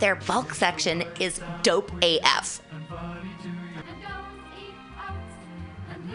Their 0.00 0.16
bulk 0.16 0.54
section 0.54 1.04
is 1.20 1.40
dope 1.62 1.92
AF. 2.02 2.60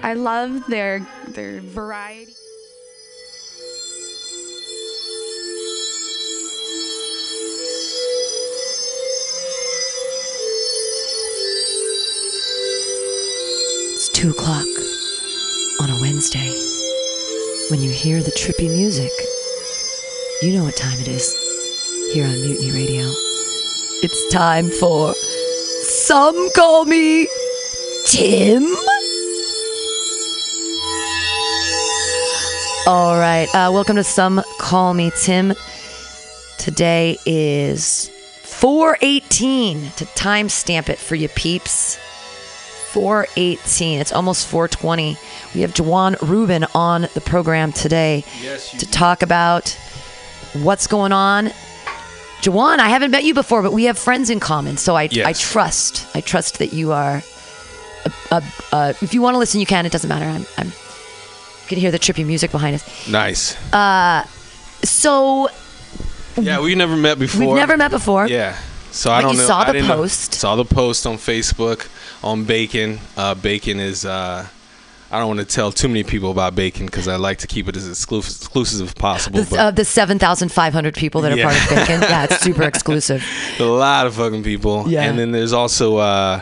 I 0.04 0.14
love 0.14 0.66
their 0.68 1.00
their 1.30 1.62
variety. 1.62 2.34
It's 13.94 14.10
two 14.10 14.32
o'clock 14.32 14.68
on 15.82 15.90
a 15.90 16.02
Wednesday. 16.02 16.52
When 17.70 17.82
you 17.82 17.92
hear 17.92 18.22
the 18.22 18.32
trippy 18.32 18.70
music, 18.70 19.12
you 20.42 20.54
know 20.54 20.64
what 20.64 20.76
time 20.76 21.00
it 21.00 21.08
is 21.08 21.47
here 22.18 22.26
on 22.26 22.42
Mutiny 22.42 22.72
Radio. 22.72 23.04
It's 24.02 24.28
time 24.34 24.72
for 24.72 25.14
Some 25.14 26.50
Call 26.54 26.86
Me 26.86 27.28
Tim. 28.08 28.64
All 32.88 33.20
right, 33.20 33.48
uh, 33.54 33.70
welcome 33.72 33.98
to 33.98 34.04
Some 34.04 34.42
Call 34.58 34.96
Me 34.96 35.12
Tim. 35.22 35.54
Today 36.58 37.20
is 37.28 38.10
418 38.42 39.92
to 39.98 40.06
timestamp 40.06 40.90
it 40.90 40.98
for 40.98 41.14
you 41.14 41.30
peeps. 41.30 42.00
418. 42.94 44.00
It's 44.00 44.12
almost 44.12 44.48
420. 44.48 45.18
We 45.54 45.62
have 45.62 45.76
Jawan 45.76 46.20
Rubin 46.28 46.66
on 46.74 47.10
the 47.14 47.22
program 47.22 47.72
today 47.72 48.24
Yes, 48.42 48.72
to 48.72 48.90
talk 48.90 49.22
about 49.22 49.78
what's 50.54 50.88
going 50.88 51.12
on. 51.12 51.52
Jawan, 52.42 52.80
I 52.80 52.90
haven't 52.90 53.12
met 53.12 53.24
you 53.24 53.34
before, 53.34 53.62
but 53.62 53.74
we 53.74 53.86
have 53.86 53.98
friends 53.98 54.30
in 54.30 54.40
common, 54.40 54.78
so 54.78 54.96
I, 54.96 55.10
Yes. 55.12 55.26
I 55.26 55.34
trust. 55.34 56.08
I 56.16 56.22
trust 56.22 56.60
that 56.60 56.72
you 56.74 56.92
are. 56.92 57.22
A, 58.06 58.12
a, 58.32 58.44
a, 58.72 58.90
if 59.02 59.14
you 59.14 59.22
want 59.22 59.34
to 59.36 59.40
listen, 59.40 59.60
you 59.60 59.66
can. 59.66 59.86
It 59.86 59.92
doesn't 59.92 60.08
matter. 60.08 60.26
I'm. 60.26 60.46
I'm 60.58 60.68
you 60.68 61.68
can 61.70 61.78
hear 61.80 61.92
the 61.92 62.00
trippy 62.00 62.26
music 62.26 62.52
behind 62.52 62.76
us. 62.76 63.10
Nice. 63.10 63.58
Uh, 63.74 64.24
So 64.84 65.50
yeah, 66.40 66.62
we've 66.62 66.78
never 66.78 66.96
met 66.96 67.20
before. 67.20 67.48
we've 67.48 67.56
never 67.56 67.76
met 67.76 67.92
before. 67.92 68.28
Yeah. 68.28 68.56
So 68.92 69.12
I 69.12 69.22
don't 69.22 69.34
you 69.34 69.40
know. 69.40 69.48
saw 69.48 69.64
the 69.66 69.74
didn't 69.74 69.88
know- 69.90 69.96
post. 69.98 70.36
saw 70.36 70.56
the 70.56 70.64
post 70.64 71.06
on 71.06 71.18
Facebook 71.18 71.88
on 72.24 72.46
Bacon. 72.46 73.00
Uh, 73.18 73.34
Bacon 73.36 73.80
is. 73.80 74.06
Uh, 74.06 74.48
I 75.12 75.20
don't 75.20 75.28
want 75.28 75.40
to 75.40 75.46
tell 75.46 75.72
too 75.72 75.88
many 75.88 76.04
people 76.04 76.32
about 76.32 76.54
Bacon 76.56 76.86
because 76.86 77.08
I 77.08 77.16
like 77.16 77.38
to 77.40 77.48
keep 77.48 77.70
it 77.70 77.78
as 77.78 77.88
exclusive, 77.88 78.36
exclusive 78.36 78.88
as 78.88 78.94
possible. 78.94 79.42
The, 79.44 79.58
uh, 79.58 79.72
the 79.72 79.86
7,500 79.86 80.96
people 80.96 81.22
that 81.22 81.32
are 81.32 81.38
Yeah. 81.38 81.46
part 81.50 81.64
of 81.64 81.70
Bacon. 81.70 82.02
Yeah, 82.02 82.24
it's 82.26 82.42
super 82.42 82.64
exclusive. 82.74 83.24
a 83.60 83.64
lot 83.64 84.06
of 84.06 84.16
fucking 84.16 84.44
people. 84.44 84.84
Yeah. 84.90 85.04
And 85.04 85.18
then 85.18 85.32
there's 85.32 85.54
also. 85.54 85.98
Uh, 85.98 86.42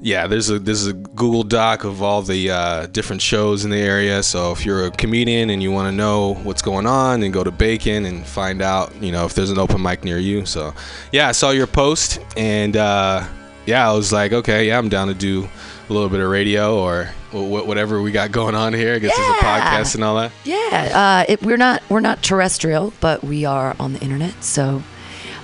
yeah, 0.00 0.26
there's 0.26 0.50
a 0.50 0.58
there's 0.58 0.86
a 0.86 0.92
Google 0.92 1.44
Doc 1.44 1.84
of 1.84 2.02
all 2.02 2.20
the 2.20 2.50
uh, 2.50 2.86
different 2.88 3.22
shows 3.22 3.64
in 3.64 3.70
the 3.70 3.78
area. 3.78 4.22
So 4.22 4.52
if 4.52 4.66
you're 4.66 4.84
a 4.84 4.90
comedian 4.90 5.48
and 5.48 5.62
you 5.62 5.72
want 5.72 5.88
to 5.88 5.92
know 5.96 6.34
what's 6.42 6.60
going 6.60 6.84
on, 6.86 7.20
then 7.20 7.30
go 7.30 7.42
to 7.42 7.50
Bacon 7.50 8.04
and 8.04 8.26
find 8.26 8.60
out, 8.60 8.94
you 9.00 9.10
know, 9.12 9.24
if 9.24 9.32
there's 9.32 9.48
an 9.50 9.58
open 9.58 9.80
mic 9.80 10.04
near 10.04 10.18
you. 10.18 10.44
So 10.44 10.74
yeah, 11.10 11.28
I 11.28 11.32
saw 11.32 11.52
your 11.52 11.66
post 11.66 12.18
and 12.36 12.76
uh, 12.76 13.24
yeah, 13.66 13.88
I 13.88 13.92
was 13.92 14.12
like, 14.12 14.32
okay, 14.32 14.68
yeah, 14.68 14.78
I'm 14.78 14.88
down 14.88 15.08
to 15.08 15.14
do 15.14 15.48
a 15.88 15.92
little 15.92 16.08
bit 16.08 16.20
of 16.20 16.30
radio 16.30 16.78
or 16.78 17.04
wh- 17.30 17.66
whatever 17.66 18.00
we 18.02 18.10
got 18.12 18.30
going 18.40 18.54
on 18.54 18.72
here. 18.72 18.94
I 18.94 18.98
guess 18.98 19.16
there's 19.16 19.28
a 19.28 19.40
podcast 19.44 19.94
and 19.94 20.04
all 20.04 20.16
that. 20.16 20.32
Yeah, 20.44 21.24
uh, 21.28 21.32
it, 21.32 21.42
we're 21.42 21.56
not 21.56 21.82
we're 21.88 22.00
not 22.00 22.22
terrestrial, 22.22 22.92
but 23.00 23.22
we 23.24 23.44
are 23.44 23.74
on 23.78 23.92
the 23.92 24.00
internet. 24.00 24.42
So, 24.42 24.82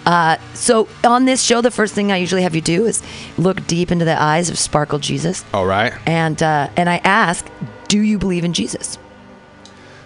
uh, 0.06 0.36
so 0.54 0.88
on 1.04 1.24
this 1.26 1.42
show, 1.42 1.60
the 1.60 1.70
first 1.70 1.94
thing 1.94 2.10
I 2.12 2.16
usually 2.16 2.42
have 2.42 2.54
you 2.54 2.60
do 2.62 2.86
is 2.86 3.02
look 3.36 3.66
deep 3.66 3.90
into 3.92 4.04
the 4.04 4.20
eyes 4.20 4.48
of 4.50 4.58
Sparkle 4.58 4.98
Jesus, 4.98 5.44
All 5.52 5.66
right. 5.66 5.92
and 6.06 6.42
uh, 6.42 6.68
and 6.76 6.88
I 6.88 6.96
ask, 7.04 7.46
do 7.88 8.00
you 8.00 8.18
believe 8.18 8.44
in 8.44 8.52
Jesus? 8.52 8.98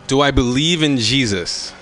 Do 0.06 0.20
I 0.20 0.30
believe 0.32 0.82
in 0.82 0.98
Jesus? 0.98 1.72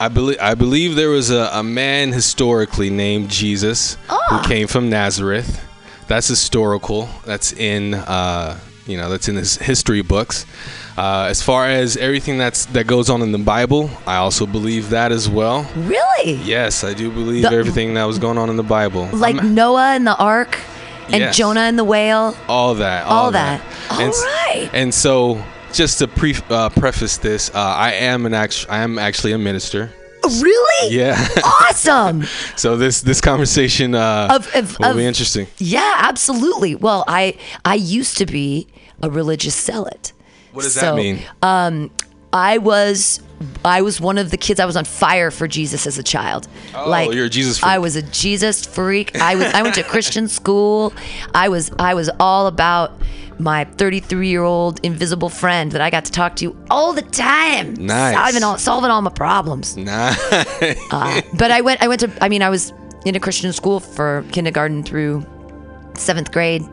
I 0.00 0.08
believe 0.08 0.38
I 0.40 0.54
believe 0.54 0.94
there 0.96 1.10
was 1.10 1.30
a, 1.30 1.50
a 1.52 1.62
man 1.62 2.12
historically 2.12 2.88
named 2.90 3.30
Jesus 3.30 3.96
Ah. 4.08 4.16
who 4.42 4.48
came 4.48 4.66
from 4.68 4.88
Nazareth. 4.90 5.64
That's 6.08 6.26
historical. 6.26 7.08
That's 7.24 7.52
in 7.52 7.94
uh, 7.94 8.58
you 8.86 8.96
know 8.96 9.08
that's 9.10 9.28
in 9.28 9.36
his 9.36 9.56
history 9.56 10.02
books. 10.02 10.46
Uh, 10.96 11.26
as 11.30 11.42
far 11.42 11.66
as 11.68 11.96
everything 11.96 12.38
that's 12.38 12.66
that 12.66 12.86
goes 12.86 13.08
on 13.10 13.22
in 13.22 13.30
the 13.30 13.38
Bible, 13.38 13.88
I 14.06 14.16
also 14.16 14.46
believe 14.46 14.90
that 14.90 15.12
as 15.12 15.28
well. 15.28 15.64
Really? 15.76 16.32
Yes, 16.42 16.82
I 16.82 16.94
do 16.94 17.10
believe 17.10 17.42
The- 17.42 17.52
everything 17.52 17.94
that 17.94 18.04
was 18.04 18.18
going 18.18 18.38
on 18.38 18.50
in 18.50 18.56
the 18.56 18.62
Bible. 18.64 19.08
Like 19.12 19.36
I'm- 19.36 19.54
Noah 19.54 19.94
and 19.94 20.06
the 20.06 20.16
ark, 20.16 20.58
and 21.08 21.20
Yes. 21.20 21.36
Jonah 21.36 21.60
and 21.60 21.78
the 21.78 21.84
whale. 21.84 22.34
all 22.48 22.74
that, 22.76 23.04
All 23.06 23.26
all, 23.26 23.30
that. 23.32 23.60
All 23.90 24.00
and, 24.00 24.08
s- 24.08 24.24
right. 24.24 24.70
And 24.72 24.92
so, 24.92 25.40
just 25.72 25.98
to 25.98 26.08
pre- 26.08 26.34
uh, 26.50 26.70
preface 26.70 27.18
this, 27.18 27.50
uh, 27.54 27.58
I 27.58 27.92
am 27.92 28.26
an 28.26 28.34
act- 28.34 28.66
I 28.68 28.78
am 28.78 28.98
actually 28.98 29.32
a 29.32 29.38
minister. 29.38 29.90
Really? 30.24 30.94
Yeah. 30.94 31.16
Awesome. 31.44 32.24
So 32.56 32.76
this 32.76 33.00
this 33.02 33.20
conversation 33.20 33.94
uh, 33.94 34.28
Of- 34.30 34.54
of- 34.54 34.78
will 34.78 34.90
of- 34.90 34.96
be 34.96 35.04
interesting. 35.06 35.46
Yeah, 35.58 35.94
absolutely. 35.98 36.74
Well, 36.74 37.04
I 37.06 37.34
I 37.64 37.74
used 37.74 38.18
to 38.18 38.26
be 38.26 38.66
a 39.02 39.08
religious 39.10 39.54
zealot. 39.54 40.12
What 40.52 40.62
does 40.64 40.74
So, 40.74 40.80
that 40.80 40.94
mean? 40.96 41.20
Um, 41.42 41.90
I 42.32 42.58
was 42.58 43.20
I 43.64 43.82
was 43.82 44.00
one 44.00 44.18
of 44.18 44.30
the 44.30 44.36
kids. 44.36 44.60
I 44.60 44.66
was 44.66 44.76
on 44.76 44.84
fire 44.84 45.30
for 45.30 45.46
Jesus 45.46 45.86
as 45.86 45.98
a 45.98 46.02
child. 46.02 46.48
Oh, 46.74 47.10
you're 47.10 47.26
a 47.26 47.28
Jesus 47.28 47.58
freak. 47.58 47.70
I 47.70 47.78
was 47.78 47.96
a 47.96 48.02
Jesus 48.02 48.66
freak. 48.66 49.16
I 49.16 49.34
was. 49.36 49.46
I 49.46 49.62
went 49.62 49.74
to 49.76 49.82
Christian 49.94 50.28
school. 50.28 50.92
I 51.34 51.48
was. 51.48 51.70
I 51.78 51.94
was 51.94 52.10
all 52.18 52.46
about 52.46 52.92
my 53.38 53.64
33 53.64 54.28
year 54.28 54.42
old 54.42 54.80
invisible 54.84 55.28
friend 55.28 55.70
that 55.72 55.80
I 55.80 55.90
got 55.90 56.04
to 56.06 56.12
talk 56.12 56.34
to 56.36 56.56
all 56.70 56.92
the 56.92 57.02
time. 57.02 57.74
Nice. 57.74 58.16
Solving 58.16 58.42
all, 58.42 58.58
solving 58.58 58.90
all 58.90 59.02
my 59.02 59.10
problems. 59.10 59.76
Nah. 59.76 60.14
Uh, 60.90 61.20
but 61.34 61.50
I 61.50 61.60
went. 61.60 61.82
I 61.82 61.88
went 61.88 62.00
to. 62.00 62.12
I 62.20 62.28
mean, 62.28 62.42
I 62.42 62.50
was 62.50 62.72
in 63.04 63.14
a 63.14 63.20
Christian 63.20 63.52
school 63.52 63.78
for 63.80 64.24
kindergarten 64.32 64.82
through 64.82 65.24
seventh 65.94 66.32
grade, 66.32 66.64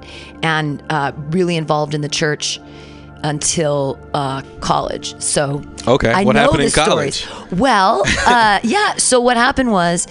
and 0.41 0.83
uh, 0.89 1.11
really 1.29 1.55
involved 1.55 1.93
in 1.93 2.01
the 2.01 2.09
church 2.09 2.59
until 3.25 3.97
uh, 4.13 4.41
college. 4.61 5.19
So 5.21 5.61
Okay, 5.87 6.11
I 6.11 6.23
what 6.23 6.35
know 6.35 6.41
happened 6.41 6.61
the 6.61 6.65
in 6.65 6.71
college? 6.71 7.23
stories. 7.25 7.51
Well, 7.59 8.03
uh, 8.25 8.59
yeah. 8.63 8.95
So 8.97 9.19
what 9.19 9.35
happened 9.37 9.71
was. 9.71 10.07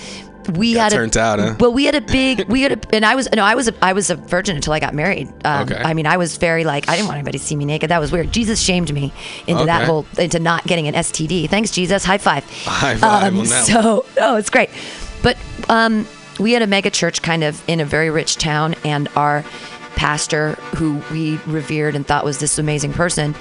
We 0.56 0.74
Got 0.74 0.92
had 0.92 0.98
turned 0.98 1.16
a, 1.16 1.20
out, 1.20 1.38
huh? 1.38 1.54
Well, 1.58 1.72
we 1.72 1.86
had 1.86 1.94
a 1.94 2.02
big, 2.02 2.46
we 2.50 2.60
had 2.60 2.72
a, 2.72 2.94
and 2.94 3.06
I 3.06 3.14
was, 3.14 3.26
no, 3.34 3.42
I 3.42 3.54
was, 3.54 3.66
a, 3.68 3.74
I 3.82 3.94
was 3.94 4.10
a 4.10 4.16
virgin 4.16 4.56
until 4.56 4.74
I 4.74 4.78
got 4.78 4.92
married. 4.92 5.28
Um, 5.42 5.62
Okay. 5.62 5.80
I 5.82 5.94
mean, 5.94 6.06
I 6.06 6.18
was 6.18 6.36
very 6.36 6.64
like, 6.64 6.86
I 6.86 6.96
didn't 6.96 7.06
want 7.08 7.16
anybody 7.16 7.38
to 7.38 7.44
see 7.44 7.56
me 7.56 7.64
naked. 7.64 7.88
That 7.88 7.98
was 7.98 8.12
weird. 8.12 8.30
Jesus 8.30 8.60
shamed 8.60 8.92
me 8.92 9.10
into 9.46 9.64
that 9.64 9.86
whole, 9.86 10.04
into 10.18 10.38
not 10.38 10.62
getting 10.66 10.86
an 10.86 10.92
STD. 10.92 11.48
Thanks, 11.48 11.70
Jesus. 11.70 12.04
High 12.04 12.18
five. 12.18 12.44
High 12.66 12.94
five 12.96 13.34
Um, 13.34 13.46
so, 13.46 14.04
oh, 14.20 14.36
it's 14.36 14.50
great. 14.50 14.68
But 15.22 15.38
um, 15.70 16.06
we 16.38 16.52
had 16.52 16.60
a 16.60 16.66
mega 16.66 16.90
church 16.90 17.22
kind 17.22 17.42
of 17.42 17.66
in 17.66 17.80
a 17.80 17.86
very 17.86 18.10
rich 18.10 18.36
town, 18.36 18.74
and 18.84 19.08
our 19.16 19.42
pastor, 19.96 20.58
who 20.74 21.02
we 21.10 21.38
revered 21.46 21.94
and 21.94 22.06
thought 22.06 22.24
was 22.24 22.38
this 22.38 22.58
amazing 22.58 22.92
person, 22.92 23.34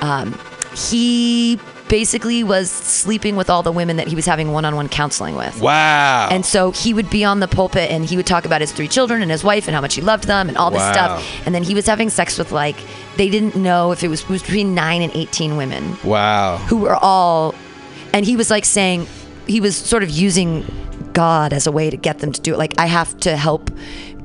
um, 0.00 0.38
he 0.74 1.58
basically 1.88 2.44
was 2.44 2.70
sleeping 2.70 3.34
with 3.34 3.50
all 3.50 3.64
the 3.64 3.72
women 3.72 3.96
that 3.96 4.06
he 4.06 4.14
was 4.14 4.24
having 4.24 4.52
one-on-one 4.52 4.88
counseling 4.88 5.34
with. 5.34 5.60
wow. 5.60 6.28
And 6.30 6.46
so 6.46 6.70
he 6.70 6.94
would 6.94 7.10
be 7.10 7.24
on 7.24 7.40
the 7.40 7.48
pulpit 7.48 7.90
and 7.90 8.04
he 8.04 8.16
would 8.16 8.26
talk 8.26 8.44
about 8.44 8.60
his 8.60 8.70
three 8.70 8.86
children 8.86 9.22
and 9.22 9.30
his 9.30 9.42
wife 9.42 9.66
and 9.66 9.74
how 9.74 9.80
much 9.80 9.96
he 9.96 10.00
loved 10.00 10.24
them 10.24 10.48
and 10.48 10.56
all 10.56 10.70
this 10.70 10.78
Wow. 10.78 10.92
stuff. 10.92 11.46
And 11.46 11.52
then 11.52 11.64
he 11.64 11.74
was 11.74 11.86
having 11.86 12.08
sex 12.08 12.38
with 12.38 12.52
like 12.52 12.76
they 13.16 13.28
didn't 13.28 13.56
know 13.56 13.90
if 13.90 14.04
it 14.04 14.08
was, 14.08 14.22
it 14.22 14.28
was 14.28 14.42
between 14.42 14.72
nine 14.72 15.02
and 15.02 15.10
eighteen 15.16 15.56
women 15.56 15.96
wow. 16.04 16.58
who 16.68 16.76
were 16.76 16.94
all 16.94 17.56
and 18.12 18.24
he 18.24 18.36
was 18.36 18.50
like 18.50 18.64
saying 18.64 19.08
he 19.48 19.60
was 19.60 19.76
sort 19.76 20.04
of 20.04 20.10
using 20.10 20.64
God 21.12 21.52
as 21.52 21.66
a 21.66 21.72
way 21.72 21.90
to 21.90 21.96
get 21.96 22.20
them 22.20 22.30
to 22.30 22.40
do 22.40 22.54
it. 22.54 22.58
Like 22.58 22.74
I 22.78 22.86
have 22.86 23.18
to 23.20 23.36
help. 23.36 23.68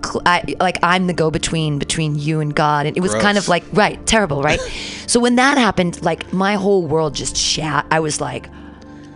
Cl- 0.06 0.22
I, 0.26 0.56
like 0.60 0.78
I'm 0.84 1.08
the 1.08 1.14
go-between 1.14 1.80
between 1.80 2.18
you 2.18 2.40
and 2.40 2.56
God, 2.56 2.86
and 2.86 2.96
it 2.96 3.02
was 3.02 3.14
kind 3.16 3.38
of 3.38 3.48
like 3.48 3.64
right, 3.74 4.04
terrible, 4.06 4.42
right? 4.42 4.60
so 5.08 5.20
when 5.20 5.36
that 5.36 5.58
happened, 5.58 6.02
like 6.02 6.32
my 6.34 6.56
whole 6.56 6.86
world 6.86 7.16
just 7.16 7.36
shat. 7.36 7.86
I 7.92 8.00
was 8.00 8.22
like, 8.22 8.50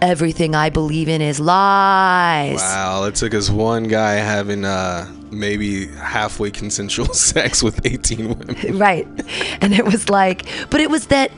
everything 0.01 0.55
I 0.55 0.69
believe 0.69 1.09
in 1.09 1.21
is 1.21 1.39
lies. 1.39 2.57
Wow. 2.57 3.03
It 3.05 3.15
took 3.15 3.33
us 3.33 3.49
one 3.49 3.83
guy 3.83 4.13
having 4.13 4.65
uh, 4.65 5.11
maybe 5.31 5.87
halfway 5.87 6.51
consensual 6.51 7.07
sex 7.13 7.61
with 7.63 7.85
18 7.85 8.29
women. 8.29 8.77
right 8.77 9.07
and 9.61 9.73
it 9.73 9.85
was 9.85 10.09
like 10.09 10.45
but 10.69 10.79
it 10.79 10.89
was 10.89 11.07
that 11.07 11.31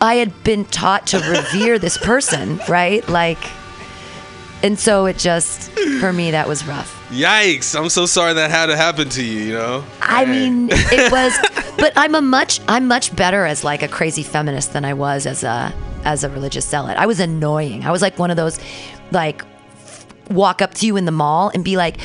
i 0.00 0.14
had 0.14 0.32
been 0.44 0.64
taught 0.66 1.06
to 1.06 1.18
revere 1.18 1.78
this 1.78 1.96
person 1.98 2.60
right 2.68 3.08
like 3.08 3.38
and 4.62 4.78
so 4.78 5.06
it 5.06 5.18
just 5.18 5.70
for 6.00 6.12
me 6.12 6.30
that 6.30 6.48
was 6.48 6.66
rough 6.66 7.03
Yikes. 7.14 7.78
I'm 7.78 7.88
so 7.88 8.06
sorry 8.06 8.34
that 8.34 8.50
had 8.50 8.66
to 8.66 8.76
happen 8.76 9.08
to 9.10 9.22
you, 9.22 9.40
you 9.40 9.52
know? 9.54 9.84
i 10.02 10.24
Man. 10.24 10.66
mean 10.66 10.68
it 10.72 11.12
was 11.18 11.32
but 11.78 11.92
i'm 11.96 12.14
a 12.14 12.20
much 12.22 12.60
i'm 12.68 12.86
much 12.86 13.14
better 13.16 13.44
as 13.46 13.64
like 13.64 13.82
a 13.82 13.88
crazy 13.88 14.22
feminist 14.22 14.72
than 14.72 14.84
i 14.84 14.92
was 14.94 15.26
as 15.26 15.42
a 15.44 15.72
as 16.04 16.22
a 16.24 16.28
religious 16.28 16.66
zealot 16.68 16.96
i 16.98 17.06
was 17.06 17.18
annoying 17.20 17.84
i 17.84 17.90
was 17.90 18.00
like 18.02 18.18
one 18.18 18.30
of 18.30 18.36
those 18.36 18.58
like 19.10 19.42
walk 20.30 20.62
up 20.62 20.72
to 20.74 20.86
you 20.86 20.96
in 20.96 21.04
the 21.04 21.12
mall 21.12 21.50
and 21.54 21.64
be 21.64 21.76
like, 21.76 21.98
y- 21.98 22.04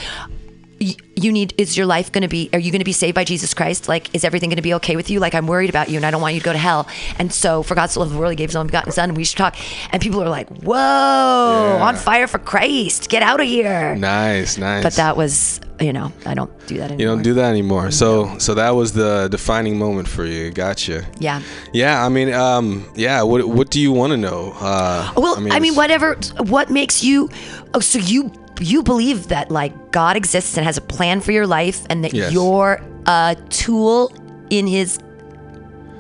you 0.80 1.32
need 1.32 1.54
is 1.58 1.76
your 1.76 1.86
life 1.86 2.12
going 2.12 2.22
to 2.22 2.28
be 2.30 2.50
are 2.54 2.60
you 2.60 2.72
going 2.72 2.80
to 2.80 2.86
be 2.86 2.94
saved 2.94 3.14
by 3.14 3.24
jesus 3.26 3.54
christ 3.54 3.90
like 3.90 4.14
is 4.16 4.24
everything 4.24 4.50
going 4.50 4.56
to 4.56 4.62
be 4.62 4.74
okay 4.74 4.96
with 4.96 5.10
you 5.10 5.20
like 5.20 5.36
i'm 5.36 5.46
worried 5.48 5.70
about 5.70 5.90
you 5.90 5.98
and 5.98 6.06
i 6.06 6.12
don't 6.12 6.22
want 6.22 6.34
you 6.34 6.40
to 6.40 6.46
go 6.46 6.54
to 6.54 6.58
hell 6.60 6.88
and 7.18 7.34
so 7.34 7.62
for 7.64 7.76
god 7.76 7.88
so 7.90 8.00
loved 8.00 8.14
the 8.14 8.18
world 8.18 8.32
he 8.32 8.36
gave 8.38 8.48
his 8.50 8.56
only 8.56 8.68
begotten 8.68 8.92
son 8.92 9.10
and 9.10 9.18
we 9.18 9.26
should 9.26 9.38
talk 9.38 9.56
and 9.92 10.02
people 10.02 10.24
are 10.24 10.30
like 10.30 10.48
whoa 10.64 11.76
Yeah. 11.78 11.84
on 11.86 11.96
fire 11.96 12.28
for 12.28 12.40
christ 12.40 13.10
get 13.10 13.22
out 13.24 13.40
of 13.42 13.48
here 13.48 13.96
Nice, 13.96 14.58
nice. 14.58 14.84
but 14.84 14.94
that 14.94 15.18
was 15.18 15.60
you 15.82 15.92
know 15.94 16.12
i 16.26 16.34
don't 16.34 16.52
do 16.68 16.78
that 16.78 16.92
anymore 16.92 17.00
you 17.02 17.08
don't 17.08 17.24
do 17.24 17.34
that 17.36 17.50
anymore. 17.50 17.92
So 17.92 18.38
so 18.38 18.54
that 18.56 18.72
was 18.72 18.94
the 18.94 19.28
defining 19.30 19.78
moment 19.80 20.08
for 20.08 20.26
you. 20.26 20.52
Gotcha. 20.52 21.06
yeah 21.20 21.42
Yeah, 21.74 22.06
I 22.06 22.10
mean, 22.10 22.32
um, 22.34 22.86
yeah. 22.96 23.24
What 23.24 23.48
what 23.48 23.70
do 23.72 23.80
you 23.82 23.92
want 23.92 24.12
to 24.12 24.18
know? 24.18 24.54
Uh, 24.60 25.12
well 25.18 25.36
i 25.38 25.40
mean, 25.40 25.54
it's- 25.54 25.76
whatever 25.76 26.16
what 26.56 26.70
makes 26.70 27.04
you 27.04 27.30
oh 27.74 27.80
so 27.80 27.98
you 28.00 28.32
you 28.60 28.84
believe 28.84 29.28
that 29.30 29.50
like 29.52 29.92
god 29.92 30.16
exists 30.18 30.58
and 30.58 30.66
has 30.66 30.78
a 30.78 30.82
plan 30.82 31.22
for 31.22 31.32
your 31.32 31.48
life 31.48 31.86
and 31.90 32.04
that 32.04 32.14
Yes. 32.14 32.32
you're 32.34 32.82
a 33.06 33.36
tool 33.50 34.12
in 34.50 34.68
his 34.68 35.00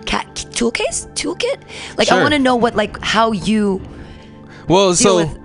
cat 0.06 0.34
tool 0.52 0.72
case 0.72 1.08
toolkit 1.14 1.62
like 1.98 2.12
i 2.12 2.22
want 2.22 2.34
to 2.34 2.40
know 2.40 2.56
what 2.56 2.76
like 2.76 3.00
how 3.02 3.32
you 3.32 3.82
Well, 4.68 4.94
so 4.96 5.18
with- 5.18 5.38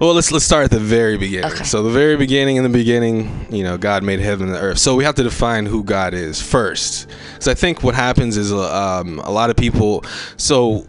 well, 0.00 0.14
let's 0.14 0.30
let's 0.30 0.44
start 0.44 0.62
at 0.64 0.70
the 0.70 0.78
very 0.78 1.16
beginning. 1.18 1.50
Okay. 1.50 1.64
So 1.64 1.82
the 1.82 1.90
very 1.90 2.16
beginning, 2.16 2.54
in 2.54 2.62
the 2.62 2.68
beginning, 2.68 3.46
you 3.50 3.64
know, 3.64 3.76
God 3.76 4.04
made 4.04 4.20
heaven 4.20 4.46
and 4.46 4.54
the 4.54 4.60
earth. 4.60 4.78
So 4.78 4.94
we 4.94 5.02
have 5.02 5.16
to 5.16 5.24
define 5.24 5.66
who 5.66 5.82
God 5.82 6.14
is 6.14 6.40
first, 6.40 7.08
because 7.32 7.48
I 7.48 7.54
think 7.54 7.82
what 7.82 7.96
happens 7.96 8.36
is 8.36 8.52
uh, 8.52 8.60
um, 9.00 9.18
a 9.18 9.30
lot 9.32 9.50
of 9.50 9.56
people. 9.56 10.04
So, 10.36 10.86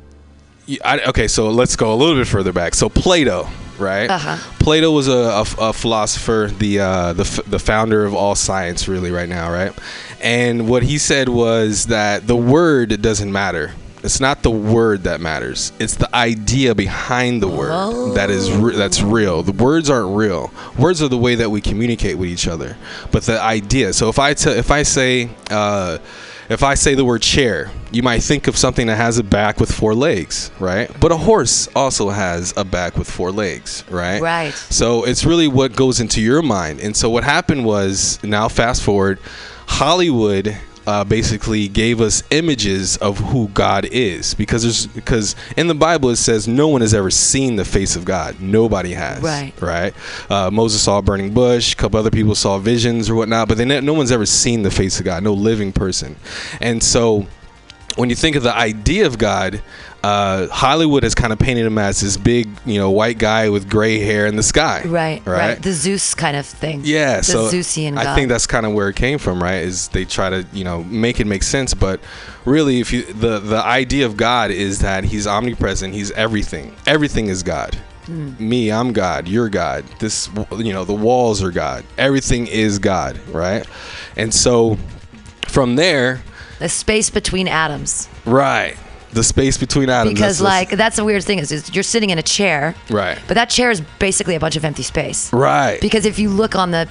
I, 0.86 1.00
okay, 1.08 1.28
so 1.28 1.50
let's 1.50 1.76
go 1.76 1.92
a 1.92 1.96
little 1.96 2.14
bit 2.16 2.28
further 2.28 2.54
back. 2.54 2.76
So 2.76 2.88
Plato, 2.88 3.48
right? 3.80 4.10
Uh-huh. 4.10 4.38
Plato 4.60 4.92
was 4.92 5.08
a, 5.08 5.12
a, 5.12 5.70
a 5.70 5.74
philosopher, 5.74 6.50
the 6.58 6.80
uh, 6.80 7.14
the 7.14 7.24
f- 7.24 7.46
the 7.46 7.60
founder 7.60 8.06
of 8.06 8.14
all 8.14 8.36
science, 8.36 8.88
really, 8.88 9.12
right 9.12 9.30
now, 9.30 9.52
right? 9.52 9.74
And 10.22 10.68
what 10.70 10.84
he 10.84 10.98
said 10.98 11.30
was 11.30 11.86
that 11.88 12.28
the 12.28 12.36
word 12.36 13.02
doesn't 13.02 13.32
matter. 13.32 13.74
It's 14.02 14.22
not 14.22 14.44
the 14.44 14.52
word 14.52 15.04
that 15.04 15.20
matters. 15.20 15.74
It's 15.78 15.96
the 15.96 16.14
idea 16.16 16.74
behind 16.74 17.42
the 17.42 17.50
word 17.50 18.16
that 18.16 18.30
is 18.30 18.50
re- 18.50 18.76
that's 18.76 19.02
real. 19.02 19.44
The 19.44 19.52
words 19.52 19.90
aren't 19.90 20.16
real. 20.16 20.52
Words 20.78 21.02
are 21.02 21.10
the 21.10 21.18
way 21.18 21.36
that 21.36 21.50
we 21.52 21.60
communicate 21.60 22.18
with 22.18 22.30
each 22.30 22.48
other. 22.48 22.78
But 23.12 23.24
the 23.24 23.42
idea. 23.42 23.92
So 23.92 24.08
if 24.08 24.18
I 24.18 24.32
if 24.32 24.72
I 24.72 24.84
say, 24.84 25.30
uh, 25.50 25.98
if 26.50 26.64
I 26.64 26.74
say 26.74 26.96
the 26.96 27.06
word 27.06 27.22
chair, 27.22 27.72
you 27.92 28.02
might 28.02 28.24
think 28.24 28.48
of 28.48 28.58
something 28.58 28.88
that 28.88 28.98
has 28.98 29.20
a 29.20 29.24
back 29.24 29.60
with 29.60 29.72
four 29.72 29.94
legs, 29.94 30.52
right? 30.60 30.90
But 31.00 31.12
a 31.12 31.18
horse 31.18 31.70
also 31.76 32.10
has 32.10 32.54
a 32.58 32.64
back 32.64 32.98
with 32.98 33.10
four 33.10 33.32
legs, 33.32 33.84
right? 33.90 34.20
Right. 34.22 34.54
So 34.54 35.06
it's 35.06 35.26
really 35.26 35.48
what 35.48 35.76
goes 35.76 36.00
into 36.00 36.22
your 36.22 36.42
mind. 36.42 36.80
And 36.80 36.98
so 36.98 37.10
what 37.10 37.24
happened 37.24 37.66
was, 37.66 38.22
now 38.24 38.48
fast 38.48 38.82
forward, 38.82 39.20
Hollywood 39.68 40.58
uh, 40.90 41.04
basically 41.04 41.68
gave 41.68 42.02
us 42.02 42.24
images 42.32 42.98
of 42.98 43.20
who 43.20 43.48
God 43.50 43.86
is 43.92 44.34
because 44.34 44.64
there's 44.64 44.88
because 44.88 45.36
in 45.56 45.68
the 45.68 45.76
Bible 45.76 46.10
it 46.10 46.16
says 46.16 46.48
no 46.48 46.68
one 46.68 46.82
has 46.82 46.96
ever 46.96 47.12
seen 47.12 47.58
the 47.58 47.64
face 47.64 47.96
of 47.96 48.06
God. 48.06 48.42
Nobody 48.42 48.94
has. 48.94 49.22
Right. 49.22 49.54
Right. 49.62 49.94
Uh, 50.32 50.50
Moses 50.50 50.82
saw 50.82 50.98
a 50.98 51.02
burning 51.04 51.32
bush. 51.32 51.74
A 51.74 51.76
couple 51.76 52.00
other 52.00 52.10
people 52.10 52.34
saw 52.34 52.58
visions 52.58 53.08
or 53.08 53.14
whatnot, 53.14 53.48
but 53.48 53.60
they 53.60 53.66
ne- 53.66 53.82
no 53.82 53.94
one's 53.94 54.12
ever 54.12 54.26
seen 54.26 54.64
the 54.64 54.72
face 54.72 54.98
of 54.98 55.06
God. 55.06 55.22
No 55.22 55.34
living 55.34 55.72
person. 55.72 56.16
And 56.60 56.82
so 56.82 57.28
when 57.96 58.10
you 58.10 58.16
think 58.16 58.36
of 58.36 58.42
the 58.42 58.56
idea 58.56 59.06
of 59.06 59.20
God, 59.20 59.62
uh, 60.04 60.48
Hollywood 60.48 61.04
has 61.04 61.14
kind 61.14 61.34
of 61.34 61.40
painted 61.40 61.66
him 61.66 61.78
as 61.78 62.00
this 62.02 62.16
big, 62.18 62.48
you 62.66 62.80
know, 62.80 62.90
white 62.90 63.18
guy 63.18 63.50
with 63.50 63.70
gray 63.70 64.00
hair 64.00 64.26
in 64.28 64.36
the 64.36 64.44
sky. 64.44 64.82
right 64.86 65.22
right, 65.26 65.38
Right. 65.50 65.62
the 65.62 65.74
zeus 65.74 66.14
kind 66.16 66.38
of 66.38 66.46
thing 66.46 66.82
yeah. 66.86 67.18
the 67.18 67.24
so 67.24 67.48
zeusian 67.50 67.96
god 67.96 68.08
I 68.08 68.16
think 68.16 68.30
that's 68.30 68.48
kind 68.48 68.66
of 68.66 68.74
where 68.74 68.90
it 68.90 68.96
came 68.96 69.18
from, 69.20 69.42
right? 69.44 69.62
Is 69.64 69.90
they 69.90 70.06
try 70.06 70.30
to, 70.30 70.46
you 70.54 70.64
know, 70.64 70.84
make 70.86 71.20
it 71.20 71.28
make 71.28 71.44
sense, 71.44 71.74
but 71.74 72.00
really, 72.46 72.80
if 72.80 72.94
you 72.94 73.04
the 73.04 73.40
the 73.40 73.64
idea 73.64 74.06
of 74.06 74.16
God 74.18 74.52
is 74.52 74.80
that 74.80 75.04
He's 75.04 75.28
omnipresent. 75.28 75.94
He's 75.94 76.12
everything. 76.12 76.76
Everything 76.88 77.28
is 77.28 77.44
God. 77.44 77.76
Hmm. 78.06 78.32
Me, 78.40 78.72
I'm 78.72 78.94
God. 78.94 79.28
You're 79.28 79.50
God. 79.50 79.84
This, 80.00 80.30
you 80.58 80.74
know, 80.74 80.84
the 80.86 80.94
walls 80.96 81.44
are 81.44 81.52
God. 81.52 81.84
Everything 81.98 82.48
is 82.48 82.80
God, 82.80 83.20
right? 83.30 83.68
And 84.16 84.34
so, 84.34 84.78
from 85.48 85.76
there, 85.76 86.22
the 86.60 86.70
space 86.70 87.10
between 87.10 87.48
atoms 87.48 88.08
Right. 88.26 88.78
The 89.12 89.24
space 89.24 89.58
between 89.58 89.90
atoms. 89.90 90.14
because 90.14 90.38
that's- 90.40 90.70
like 90.70 90.78
that's 90.78 90.96
the 90.98 91.04
weird 91.04 91.24
thing 91.24 91.40
is, 91.40 91.52
is 91.52 91.74
you're 91.74 91.84
sitting 91.84 92.10
in 92.12 92.20
a 92.20 92.24
chair 92.24 92.76
Right. 92.90 93.18
but 93.28 93.34
that 93.36 93.50
chair 93.50 93.72
is 93.72 93.82
basically 93.98 94.36
a 94.36 94.40
bunch 94.40 94.56
of 94.56 94.64
empty 94.64 94.84
space 94.84 95.32
Right. 95.34 95.80
because 95.82 96.06
if 96.06 96.20
you 96.20 96.30
look 96.30 96.56
on 96.56 96.72
the 96.72 96.88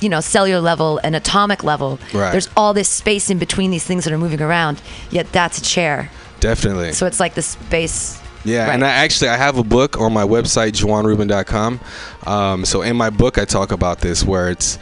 you 0.00 0.08
know 0.08 0.20
cellular 0.20 0.60
level 0.62 0.98
and 1.04 1.14
atomic 1.14 1.62
level 1.62 1.98
Right. 2.14 2.32
there's 2.32 2.48
all 2.56 2.72
this 2.72 2.88
space 2.88 3.28
in 3.28 3.38
between 3.38 3.70
these 3.70 3.84
things 3.84 4.04
that 4.04 4.12
are 4.14 4.18
moving 4.18 4.40
around 4.40 4.80
yet 5.10 5.30
that's 5.32 5.58
a 5.58 5.62
chair 5.62 6.10
Definitely. 6.40 6.92
so 6.94 7.06
it's 7.06 7.20
like 7.20 7.34
the 7.34 7.42
space 7.42 8.18
Yeah, 8.42 8.64
Right. 8.64 8.72
and 8.74 8.82
I 8.82 8.88
actually 8.88 9.28
I 9.28 9.36
have 9.36 9.58
a 9.58 9.62
book 9.62 10.00
on 10.00 10.14
my 10.14 10.24
website 10.24 10.72
juanruben.com. 10.72 11.78
Um, 12.26 12.64
so 12.64 12.80
in 12.80 12.96
my 12.96 13.10
book 13.10 13.36
I 13.36 13.44
talk 13.44 13.70
about 13.70 14.00
this 14.00 14.24
where 14.24 14.48
it's 14.48 14.78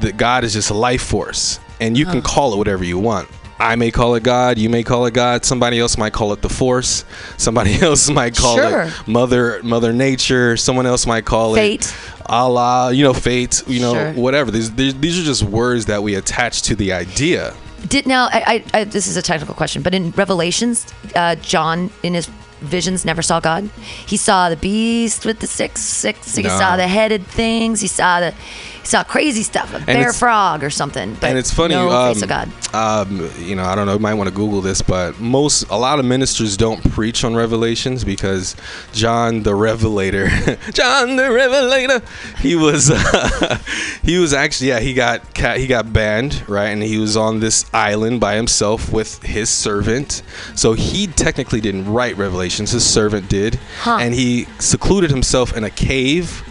that 0.00 0.16
God 0.16 0.44
is 0.44 0.54
just 0.54 0.70
a 0.70 0.74
life 0.74 1.02
force 1.02 1.58
and 1.78 1.98
you 1.98 2.06
can 2.06 2.22
call 2.22 2.54
it 2.54 2.56
whatever 2.56 2.84
you 2.84 2.98
want. 2.98 3.28
I 3.62 3.76
may 3.76 3.90
call 3.90 4.14
it 4.16 4.22
God, 4.24 4.58
you 4.58 4.68
may 4.68 4.82
call 4.82 5.06
it 5.06 5.14
God, 5.14 5.44
somebody 5.44 5.78
else 5.78 5.96
might 5.96 6.12
call 6.12 6.32
it 6.32 6.42
the 6.42 6.48
force, 6.48 7.04
somebody 7.36 7.74
else 7.80 8.10
might 8.10 8.34
call 8.36 8.56
Sure. 8.56 8.82
it 8.82 8.92
mother 9.08 9.62
mother 9.62 9.92
nature, 9.92 10.56
someone 10.56 10.86
else 10.86 11.06
might 11.06 11.24
call 11.24 11.54
it 11.54 11.58
Fate. 11.58 11.84
it 11.86 11.96
Allah, 12.26 12.92
you 12.92 13.04
know, 13.04 13.14
fate, 13.14 13.62
you 13.66 13.80
know, 13.80 13.94
Sure. 13.94 14.12
whatever. 14.14 14.50
These, 14.50 14.72
these 14.74 14.94
these 14.98 15.18
are 15.20 15.24
just 15.24 15.42
words 15.44 15.86
that 15.86 16.02
we 16.02 16.14
attach 16.16 16.62
to 16.62 16.74
the 16.74 16.92
idea. 16.92 17.54
did 17.88 18.06
now 18.06 18.26
I, 18.32 18.64
I, 18.72 18.80
I 18.80 18.84
this 18.84 19.06
is 19.06 19.16
a 19.16 19.22
technical 19.22 19.54
question 19.54 19.82
but 19.82 19.92
in 19.94 20.10
revelations 20.12 20.86
uh, 21.16 21.34
john 21.36 21.90
in 22.04 22.14
his 22.14 22.28
visions 22.60 23.04
never 23.04 23.22
saw 23.22 23.40
god 23.40 23.68
he 24.06 24.16
saw 24.16 24.48
the 24.48 24.56
beast 24.56 25.26
with 25.26 25.40
the 25.40 25.48
six 25.48 25.80
six 25.80 26.36
he 26.36 26.44
No. 26.44 26.48
saw 26.60 26.76
the 26.76 26.86
headed 26.86 27.26
things 27.26 27.80
he 27.80 27.88
saw 27.88 28.20
the 28.20 28.30
he 28.30 28.71
saw 28.84 29.02
crazy 29.04 29.42
stuff 29.42 29.72
a 29.74 29.80
bear 29.84 30.12
frog 30.12 30.62
or 30.64 30.70
something 30.70 31.14
but 31.14 31.30
and 31.30 31.38
it's 31.38 31.52
funny, 31.52 31.74
no 31.74 31.90
um, 31.90 32.14
face 32.14 32.22
of 32.22 32.28
god 32.28 32.48
um, 32.74 33.30
you 33.38 33.54
know, 33.54 33.64
I 33.64 33.74
don't 33.74 33.86
know. 33.86 33.94
You 33.94 33.98
might 33.98 34.14
want 34.14 34.30
to 34.30 34.34
Google 34.34 34.62
this, 34.62 34.80
but 34.80 35.20
most, 35.20 35.68
a 35.68 35.76
lot 35.76 35.98
of 35.98 36.06
ministers 36.06 36.56
don't 36.56 36.82
preach 36.92 37.22
on 37.22 37.34
Revelations 37.34 38.02
because 38.02 38.56
John 38.92 39.42
the 39.42 39.54
Revelator, 39.54 40.28
John 40.72 41.16
the 41.16 41.30
Revelator, 41.30 42.00
he 42.40 42.56
was, 42.56 42.90
uh, 42.94 43.58
he 44.02 44.18
was 44.18 44.32
actually, 44.32 44.68
yeah, 44.68 44.80
he 44.80 44.94
got 44.94 45.36
he 45.36 45.66
got 45.66 45.92
banned, 45.92 46.48
right, 46.48 46.68
and 46.68 46.82
he 46.82 46.98
was 46.98 47.16
on 47.16 47.40
this 47.40 47.66
island 47.74 48.20
by 48.20 48.36
himself 48.36 48.90
with 48.90 49.22
his 49.22 49.50
servant. 49.50 50.22
So 50.54 50.72
he 50.72 51.06
technically 51.06 51.60
didn't 51.60 51.92
write 51.92 52.16
Revelations. 52.16 52.70
His 52.70 52.86
servant 52.86 53.28
did, 53.28 53.58
Huh. 53.80 53.98
and 54.00 54.14
he 54.14 54.46
secluded 54.58 55.10
himself 55.10 55.54
in 55.56 55.64
a 55.64 55.70
cave 55.70 56.42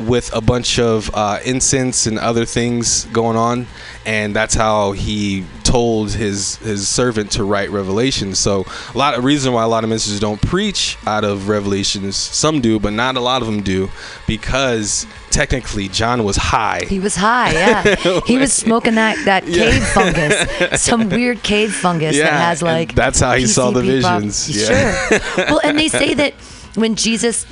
with 0.00 0.34
a 0.34 0.40
bunch 0.40 0.78
of 0.78 1.10
uh, 1.14 1.38
incense 1.44 2.06
and 2.06 2.18
other 2.18 2.44
things 2.44 3.04
going 3.06 3.36
on, 3.36 3.66
and 4.06 4.34
that's 4.34 4.54
how 4.54 4.92
he 4.92 5.44
told 5.62 6.10
his 6.12 6.56
his 6.56 6.88
servant 6.88 7.30
to 7.32 7.44
write 7.44 7.70
Revelation. 7.70 8.34
So 8.34 8.64
a 8.94 8.98
lot 8.98 9.14
of 9.16 9.24
reason 9.24 9.52
why 9.52 9.62
a 9.62 9.68
lot 9.68 9.84
of 9.84 9.90
ministers 9.90 10.18
don't 10.20 10.40
preach 10.42 10.96
out 11.06 11.24
of 11.24 11.48
Revelations. 11.48 12.16
Some 12.16 12.60
do, 12.60 12.78
but 12.80 12.92
not 12.92 13.16
a 13.16 13.20
lot 13.20 13.42
of 13.42 13.46
them 13.46 13.62
do, 13.62 13.88
because 14.26 15.06
technically 15.30 15.88
John 15.88 16.24
was 16.24 16.36
high. 16.36 16.80
he 16.88 16.98
was 16.98 17.14
high 17.14 17.52
yeah 17.52 17.94
he 18.26 18.36
was 18.36 18.52
smoking 18.52 18.96
that 18.96 19.16
that 19.26 19.44
cave 19.44 19.80
fungus 19.94 20.82
some 20.82 21.08
weird 21.08 21.40
cave 21.44 21.72
fungus 21.72 22.16
Yeah, 22.16 22.24
that 22.24 22.32
has 22.32 22.62
like 22.62 22.96
that's 22.96 23.20
how 23.20 23.34
he 23.34 23.46
saw 23.46 23.70
the 23.70 23.80
visions. 23.80 24.50
Yeah. 24.50 25.06
sure 25.08 25.20
well 25.46 25.60
and 25.62 25.78
they 25.78 25.86
say 25.86 26.14
that 26.14 26.34
when 26.74 26.94
Jesus, 26.94 27.44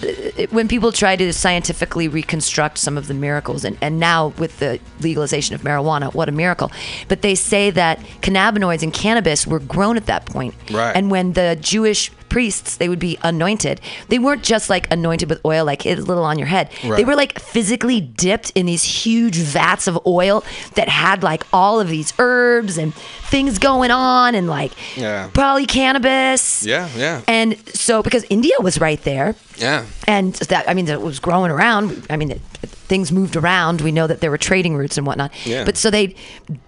when 0.51 0.69
people 0.69 0.93
try 0.93 1.17
to 1.17 1.33
scientifically 1.33 2.09
reconstruct 2.09 2.79
some 2.79 2.97
of 2.97 3.09
the 3.09 3.15
miracles, 3.15 3.65
and, 3.65 3.77
and 3.81 3.99
now 3.99 4.29
with 4.39 4.59
the 4.59 4.81
legalization 5.01 5.55
of 5.55 5.63
marijuana, 5.63 6.13
what 6.15 6.29
a 6.29 6.33
miracle. 6.33 6.71
But 7.09 7.23
they 7.23 7.35
say 7.35 7.71
that 7.71 7.99
cannabinoids 8.21 8.83
and 8.83 8.93
cannabis 8.93 9.47
were 9.47 9.61
grown 9.61 9.97
at 9.97 10.07
that 10.07 10.27
point. 10.27 10.55
Right. 10.71 10.95
And 10.95 11.11
when 11.11 11.33
the 11.33 11.59
Jewish 11.61 12.11
priests, 12.29 12.77
they 12.77 12.89
would 12.89 12.99
be 12.99 13.19
anointed, 13.23 13.81
they 14.09 14.19
weren't 14.19 14.43
just 14.43 14.69
like 14.71 14.91
anointed 14.93 15.29
with 15.29 15.41
oil, 15.45 15.65
like 15.65 15.87
it's 15.87 16.01
a 16.01 16.05
little 16.05 16.25
on 16.25 16.39
your 16.39 16.49
head. 16.49 16.71
They 16.83 17.05
were 17.05 17.17
like 17.17 17.39
physically 17.39 18.01
dipped 18.01 18.51
in 18.55 18.67
these 18.67 18.85
huge 18.85 19.37
vats 19.37 19.87
of 19.87 19.99
oil 20.07 20.45
that 20.75 20.89
had 20.89 21.23
like 21.23 21.45
all 21.53 21.81
of 21.81 21.89
these 21.89 22.13
herbs 22.19 22.79
and 22.79 22.95
things 22.95 23.59
going 23.59 23.91
on 23.91 24.35
and 24.35 24.49
like 24.49 24.73
Yeah. 24.97 25.29
probably 25.33 25.67
cannabis. 25.67 26.65
Yeah, 26.65 26.89
yeah. 26.97 27.23
And 27.29 27.57
so, 27.75 28.03
because 28.03 28.25
India 28.31 28.55
was 28.61 28.81
right 28.81 29.03
there, 29.05 29.35
yeah. 29.57 29.85
and 30.07 30.35
that 30.35 30.69
I 30.69 30.75
mean, 30.75 30.89
it 30.89 31.01
was 31.03 31.19
growing 31.19 31.51
around. 31.51 32.07
I 32.11 32.17
mean, 32.17 32.31
it, 32.33 32.41
things 32.63 33.13
moved 33.13 33.37
around. 33.37 33.83
We 33.83 33.93
know 33.93 34.07
that 34.07 34.21
there 34.21 34.31
were 34.31 34.39
trading 34.39 34.75
routes 34.77 34.97
and 34.97 35.07
whatnot. 35.07 35.31
Yeah. 35.47 35.65
But 35.65 35.77
so 35.77 35.91
they'd 35.91 36.15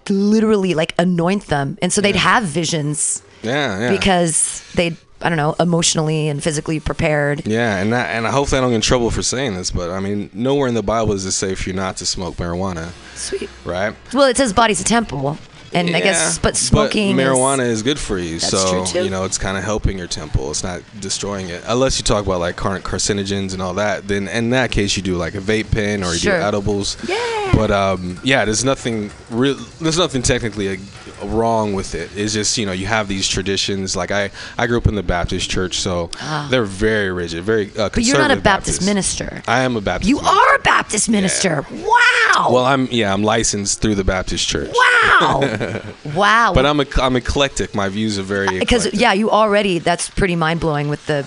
literally 0.09 0.73
like 0.73 0.93
anoint 0.99 1.47
them, 1.47 1.77
and 1.81 1.91
so 1.91 2.01
they'd 2.01 2.15
have 2.15 2.43
visions 2.43 3.23
Yeah, 3.43 3.79
yeah. 3.79 3.91
because 3.91 4.63
they'd 4.75 4.97
I 5.21 5.29
don't 5.29 5.37
know, 5.37 5.55
emotionally 5.59 6.27
and 6.29 6.41
physically 6.43 6.79
prepared. 6.79 7.45
Yeah, 7.47 7.77
and 7.77 7.93
that, 7.93 8.09
and 8.15 8.25
I 8.27 8.31
hopefully 8.31 8.59
I 8.59 8.61
don't 8.61 8.71
get 8.71 8.75
in 8.77 8.81
trouble 8.81 9.11
for 9.11 9.21
saying 9.21 9.53
this, 9.55 9.71
but 9.71 9.89
I 9.89 9.99
mean, 9.99 10.29
nowhere 10.33 10.67
in 10.67 10.73
the 10.73 10.83
Bible 10.83 11.13
does 11.13 11.25
it 11.25 11.31
say 11.31 11.55
for 11.55 11.69
you 11.69 11.75
not 11.75 11.97
to 11.97 12.05
smoke 12.05 12.35
marijuana, 12.35 12.91
Sweet. 13.15 13.49
right? 13.65 13.95
Well, 14.13 14.27
it 14.27 14.37
says 14.37 14.51
body's 14.53 14.81
a 14.81 14.83
temple, 14.83 15.37
and 15.73 15.95
I 15.95 15.99
guess, 16.01 16.37
but 16.39 16.57
smoking. 16.57 17.17
is- 17.17 17.25
marijuana 17.25 17.65
is, 17.65 17.81
good 17.83 17.99
for 17.99 18.17
you, 18.17 18.39
so 18.39 18.83
you 18.95 19.09
know 19.09 19.25
it's 19.25 19.37
kind 19.37 19.57
of 19.57 19.63
helping 19.63 19.97
your 19.97 20.07
temple. 20.07 20.49
It's 20.51 20.63
not 20.63 20.81
destroying 20.99 21.49
it, 21.49 21.63
unless 21.67 21.97
you 21.99 22.03
talk 22.03 22.25
about 22.25 22.39
like 22.39 22.55
car- 22.55 22.79
carcinogens 22.79 23.53
and 23.53 23.61
all 23.61 23.75
that. 23.75 24.07
Then 24.07 24.27
in 24.27 24.49
that 24.51 24.71
case, 24.71 24.97
you 24.97 25.03
do 25.03 25.15
like 25.15 25.35
a 25.35 25.39
vape 25.39 25.71
pen 25.71 26.03
or 26.03 26.13
you 26.13 26.19
Sure. 26.19 26.37
do 26.39 26.43
edibles. 26.45 26.97
Yeah. 27.07 27.51
But 27.53 27.69
um, 27.71 28.19
yeah, 28.23 28.43
there's 28.45 28.63
nothing 28.65 29.11
real. 29.29 29.55
There's 29.79 29.97
nothing 29.97 30.21
technically 30.23 30.79
wrong 31.23 31.73
with 31.73 31.95
it. 31.95 32.09
It's 32.15 32.33
just 32.33 32.57
you 32.57 32.65
know 32.65 32.71
you 32.71 32.85
have 32.87 33.07
these 33.07 33.27
traditions. 33.27 33.95
Like 33.95 34.11
I, 34.11 34.31
I 34.57 34.67
grew 34.67 34.77
up 34.77 34.87
in 34.87 34.95
the 34.95 35.03
Baptist 35.03 35.49
church, 35.49 35.75
so 35.79 36.09
they're 36.49 36.65
very 36.65 37.11
rigid, 37.11 37.43
very. 37.43 37.67
Uh, 37.77 37.85
Ah. 37.85 37.89
but 37.93 38.03
you're 38.03 38.17
not 38.17 38.31
a 38.31 38.35
conservative 38.35 38.43
Baptist, 38.43 38.85
minister. 38.85 39.41
I 39.47 39.61
am 39.61 39.75
a 39.75 39.81
Baptist. 39.81 40.09
You 40.09 40.17
minister. 40.17 40.35
are 40.39 40.55
a 40.55 40.59
Baptist 40.59 41.09
minister. 41.09 41.65
Wow. 41.71 42.47
Well, 42.51 42.65
I'm 42.65 42.87
yeah, 42.91 43.13
I'm 43.13 43.23
licensed 43.23 43.81
through 43.81 43.95
the 43.95 44.03
Baptist 44.03 44.47
church. 44.47 44.69
wow. 44.73 45.81
wow. 46.15 46.51
But 46.53 46.65
I'm 46.65 46.79
a, 46.79 46.85
I'm 47.01 47.15
eclectic. 47.15 47.73
My 47.75 47.89
views 47.89 48.17
are 48.19 48.23
very 48.23 48.59
because 48.59 48.93
yeah, 48.93 49.13
you 49.13 49.29
already 49.29 49.79
that's 49.79 50.09
pretty 50.09 50.35
mind 50.35 50.59
blowing 50.59 50.89
with 50.89 51.05
the 51.07 51.25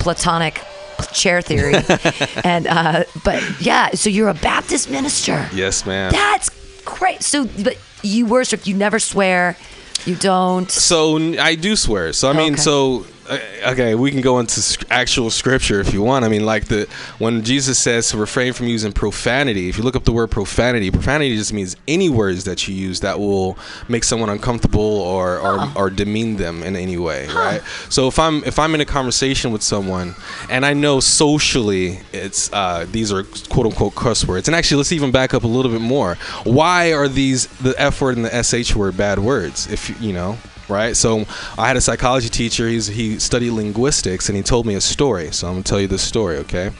platonic 0.00 0.60
chair 1.12 1.42
theory, 1.42 1.74
and 2.44 2.66
uh, 2.66 3.04
but 3.24 3.42
yeah, 3.60 3.90
so 3.90 4.08
you're 4.08 4.28
a 4.28 4.34
Baptist 4.34 4.90
minister. 4.90 5.48
Yes, 5.54 5.84
ma'am. 5.86 6.10
That's 6.12 6.50
great. 6.84 7.22
So, 7.22 7.46
but 7.62 7.76
you 8.06 8.26
worship. 8.26 8.66
You 8.66 8.74
never 8.74 8.98
swear. 8.98 9.56
You 10.04 10.14
don't. 10.16 10.70
So 10.70 11.16
I 11.38 11.54
do 11.56 11.74
swear. 11.76 12.12
So 12.12 12.30
I 12.30 12.32
mean, 12.32 12.54
Okay. 12.54 12.62
so 12.62 13.06
okay, 13.66 13.94
we 13.94 14.10
can 14.10 14.20
go 14.20 14.38
into 14.38 14.78
actual 14.90 15.30
scripture 15.30 15.80
if 15.80 15.92
you 15.92 16.02
want. 16.02 16.24
I 16.24 16.28
mean, 16.28 16.44
like 16.44 16.66
the 16.66 16.86
when 17.18 17.42
Jesus 17.42 17.78
says 17.78 18.10
to 18.10 18.16
refrain 18.18 18.52
from 18.52 18.66
using 18.68 18.92
profanity. 18.92 19.68
If 19.68 19.78
you 19.78 19.84
look 19.84 19.96
up 19.96 20.04
the 20.04 20.12
word 20.12 20.30
profanity, 20.30 20.90
profanity 20.90 21.36
just 21.36 21.52
means 21.52 21.76
any 21.88 22.08
words 22.08 22.44
that 22.44 22.66
you 22.68 22.74
use 22.74 23.00
that 23.00 23.18
will 23.18 23.58
make 23.88 24.04
someone 24.04 24.28
uncomfortable 24.30 24.80
or 24.80 25.38
or, 25.38 25.68
or 25.76 25.90
demean 25.90 26.36
them 26.36 26.62
in 26.62 26.76
any 26.76 26.96
way, 26.96 27.26
right? 27.28 27.62
So 27.88 28.06
if 28.08 28.18
I'm 28.18 28.44
if 28.44 28.58
I'm 28.58 28.74
in 28.74 28.80
a 28.80 28.84
conversation 28.84 29.52
with 29.52 29.62
someone 29.62 30.14
and 30.50 30.64
I 30.64 30.72
know 30.72 31.00
socially 31.00 32.00
it's 32.12 32.52
uh, 32.52 32.86
these 32.90 33.12
are 33.12 33.24
quote 33.48 33.66
unquote 33.66 33.94
cuss 33.94 34.26
words, 34.26 34.48
and 34.48 34.54
actually 34.54 34.78
let's 34.78 34.92
even 34.92 35.10
back 35.10 35.34
up 35.34 35.44
a 35.44 35.48
little 35.48 35.70
bit 35.72 35.80
more. 35.80 36.14
Why 36.44 36.92
are 36.92 37.08
these 37.08 37.46
the 37.58 37.74
F 37.80 38.00
word 38.00 38.16
and 38.16 38.24
the 38.26 38.42
sh 38.42 38.74
word 38.74 38.96
bad 38.96 39.18
words? 39.18 39.66
If 39.70 39.88
you- 39.90 39.96
you 40.00 40.12
know 40.12 40.38
right? 40.68 40.96
So 40.96 41.24
I 41.58 41.66
had 41.68 41.76
a 41.76 41.80
psychology 41.80 42.28
teacher. 42.28 42.68
He's 42.68 42.86
he 42.86 43.18
studied 43.18 43.50
linguistics, 43.50 44.28
and 44.28 44.36
he 44.36 44.42
told 44.42 44.66
me 44.66 44.74
a 44.74 44.80
story. 44.80 45.32
So 45.32 45.46
I'm 45.48 45.54
gonna 45.54 45.64
tell 45.64 45.80
you 45.80 45.88
this 45.88 46.02
story, 46.02 46.36
okay? 46.38 46.70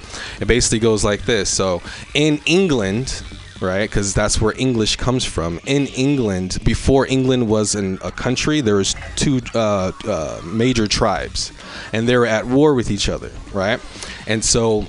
It 0.40 0.46
basically 0.46 0.78
goes 0.78 1.04
like 1.04 1.22
this. 1.24 1.48
So 1.50 1.82
in 2.14 2.40
England. 2.46 3.22
Right, 3.58 3.88
because 3.88 4.12
that's 4.12 4.38
where 4.38 4.52
English 4.58 4.96
comes 4.96 5.24
from. 5.24 5.60
In 5.64 5.86
England, 5.86 6.58
before 6.62 7.06
England 7.06 7.48
was 7.48 7.74
in 7.74 7.98
a 8.04 8.12
country, 8.12 8.60
there 8.60 8.76
was 8.76 8.94
two 9.16 9.40
uh, 9.54 9.92
uh, 10.06 10.42
major 10.44 10.86
tribes, 10.86 11.52
and 11.94 12.06
they 12.06 12.18
were 12.18 12.26
at 12.26 12.44
war 12.44 12.74
with 12.74 12.90
each 12.90 13.08
other. 13.08 13.30
Right, 13.54 13.80
and 14.26 14.44
so 14.44 14.86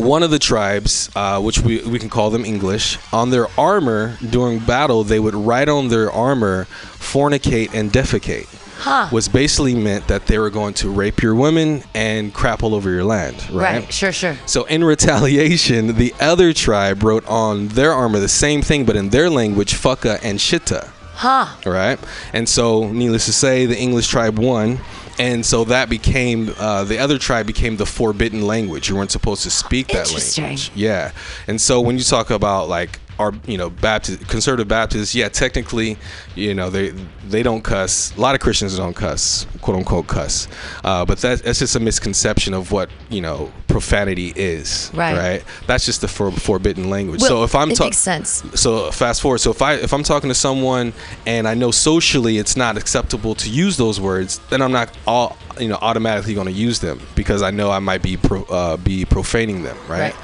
one 0.00 0.22
of 0.22 0.30
the 0.30 0.38
tribes, 0.38 1.10
uh, 1.14 1.40
which 1.40 1.60
we, 1.60 1.82
we 1.82 1.98
can 1.98 2.08
call 2.08 2.30
them 2.30 2.44
English, 2.44 2.98
on 3.12 3.30
their 3.30 3.46
armor 3.58 4.16
during 4.30 4.58
battle, 4.58 5.04
they 5.04 5.20
would 5.20 5.34
write 5.34 5.68
on 5.68 5.88
their 5.88 6.10
armor, 6.10 6.64
fornicate 6.64 7.74
and 7.74 7.92
defecate. 7.92 8.48
Huh. 8.78 9.10
Was 9.12 9.28
basically 9.28 9.74
meant 9.74 10.08
that 10.08 10.24
they 10.24 10.38
were 10.38 10.48
going 10.48 10.72
to 10.74 10.90
rape 10.90 11.20
your 11.22 11.34
women 11.34 11.82
and 11.94 12.32
crap 12.32 12.62
all 12.62 12.74
over 12.74 12.88
your 12.88 13.04
land, 13.04 13.36
right? 13.50 13.82
Right. 13.82 13.92
Sure. 13.92 14.10
Sure. 14.10 14.38
So 14.46 14.64
in 14.64 14.82
retaliation, 14.82 15.96
the 15.96 16.14
other 16.18 16.54
tribe 16.54 17.02
wrote 17.02 17.26
on 17.28 17.68
their 17.68 17.92
armor 17.92 18.20
the 18.20 18.28
same 18.28 18.62
thing, 18.62 18.86
but 18.86 18.96
in 18.96 19.10
their 19.10 19.28
language, 19.28 19.74
fucka 19.74 20.18
and 20.22 20.38
shitta 20.38 20.88
Huh. 21.12 21.48
right? 21.66 21.98
And 22.32 22.48
so, 22.48 22.90
needless 22.90 23.26
to 23.26 23.32
say, 23.34 23.66
the 23.66 23.76
English 23.76 24.08
tribe 24.08 24.38
won, 24.38 24.80
and 25.18 25.44
so 25.44 25.64
that 25.64 25.88
became 25.90 26.54
uh, 26.58 26.84
the 26.84 26.98
other 26.98 27.18
tribe 27.18 27.46
became 27.46 27.76
the 27.76 27.86
forbidden 27.86 28.46
language. 28.46 28.88
You 28.88 28.96
weren't 28.96 29.10
supposed 29.10 29.42
to 29.42 29.50
speak 29.50 29.88
that 29.88 30.06
language. 30.38 30.70
Yeah, 30.74 31.12
and 31.46 31.60
so 31.60 31.80
when 31.80 31.98
you 31.98 32.04
talk 32.04 32.30
about 32.30 32.68
like 32.68 32.98
our, 33.20 33.32
you 33.46 33.58
know, 33.58 33.68
Baptist, 33.68 34.26
conservative 34.28 34.66
Baptists, 34.66 35.14
yeah, 35.14 35.28
technically, 35.28 35.98
you 36.34 36.54
know, 36.54 36.70
they 36.70 36.90
they 37.28 37.42
don't 37.42 37.62
cuss. 37.62 38.16
A 38.16 38.20
lot 38.20 38.34
of 38.34 38.40
Christians 38.40 38.76
don't 38.76 38.94
cuss, 38.94 39.46
quote 39.60 39.76
unquote 39.76 40.06
cuss, 40.06 40.48
uh, 40.84 41.04
but 41.04 41.18
that, 41.18 41.42
that's 41.42 41.58
just 41.58 41.76
a 41.76 41.80
misconception 41.80 42.54
of 42.54 42.72
what 42.72 42.88
you 43.10 43.20
know 43.20 43.52
profanity 43.68 44.32
is. 44.34 44.90
Right. 44.94 45.16
Right. 45.16 45.44
That's 45.66 45.84
just 45.84 46.00
the 46.00 46.08
for, 46.08 46.32
forbidden 46.32 46.90
language. 46.90 47.20
Well, 47.20 47.28
so 47.28 47.44
if 47.44 47.54
I'm 47.54 47.68
talking, 47.70 47.86
makes 47.86 47.98
sense. 47.98 48.42
so 48.54 48.90
fast 48.90 49.20
forward. 49.20 49.38
So 49.38 49.50
if 49.50 49.60
I 49.60 49.74
if 49.74 49.92
I'm 49.92 50.02
talking 50.02 50.28
to 50.30 50.34
someone 50.34 50.92
and 51.26 51.46
I 51.46 51.54
know 51.54 51.70
socially 51.70 52.38
it's 52.38 52.56
not 52.56 52.76
acceptable 52.76 53.34
to 53.36 53.50
use 53.50 53.76
those 53.76 54.00
words, 54.00 54.40
then 54.48 54.62
I'm 54.62 54.72
not 54.72 54.96
all 55.06 55.36
you 55.58 55.68
know 55.68 55.78
automatically 55.82 56.34
going 56.34 56.46
to 56.46 56.52
use 56.52 56.80
them 56.80 57.00
because 57.14 57.42
I 57.42 57.50
know 57.50 57.70
I 57.70 57.80
might 57.80 58.02
be 58.02 58.16
pro, 58.16 58.44
uh, 58.44 58.76
be 58.78 59.04
profaning 59.04 59.62
them, 59.62 59.76
right? 59.88 60.00
Right. 60.00 60.14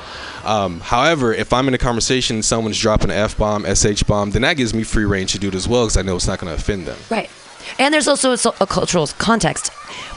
Um, 0.47 0.81
however, 0.81 1.35
if 1.35 1.53
I'm 1.53 1.69
in 1.69 1.75
a 1.75 1.79
conversation 1.79 2.37
and 2.37 2.45
someone's 2.45 2.81
dropping 2.81 3.11
an 3.11 3.17
f 3.17 3.37
bomb, 3.37 3.65
sh 3.75 4.03
bomb, 4.05 4.31
then 4.31 4.43
that 4.43 4.55
gives 4.57 4.73
me 4.73 4.83
free 4.85 5.05
range 5.05 5.33
to 5.33 5.39
do 5.39 5.49
it 5.49 5.55
as 5.55 5.67
well 5.69 5.85
because 5.87 5.97
I 5.97 6.03
know 6.03 6.17
it's 6.17 6.27
not 6.27 6.39
going 6.39 6.55
to 6.55 6.61
offend 6.61 6.87
them. 6.87 6.99
Right. 7.11 7.29
And 7.79 7.93
there's 7.93 8.07
also 8.09 8.31
a, 8.33 8.55
a 8.61 8.67
cultural 8.67 9.07
context. 9.19 9.73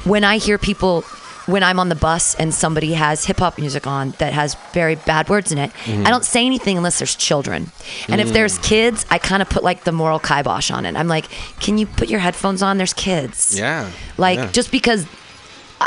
When 0.05 0.23
I 0.23 0.37
hear 0.37 0.57
people, 0.59 1.01
when 1.47 1.63
I'm 1.63 1.79
on 1.79 1.89
the 1.89 1.95
bus 1.95 2.35
and 2.35 2.53
somebody 2.53 2.93
has 2.93 3.25
hip 3.25 3.39
hop 3.39 3.57
music 3.57 3.87
on 3.87 4.11
that 4.19 4.33
has 4.33 4.55
very 4.71 4.95
bad 4.95 5.29
words 5.29 5.51
in 5.51 5.57
it, 5.57 5.71
Mm-hmm. 5.85 6.05
I 6.05 6.11
don't 6.11 6.23
say 6.23 6.45
anything 6.45 6.77
unless 6.77 6.99
there's 6.99 7.15
children. 7.15 7.71
And 8.07 8.21
if 8.21 8.27
Mm. 8.29 8.33
there's 8.33 8.59
kids, 8.59 9.05
I 9.09 9.17
kind 9.17 9.41
of 9.41 9.49
put 9.49 9.63
like 9.63 9.83
the 9.83 9.91
moral 9.91 10.19
kibosh 10.19 10.69
on 10.69 10.85
it. 10.85 10.95
I'm 10.95 11.07
like, 11.07 11.25
can 11.59 11.79
you 11.79 11.87
put 11.87 12.07
your 12.07 12.19
headphones 12.19 12.61
on? 12.61 12.77
There's 12.77 12.93
kids. 12.93 13.57
Yeah. 13.57 13.89
Like 14.17 14.37
yeah. 14.37 14.51
just 14.51 14.71
because. 14.71 15.07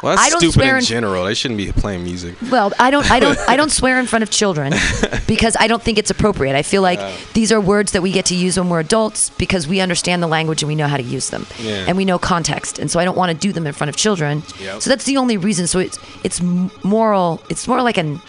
Well, 0.02 0.16
that's 0.16 0.26
I 0.26 0.30
don't 0.30 0.40
stupid 0.40 0.54
swear 0.54 0.72
in 0.76 0.78
in- 0.78 0.84
general. 0.84 1.24
They 1.24 1.34
shouldn't 1.34 1.58
be 1.58 1.70
playing 1.72 2.04
music. 2.04 2.36
Well, 2.50 2.72
I 2.78 2.90
don't, 2.90 3.10
I 3.10 3.20
don't, 3.20 3.38
I 3.48 3.56
don't 3.56 3.70
swear 3.80 3.98
in 4.00 4.06
front 4.06 4.22
of 4.22 4.30
children 4.30 4.72
because 5.26 5.56
I 5.58 5.66
don't 5.66 5.82
think 5.82 5.98
it's 5.98 6.10
appropriate. 6.10 6.56
I 6.56 6.62
feel 6.62 6.82
like 6.82 7.00
these 7.34 7.52
are 7.52 7.60
words 7.60 7.92
that 7.92 8.02
we 8.02 8.10
get 8.12 8.24
to 8.26 8.34
use 8.34 8.58
when 8.58 8.68
we're 8.68 8.80
adults 8.80 9.30
because 9.30 9.66
we 9.68 9.80
understand 9.80 10.22
the 10.22 10.26
language 10.26 10.62
and 10.62 10.68
we 10.68 10.74
know 10.74 10.86
how 10.88 10.96
to 10.96 11.02
use 11.02 11.30
them, 11.30 11.46
Yeah. 11.58 11.84
and 11.88 11.96
we 11.96 12.04
know 12.04 12.18
context. 12.18 12.78
And 12.78 12.90
so 12.90 13.00
I 13.00 13.04
don't 13.04 13.16
want 13.16 13.30
to 13.32 13.36
do 13.36 13.52
them 13.52 13.66
in 13.66 13.72
front 13.72 13.88
of 13.90 13.96
children. 13.96 14.42
Yep. 14.60 14.82
So 14.82 14.90
that's 14.90 15.04
the 15.04 15.16
only 15.16 15.36
reason. 15.36 15.66
So 15.66 15.78
it's 15.78 15.98
it's 16.24 16.40
moral. 16.84 17.42
It's 17.50 17.66
more 17.68 17.82
like 17.82 17.98
an 17.98 18.20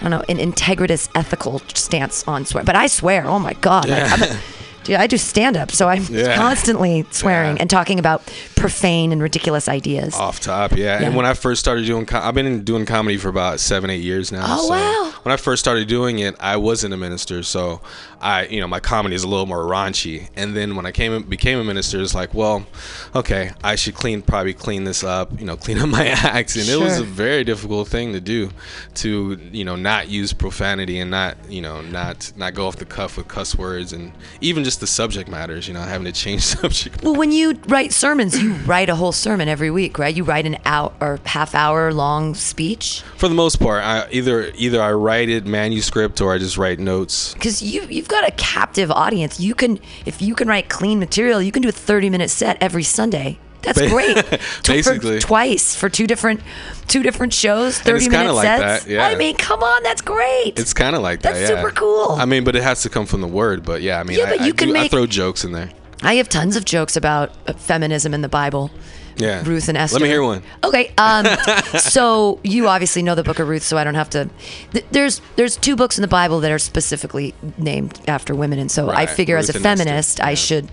I 0.00 0.08
don't 0.08 0.10
know 0.10 0.24
an 0.28 0.38
integritous 0.38 1.08
ethical 1.14 1.60
stance 1.74 2.26
on 2.26 2.44
swear. 2.44 2.64
But 2.64 2.76
I 2.76 2.88
swear, 2.88 3.26
oh 3.26 3.38
my 3.38 3.52
god, 3.54 3.88
like, 3.88 4.02
I'm- 4.20 4.38
Dude, 4.84 4.96
I 4.96 5.06
do 5.06 5.16
stand 5.16 5.56
up, 5.56 5.70
so 5.70 5.88
I'm 5.88 6.04
Yeah. 6.10 6.36
constantly 6.36 7.04
swearing 7.10 7.56
Yeah. 7.56 7.62
and 7.62 7.70
talking 7.70 7.98
about 7.98 8.22
profane 8.54 9.12
and 9.12 9.20
ridiculous 9.22 9.68
ideas. 9.68 10.14
Off 10.14 10.40
top, 10.40 10.72
yeah. 10.76 11.00
Yeah. 11.00 11.06
And 11.06 11.16
when 11.16 11.26
I 11.26 11.34
first 11.34 11.60
started 11.60 11.86
doing, 11.86 12.06
com- 12.06 12.22
I've 12.22 12.34
been 12.34 12.64
doing 12.64 12.84
comedy 12.86 13.16
for 13.16 13.28
about 13.28 13.60
seven, 13.60 13.90
eight 13.90 14.02
years 14.02 14.30
now. 14.30 14.44
Oh, 14.46 14.62
so 14.66 14.70
wow. 14.70 15.12
When 15.22 15.32
I 15.32 15.36
first 15.36 15.60
started 15.60 15.88
doing 15.88 16.18
it, 16.18 16.36
I 16.38 16.56
wasn't 16.58 16.92
a 16.94 16.96
minister, 16.98 17.42
so 17.42 17.80
I, 18.24 18.46
you 18.46 18.58
know, 18.58 18.66
my 18.66 18.80
comedy 18.80 19.14
is 19.14 19.22
a 19.22 19.28
little 19.28 19.44
more 19.44 19.58
raunchy. 19.64 20.30
And 20.34 20.56
then 20.56 20.76
when 20.76 20.86
I 20.86 20.92
came 20.92 21.22
became 21.24 21.58
a 21.58 21.64
minister, 21.64 22.00
it's 22.00 22.14
like, 22.14 22.32
well, 22.32 22.66
okay, 23.14 23.50
I 23.62 23.74
should 23.74 23.94
clean, 23.94 24.22
probably 24.22 24.54
clean 24.54 24.84
this 24.84 25.04
up, 25.04 25.38
you 25.38 25.44
know, 25.44 25.56
clean 25.64 25.78
up 25.78 25.90
my 25.90 26.06
acts. 26.06 26.56
And 26.56 26.66
it 26.66 26.80
was 26.80 26.98
a 26.98 27.04
very 27.04 27.44
difficult 27.44 27.88
thing 27.88 28.14
to 28.14 28.20
do, 28.20 28.48
to 28.94 29.38
you 29.52 29.64
know, 29.64 29.76
not 29.76 30.08
use 30.08 30.32
profanity 30.32 30.98
and 30.98 31.10
not, 31.10 31.36
you 31.50 31.60
know, 31.60 31.82
not 31.82 32.32
not 32.36 32.54
go 32.54 32.66
off 32.66 32.76
the 32.76 32.86
cuff 32.86 33.18
with 33.18 33.28
cuss 33.28 33.56
words 33.58 33.92
and 33.92 34.12
even 34.40 34.64
just 34.64 34.80
the 34.80 34.86
subject 34.86 35.28
matters, 35.28 35.68
you 35.68 35.74
know, 35.74 35.82
having 35.82 36.06
to 36.06 36.12
change 36.12 36.40
subject. 36.60 37.02
Well, 37.02 37.14
when 37.16 37.30
you 37.30 37.58
write 37.68 37.92
sermons, 37.92 38.40
you 38.42 38.54
write 38.64 38.88
a 38.88 38.94
whole 38.94 39.12
sermon 39.12 39.48
every 39.48 39.70
week, 39.70 39.98
right? 39.98 40.14
You 40.16 40.24
write 40.24 40.46
an 40.46 40.56
hour 40.64 40.94
or 41.00 41.20
half 41.26 41.54
hour 41.54 41.92
long 41.92 42.34
speech 42.34 43.02
For 43.18 43.28
the 43.28 43.34
most 43.34 43.60
part, 43.60 43.82
I 43.84 44.08
either 44.10 44.50
either 44.56 44.80
I 44.80 44.92
write 44.92 45.28
it 45.28 45.44
manuscript 45.44 46.22
or 46.22 46.32
I 46.32 46.38
just 46.38 46.56
write 46.56 46.78
notes. 46.78 47.34
because 47.34 47.60
you 47.60 47.82
you've 47.90 48.08
got 48.20 48.28
a 48.28 48.32
captive 48.32 48.90
audience. 48.90 49.40
You 49.40 49.54
can 49.54 49.78
if 50.06 50.22
you 50.22 50.34
can 50.34 50.48
write 50.48 50.68
clean 50.68 50.98
material, 50.98 51.42
you 51.42 51.52
can 51.52 51.62
do 51.62 51.68
a 51.68 51.72
thirty 51.72 52.08
minute 52.10 52.30
set 52.30 52.56
every 52.60 52.82
Sunday. 52.82 53.38
That's 53.62 53.80
great. 53.80 54.16
Tw- 54.16 54.22
for- 54.22 54.72
Basically. 54.72 55.18
twice 55.20 55.74
for 55.74 55.88
two 55.88 56.06
different 56.06 56.40
two 56.86 57.02
different 57.02 57.32
shows, 57.32 57.78
thirty 57.78 58.08
minute 58.10 58.34
like 58.34 58.44
sets. 58.46 58.84
that, 58.84 58.90
yeah. 58.90 59.06
I 59.06 59.14
mean, 59.16 59.36
come 59.36 59.62
on, 59.62 59.82
that's 59.82 60.02
great. 60.02 60.58
It's 60.58 60.74
kind 60.74 60.94
of 60.94 61.00
like 61.02 61.22
that. 61.22 61.32
That's 61.34 61.50
yeah. 61.50 61.56
super 61.62 61.70
cool. 61.70 62.12
I 62.12 62.26
mean, 62.26 62.44
but 62.44 62.54
it 62.56 62.62
has 62.62 62.82
to 62.82 62.90
come 62.90 63.06
from 63.06 63.20
the 63.22 63.26
word. 63.26 63.64
But 63.64 63.80
yeah, 63.82 63.98
I 63.98 64.02
mean, 64.02 64.18
Yeah, 64.18 64.24
I, 64.26 64.30
but 64.36 64.40
I 64.42 64.46
you 64.46 64.52
can 64.54 64.68
do- 64.68 64.74
I 64.76 64.82
make- 64.82 64.90
throw 64.90 65.06
jokes 65.06 65.44
in 65.44 65.52
there. 65.52 65.70
I 66.02 66.14
have 66.16 66.28
tons 66.28 66.56
of 66.56 66.66
jokes 66.66 66.96
about 66.96 67.30
feminism 67.58 68.12
in 68.12 68.20
the 68.20 68.28
Bible. 68.28 68.70
Yeah, 69.16 69.42
Ruth 69.44 69.68
and 69.68 69.78
Esther. 69.78 69.94
Let 69.98 70.02
me 70.02 70.08
hear 70.08 70.22
one. 70.22 70.42
Okay. 70.62 70.92
Um, 70.98 71.26
so 71.78 72.40
you 72.42 72.68
obviously 72.68 73.02
know 73.02 73.14
the 73.14 73.22
Book 73.22 73.38
of 73.38 73.48
Ruth, 73.48 73.62
so 73.62 73.76
I 73.78 73.84
don't 73.84 73.94
have 73.94 74.10
to. 74.10 74.28
Th- 74.72 74.84
there's 74.90 75.20
there's 75.36 75.56
two 75.56 75.76
books 75.76 75.98
in 75.98 76.02
the 76.02 76.08
Bible 76.08 76.40
that 76.40 76.50
are 76.50 76.58
specifically 76.58 77.34
named 77.58 78.00
after 78.08 78.34
women, 78.34 78.58
and 78.58 78.70
so 78.70 78.90
I 78.90 78.94
Right, 79.04 79.10
figure 79.10 79.36
as 79.36 79.48
a 79.48 79.52
Ruth 79.52 79.64
and 79.64 79.66
Esther, 79.80 79.84
feminist, 79.84 80.20
I 80.20 80.34
should, 80.34 80.68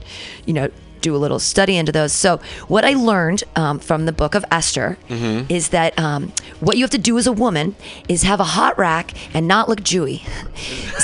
you 0.46 0.54
know, 0.54 0.70
do 1.02 1.16
a 1.16 1.18
little 1.18 1.40
study 1.40 1.76
into 1.78 1.92
those. 1.92 2.14
So 2.14 2.40
what 2.68 2.86
I 2.86 2.94
learned 2.94 3.44
um, 3.56 3.80
from 3.80 4.06
the 4.06 4.12
book 4.12 4.36
of 4.36 4.46
Esther 4.52 4.98
Mm-hmm. 5.10 5.52
is 5.52 5.70
that 5.70 5.98
um, 6.00 6.32
what 6.60 6.78
you 6.78 6.84
have 6.84 6.92
to 6.92 6.98
do 6.98 7.18
as 7.18 7.28
a 7.28 7.32
woman 7.32 7.76
is 8.08 8.24
have 8.24 8.40
a 8.40 8.44
hot 8.46 8.78
rack 8.78 9.14
and 9.34 9.48
not 9.48 9.68
look 9.68 9.82
Jewy. 9.82 10.22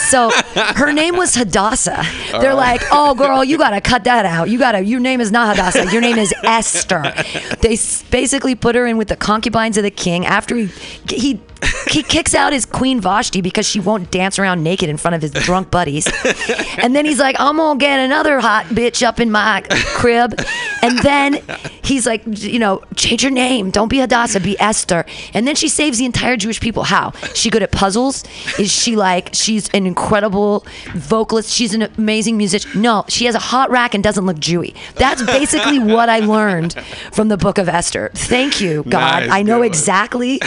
So 0.10 0.32
her 0.76 0.92
name 0.94 1.16
was 1.18 1.36
Hadassah. 1.36 2.04
They're 2.32 2.54
like, 2.54 2.82
oh 2.92 3.16
girl, 3.16 3.44
you 3.44 3.58
gotta 3.58 3.82
cut 3.82 4.04
that 4.06 4.26
out. 4.26 4.50
You 4.50 4.58
gotta. 4.60 4.82
Your 4.84 5.00
name 5.00 5.20
is 5.22 5.32
not 5.32 5.56
Hadassah. 5.56 5.92
Your 5.92 6.02
name 6.02 6.18
is 6.18 6.34
Esther. 6.44 7.14
They 7.62 7.78
basically 8.12 8.56
put 8.56 8.76
her 8.76 8.86
in 8.86 8.98
with 8.98 9.08
the 9.08 9.16
concubines 9.16 9.78
of 9.78 9.84
the 9.84 9.92
king 9.92 10.26
after 10.26 10.56
he 10.56 10.70
he 11.10 11.42
he 11.90 12.04
kicks 12.04 12.36
out 12.36 12.54
his 12.54 12.66
queen 12.66 13.00
Vashti 13.00 13.42
because 13.42 13.68
she 13.68 13.80
won't 13.80 14.12
dance 14.12 14.40
around 14.40 14.64
naked 14.64 14.90
in 14.90 14.98
front 14.98 15.16
of 15.16 15.22
his 15.22 15.32
drunk 15.32 15.72
buddies. 15.72 16.08
And 16.80 16.96
then 16.96 17.06
he's 17.06 17.20
like, 17.20 17.36
I'm 17.40 17.58
gonna 17.58 17.80
get 17.80 18.00
another 18.00 18.40
hot 18.40 18.66
bitch 18.66 19.06
up 19.06 19.20
in 19.20 19.32
my 19.32 19.64
crib. 19.96 20.40
And 20.88 21.00
then 21.00 21.44
he's 21.84 22.06
like, 22.06 22.24
you 22.26 22.60
know, 22.60 22.84
change 22.96 23.24
your 23.24 23.32
name. 23.32 23.72
Don't 23.72 23.88
be 23.88 24.00
Hadassah, 24.00 24.40
be 24.40 24.60
Esther. 24.60 25.06
And 25.34 25.48
then 25.48 25.56
she 25.56 25.68
saves 25.68 25.98
the 25.98 26.06
entire 26.06 26.38
Jewish 26.38 26.60
people. 26.60 26.84
How? 26.84 27.12
she 27.34 27.50
good 27.50 27.64
at 27.64 27.72
puzzles? 27.72 28.24
Is 28.60 28.72
she 28.72 28.96
like, 28.96 29.30
she's 29.34 29.70
an 29.70 29.86
incredible 29.86 30.66
vocalist? 30.94 31.52
She's 31.52 31.74
an 31.74 31.84
amazing 31.84 32.38
musician? 32.38 32.82
No, 32.82 33.06
she 33.08 33.26
has 33.26 33.36
a 33.36 33.40
hot 33.40 33.70
rack 33.70 33.94
and 33.94 34.04
doesn't 34.04 34.26
look 34.26 34.38
Jewy. 34.38 34.76
That's 34.96 35.24
basically 35.24 35.80
what 35.80 36.10
I 36.10 36.20
learned 36.20 36.74
from 37.12 37.28
the 37.28 37.38
book 37.38 37.58
of 37.58 37.70
Esther. 37.70 38.12
Thank 38.14 38.62
you, 38.62 38.84
God. 38.84 39.24
Nice, 39.24 39.32
I 39.32 39.44
know 39.44 39.62
exactly 39.62 40.40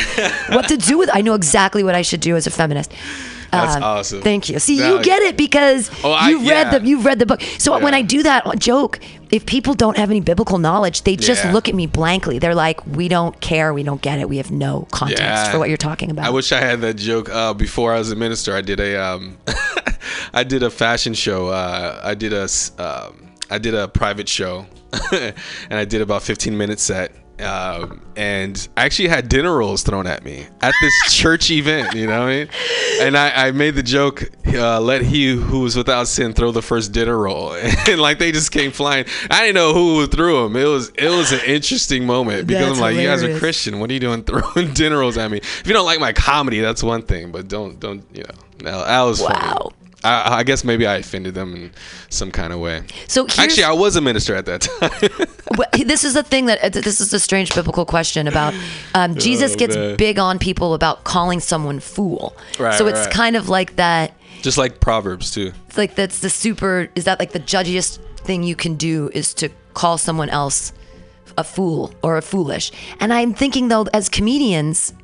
what 0.48 0.68
to 0.68 0.76
do 0.76 0.98
with 0.98 1.10
I 1.12 1.20
know 1.20 1.34
exactly 1.34 1.82
what 1.82 1.94
I 1.94 2.02
should 2.02 2.20
do 2.20 2.36
as 2.36 2.46
a 2.46 2.50
feminist. 2.50 2.92
That's 3.50 3.76
Um, 3.76 3.82
awesome. 3.82 4.22
Thank 4.22 4.48
you. 4.48 4.58
See, 4.58 4.78
That- 4.78 4.88
you 4.90 5.02
get 5.02 5.22
it 5.22 5.36
because 5.36 5.90
Oh, 6.04 6.12
I- 6.12 6.28
you've 6.30 6.42
read 6.46 6.72
yeah. 6.72 6.78
the 6.78 6.86
you've 6.86 7.04
read 7.04 7.18
the 7.18 7.26
book. 7.26 7.42
So 7.58 7.78
when 7.80 7.94
I 7.94 8.02
do 8.02 8.22
that 8.22 8.58
joke, 8.58 9.00
if 9.30 9.44
people 9.46 9.74
don't 9.74 9.96
have 9.96 10.10
any 10.10 10.20
biblical 10.20 10.58
knowledge, 10.58 11.02
they 11.02 11.16
just 11.16 11.44
Yeah. 11.44 11.52
look 11.52 11.68
at 11.68 11.74
me 11.74 11.86
blankly. 11.86 12.38
They're 12.38 12.54
like, 12.54 12.80
"We 12.86 13.08
don't 13.08 13.40
care. 13.40 13.72
We 13.74 13.82
don't 13.82 14.00
get 14.02 14.18
it. 14.20 14.28
We 14.28 14.36
have 14.38 14.50
no 14.50 14.86
context 14.92 15.22
Yeah. 15.22 15.50
for 15.50 15.58
what 15.58 15.68
you're 15.68 15.76
talking 15.76 16.10
about." 16.10 16.26
I 16.26 16.30
wish 16.30 16.52
I 16.52 16.60
had 16.60 16.80
that 16.82 16.94
joke 16.94 17.28
uh, 17.32 17.52
before 17.54 17.92
I 17.94 17.98
was 17.98 18.10
a 18.12 18.16
minister. 18.16 18.54
I 18.56 18.60
did 18.60 18.78
a 18.80 18.96
um, 19.02 19.36
I 20.34 20.44
did 20.44 20.62
a 20.62 20.70
fashion 20.70 21.14
show. 21.14 21.48
Uh, 21.48 22.00
I 22.02 22.14
did 22.14 22.32
a 22.32 22.44
um, 22.78 23.12
I 23.50 23.58
did 23.58 23.74
a 23.74 23.88
private 23.88 24.28
show, 24.28 24.66
and 25.12 25.34
I 25.78 25.84
did 25.84 26.00
about 26.02 26.22
15 26.22 26.56
minute 26.56 26.78
set. 26.80 27.12
Um, 27.40 28.02
and 28.16 28.68
I 28.76 28.84
actually 28.84 29.08
had 29.08 29.28
dinner 29.28 29.56
rolls 29.56 29.82
thrown 29.82 30.06
at 30.06 30.22
me 30.24 30.46
at 30.60 30.74
this 30.80 30.94
church 31.14 31.50
event. 31.50 31.94
You 31.94 32.06
know 32.06 32.20
what 32.20 32.28
I 32.28 32.38
mean? 32.38 32.48
And 33.00 33.16
I, 33.16 33.48
I 33.48 33.50
made 33.52 33.74
the 33.74 33.82
joke, 33.82 34.30
uh, 34.46 34.80
"Let 34.80 35.02
he 35.02 35.34
who 35.34 35.64
is 35.66 35.76
without 35.76 36.06
sin 36.08 36.32
throw 36.34 36.52
the 36.52 36.62
first 36.62 36.92
dinner 36.92 37.16
roll," 37.16 37.52
and 37.88 38.00
like 38.00 38.18
they 38.18 38.32
just 38.32 38.52
came 38.52 38.70
flying. 38.70 39.06
I 39.30 39.42
didn't 39.42 39.54
know 39.54 39.72
who 39.72 40.06
threw 40.06 40.42
them. 40.42 40.56
It 40.56 40.66
was 40.66 40.90
it 40.90 41.08
was 41.08 41.32
an 41.32 41.40
interesting 41.46 42.06
moment 42.06 42.46
because 42.46 42.66
That's 42.66 42.78
I'm 42.78 42.82
like, 42.82 42.96
you 42.96 43.08
guys 43.08 43.22
are. 43.22 43.38
Christian. 43.38 43.80
What 43.80 43.90
are 43.90 43.94
you 43.94 44.00
doing 44.00 44.22
throwing 44.24 44.74
dinner 44.74 44.98
rolls 44.98 45.16
at 45.16 45.30
me? 45.30 45.38
If 45.38 45.66
you 45.66 45.72
don't 45.72 45.86
like 45.86 46.00
my 46.00 46.12
comedy, 46.12 46.60
that's 46.60 46.82
one 46.82 47.02
thing, 47.02 47.32
but 47.32 47.48
don't 47.48 47.80
don't 47.80 48.04
you 48.12 48.22
know? 48.22 48.70
No, 48.70 48.84
that 48.84 49.02
was 49.02 49.22
funny. 49.22 49.70
I, 50.02 50.38
I 50.38 50.42
guess 50.44 50.64
maybe 50.64 50.86
I 50.86 50.96
offended 50.96 51.34
them 51.34 51.54
in 51.54 51.70
some 52.08 52.30
kind 52.30 52.52
of 52.52 52.60
way. 52.60 52.82
So 53.06 53.26
actually, 53.38 53.64
I 53.64 53.72
was 53.72 53.96
a 53.96 54.00
minister 54.00 54.34
at 54.34 54.46
that 54.46 54.60
time. 55.72 55.86
This 55.86 56.04
is 56.04 56.14
the 56.14 56.22
thing 56.22 56.46
that 56.46 56.62
uh, 56.64 56.68
this 56.70 57.00
is 57.00 57.12
a 57.12 57.20
strange 57.20 57.54
biblical 57.54 57.84
question 57.84 58.26
about 58.26 58.54
um, 58.94 59.14
Jesus 59.26 59.52
Oh, 59.52 59.56
gets 59.56 59.76
man. 59.76 59.96
big 59.96 60.18
on 60.18 60.38
people 60.38 60.74
about 60.74 61.04
calling 61.04 61.40
someone 61.40 61.80
fool. 61.80 62.34
Right, 62.58 62.74
so 62.74 62.86
it's 62.86 63.00
right. 63.06 63.10
kind 63.12 63.36
of 63.36 63.48
like 63.48 63.76
that. 63.76 64.12
Just 64.42 64.56
like 64.56 64.80
Proverbs 64.80 65.30
too. 65.32 65.52
It's 65.68 65.76
like 65.76 65.94
that's 65.96 66.20
the 66.20 66.30
super. 66.30 66.88
Is 66.94 67.04
that 67.04 67.18
like 67.18 67.32
the 67.32 67.40
judgiest 67.40 67.98
thing 68.20 68.42
you 68.42 68.56
can 68.56 68.76
do 68.76 69.10
is 69.12 69.34
to 69.34 69.50
call 69.74 69.98
someone 69.98 70.30
else 70.30 70.72
a 71.36 71.44
fool 71.44 71.92
or 72.02 72.16
a 72.16 72.22
foolish? 72.22 72.72
And 73.00 73.12
I'm 73.12 73.34
thinking 73.34 73.68
though, 73.68 73.86
as 73.92 74.08
comedians, 74.08 74.94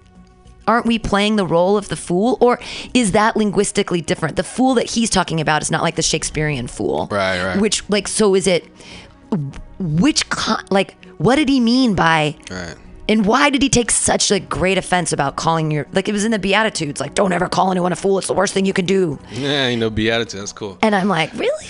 aren't 0.66 0.87
we 0.87 0.99
playing 0.99 1.37
the 1.37 1.46
role 1.46 1.76
of 1.76 1.88
the 1.88 1.96
fool, 1.96 2.38
or 2.40 2.58
is 2.94 3.12
that 3.12 3.37
linguistically 3.37 4.00
different? 4.00 4.37
The 4.37 4.42
fool 4.42 4.75
that 4.75 4.90
he's 4.90 5.11
talking 5.11 5.40
about 5.40 5.62
is 5.62 5.70
not 5.70 5.82
like 5.82 5.96
the 5.96 6.02
Shakespearean 6.02 6.66
fool, 6.66 7.08
Right, 7.11 7.42
right. 7.44 7.61
Which 7.61 7.88
like 7.88 8.08
so 8.08 8.35
is 8.35 8.46
it? 8.46 8.66
Which 9.78 10.29
con- 10.31 10.64
like 10.70 10.96
what 11.18 11.37
did 11.37 11.48
he 11.48 11.61
mean 11.61 11.94
by? 11.94 12.37
Right. 12.50 12.74
And 13.09 13.25
why 13.25 13.51
did 13.51 13.62
he 13.62 13.69
take 13.69 13.90
such 13.90 14.31
like 14.31 14.49
great 14.49 14.79
offense 14.79 15.12
about 15.12 15.37
calling 15.37 15.71
your 15.71 15.87
like 15.92 16.09
it 16.09 16.12
was 16.12 16.25
in 16.25 16.33
the 16.33 16.38
Beatitudes 16.38 17.01
like 17.01 17.14
don't 17.14 17.33
ever 17.33 17.49
call 17.49 17.71
anyone 17.71 17.92
a 17.92 17.97
fool 17.97 18.19
it's 18.19 18.27
the 18.27 18.35
worst 18.35 18.53
thing 18.55 18.66
you 18.66 18.73
can 18.73 18.87
do 18.87 19.19
Yeah, 19.31 19.69
you 19.69 19.77
know, 19.77 19.90
beatitude. 19.90 20.40
That's 20.40 20.53
cool. 20.53 20.79
and 20.83 20.95
I'm 20.95 21.09
like 21.09 21.33
really 21.35 21.66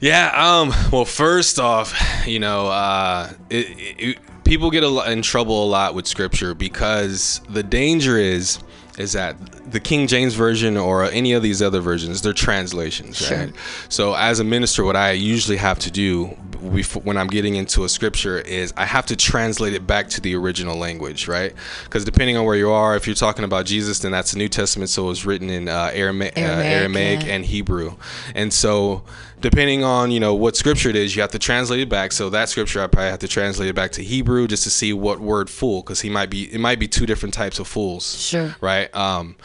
Yeah. 0.00 0.32
Um. 0.34 0.72
Well, 0.90 1.04
first 1.04 1.58
off, 1.58 1.94
you 2.26 2.38
know, 2.38 2.68
uh, 2.68 3.30
it, 3.50 3.66
it, 3.98 4.18
people 4.44 4.70
get 4.70 4.82
a 4.82 4.88
lot 4.88 5.12
in 5.12 5.22
trouble 5.22 5.64
a 5.64 5.68
lot 5.68 5.94
with 5.94 6.06
scripture 6.06 6.54
because 6.54 7.40
the 7.48 7.62
danger 7.62 8.16
is 8.16 8.58
is 8.98 9.12
that 9.12 9.36
the 9.70 9.80
King 9.80 10.06
James 10.06 10.34
version 10.34 10.76
or 10.76 11.04
any 11.04 11.32
of 11.32 11.42
these 11.42 11.62
other 11.62 11.80
versions, 11.80 12.20
they're 12.20 12.32
translations, 12.32 13.30
right? 13.30 13.52
So 13.88 14.14
as 14.14 14.40
a 14.40 14.44
minister, 14.44 14.84
what 14.84 14.96
I 14.96 15.12
usually 15.12 15.56
have 15.56 15.78
to 15.80 15.90
do 15.90 16.36
when 16.60 17.16
I'm 17.16 17.26
getting 17.26 17.56
into 17.56 17.84
a 17.84 17.88
scripture 17.88 18.38
is 18.38 18.72
I 18.76 18.84
have 18.84 19.06
to 19.06 19.16
translate 19.16 19.74
it 19.74 19.86
back 19.86 20.08
to 20.10 20.20
the 20.20 20.34
original 20.36 20.76
language, 20.76 21.28
right? 21.28 21.54
Because 21.84 22.04
depending 22.04 22.36
on 22.36 22.44
where 22.44 22.56
you 22.56 22.70
are, 22.70 22.96
if 22.96 23.06
you're 23.06 23.14
talking 23.14 23.44
about 23.44 23.66
Jesus, 23.66 24.00
then 24.00 24.12
that's 24.12 24.32
the 24.32 24.38
New 24.38 24.48
Testament, 24.48 24.90
so 24.90 25.04
it 25.04 25.08
was 25.08 25.26
written 25.26 25.50
in 25.50 25.68
uh, 25.68 25.90
Arama- 25.92 26.36
uh, 26.36 26.40
Aramaic, 26.40 26.66
Aramaic 26.66 27.26
yeah. 27.26 27.34
and 27.34 27.44
Hebrew. 27.44 27.94
And 28.34 28.52
so 28.52 29.02
depending 29.40 29.84
on, 29.84 30.10
you 30.10 30.20
know, 30.20 30.34
what 30.34 30.56
scripture 30.56 30.90
it 30.90 30.96
is, 30.96 31.16
you 31.16 31.22
have 31.22 31.30
to 31.32 31.38
translate 31.38 31.80
it 31.80 31.88
back. 31.88 32.12
So 32.12 32.30
that 32.30 32.48
scripture 32.48 32.82
I 32.82 32.86
probably 32.86 33.10
have 33.10 33.20
to 33.20 33.28
translate 33.28 33.68
it 33.68 33.74
back 33.74 33.92
to 33.92 34.02
Hebrew 34.02 34.46
just 34.46 34.64
to 34.64 34.70
see 34.70 34.92
what 34.92 35.20
word 35.20 35.48
fool 35.48 35.82
cuz 35.82 36.00
he 36.00 36.10
might 36.10 36.30
be 36.30 36.52
it 36.52 36.60
might 36.60 36.78
be 36.78 36.88
two 36.88 37.06
different 37.06 37.34
types 37.34 37.58
of 37.58 37.66
fools. 37.66 38.20
Sure. 38.20 38.54
Right? 38.60 38.94
Um 38.94 39.36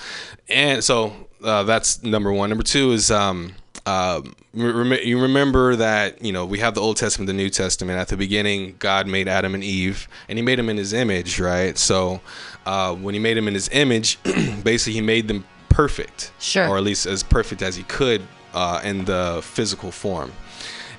and 0.50 0.84
so 0.84 1.14
uh, 1.44 1.64
that's 1.64 2.04
number 2.04 2.32
1. 2.32 2.50
Number 2.50 2.64
2 2.64 2.92
is 2.92 3.12
um 3.12 3.56
um, 3.86 4.36
you 4.56 5.22
remember 5.22 5.76
that 5.76 6.24
you 6.24 6.32
know 6.32 6.46
we 6.46 6.60
have 6.60 6.76
the 6.76 6.82
Old 6.82 6.98
Testament, 6.98 7.28
the 7.28 7.34
New 7.34 7.50
Testament. 7.50 8.00
At 8.00 8.08
the 8.08 8.18
beginning, 8.18 8.76
God 8.80 9.08
made 9.08 9.28
Adam 9.28 9.54
and 9.54 9.64
Eve, 9.64 10.08
and 10.30 10.38
He 10.38 10.42
made 10.44 10.58
them 10.60 10.70
in 10.70 10.78
His 10.78 10.94
image, 10.94 11.40
right? 11.40 11.78
So 11.78 12.22
uh, 12.66 12.96
when 12.96 13.14
He 13.14 13.20
made 13.20 13.38
them 13.38 13.48
in 13.48 13.54
His 13.54 13.70
image, 13.72 14.18
basically 14.64 14.94
He 14.94 15.02
made 15.02 15.28
them 15.28 15.46
perfect, 15.70 16.32
Sure. 16.40 16.68
or 16.70 16.78
at 16.78 16.84
least 16.84 17.06
as 17.06 17.22
perfect 17.24 17.62
as 17.62 17.76
He 17.76 17.84
could 17.84 18.22
uh, 18.54 18.80
in 18.84 19.06
the 19.06 19.42
physical 19.44 19.92
form. 19.92 20.32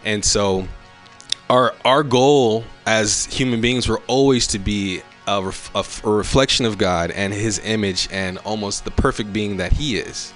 And 0.05 0.25
so 0.25 0.69
our 1.49 1.75
our 1.85 2.03
goal 2.03 2.65
as 2.87 3.25
human 3.27 3.61
beings 3.61 3.89
were 3.89 4.01
always 4.07 4.47
to 4.49 4.59
be 4.59 5.01
a, 5.27 5.43
ref, 5.43 5.75
a, 5.75 5.79
f- 5.79 6.05
a 6.05 6.11
reflection 6.11 6.67
of 6.67 6.77
God 6.79 7.11
and 7.11 7.33
His 7.33 7.59
image, 7.61 8.09
and 8.13 8.39
almost 8.39 8.85
the 8.85 8.91
perfect 8.91 9.33
being 9.33 9.57
that 9.57 9.73
He 9.73 9.97
is. 9.97 10.33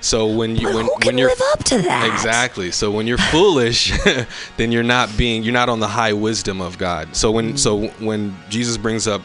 So 0.00 0.26
when 0.26 0.56
you 0.56 0.68
But 0.68 0.74
when 0.74 0.86
when 1.04 1.18
you're 1.18 1.28
live 1.28 1.42
up 1.52 1.64
to 1.64 1.78
that? 1.82 2.10
exactly 2.12 2.70
so 2.70 2.90
when 2.90 3.06
you're 3.06 3.18
foolish, 3.18 3.92
then 4.56 4.72
you're 4.72 4.82
not 4.82 5.14
being 5.16 5.42
you're 5.42 5.52
not 5.52 5.68
on 5.68 5.80
the 5.80 5.88
high 5.88 6.12
wisdom 6.12 6.60
of 6.60 6.78
God. 6.78 7.14
So 7.14 7.30
when 7.30 7.54
mm. 7.54 7.58
so 7.58 7.88
when 8.04 8.36
Jesus 8.48 8.76
brings 8.76 9.06
up, 9.06 9.22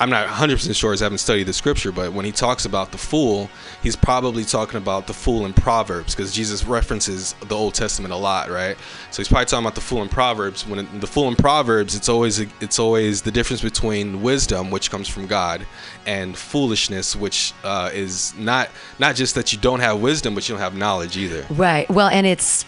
I'm 0.00 0.10
not 0.10 0.26
100 0.26 0.56
percent 0.56 0.74
sure 0.74 0.92
as 0.92 1.02
I 1.02 1.04
haven't 1.04 1.18
studied 1.18 1.44
the 1.44 1.52
scripture, 1.52 1.92
but 1.92 2.12
when 2.12 2.24
he 2.24 2.32
talks 2.32 2.64
about 2.64 2.90
the 2.90 2.98
fool, 2.98 3.48
he's 3.82 3.94
probably 3.94 4.44
talking 4.44 4.76
about 4.78 5.06
the 5.06 5.12
fool 5.14 5.46
in 5.46 5.52
Proverbs 5.52 6.14
because 6.16 6.32
Jesus 6.32 6.64
references 6.64 7.34
the 7.46 7.54
Old 7.54 7.74
Testament 7.74 8.12
a 8.12 8.16
lot, 8.16 8.50
right? 8.50 8.76
So 9.12 9.18
he's 9.22 9.28
probably 9.28 9.44
talking 9.46 9.64
about 9.64 9.76
the 9.76 9.80
fool 9.80 10.02
in 10.02 10.08
Proverbs. 10.08 10.66
When 10.66 10.80
it- 10.80 11.00
the 11.00 11.06
fool 11.06 11.28
in 11.28 11.36
Proverbs, 11.36 11.94
it's 11.94 12.08
always 12.08 12.40
it's 12.60 12.78
always 12.78 13.22
the 13.22 13.30
difference 13.30 13.62
between 13.62 14.20
wisdom, 14.20 14.70
which 14.70 14.90
comes 14.90 15.06
from 15.08 15.26
God, 15.28 15.64
and 16.06 16.36
foolishness, 16.36 17.14
which 17.14 17.52
uh, 17.62 17.90
is 17.92 18.34
not 18.36 18.68
not 18.98 19.14
just 19.14 19.34
that 19.36 19.52
you 19.52 19.58
don't 19.58 19.80
have 19.80 20.00
wisdom, 20.00 20.34
but 20.34 20.48
you 20.48 20.54
don't 20.54 20.62
have 20.62 20.74
knowledge 20.76 21.16
either. 21.16 21.46
Right. 21.50 21.88
Well, 21.88 22.08
and 22.08 22.26
it's 22.26 22.64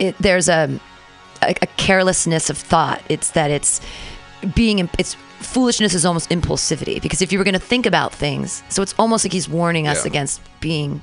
it. 0.00 0.16
There's 0.18 0.48
a, 0.48 0.80
a 1.40 1.54
a 1.62 1.66
carelessness 1.76 2.50
of 2.50 2.58
thought. 2.58 3.00
It's 3.08 3.30
that 3.30 3.52
it's 3.52 3.80
being. 4.56 4.88
It's 4.98 5.16
foolishness 5.40 5.94
is 5.94 6.04
almost 6.04 6.30
impulsivity 6.30 7.00
because 7.00 7.22
if 7.22 7.32
you 7.32 7.38
were 7.38 7.44
going 7.44 7.54
to 7.54 7.60
think 7.60 7.86
about 7.86 8.12
things, 8.14 8.62
so 8.68 8.82
it's 8.82 8.94
almost 8.98 9.24
like 9.24 9.32
he's 9.32 9.48
warning 9.48 9.86
us 9.86 10.04
Yeah. 10.04 10.10
against 10.10 10.40
being. 10.60 11.00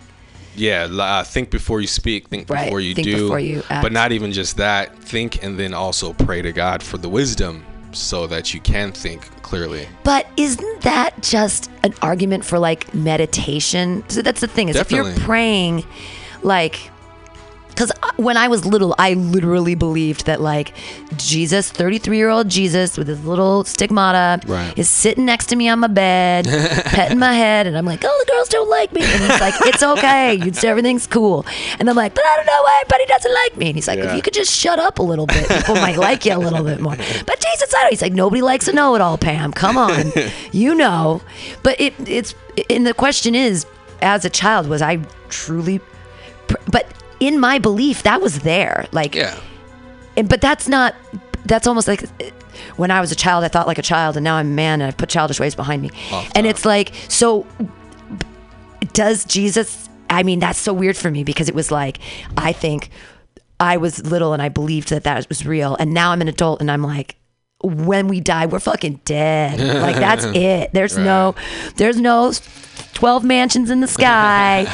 Yeah, 0.56 0.84
uh, 0.92 1.24
think 1.24 1.50
before 1.50 1.80
you 1.80 1.88
speak, 1.88 2.28
think 2.28 2.50
Right, 2.50 2.66
before 2.66 2.82
you 2.82 2.94
think 2.94 3.06
do. 3.08 3.24
before 3.24 3.40
you. 3.40 3.64
But 3.70 3.94
not 3.94 4.12
even 4.12 4.34
just 4.34 4.58
that. 4.58 4.98
Think 5.00 5.44
and 5.44 5.58
then 5.58 5.74
also 5.74 6.12
pray 6.14 6.42
to 6.42 6.52
God 6.52 6.84
for 6.84 6.98
the 6.98 7.08
wisdom 7.08 7.64
so 7.94 8.28
that 8.28 8.54
you 8.54 8.60
can 8.60 8.92
think 8.92 9.22
clearly. 9.44 9.88
But 10.04 10.28
isn't 10.38 10.82
that 10.82 11.22
just 11.22 11.70
an 11.84 11.94
argument 12.02 12.44
for 12.44 12.60
like 12.60 12.94
meditation? 12.94 14.04
So 14.10 14.22
that's 14.22 14.42
the 14.42 14.48
thing 14.48 14.68
is 14.70 14.76
if 14.76 14.92
you're 14.92 15.12
praying, 15.20 15.86
like 16.44 16.90
because 17.72 17.92
uh, 18.04 18.12
when 18.18 18.38
I 18.38 18.48
was 18.48 18.66
little, 18.66 18.94
I 19.00 19.14
literally 19.16 19.76
believed 19.76 20.26
that 20.28 20.40
like 20.42 20.74
Jesus, 21.18 21.72
33 21.72 22.18
year 22.18 22.30
old 22.30 22.48
Jesus 22.50 22.98
with 22.98 23.08
his 23.08 23.24
little 23.26 23.64
stigmata, 23.64 24.46
Right. 24.48 24.78
is 24.78 24.90
sitting 24.90 25.26
next 25.26 25.48
to 25.48 25.56
me 25.56 25.68
on 25.70 25.80
my 25.80 25.88
bed, 25.88 26.46
petting 26.86 27.18
my 27.20 27.34
head, 27.34 27.68
and 27.68 27.78
I'm 27.78 27.86
like, 27.86 28.02
oh, 28.04 28.24
the 28.26 28.32
girls 28.32 28.50
don't 28.50 28.70
like 28.70 28.92
me, 28.94 29.02
and 29.04 29.22
he's 29.22 29.42
like, 29.42 29.56
it's 29.62 29.82
okay, 29.84 30.38
it's, 30.38 30.64
everything's 30.72 31.08
cool, 31.08 31.46
and 31.80 31.90
I'm 31.90 31.96
like, 31.96 32.14
but 32.14 32.24
I 32.26 32.36
don't 32.38 32.46
know 32.46 32.62
why 32.64 32.82
everybody 32.84 33.06
doesn't 33.08 33.34
like 33.34 33.58
me, 33.58 33.66
and 33.68 33.76
he's 33.76 33.88
like, 33.88 33.98
Yeah. 34.00 34.10
if 34.12 34.16
you 34.16 34.22
could 34.22 34.34
just 34.34 34.52
shut 34.54 34.78
up 34.80 35.00
a 35.00 35.04
little 35.04 35.26
bit, 35.28 35.48
people 35.50 35.76
might 35.76 35.98
like 35.98 36.26
you 36.26 36.36
a 36.36 36.38
little 36.38 36.64
bit 36.64 36.80
more. 36.80 36.96
But 37.26 37.40
Jesus, 37.40 37.74
I 37.74 37.82
don't. 37.82 37.90
He's 37.92 38.02
like, 38.02 38.14
nobody 38.14 38.42
likes 38.42 38.68
a 38.68 38.74
know-it-all, 38.74 39.18
Pam. 39.18 39.52
Come 39.54 39.78
on, 39.78 40.12
you 40.52 40.76
know. 40.76 41.22
But 41.64 41.80
it, 41.80 41.94
it's, 42.08 42.36
and 42.70 42.86
the 42.86 42.94
question 42.94 43.34
is, 43.36 43.66
as 44.02 44.26
a 44.26 44.30
child, 44.30 44.68
was 44.68 44.82
I 44.82 44.98
truly 45.30 45.80
but 46.70 46.86
in 47.22 47.40
my 47.40 47.58
belief 47.60 48.04
that 48.04 48.20
was 48.22 48.40
there 48.40 48.86
like 48.92 49.16
Yeah. 49.16 49.40
and, 50.18 50.28
but 50.28 50.42
that's 50.42 50.68
not 50.68 50.94
that's 51.46 51.66
almost 51.68 51.88
like 51.88 52.04
when 52.76 52.92
i 52.92 53.00
was 53.00 53.12
a 53.12 53.16
child 53.16 53.44
i 53.44 53.48
thought 53.48 53.68
like 53.68 53.78
a 53.78 53.82
child 53.84 54.18
and 54.18 54.24
now 54.24 54.36
i'm 54.36 54.48
a 54.48 54.50
man 54.54 54.82
and 54.82 54.88
I've 54.90 54.98
put 54.98 55.08
childish 55.10 55.40
ways 55.40 55.56
behind 55.56 55.82
me 55.82 55.92
and 56.36 56.46
it's 56.46 56.66
like 56.66 56.92
so 57.08 57.46
does 58.94 59.24
jesus 59.26 59.88
i 60.10 60.24
mean 60.24 60.40
that's 60.40 60.60
so 60.60 60.74
weird 60.74 60.98
for 60.98 61.10
me 61.10 61.24
because 61.24 61.48
it 61.48 61.56
was 61.56 61.72
like 61.72 62.00
i 62.38 62.52
think 62.52 62.90
i 63.60 63.78
was 63.78 64.04
little 64.06 64.34
and 64.34 64.42
i 64.42 64.50
believed 64.50 64.90
that 64.90 65.04
that 65.04 65.28
was 65.30 65.46
real 65.46 65.76
and 65.80 65.94
now 65.94 66.12
i'm 66.12 66.22
an 66.22 66.28
adult 66.28 66.60
and 66.62 66.70
i'm 66.70 66.82
like 66.84 67.16
when 67.64 68.08
we 68.08 68.20
die 68.20 68.46
we're 68.46 68.60
fucking 68.60 69.00
dead 69.06 69.60
like 69.82 69.96
that's 69.96 70.26
it 70.36 70.72
there's 70.74 70.98
no 70.98 71.36
there's 71.76 72.00
no 72.00 72.32
12 72.94 73.24
mansions 73.24 73.70
in 73.70 73.80
the 73.80 73.88
sky 73.88 74.66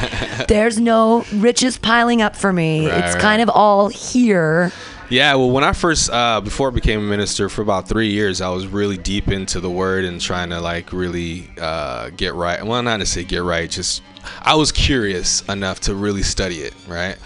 there's 0.48 0.78
no 0.78 1.24
riches 1.34 1.78
piling 1.78 2.22
up 2.22 2.34
for 2.36 2.52
me 2.52 2.88
Right, 2.88 3.04
it's 3.04 3.14
right. 3.14 3.22
kind 3.22 3.42
of 3.42 3.48
all 3.50 3.88
here 3.88 4.72
Yeah, 5.10 5.34
well, 5.36 5.50
when 5.50 5.64
I 5.64 5.72
first, 5.72 6.10
uh, 6.10 6.42
before 6.42 6.68
I 6.68 6.70
became 6.74 7.00
a 7.00 7.02
minister 7.02 7.48
for 7.48 7.62
about 7.62 7.88
three 7.88 8.10
years, 8.10 8.42
I 8.42 8.50
was 8.50 8.66
really 8.66 8.98
deep 8.98 9.28
into 9.28 9.58
the 9.58 9.70
word 9.70 10.04
and 10.04 10.20
trying 10.20 10.50
to 10.50 10.60
like 10.60 10.92
really 10.92 11.50
uh, 11.58 12.10
get 12.10 12.34
right. 12.34 12.62
Well, 12.62 12.82
not 12.82 12.98
to 12.98 13.06
say 13.06 13.24
get 13.24 13.42
right, 13.42 13.70
just 13.70 14.02
I 14.42 14.54
was 14.56 14.70
curious 14.70 15.40
enough 15.48 15.80
to 15.80 15.94
really 15.94 16.22
study 16.22 16.56
it, 16.58 16.74
right? 16.86 17.16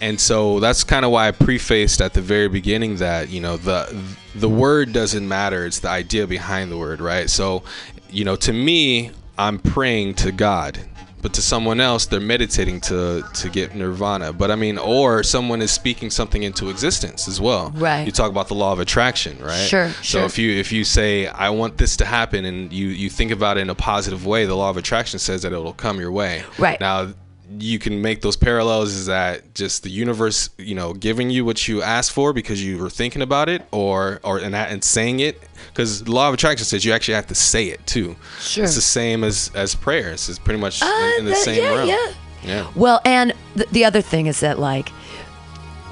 And 0.00 0.18
so 0.20 0.60
that's 0.60 0.82
kind 0.84 1.04
of 1.04 1.10
why 1.10 1.28
I 1.28 1.30
prefaced 1.32 2.00
at 2.00 2.14
the 2.14 2.22
very 2.22 2.48
beginning 2.48 2.96
that 2.96 3.28
you 3.28 3.40
know 3.40 3.56
the 3.56 3.94
the 4.34 4.48
word 4.48 4.92
doesn't 4.92 5.26
matter; 5.28 5.66
it's 5.66 5.80
the 5.80 5.88
idea 5.90 6.26
behind 6.26 6.70
the 6.72 6.78
word, 6.78 7.00
right? 7.00 7.28
So, 7.28 7.62
you 8.10 8.24
know, 8.24 8.36
to 8.36 8.52
me, 8.52 9.10
I'm 9.38 9.58
praying 9.58 10.14
to 10.14 10.32
God 10.32 10.78
but 11.22 11.34
to 11.34 11.42
someone 11.42 11.80
else 11.80 12.06
they're 12.06 12.18
meditating 12.18 12.80
to 12.80 13.22
to 13.34 13.50
get 13.50 13.74
nirvana 13.74 14.32
but 14.32 14.50
i 14.50 14.56
mean 14.56 14.78
or 14.78 15.22
someone 15.22 15.60
is 15.60 15.70
speaking 15.70 16.08
something 16.08 16.44
into 16.44 16.70
existence 16.70 17.28
as 17.28 17.38
well 17.38 17.70
Right. 17.76 18.06
you 18.06 18.10
talk 18.10 18.30
about 18.30 18.48
the 18.48 18.54
law 18.54 18.72
of 18.72 18.80
attraction 18.80 19.36
right 19.38 19.68
Sure, 19.68 19.90
so 19.90 20.02
sure. 20.02 20.24
if 20.24 20.38
you 20.38 20.50
if 20.52 20.72
you 20.72 20.82
say 20.82 21.26
i 21.26 21.50
want 21.50 21.76
this 21.76 21.94
to 21.98 22.06
happen 22.06 22.46
and 22.46 22.72
you 22.72 22.86
you 22.88 23.10
think 23.10 23.32
about 23.32 23.58
it 23.58 23.60
in 23.60 23.68
a 23.68 23.74
positive 23.74 24.24
way 24.24 24.46
the 24.46 24.56
law 24.56 24.70
of 24.70 24.78
attraction 24.78 25.18
says 25.18 25.42
that 25.42 25.52
it'll 25.52 25.74
come 25.74 26.00
your 26.00 26.10
way 26.10 26.42
Right. 26.58 26.80
now 26.80 27.12
you 27.58 27.78
can 27.78 28.00
make 28.00 28.20
those 28.22 28.36
parallels 28.36 28.92
is 28.92 29.06
that 29.06 29.54
just 29.54 29.82
the 29.82 29.90
universe 29.90 30.50
you 30.56 30.74
know 30.74 30.92
giving 30.92 31.30
you 31.30 31.44
what 31.44 31.66
you 31.66 31.82
asked 31.82 32.12
for 32.12 32.32
because 32.32 32.64
you 32.64 32.78
were 32.78 32.90
thinking 32.90 33.22
about 33.22 33.48
it 33.48 33.62
or 33.72 34.20
or 34.22 34.38
and, 34.38 34.54
and 34.54 34.84
saying 34.84 35.18
it 35.20 35.40
because 35.68 36.04
the 36.04 36.12
law 36.12 36.28
of 36.28 36.34
attraction 36.34 36.64
says 36.64 36.84
you 36.84 36.92
actually 36.92 37.14
have 37.14 37.26
to 37.26 37.34
say 37.34 37.66
it 37.66 37.84
too 37.86 38.14
Sure. 38.40 38.64
it's 38.64 38.76
the 38.76 38.80
same 38.80 39.24
as 39.24 39.50
as 39.54 39.74
prayers 39.74 40.28
it's 40.28 40.38
pretty 40.38 40.60
much 40.60 40.80
in, 40.80 40.88
in 41.18 41.24
the 41.24 41.30
that- 41.32 41.36
same 41.38 41.62
yeah, 41.62 41.74
realm 41.74 41.88
yeah. 41.88 42.12
yeah 42.44 42.70
Well, 42.76 43.00
and 43.04 43.32
th- 43.56 43.68
the 43.70 43.84
other 43.84 44.00
thing 44.00 44.26
is 44.26 44.40
that 44.40 44.58
like 44.58 44.90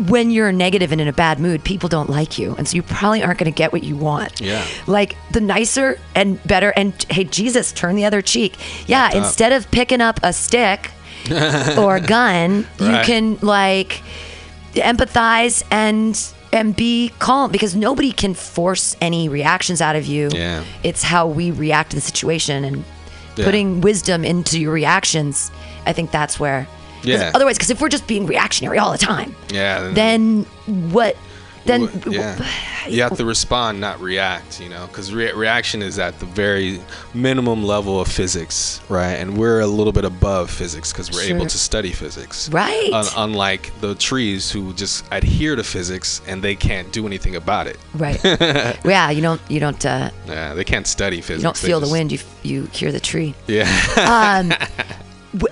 when 0.07 0.31
you're 0.31 0.53
negative 0.53 0.93
and 0.93 1.01
in 1.01 1.09
a 1.09 1.13
bad 1.13 1.41
mood, 1.41 1.65
people 1.65 1.89
don't 1.89 2.09
like 2.09 2.39
you, 2.39 2.55
and 2.57 2.69
so 2.69 2.77
you 2.77 2.85
probably 2.85 3.21
aren't 3.21 3.41
going 3.41 3.53
to 3.53 3.57
get 3.57 3.73
what 3.73 3.83
you 3.83 3.97
want. 3.97 4.41
Yeah. 4.41 4.65
Like 4.87 5.17
the 5.33 5.41
nicer 5.41 5.99
and 6.15 6.41
better, 6.45 6.71
and 6.77 6.95
hey, 7.11 7.25
Jesus, 7.25 7.73
turn 7.73 7.97
the 7.97 8.05
other 8.05 8.23
cheek. 8.23 8.55
Yeah. 8.87 9.11
Instead 9.13 9.51
of 9.51 9.69
picking 9.73 10.01
up 10.01 10.21
a 10.23 10.33
stick 10.33 10.93
or 11.79 11.97
a 11.97 12.01
gun, 12.01 12.67
you 12.79 12.99
can 13.05 13.39
like 13.43 14.03
empathize 14.75 15.63
and 15.71 16.33
and 16.53 16.75
be 16.75 17.13
calm 17.19 17.51
because 17.53 17.77
nobody 17.77 18.11
can 18.13 18.33
force 18.35 18.97
any 19.03 19.29
reactions 19.29 19.81
out 19.83 19.97
of 19.97 20.07
you. 20.07 20.31
Yeah. 20.33 20.65
It's 20.83 21.03
how 21.03 21.27
we 21.27 21.51
react 21.51 21.91
to 21.91 21.97
the 21.97 22.01
situation 22.01 22.65
and 22.65 22.85
Yeah. 23.37 23.45
putting 23.45 23.81
wisdom 23.83 24.25
into 24.25 24.59
your 24.59 24.73
reactions. 24.73 25.51
I 25.87 25.93
think 25.93 26.11
that's 26.11 26.41
where. 26.41 26.67
Yeah. 27.03 27.31
Otherwise, 27.35 27.57
because 27.57 27.71
if 27.71 27.81
we're 27.81 27.89
just 27.91 28.07
being 28.07 28.27
reactionary 28.27 28.79
all 28.79 28.91
the 28.93 28.99
time, 28.99 29.35
yeah 29.51 29.91
then 29.93 30.45
what? 30.67 31.17
Then 31.69 31.89
yeah 32.11 32.45
you 32.89 33.03
have 33.03 33.17
to 33.19 33.25
respond 33.25 33.81
not 33.81 34.01
react 34.01 34.61
you 34.61 34.69
know 34.71 34.87
because 34.89 35.13
re- 35.13 35.33
reaction 35.33 35.83
is 35.83 35.99
at 35.99 36.19
the 36.19 36.27
very 36.27 36.81
minimum 37.15 37.63
level 37.63 38.01
of 38.01 38.09
physics 38.09 38.81
right 38.89 39.15
and 39.21 39.37
we're 39.37 39.61
a 39.61 39.67
little 39.67 39.93
bit 39.93 40.05
above 40.05 40.51
physics 40.51 40.91
because 40.93 41.11
we're 41.13 41.35
able 41.35 41.47
to 41.47 41.59
study 41.59 41.93
physics 41.93 42.49
Right. 42.51 42.91
Un- 42.93 43.07
unlike 43.17 43.71
the 43.81 43.95
trees 43.95 44.51
who 44.51 44.73
just 44.75 45.05
adhere 45.13 45.55
to 45.57 45.63
physics 45.65 46.23
and 46.27 46.43
they 46.43 46.57
can't 46.57 46.91
do 46.93 47.07
anything 47.07 47.37
about 47.37 47.67
it 47.67 47.79
right. 47.95 48.19
yeah, 48.85 49.11
you 49.11 49.21
don't. 49.23 49.41
You 49.51 49.61
don't. 49.61 49.85
Uh, 49.85 50.11
yeah 50.27 50.55
they 50.55 50.65
can't 50.65 50.87
study 50.87 51.21
physics 51.21 51.39
you 51.43 51.45
don't 51.45 51.57
feel 51.57 51.81
the 51.81 51.89
wind. 51.91 52.11
You 52.13 52.19
you 52.43 52.65
hear 52.73 52.91
the 52.93 53.01
tree. 53.01 53.35
yeah 53.47 53.69
Um, 54.41 54.53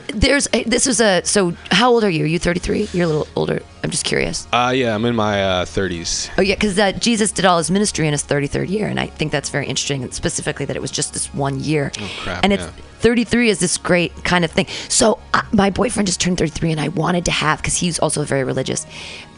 there's 0.09 0.49
a, 0.53 0.65
this 0.65 0.87
is 0.87 1.01
a 1.01 1.23
so. 1.25 1.53
How 1.71 1.91
old 1.91 2.03
are 2.05 2.11
you? 2.11 2.25
Are 2.25 2.27
you 2.27 2.39
33? 2.39 2.89
You're 2.93 3.05
a 3.05 3.07
little 3.09 3.29
older. 3.37 3.61
I'm 3.85 3.91
just 3.91 4.05
curious. 4.05 4.49
uh, 4.53 4.73
yeah 4.75 4.95
i'm 4.97 5.05
in 5.05 5.15
my 5.15 5.41
uh, 5.43 5.65
30s 5.65 6.29
Oh 6.39 6.43
yeah, 6.43 6.55
because 6.57 6.77
uh, 6.77 6.91
Jesus 6.93 7.31
did 7.31 7.45
all 7.45 7.59
his 7.59 7.71
ministry 7.71 8.07
in 8.09 8.13
his 8.13 8.25
33rd 8.25 8.69
year, 8.69 8.89
and 8.89 8.99
I 8.99 9.07
think 9.07 9.31
that's 9.31 9.49
very 9.51 9.67
interesting, 9.67 10.03
and 10.03 10.13
specifically 10.13 10.65
that 10.67 10.75
it 10.77 10.81
was 10.83 10.91
just 10.91 11.13
this 11.13 11.33
one 11.33 11.61
year. 11.61 11.93
Oh, 12.01 12.11
crap, 12.23 12.43
and 12.43 12.53
it's 12.53 12.65
yeah. 12.65 12.71
33 13.01 13.51
is 13.51 13.61
this 13.61 13.77
great 13.79 14.13
kind 14.25 14.45
of 14.45 14.51
thing. 14.51 14.67
So 14.89 15.21
uh, 15.35 15.43
my 15.53 15.71
boyfriend 15.71 16.09
just 16.09 16.21
turned 16.21 16.39
33, 16.39 16.73
and 16.73 16.81
I 16.81 16.89
wanted 16.89 17.27
to 17.27 17.31
have 17.31 17.59
because 17.61 17.77
he's 17.77 17.99
also 18.01 18.25
very 18.25 18.43
religious, 18.43 18.87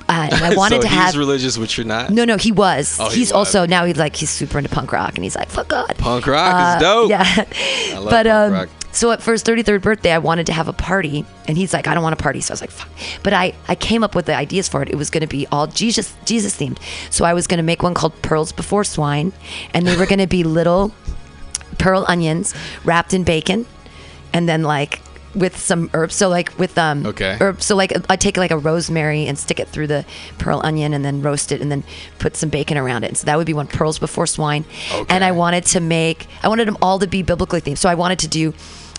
uh, 0.08 0.28
and 0.32 0.42
I 0.42 0.54
wanted 0.62 0.76
so 0.76 0.82
to 0.82 0.88
he's 0.88 0.96
have. 0.96 1.16
religious 1.16 1.58
but 1.58 1.76
you're 1.76 1.84
not 1.86 2.10
no, 2.10 2.24
no, 2.24 2.36
he 2.38 2.52
was. 2.52 2.96
Oh, 2.98 3.10
he 3.10 3.16
he's 3.18 3.28
was. 3.28 3.32
also 3.48 3.66
now 3.66 3.84
he's 3.84 3.98
like 3.98 4.16
he's 4.16 4.30
super 4.30 4.56
into 4.56 4.70
punk 4.70 4.92
rock, 4.92 5.14
and 5.16 5.24
he's 5.24 5.36
like 5.36 5.50
fuck 5.50 5.68
God. 5.68 5.94
punk 5.98 6.26
rock 6.26 6.54
Uh, 6.54 6.76
is 6.76 6.82
dope 6.82 7.10
Yeah. 7.10 7.24
I 7.94 7.98
love 7.98 8.10
but 8.10 8.26
um, 8.26 8.52
rock. 8.52 8.68
So 8.98 9.12
at 9.12 9.22
first 9.22 9.46
33rd 9.46 9.80
birthday, 9.82 10.12
I 10.12 10.18
wanted 10.18 10.46
to 10.46 10.52
have 10.52 10.66
a 10.68 10.72
party, 10.72 11.24
and 11.46 11.56
he's 11.56 11.72
like, 11.72 11.86
I 11.86 11.94
don't 11.94 12.02
want 12.02 12.18
a 12.18 12.22
party. 12.22 12.40
So 12.40 12.50
I 12.50 12.54
was 12.54 12.60
like, 12.60 12.70
fuck. 12.70 12.88
But 13.22 13.32
I 13.32 13.54
I 13.68 13.74
came 13.74 14.02
up 14.02 14.14
with 14.14 14.26
the 14.26 14.34
ideas 14.34 14.68
for 14.68 14.82
it. 14.82 14.88
It 14.90 14.96
was 14.96 15.10
going 15.10 15.20
to 15.22 15.26
be 15.38 15.46
all 15.52 15.66
Jesus 15.68 16.14
Jesus 16.24 16.56
themed. 16.58 16.78
So 17.10 17.24
I 17.24 17.32
was 17.34 17.46
going 17.46 17.58
to 17.58 17.62
make 17.64 17.82
one 17.82 17.94
called 17.94 18.20
Pearls 18.22 18.52
Before 18.52 18.84
Swine, 18.84 19.32
and 19.72 19.86
they 19.86 19.96
were 19.96 20.06
going 20.06 20.18
to 20.18 20.26
be 20.26 20.42
little 20.60 20.92
pearl 21.78 22.04
onions 22.08 22.54
wrapped 22.84 23.14
in 23.14 23.22
bacon, 23.24 23.66
and 24.32 24.48
then 24.48 24.62
like 24.62 25.00
with 25.34 25.56
some 25.56 25.90
herbs. 25.94 26.14
So 26.16 26.28
like 26.28 26.58
with 26.58 26.76
um 26.78 27.06
Okay. 27.06 27.36
herb. 27.40 27.62
So 27.62 27.76
like 27.76 27.92
I 28.10 28.16
take 28.16 28.36
like 28.36 28.50
a 28.50 28.58
rosemary 28.58 29.26
and 29.26 29.38
stick 29.38 29.60
it 29.60 29.68
through 29.68 29.86
the 29.86 30.04
pearl 30.38 30.60
onion 30.64 30.94
and 30.94 31.04
then 31.04 31.22
roast 31.22 31.52
it 31.52 31.60
and 31.60 31.70
then 31.70 31.84
put 32.18 32.34
some 32.36 32.48
bacon 32.48 32.76
around 32.78 33.04
it. 33.04 33.08
And 33.08 33.16
so 33.16 33.26
that 33.26 33.36
would 33.36 33.46
be 33.46 33.54
one 33.54 33.66
pearls 33.68 33.98
before 33.98 34.26
swine. 34.26 34.64
Okay. 34.92 35.14
And 35.14 35.22
I 35.22 35.32
wanted 35.32 35.64
to 35.66 35.80
make 35.80 36.26
I 36.42 36.48
wanted 36.48 36.66
them 36.66 36.78
all 36.82 36.98
to 36.98 37.06
be 37.06 37.22
biblically 37.22 37.60
themed. 37.60 37.78
So 37.78 37.88
I 37.88 37.94
wanted 37.94 38.18
to 38.20 38.28
do 38.28 38.54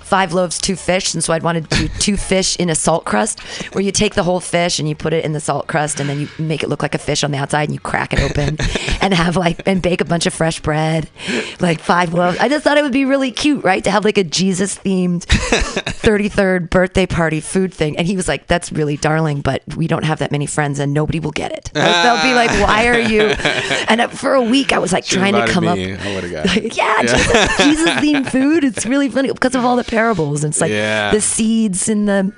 five 0.10 0.34
loaves, 0.34 0.58
two 0.58 0.76
fish, 0.76 1.13
and 1.13 1.24
so 1.24 1.34
I'd 1.34 1.43
wanted 1.43 1.69
to 1.69 1.78
do 1.78 1.88
two 2.00 2.17
fish 2.32 2.56
in 2.58 2.69
a 2.69 2.76
salt 2.76 3.06
crust, 3.06 3.39
where 3.74 3.84
you 3.84 3.91
take 3.91 4.15
the 4.15 4.24
whole 4.24 4.39
fish 4.39 4.80
and 4.80 4.89
you 4.89 4.95
put 4.95 5.13
it 5.13 5.24
in 5.24 5.34
the 5.34 5.39
salt 5.39 5.67
crust, 5.67 6.00
and 6.00 6.10
then 6.10 6.19
you 6.19 6.28
make 6.39 6.63
it 6.63 6.69
look 6.69 6.82
like 6.82 6.95
a 6.95 6.98
fish 6.98 7.24
on 7.24 7.32
the 7.32 7.38
outside, 7.38 7.63
and 7.69 7.74
you 7.74 7.80
crack 7.80 8.12
it 8.13 8.19
open, 8.19 8.58
and 9.02 9.13
have 9.13 9.36
like 9.36 9.62
and 9.67 9.82
bake 9.82 10.02
a 10.02 10.06
bunch 10.06 10.26
of 10.26 10.34
fresh 10.34 10.60
bread, 10.60 11.10
like 11.60 11.80
five 11.80 12.13
loaves. 12.13 12.38
I 12.39 12.50
just 12.50 12.63
thought 12.63 12.78
it 12.78 12.84
would 12.84 12.91
be 12.91 13.06
really 13.06 13.32
cute, 13.32 13.63
right, 13.63 13.84
to 13.84 13.91
have 13.91 14.04
like 14.04 14.17
a 14.17 14.24
Jesus 14.24 14.78
themed 14.78 15.26
33rd 15.26 16.69
birthday 16.72 17.06
party 17.06 17.39
food 17.39 17.74
thing. 17.74 17.98
And 17.98 18.08
he 18.08 18.15
was 18.15 18.28
like, 18.28 18.48
"That's 18.48 18.72
really 18.72 18.98
darling, 18.98 19.41
but 19.41 19.62
we 19.76 19.88
don't 19.88 20.04
have 20.06 20.19
that 20.19 20.32
many 20.32 20.45
friends, 20.45 20.80
and 20.80 20.93
nobody 20.93 21.19
will 21.19 21.32
get 21.32 21.52
it. 21.52 21.72
Like, 21.76 22.04
they'll 22.04 22.24
be 22.24 22.34
like, 22.34 22.50
why 22.67 22.88
are 22.88 23.00
you?" 23.00 23.22
And 23.88 24.02
uh, 24.02 24.08
for 24.08 24.34
a 24.34 24.41
week, 24.41 24.74
I 24.74 24.80
was 24.80 24.91
like 24.91 25.06
trying 25.06 25.34
to 25.34 25.45
come 25.48 25.65
me. 25.65 25.93
up. 25.93 26.02
I 26.02 26.13
got 26.30 26.58
it. 26.58 26.76
yeah, 26.78 27.02
Jesus, 27.02 27.58
Jesus 27.58 27.89
themed 27.95 28.32
food. 28.32 28.63
It's 28.63 28.86
really 28.86 29.10
funny 29.10 29.32
because 29.32 29.56
of 29.56 29.65
all 29.65 29.76
the 29.76 29.84
parables. 30.00 30.44
It's 30.44 30.62
like 30.62 30.72
Yeah. 30.72 31.12
the 31.12 31.22
seeds 31.22 31.90
in 31.90 32.06
the 32.06 32.32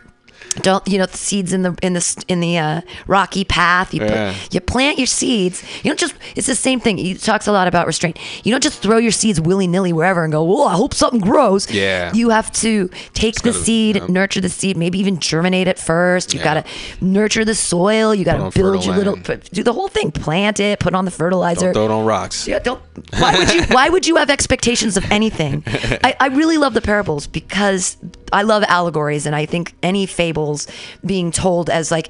don't 0.54 0.86
you 0.88 0.98
know 0.98 1.06
the 1.06 1.18
seeds 1.18 1.54
in 1.54 1.62
the 1.64 1.76
in 1.82 1.94
the 1.94 2.24
in 2.28 2.40
the 2.40 2.58
uh, 2.58 2.82
rocky 3.08 3.44
path. 3.44 3.94
You 3.94 4.02
Yeah. 4.02 4.34
put, 4.34 4.54
you 4.54 4.60
plant 4.62 4.98
your 4.98 5.08
seeds. 5.08 5.64
You 5.84 5.90
don't 5.90 6.00
just. 6.00 6.14
It's 6.36 6.48
the 6.48 6.56
same 6.56 6.80
thing. 6.80 6.98
He 6.98 7.14
talks 7.16 7.48
a 7.48 7.52
lot 7.52 7.68
about 7.68 7.88
restraint. 7.88 8.18
You 8.44 8.52
don't 8.52 8.64
just 8.64 8.82
throw 8.82 8.98
your 8.98 9.12
seeds 9.12 9.40
willy 9.42 9.68
nilly 9.68 9.94
wherever 9.94 10.24
and 10.24 10.32
go. 10.32 10.44
Well, 10.44 10.68
I 10.68 10.74
hope 10.76 10.94
something 10.94 11.20
grows. 11.22 11.70
Yeah. 11.72 12.12
You 12.14 12.30
have 12.30 12.52
to 12.54 12.90
take 13.14 13.36
the 13.42 13.52
gotta- 13.52 13.64
seed, 13.64 13.96
yeah. 13.98 14.06
nurture 14.08 14.42
the 14.42 14.50
seed, 14.50 14.78
maybe 14.78 15.00
even 15.00 15.20
germinate 15.20 15.68
it 15.68 15.78
first. 15.80 16.34
You 16.34 16.40
Yeah. 16.40 16.44
got 16.44 16.66
to 16.66 17.04
nurture 17.04 17.46
the 17.46 17.56
soil. 17.56 18.14
You 18.16 18.26
gotta 18.26 18.50
build 18.58 18.86
your 18.86 18.96
little 18.96 19.16
do 19.16 19.64
the 19.64 19.74
whole 19.74 19.88
thing. 19.88 20.12
Plant 20.12 20.60
it. 20.60 20.80
Put 20.80 20.94
on 20.96 21.06
the 21.06 21.12
fertilizer. 21.12 21.74
Don't 21.74 21.74
throw 21.74 21.86
it 21.86 21.92
on 22.00 22.06
rocks. 22.06 22.48
Yeah, 22.48 22.60
don't. 22.60 22.82
Why 23.18 23.38
would 23.38 23.54
you? 23.54 23.64
Why 23.66 23.90
would 23.90 24.08
you 24.08 24.16
have 24.18 24.30
expectations 24.30 24.98
of 24.98 25.10
anything? 25.12 25.64
I, 26.04 26.16
I 26.20 26.28
really 26.28 26.58
love 26.58 26.74
the 26.74 26.82
parables 26.82 27.28
because 27.28 27.98
I 28.34 28.44
love 28.44 28.64
allegories, 28.68 29.26
and 29.26 29.36
I 29.36 29.46
think 29.46 29.74
any 29.84 30.06
fables 30.42 30.68
being 31.06 31.32
told 31.32 31.70
as 31.70 31.92
like 31.92 32.10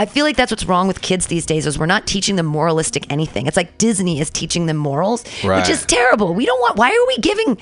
I 0.00 0.06
feel 0.06 0.24
like 0.24 0.36
that's 0.36 0.52
what's 0.52 0.64
wrong 0.64 0.86
with 0.86 1.02
kids 1.02 1.26
these 1.26 1.44
days 1.44 1.66
is 1.66 1.76
we're 1.76 1.86
not 1.86 2.06
teaching 2.06 2.36
them 2.36 2.46
moralistic 2.46 3.10
anything. 3.10 3.48
It's 3.48 3.56
like 3.56 3.78
Disney 3.78 4.20
is 4.20 4.30
teaching 4.30 4.66
them 4.66 4.76
morals, 4.76 5.24
Right. 5.42 5.58
which 5.58 5.68
is 5.68 5.84
terrible. 5.86 6.34
We 6.34 6.46
don't 6.46 6.60
want. 6.60 6.76
Why 6.76 6.90
are 6.90 7.06
we 7.08 7.18
giving 7.18 7.56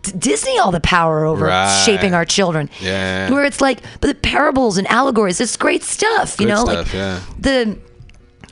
D- 0.00 0.12
Disney 0.18 0.58
all 0.58 0.70
the 0.72 0.80
power 0.80 1.26
over 1.26 1.44
Right. 1.44 1.82
shaping 1.84 2.14
our 2.14 2.24
children? 2.24 2.70
Yeah. 2.80 3.30
Where 3.30 3.44
it's 3.44 3.60
like, 3.60 3.80
but 4.00 4.06
the 4.08 4.14
parables 4.14 4.78
and 4.78 4.86
allegories, 4.90 5.42
it's 5.42 5.58
great 5.58 5.82
stuff. 5.82 6.36
You 6.40 6.46
Good 6.46 6.54
know, 6.54 6.64
stuff, 6.64 6.86
like 6.86 6.94
yeah. 6.94 7.20
the. 7.38 7.76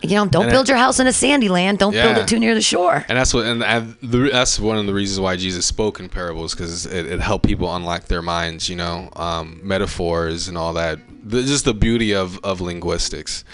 You 0.02 0.16
know, 0.16 0.26
don't 0.26 0.42
And 0.44 0.50
build 0.50 0.66
it- 0.66 0.70
your 0.70 0.78
house 0.78 0.98
in 1.00 1.06
a 1.06 1.12
sandy 1.12 1.48
land. 1.48 1.78
Don't 1.78 1.92
build 1.92 2.16
it 2.18 2.26
too 2.28 2.38
near 2.40 2.54
the 2.54 2.60
shore. 2.62 3.04
And 3.08 3.16
that's 3.16 3.32
what, 3.32 3.46
and, 3.46 3.62
that's 4.02 4.58
one 4.58 4.76
of 4.78 4.86
the 4.86 4.92
reasons 4.94 5.20
why 5.20 5.36
Jesus 5.36 5.64
spoke 5.64 6.00
in 6.00 6.08
parables, 6.08 6.54
because 6.54 6.86
it, 6.86 7.06
it 7.06 7.20
helped 7.20 7.46
people 7.46 7.74
unlock 7.74 8.04
their 8.06 8.22
minds. 8.22 8.68
You 8.68 8.76
know, 8.76 9.08
um, 9.16 9.60
metaphors 9.62 10.48
and 10.48 10.58
all 10.58 10.72
that. 10.74 10.98
The, 11.24 11.42
just 11.44 11.64
the 11.64 11.72
beauty 11.74 12.14
of, 12.14 12.38
of 12.44 12.60
linguistics. 12.60 13.44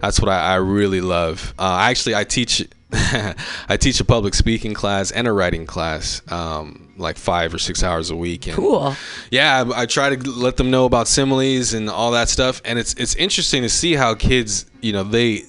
That's 0.00 0.18
what 0.18 0.30
I, 0.30 0.52
I 0.52 0.54
really 0.54 1.02
love. 1.02 1.52
Uh, 1.58 1.76
actually, 1.82 2.14
I 2.14 2.24
teach, 2.24 2.66
I 2.92 3.76
teach 3.78 4.00
a 4.00 4.04
public 4.04 4.32
speaking 4.34 4.72
class 4.72 5.10
and 5.10 5.26
a 5.28 5.32
writing 5.32 5.66
class, 5.66 6.22
um, 6.32 6.90
like 6.96 7.18
five 7.18 7.52
or 7.52 7.58
six 7.58 7.82
hours 7.82 8.08
a 8.10 8.16
week. 8.16 8.46
And 8.46 8.56
Cool. 8.56 8.94
yeah, 9.30 9.62
I, 9.74 9.82
I 9.82 9.86
try 9.86 10.16
to 10.16 10.30
let 10.30 10.56
them 10.56 10.70
know 10.70 10.86
about 10.86 11.06
similes 11.06 11.74
and 11.74 11.90
all 11.90 12.12
that 12.12 12.30
stuff, 12.30 12.62
and 12.64 12.78
it's 12.78 12.94
it's 12.94 13.14
interesting 13.16 13.60
to 13.62 13.68
see 13.68 13.94
how 13.94 14.14
kids, 14.14 14.64
you 14.80 14.94
know, 14.94 15.02
they 15.02 15.42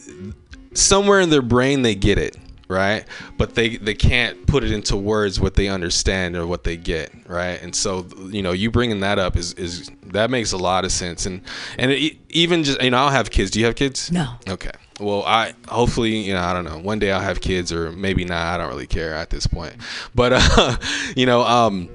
somewhere 0.73 1.19
in 1.19 1.29
their 1.29 1.41
brain 1.41 1.81
they 1.81 1.95
get 1.95 2.17
it 2.17 2.37
right? 2.69 3.03
But 3.37 3.55
they 3.55 3.77
they 3.77 3.95
can't 3.95 4.45
put 4.45 4.63
it 4.63 4.71
into 4.71 4.95
words 4.95 5.39
what 5.39 5.55
they 5.55 5.67
understand 5.67 6.37
or 6.37 6.47
what 6.47 6.63
they 6.63 6.77
get 6.77 7.11
right? 7.27 7.61
And 7.61 7.75
so 7.75 8.05
you 8.29 8.41
know 8.41 8.51
you 8.51 8.71
bringing 8.71 9.01
that 9.01 9.19
up 9.19 9.35
is 9.35 9.53
is 9.53 9.91
that 10.05 10.29
makes 10.29 10.53
a 10.53 10.57
lot 10.57 10.85
of 10.85 10.91
sense. 10.91 11.25
And 11.25 11.41
and 11.77 11.91
it, 11.91 12.17
even 12.29 12.63
just 12.63 12.81
you 12.81 12.91
know 12.91 12.97
i'll 12.97 13.09
have 13.09 13.31
kids. 13.31 13.51
Do 13.51 13.59
you 13.59 13.65
have 13.65 13.75
kids? 13.75 14.11
No. 14.11 14.35
okay. 14.47 14.71
Well 14.99 15.23
i 15.25 15.53
hopefully 15.67 16.17
you 16.17 16.33
know 16.33 16.41
i 16.41 16.53
don't 16.53 16.63
know. 16.63 16.77
One 16.77 16.99
day 16.99 17.11
i'll 17.11 17.19
have 17.19 17.41
kids 17.41 17.73
or 17.73 17.91
maybe 17.91 18.23
not. 18.23 18.53
I 18.53 18.57
don't 18.57 18.69
really 18.69 18.87
care 18.87 19.15
at 19.15 19.31
this 19.31 19.47
point. 19.47 19.75
But 20.13 20.33
uh 20.57 20.77
you 21.15 21.25
know 21.25 21.41
um 21.41 21.89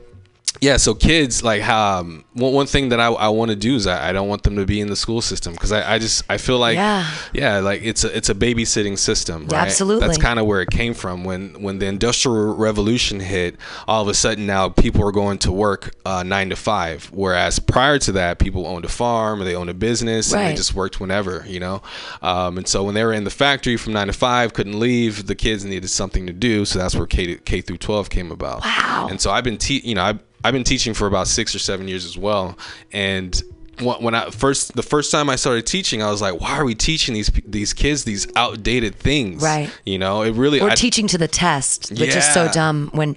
yeah 0.60 0.76
so 0.76 0.94
kids 0.94 1.42
like 1.42 1.66
um 1.68 2.24
one, 2.34 2.52
one 2.52 2.66
thing 2.66 2.88
that 2.90 3.00
i, 3.00 3.06
I 3.08 3.28
want 3.28 3.50
to 3.50 3.56
do 3.56 3.74
is 3.74 3.86
I, 3.88 4.10
I 4.10 4.12
don't 4.12 4.28
want 4.28 4.44
them 4.44 4.54
to 4.56 4.64
be 4.64 4.80
in 4.80 4.86
the 4.88 4.96
school 4.96 5.20
system 5.20 5.52
because 5.52 5.72
I, 5.72 5.94
I 5.94 5.98
just 5.98 6.22
i 6.30 6.38
feel 6.38 6.58
like 6.58 6.76
Yeah. 6.76 7.10
yeah 7.32 7.58
like 7.58 7.82
it's 7.82 8.04
a 8.04 8.16
it's 8.16 8.28
a 8.28 8.34
babysitting 8.34 8.96
system 8.96 9.48
Yeah, 9.50 9.62
absolutely. 9.62 10.06
that's 10.06 10.18
kind 10.18 10.38
of 10.38 10.46
where 10.46 10.60
it 10.62 10.70
came 10.70 10.94
from 10.94 11.24
when 11.24 11.60
when 11.60 11.80
the 11.80 11.86
industrial 11.86 12.54
revolution 12.54 13.18
hit 13.20 13.56
all 13.88 14.02
of 14.02 14.08
a 14.08 14.14
sudden 14.14 14.46
now 14.46 14.68
people 14.68 15.02
are 15.06 15.12
going 15.12 15.38
to 15.38 15.50
work 15.52 15.94
uh, 16.06 16.22
nine 16.22 16.50
to 16.50 16.56
five 16.56 17.10
whereas 17.12 17.58
prior 17.58 17.98
to 17.98 18.12
that 18.12 18.38
people 18.38 18.66
owned 18.66 18.84
a 18.84 18.88
farm 18.88 19.40
or 19.42 19.44
they 19.44 19.56
owned 19.56 19.70
a 19.70 19.74
business 19.74 20.32
and 20.32 20.40
Right. 20.40 20.48
they 20.50 20.54
just 20.56 20.74
worked 20.74 21.00
whenever 21.00 21.44
you 21.48 21.58
know 21.60 21.82
um, 22.22 22.58
and 22.58 22.68
so 22.68 22.84
when 22.84 22.94
they 22.94 23.04
were 23.04 23.12
in 23.12 23.24
the 23.24 23.30
factory 23.30 23.76
from 23.76 23.92
nine 23.92 24.06
to 24.06 24.12
five 24.12 24.52
couldn't 24.52 24.78
leave 24.78 25.26
the 25.26 25.34
kids 25.34 25.64
needed 25.64 25.88
something 25.88 26.26
to 26.28 26.32
do 26.32 26.64
so 26.64 26.78
that's 26.78 26.94
where 26.94 27.06
k, 27.06 27.36
k 27.36 27.60
through 27.60 27.78
12 27.78 28.08
came 28.08 28.30
about 28.30 28.64
Wow. 28.64 29.08
and 29.10 29.20
so 29.20 29.30
i've 29.30 29.44
been 29.44 29.58
te- 29.58 29.80
you 29.84 29.94
know 29.96 30.04
I've, 30.04 30.20
I've 30.44 30.52
been 30.52 30.64
teaching 30.64 30.94
for 30.94 31.06
about 31.06 31.26
six 31.26 31.54
or 31.54 31.58
seven 31.58 31.88
years 31.88 32.04
as 32.04 32.16
well 32.16 32.56
and 32.92 33.42
when 33.80 34.02
when 34.02 34.14
I 34.14 34.30
first 34.30 34.74
the 34.74 34.82
first 34.82 35.10
time 35.10 35.28
I 35.28 35.36
started 35.36 35.66
teaching, 35.66 36.02
I 36.02 36.10
was 36.10 36.22
like, 36.22 36.40
"Why 36.40 36.56
are 36.58 36.64
we 36.64 36.74
teaching 36.74 37.14
these 37.14 37.30
these 37.46 37.72
kids 37.72 38.04
these 38.04 38.26
outdated 38.36 38.96
things?" 38.96 39.42
Right. 39.42 39.70
You 39.84 39.98
know, 39.98 40.22
it 40.22 40.32
really. 40.32 40.60
Or 40.60 40.70
I, 40.70 40.74
teaching 40.74 41.06
to 41.08 41.18
the 41.18 41.28
test, 41.28 41.90
which 41.90 42.14
is 42.14 42.24
so 42.24 42.50
dumb 42.52 42.90
when 42.92 43.16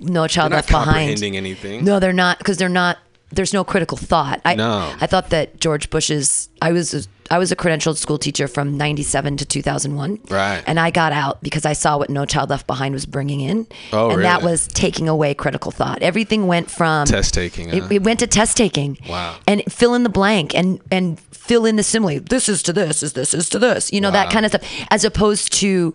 no 0.00 0.26
child 0.26 0.50
They're 0.50 0.58
not 0.58 0.68
left 0.68 0.68
behind. 0.68 1.22
anything. 1.22 1.84
No, 1.84 2.00
they're 2.00 2.12
not 2.12 2.38
because 2.38 2.56
they're 2.56 2.68
not. 2.68 2.98
There's 3.32 3.52
no 3.52 3.64
critical 3.64 3.96
thought. 3.96 4.40
I, 4.44 4.54
No. 4.54 4.94
I 5.00 5.06
thought 5.06 5.30
that 5.30 5.58
George 5.60 5.90
Bush's. 5.90 6.48
I 6.60 6.70
was 6.72 6.94
a, 6.94 7.02
I 7.30 7.38
was 7.38 7.50
a 7.50 7.56
credentialed 7.56 7.96
school 7.96 8.18
teacher 8.18 8.46
from 8.46 8.76
'97 8.76 9.38
to 9.38 9.44
2001. 9.46 10.20
Right. 10.28 10.62
And 10.66 10.78
I 10.78 10.90
got 10.90 11.12
out 11.12 11.42
because 11.42 11.64
I 11.64 11.72
saw 11.72 11.96
what 11.98 12.10
No 12.10 12.24
Child 12.26 12.50
Left 12.50 12.66
Behind 12.66 12.94
was 12.94 13.06
bringing 13.06 13.40
in. 13.40 13.66
Oh, 13.92 14.10
And 14.10 14.22
that 14.24 14.42
was 14.42 14.68
taking 14.68 15.08
away 15.08 15.34
critical 15.34 15.70
thought. 15.72 16.02
Everything 16.02 16.46
went 16.46 16.70
from 16.70 17.06
Test 17.06 17.32
taking, 17.34 17.70
It, 17.70 17.82
huh? 17.82 17.88
it 17.90 18.02
went 18.04 18.20
to 18.20 18.26
test 18.26 18.56
taking. 18.56 18.98
Wow. 19.08 19.36
And 19.46 19.62
fill 19.72 19.94
in 19.94 20.02
the 20.02 20.10
blank 20.10 20.54
and 20.54 20.80
and 20.90 21.18
fill 21.18 21.64
in 21.66 21.76
the 21.76 21.82
simile. 21.82 22.20
This 22.20 22.48
is 22.48 22.62
to 22.64 22.72
this. 22.72 23.02
Is 23.02 23.14
this 23.14 23.32
is 23.34 23.48
to 23.48 23.58
this. 23.58 23.92
You 23.92 24.00
know 24.00 24.10
that 24.10 24.30
kind 24.30 24.44
of 24.46 24.52
stuff. 24.52 24.86
As 24.90 25.04
opposed 25.04 25.52
to 25.54 25.94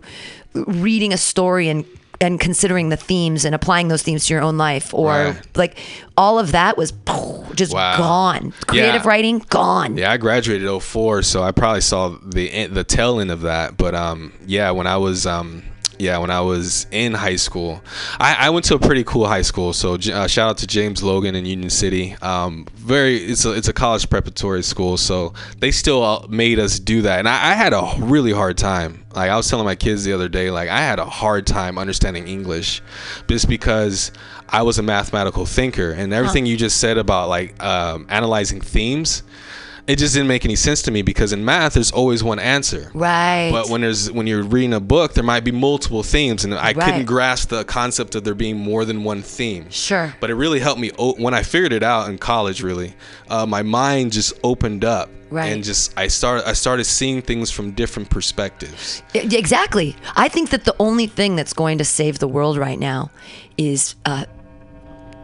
reading 0.54 1.12
a 1.12 1.18
story 1.18 1.68
and 1.68 1.84
and 2.20 2.40
considering 2.40 2.88
the 2.88 2.96
themes 2.96 3.44
and 3.44 3.54
applying 3.54 3.88
those 3.88 4.02
themes 4.02 4.26
to 4.26 4.34
your 4.34 4.42
own 4.42 4.56
life 4.58 4.92
or 4.92 5.08
Right. 5.10 5.36
like 5.56 5.78
all 6.16 6.38
of 6.38 6.52
that 6.52 6.76
was 6.76 6.92
just 7.54 7.72
Wow. 7.72 7.96
gone 7.96 8.52
creative 8.66 9.02
Yeah. 9.04 9.08
writing 9.08 9.38
gone 9.50 9.96
Yeah, 9.96 10.10
I 10.12 10.16
graduated 10.16 10.68
04, 10.68 11.22
so 11.22 11.42
I 11.42 11.52
probably 11.52 11.80
saw 11.80 12.16
the 12.24 12.52
en- 12.52 12.74
the 12.74 12.84
tail 12.84 13.20
end 13.20 13.30
of 13.30 13.42
that. 13.42 13.76
But 13.76 13.94
um, 13.94 14.32
yeah, 14.46 14.70
when 14.72 14.86
I 14.86 14.96
was 14.96 15.26
um, 15.26 15.62
yeah, 15.98 16.18
when 16.18 16.30
I 16.30 16.40
was 16.40 16.86
in 16.90 17.14
high 17.14 17.36
school, 17.36 17.82
I, 18.20 18.46
I 18.46 18.50
went 18.50 18.64
to 18.66 18.74
a 18.74 18.78
pretty 18.78 19.04
cool 19.04 19.26
high 19.26 19.42
school. 19.42 19.72
So 19.72 19.94
uh, 19.94 20.26
shout 20.26 20.50
out 20.50 20.58
to 20.58 20.66
James 20.66 21.02
Logan 21.02 21.34
in 21.34 21.44
Union 21.44 21.70
City. 21.70 22.14
Um, 22.22 22.66
very, 22.74 23.16
it's 23.16 23.44
a 23.44 23.52
it's 23.52 23.68
a 23.68 23.72
college 23.72 24.08
preparatory 24.08 24.62
school, 24.62 24.96
so 24.96 25.34
they 25.58 25.70
still 25.70 26.02
uh, 26.02 26.26
made 26.28 26.58
us 26.58 26.78
do 26.78 27.02
that, 27.02 27.18
and 27.18 27.28
I, 27.28 27.50
I 27.50 27.54
had 27.54 27.72
a 27.72 27.94
really 27.98 28.32
hard 28.32 28.56
time. 28.56 29.04
Like 29.14 29.30
I 29.30 29.36
was 29.36 29.48
telling 29.48 29.64
my 29.64 29.74
kids 29.74 30.04
the 30.04 30.12
other 30.12 30.28
day, 30.28 30.50
like 30.50 30.68
I 30.68 30.78
had 30.78 30.98
a 30.98 31.04
hard 31.04 31.46
time 31.46 31.78
understanding 31.78 32.28
English, 32.28 32.80
just 33.26 33.48
because 33.48 34.12
I 34.48 34.62
was 34.62 34.78
a 34.78 34.82
mathematical 34.82 35.46
thinker, 35.46 35.90
and 35.90 36.12
everything 36.12 36.46
you 36.46 36.56
just 36.56 36.78
said 36.78 36.98
about 36.98 37.28
like 37.28 37.62
um, 37.62 38.06
analyzing 38.08 38.60
themes 38.60 39.22
it 39.88 39.96
just 39.98 40.12
didn't 40.14 40.28
make 40.28 40.44
any 40.44 40.54
sense 40.54 40.82
to 40.82 40.90
me 40.90 41.02
because 41.02 41.32
in 41.32 41.44
math 41.44 41.74
there's 41.74 41.90
always 41.90 42.22
one 42.22 42.38
answer 42.38 42.90
right 42.94 43.50
but 43.50 43.68
when 43.70 43.80
there's 43.80 44.12
when 44.12 44.26
you're 44.26 44.42
reading 44.44 44.74
a 44.74 44.80
book 44.80 45.14
there 45.14 45.24
might 45.24 45.42
be 45.44 45.50
multiple 45.50 46.02
themes 46.02 46.44
and 46.44 46.54
i 46.54 46.58
Right. 46.72 46.76
couldn't 46.76 47.06
grasp 47.06 47.48
the 47.48 47.64
concept 47.64 48.14
of 48.14 48.22
there 48.24 48.34
being 48.34 48.56
more 48.58 48.84
than 48.84 49.02
one 49.02 49.22
theme 49.22 49.70
Sure. 49.70 50.14
but 50.20 50.30
it 50.30 50.34
really 50.34 50.60
helped 50.60 50.80
me 50.80 50.90
o- 50.98 51.14
when 51.14 51.34
i 51.34 51.42
figured 51.42 51.72
it 51.72 51.82
out 51.82 52.08
in 52.08 52.18
college 52.18 52.62
really 52.62 52.94
uh, 53.30 53.46
my 53.46 53.62
mind 53.62 54.12
just 54.12 54.32
opened 54.44 54.84
up 54.84 55.08
Right. 55.30 55.52
and 55.52 55.62
just 55.64 55.92
i 55.98 56.06
started 56.08 56.48
i 56.48 56.52
started 56.54 56.84
seeing 56.84 57.20
things 57.22 57.50
from 57.50 57.72
different 57.72 58.08
perspectives 58.10 59.02
Exactly. 59.14 59.94
I 60.16 60.28
think 60.28 60.50
that 60.50 60.64
the 60.64 60.74
only 60.78 61.06
thing 61.06 61.36
that's 61.36 61.52
going 61.52 61.78
to 61.78 61.84
save 61.84 62.18
the 62.18 62.28
world 62.28 62.56
right 62.56 62.78
now 62.78 63.10
is 63.56 63.94
uh, 64.06 64.24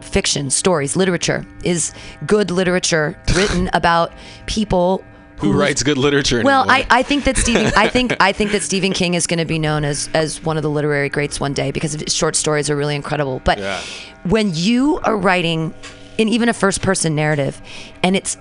fiction, 0.05 0.49
stories, 0.49 0.95
literature. 0.95 1.45
Is 1.63 1.93
good 2.25 2.51
literature 2.51 3.17
written 3.35 3.69
about 3.73 4.11
people 4.45 5.03
who 5.37 5.51
writes 5.51 5.83
good 5.83 5.97
literature 5.97 6.41
Well, 6.45 6.61
anymore? 6.69 6.87
I, 6.89 6.99
I 6.99 7.03
think 7.03 7.25
that 7.25 7.35
Stephen 7.37 7.69
I 7.75 7.89
think 7.89 8.15
I 8.21 8.31
think 8.31 8.51
that 8.53 8.61
Stephen 8.61 8.93
King 8.93 9.15
is 9.15 9.27
going 9.27 9.39
to 9.39 9.45
be 9.45 9.59
known 9.59 9.83
as 9.83 10.09
as 10.13 10.41
one 10.43 10.55
of 10.55 10.63
the 10.63 10.69
literary 10.69 11.09
greats 11.09 11.39
one 11.41 11.53
day 11.53 11.71
because 11.71 11.91
his 11.93 12.15
short 12.15 12.37
stories 12.37 12.69
are 12.69 12.75
really 12.75 12.95
incredible. 12.95 13.41
But 13.43 13.57
Yeah. 13.59 13.81
when 14.23 14.51
you 14.53 14.99
are 15.03 15.17
writing 15.17 15.73
in 16.17 16.29
even 16.29 16.47
a 16.47 16.53
first 16.53 16.81
person 16.81 17.15
narrative 17.15 17.61
and 18.01 18.15
it's 18.15 18.37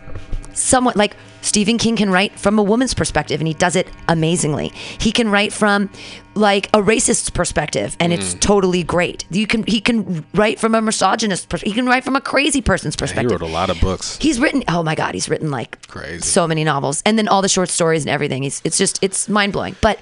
somewhat 0.53 0.95
like 0.95 1.17
Stephen 1.45 1.77
King 1.79 1.95
can 1.95 2.11
write 2.11 2.39
from 2.41 2.59
a 2.59 2.63
woman's 2.63 2.95
perspective 2.95 3.41
and 3.41 3.47
he 3.47 3.55
does 3.55 3.77
it 3.77 3.87
amazingly. 4.09 4.69
He 4.99 5.13
can 5.13 5.29
write 5.31 5.53
from 5.53 5.91
like 6.35 6.69
a 6.75 6.83
racist's 6.83 7.29
perspective 7.31 7.97
and 8.01 8.13
Mm. 8.13 8.17
it's 8.17 8.35
totally 8.35 8.83
great. 8.83 9.25
You 9.31 9.47
can 9.47 9.63
he 9.67 9.81
can 9.81 10.25
write 10.35 10.59
from 10.59 10.75
a 10.75 10.81
misogynist 10.81 11.49
pers- 11.51 11.61
he 11.61 11.73
can 11.73 11.87
write 11.87 12.03
from 12.03 12.17
a 12.17 12.21
crazy 12.21 12.61
person's 12.63 12.97
perspective. 12.97 13.31
he 13.31 13.35
wrote 13.37 13.43
a 13.49 13.53
lot 13.53 13.69
of 13.71 13.79
books 13.81 14.17
He's 14.21 14.41
written. 14.41 14.65
Oh 14.69 14.83
my 14.83 14.95
God, 14.95 15.13
he's 15.15 15.29
written 15.29 15.51
like 15.51 15.87
Crazy. 15.87 16.21
so 16.23 16.49
many 16.49 16.65
novels, 16.65 17.03
and 17.07 17.19
then 17.19 17.29
all 17.29 17.43
the 17.43 17.49
short 17.49 17.69
stories 17.69 18.03
and 18.05 18.11
everything. 18.11 18.43
He's, 18.43 18.63
it's 18.65 18.79
just 18.79 18.99
it's 19.03 19.29
mind 19.29 19.53
blowing. 19.53 19.77
But 19.83 20.01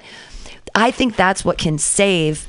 I 0.73 0.91
think 0.91 1.15
that's 1.17 1.43
what 1.45 1.57
can 1.57 1.77
save. 1.77 2.47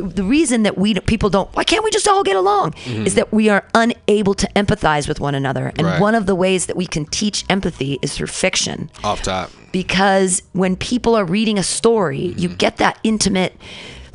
The 0.00 0.24
reason 0.24 0.62
that 0.64 0.76
we 0.78 0.94
people 1.00 1.30
don't 1.30 1.48
why 1.56 1.64
can't 1.64 1.82
we 1.84 1.90
just 1.90 2.06
all 2.08 2.22
get 2.22 2.36
along 2.36 2.74
is 2.86 3.14
that 3.14 3.32
we 3.32 3.48
are 3.48 3.64
unable 3.74 4.34
to 4.34 4.46
empathize 4.54 5.08
with 5.08 5.20
one 5.20 5.34
another, 5.34 5.66
and 5.68 5.76
Mm-hmm. 5.78 5.86
Right. 5.86 6.00
one 6.00 6.14
of 6.14 6.26
the 6.26 6.34
ways 6.34 6.66
that 6.66 6.76
we 6.76 6.86
can 6.86 7.04
teach 7.06 7.44
empathy 7.48 7.98
is 8.02 8.14
through 8.16 8.26
fiction 8.28 8.90
off 9.04 9.22
top 9.22 9.50
because 9.72 10.42
when 10.52 10.76
people 10.76 11.14
are 11.14 11.24
reading 11.24 11.58
a 11.58 11.62
story, 11.62 12.34
you 12.36 12.48
Mm-hmm. 12.48 12.56
get 12.56 12.76
that 12.78 12.98
intimate, 13.02 13.54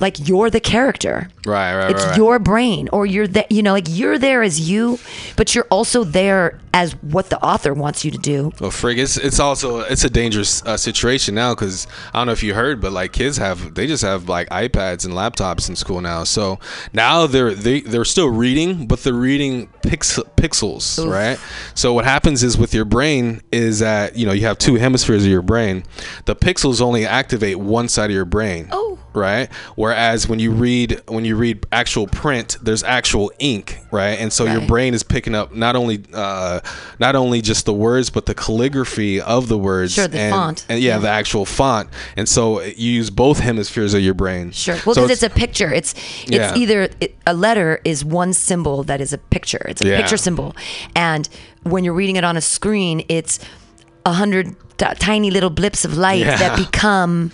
like 0.02 0.28
you're 0.28 0.50
the 0.50 0.60
character. 0.60 1.30
Right, 1.46 1.76
right, 1.76 1.92
It's 1.92 2.02
right, 2.04 2.10
right. 2.10 2.18
your 2.18 2.40
brain, 2.40 2.90
or 2.92 3.06
you're 3.06 3.28
that, 3.28 3.52
you 3.52 3.64
know, 3.64 3.72
like 3.74 3.86
you're 3.88 4.18
there 4.18 4.44
as 4.44 4.60
you, 4.70 5.00
but 5.38 5.56
you're 5.56 5.68
also 5.72 6.04
there 6.04 6.60
as 6.74 6.94
what 7.02 7.30
the 7.30 7.42
author 7.44 7.74
wants 7.74 8.06
you 8.06 8.12
to 8.12 8.18
do. 8.18 8.52
Well, 8.60 8.72
frig, 8.72 8.98
it's 8.98 9.18
it's 9.18 9.40
also 9.40 9.80
it's 9.80 10.04
a 10.04 10.10
dangerous 10.10 10.64
uh, 10.66 10.78
situation 10.78 11.36
now 11.36 11.54
because 11.54 11.88
I 12.14 12.20
don't 12.20 12.28
know 12.28 12.34
if 12.34 12.44
you 12.44 12.54
heard, 12.54 12.82
but 12.82 12.92
like 12.92 13.12
kids 13.14 13.38
have 13.38 13.76
they 13.76 13.88
just 13.88 14.04
have 14.04 14.28
like 14.30 14.50
iPads 14.50 15.06
and 15.06 15.14
laptops 15.14 15.70
in 15.70 15.76
school 15.76 16.02
now. 16.02 16.24
So 16.24 16.60
now 16.94 17.28
they're 17.28 17.54
they 17.54 17.82
they're 17.82 18.06
still 18.06 18.30
reading, 18.30 18.88
but 18.88 19.04
they're 19.04 19.14
reading 19.14 19.68
pix- 19.84 20.18
pixels, 20.38 21.06
right? 21.10 21.40
So 21.76 21.94
what 21.94 22.06
happens 22.06 22.44
is 22.44 22.58
with 22.58 22.74
your 22.74 22.86
brain 22.86 23.42
is 23.52 23.80
that 23.80 24.16
you 24.16 24.26
know 24.26 24.32
you 24.32 24.46
have 24.48 24.58
two 24.58 24.76
hemispheres 24.76 25.24
of 25.26 25.30
your 25.30 25.42
brain. 25.42 25.84
The 26.26 26.36
pixels 26.36 26.82
only 26.82 27.06
activate 27.06 27.60
one 27.60 27.88
side 27.88 28.10
of 28.10 28.16
your 28.16 28.26
brain. 28.26 28.68
Oh. 28.72 28.90
Right? 29.13 29.52
Whereas 29.76 30.28
when 30.28 30.39
you 30.39 30.52
read 30.52 31.02
when 31.08 31.26
you 31.26 31.36
read 31.36 31.65
actual 31.71 32.08
print, 32.08 32.58
there's 32.62 32.84
actual 32.84 33.32
ink, 33.39 33.80
right? 33.91 34.19
And 34.19 34.32
so 34.32 34.45
your 34.45 34.62
brain 34.62 34.93
is 34.93 35.04
picking 35.04 35.36
up 35.36 35.54
not 35.54 35.76
only 35.76 36.04
uh, 36.13 36.60
not 37.00 37.15
only 37.15 37.41
just 37.41 37.65
the 37.65 37.74
words, 37.74 38.10
but 38.10 38.26
the 38.26 38.36
calligraphy 38.36 39.21
of 39.21 39.47
the 39.47 39.58
words. 39.58 39.93
Sure, 39.93 40.08
the 40.08 40.19
and, 40.19 40.34
font. 40.34 40.65
and 40.69 40.80
yeah, 40.82 40.95
Yeah. 40.95 41.00
the 41.00 41.10
actual 41.10 41.45
font. 41.45 41.89
And 42.15 42.28
so 42.28 42.62
you 42.62 42.91
use 42.91 43.10
both 43.10 43.39
hemispheres 43.39 43.93
of 43.93 44.02
your 44.02 44.13
brain. 44.13 44.52
Sure. 44.52 44.76
Well, 44.86 44.95
So 44.95 45.02
because 45.04 45.24
it's, 45.24 45.24
a 45.24 45.30
picture. 45.30 45.71
It's 45.74 45.93
it's 46.24 46.32
Yeah. 46.32 46.56
either 46.56 46.89
it, 47.00 47.15
a 47.26 47.34
letter 47.34 47.80
is 47.86 48.04
one 48.06 48.34
symbol 48.34 48.84
that 48.84 49.02
is 49.02 49.13
a 49.13 49.17
picture. 49.17 49.65
It's 49.67 49.82
a 49.82 49.88
Yeah. 49.88 49.97
picture 49.97 50.17
symbol, 50.17 50.56
and 50.95 51.28
when 51.63 51.84
you're 51.84 51.93
reading 51.93 52.15
it 52.15 52.24
on 52.24 52.38
a 52.38 52.41
screen, 52.41 53.04
it's 53.10 53.39
a 54.06 54.13
hundred 54.13 54.56
t- 54.78 54.86
tiny 55.00 55.30
little 55.30 55.50
blips 55.52 55.86
of 55.86 55.95
light 55.97 56.26
that 56.26 56.58
become. 56.58 57.32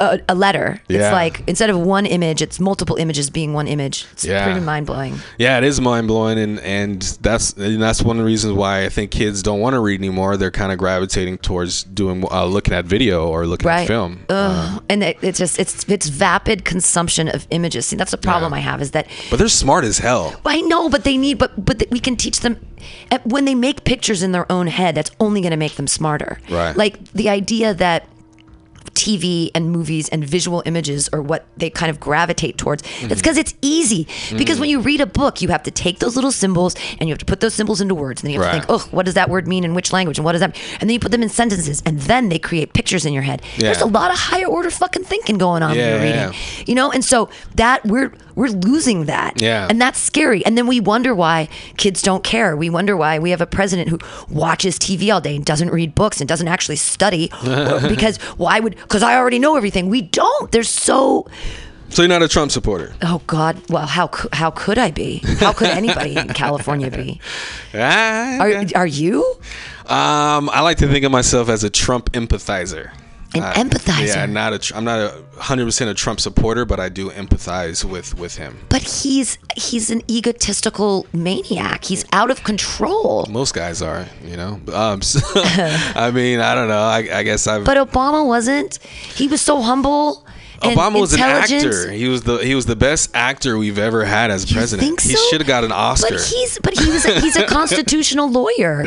A, 0.00 0.18
a 0.30 0.34
letter. 0.34 0.80
Yeah. 0.88 0.98
It's 0.98 1.12
like 1.12 1.42
instead 1.46 1.68
of 1.68 1.78
one 1.78 2.06
image, 2.06 2.40
it's 2.40 2.58
multiple 2.58 2.96
images 2.96 3.28
being 3.28 3.52
one 3.52 3.68
image. 3.68 4.06
It's 4.12 4.24
Yeah. 4.24 4.44
pretty 4.44 4.60
mind 4.60 4.86
blowing. 4.86 5.18
Yeah, 5.38 5.58
it 5.58 5.64
is 5.64 5.78
mind 5.80 6.08
blowing, 6.08 6.38
and 6.38 6.58
and 6.60 7.02
that's 7.20 7.52
and 7.52 7.82
that's 7.82 8.02
one 8.02 8.16
of 8.16 8.22
the 8.22 8.26
reasons 8.26 8.54
why 8.54 8.84
I 8.84 8.88
think 8.88 9.10
kids 9.10 9.42
don't 9.42 9.60
want 9.60 9.74
to 9.74 9.80
read 9.80 10.00
anymore. 10.00 10.36
They're 10.38 10.50
kind 10.50 10.72
of 10.72 10.78
gravitating 10.78 11.38
towards 11.38 11.84
doing 11.84 12.24
uh, 12.30 12.46
looking 12.46 12.72
at 12.72 12.86
video 12.86 13.28
or 13.28 13.46
looking 13.46 13.68
Right. 13.68 13.82
at 13.82 13.88
film. 13.88 14.20
Ugh. 14.30 14.82
and 14.88 15.02
it, 15.02 15.18
it's 15.20 15.38
just 15.38 15.58
it's 15.58 15.84
it's 15.88 16.08
vapid 16.08 16.64
consumption 16.64 17.28
of 17.28 17.46
images. 17.50 17.84
See, 17.86 17.96
that's 17.96 18.10
the 18.12 18.16
problem 18.18 18.52
Yeah. 18.52 18.58
I 18.58 18.60
have 18.60 18.80
is 18.80 18.92
that 18.92 19.06
But 19.28 19.38
they're 19.38 19.48
smart 19.48 19.84
as 19.84 19.98
hell. 19.98 20.34
I 20.46 20.62
know, 20.62 20.88
but 20.88 21.04
they 21.04 21.16
need, 21.18 21.36
but 21.38 21.52
but 21.62 21.82
we 21.90 22.00
can 22.00 22.16
teach 22.16 22.40
them 22.40 22.56
uh, 23.12 23.18
when 23.24 23.44
they 23.44 23.54
make 23.54 23.84
pictures 23.84 24.22
in 24.22 24.32
their 24.32 24.50
own 24.50 24.66
head. 24.68 24.94
That's 24.94 25.10
only 25.20 25.42
going 25.42 25.50
to 25.50 25.56
make 25.58 25.74
them 25.74 25.86
smarter. 25.86 26.38
Right. 26.48 26.74
Like 26.74 27.12
the 27.12 27.28
idea 27.28 27.74
that 27.74 28.06
TV 29.00 29.50
and 29.54 29.70
movies 29.70 30.10
and 30.10 30.22
visual 30.22 30.62
images 30.66 31.08
are 31.14 31.22
what 31.22 31.46
they 31.56 31.70
kind 31.70 31.88
of 31.88 31.98
gravitate 31.98 32.58
towards. 32.58 32.82
That's 32.82 32.94
mm-hmm. 32.96 33.14
because 33.14 33.38
it's 33.38 33.54
easy. 33.62 34.06
Because 34.36 34.60
when 34.60 34.68
mm. 34.68 34.72
you 34.72 34.80
read 34.80 35.00
a 35.00 35.06
book, 35.06 35.40
you 35.40 35.48
have 35.48 35.62
to 35.62 35.70
take 35.70 36.00
those 36.00 36.16
little 36.16 36.30
symbols 36.32 36.76
and 36.98 37.08
you 37.08 37.14
have 37.14 37.18
to 37.18 37.24
put 37.24 37.40
those 37.40 37.54
symbols 37.54 37.80
into 37.80 37.94
words. 37.94 38.22
And 38.22 38.26
then 38.28 38.34
you 38.34 38.40
have 38.42 38.52
Right. 38.52 38.60
to 38.60 38.66
think, 38.66 38.82
oh, 38.84 38.88
what 38.94 39.06
does 39.06 39.14
that 39.14 39.30
word 39.30 39.48
mean 39.48 39.64
in 39.64 39.72
which 39.74 39.90
language? 39.92 40.18
And 40.18 40.24
what 40.24 40.32
does 40.32 40.40
that 40.40 40.54
And 40.80 40.88
then 40.88 40.90
you 40.90 41.00
put 41.00 41.12
them 41.12 41.22
in 41.22 41.30
sentences 41.30 41.82
and 41.86 41.98
then 42.00 42.28
they 42.28 42.38
create 42.38 42.74
pictures 42.74 43.06
in 43.06 43.14
your 43.14 43.22
head. 43.22 43.40
There's 43.56 43.80
a 43.80 43.86
lot 43.86 44.10
of 44.10 44.18
higher 44.18 44.46
order 44.46 44.70
fucking 44.70 45.04
thinking 45.04 45.38
going 45.38 45.62
on 45.62 45.70
when 45.70 45.78
Yeah, 45.78 45.94
you're 45.96 46.04
yeah, 46.04 46.24
reading. 46.26 46.40
You 46.66 46.74
know, 46.74 46.90
and 46.90 47.02
so 47.04 47.30
that 47.54 47.84
we're 47.86 48.12
we're 48.40 48.48
losing 48.48 49.04
that. 49.04 49.40
Yeah. 49.42 49.66
And 49.68 49.78
that's 49.80 49.98
scary. 49.98 50.44
And 50.46 50.56
then 50.56 50.66
we 50.66 50.80
wonder 50.80 51.14
why 51.14 51.48
kids 51.76 52.00
don't 52.00 52.24
care. 52.24 52.56
We 52.56 52.70
wonder 52.70 52.96
why 52.96 53.18
we 53.18 53.30
have 53.30 53.42
a 53.42 53.46
president 53.46 53.90
who 53.90 53.98
watches 54.34 54.78
TV 54.78 55.12
all 55.12 55.20
day 55.20 55.36
and 55.36 55.44
doesn't 55.44 55.68
read 55.70 55.94
books 55.94 56.20
and 56.22 56.26
doesn't 56.28 56.48
actually 56.48 56.76
study. 56.76 57.28
because 57.88 58.16
why 58.38 58.58
would, 58.58 58.76
because 58.76 59.02
I 59.02 59.16
already 59.16 59.38
know 59.38 59.56
everything. 59.56 59.90
We 59.90 60.00
don't. 60.00 60.50
There's 60.52 60.70
so, 60.70 61.28
So 61.90 62.00
you're 62.00 62.08
not 62.08 62.22
a 62.22 62.28
Trump 62.28 62.50
supporter? 62.50 62.94
oh 63.02 63.20
God, 63.26 63.60
well, 63.68 63.86
how, 63.86 64.08
how 64.32 64.50
could 64.50 64.78
I 64.78 64.90
be? 64.90 65.18
How 65.38 65.52
could 65.52 65.68
anybody 65.68 66.16
in 66.16 66.28
California 66.42 66.90
be? 66.90 67.20
Ah, 67.74 68.38
Are, 68.40 68.64
are 68.74 68.86
you? 68.86 69.22
Um, 69.86 70.48
I 70.50 70.60
like 70.62 70.78
to 70.78 70.88
think 70.88 71.04
of 71.04 71.12
myself 71.12 71.48
as 71.50 71.62
a 71.62 71.68
Trump 71.70 72.12
empathizer. 72.12 72.90
An 73.34 73.42
Uh, 73.44 73.52
empathizer? 73.52 74.06
Yeah, 74.06 74.26
not 74.26 74.52
a. 74.52 74.76
I'm 74.76 74.84
not 74.84 74.98
a 74.98 75.22
hundred 75.40 75.66
percent 75.66 75.88
a 75.90 75.94
Trump 75.94 76.18
supporter, 76.20 76.64
but 76.64 76.80
I 76.80 76.88
do 76.88 77.10
empathize 77.10 77.84
with 77.84 78.18
with 78.18 78.36
him. 78.36 78.58
But 78.68 78.82
he's 78.82 79.38
he's 79.56 79.90
an 79.90 80.02
egotistical 80.10 81.06
maniac. 81.12 81.84
He's 81.84 82.04
out 82.12 82.30
of 82.30 82.42
control. 82.42 83.26
Most 83.30 83.54
guys 83.54 83.82
are, 83.82 84.06
you 84.24 84.36
know. 84.36 84.60
Um, 84.72 85.00
so, 85.10 85.20
I 85.34 86.10
mean, 86.12 86.40
I 86.40 86.54
don't 86.56 86.68
know. 86.68 86.80
I, 86.82 87.08
I 87.12 87.22
guess 87.22 87.46
I've. 87.46 87.64
But 87.64 87.76
Obama 87.76 88.26
wasn't. 88.26 88.78
He 88.82 89.28
was 89.28 89.40
so 89.40 89.60
humble. 89.62 90.26
Obama 90.62 91.00
was 91.00 91.14
an 91.14 91.20
actor. 91.20 91.90
He 91.90 92.08
was 92.08 92.22
the 92.24 92.36
he 92.38 92.54
was 92.54 92.66
the 92.66 92.76
best 92.76 93.10
actor 93.14 93.56
we've 93.56 93.78
ever 93.78 94.04
had 94.04 94.30
as 94.30 94.50
You 94.50 94.56
president. 94.56 94.86
think 94.86 95.00
He 95.00 95.16
should 95.30 95.40
have 95.40 95.48
got 95.48 95.64
an 95.64 95.72
Oscar. 95.72 96.10
But 96.16 96.20
he's 96.20 96.58
but 96.58 96.78
he 96.78 96.90
was 96.90 97.06
a, 97.06 97.18
he's 97.20 97.36
a 97.36 97.46
constitutional 97.58 98.30
lawyer. 98.30 98.84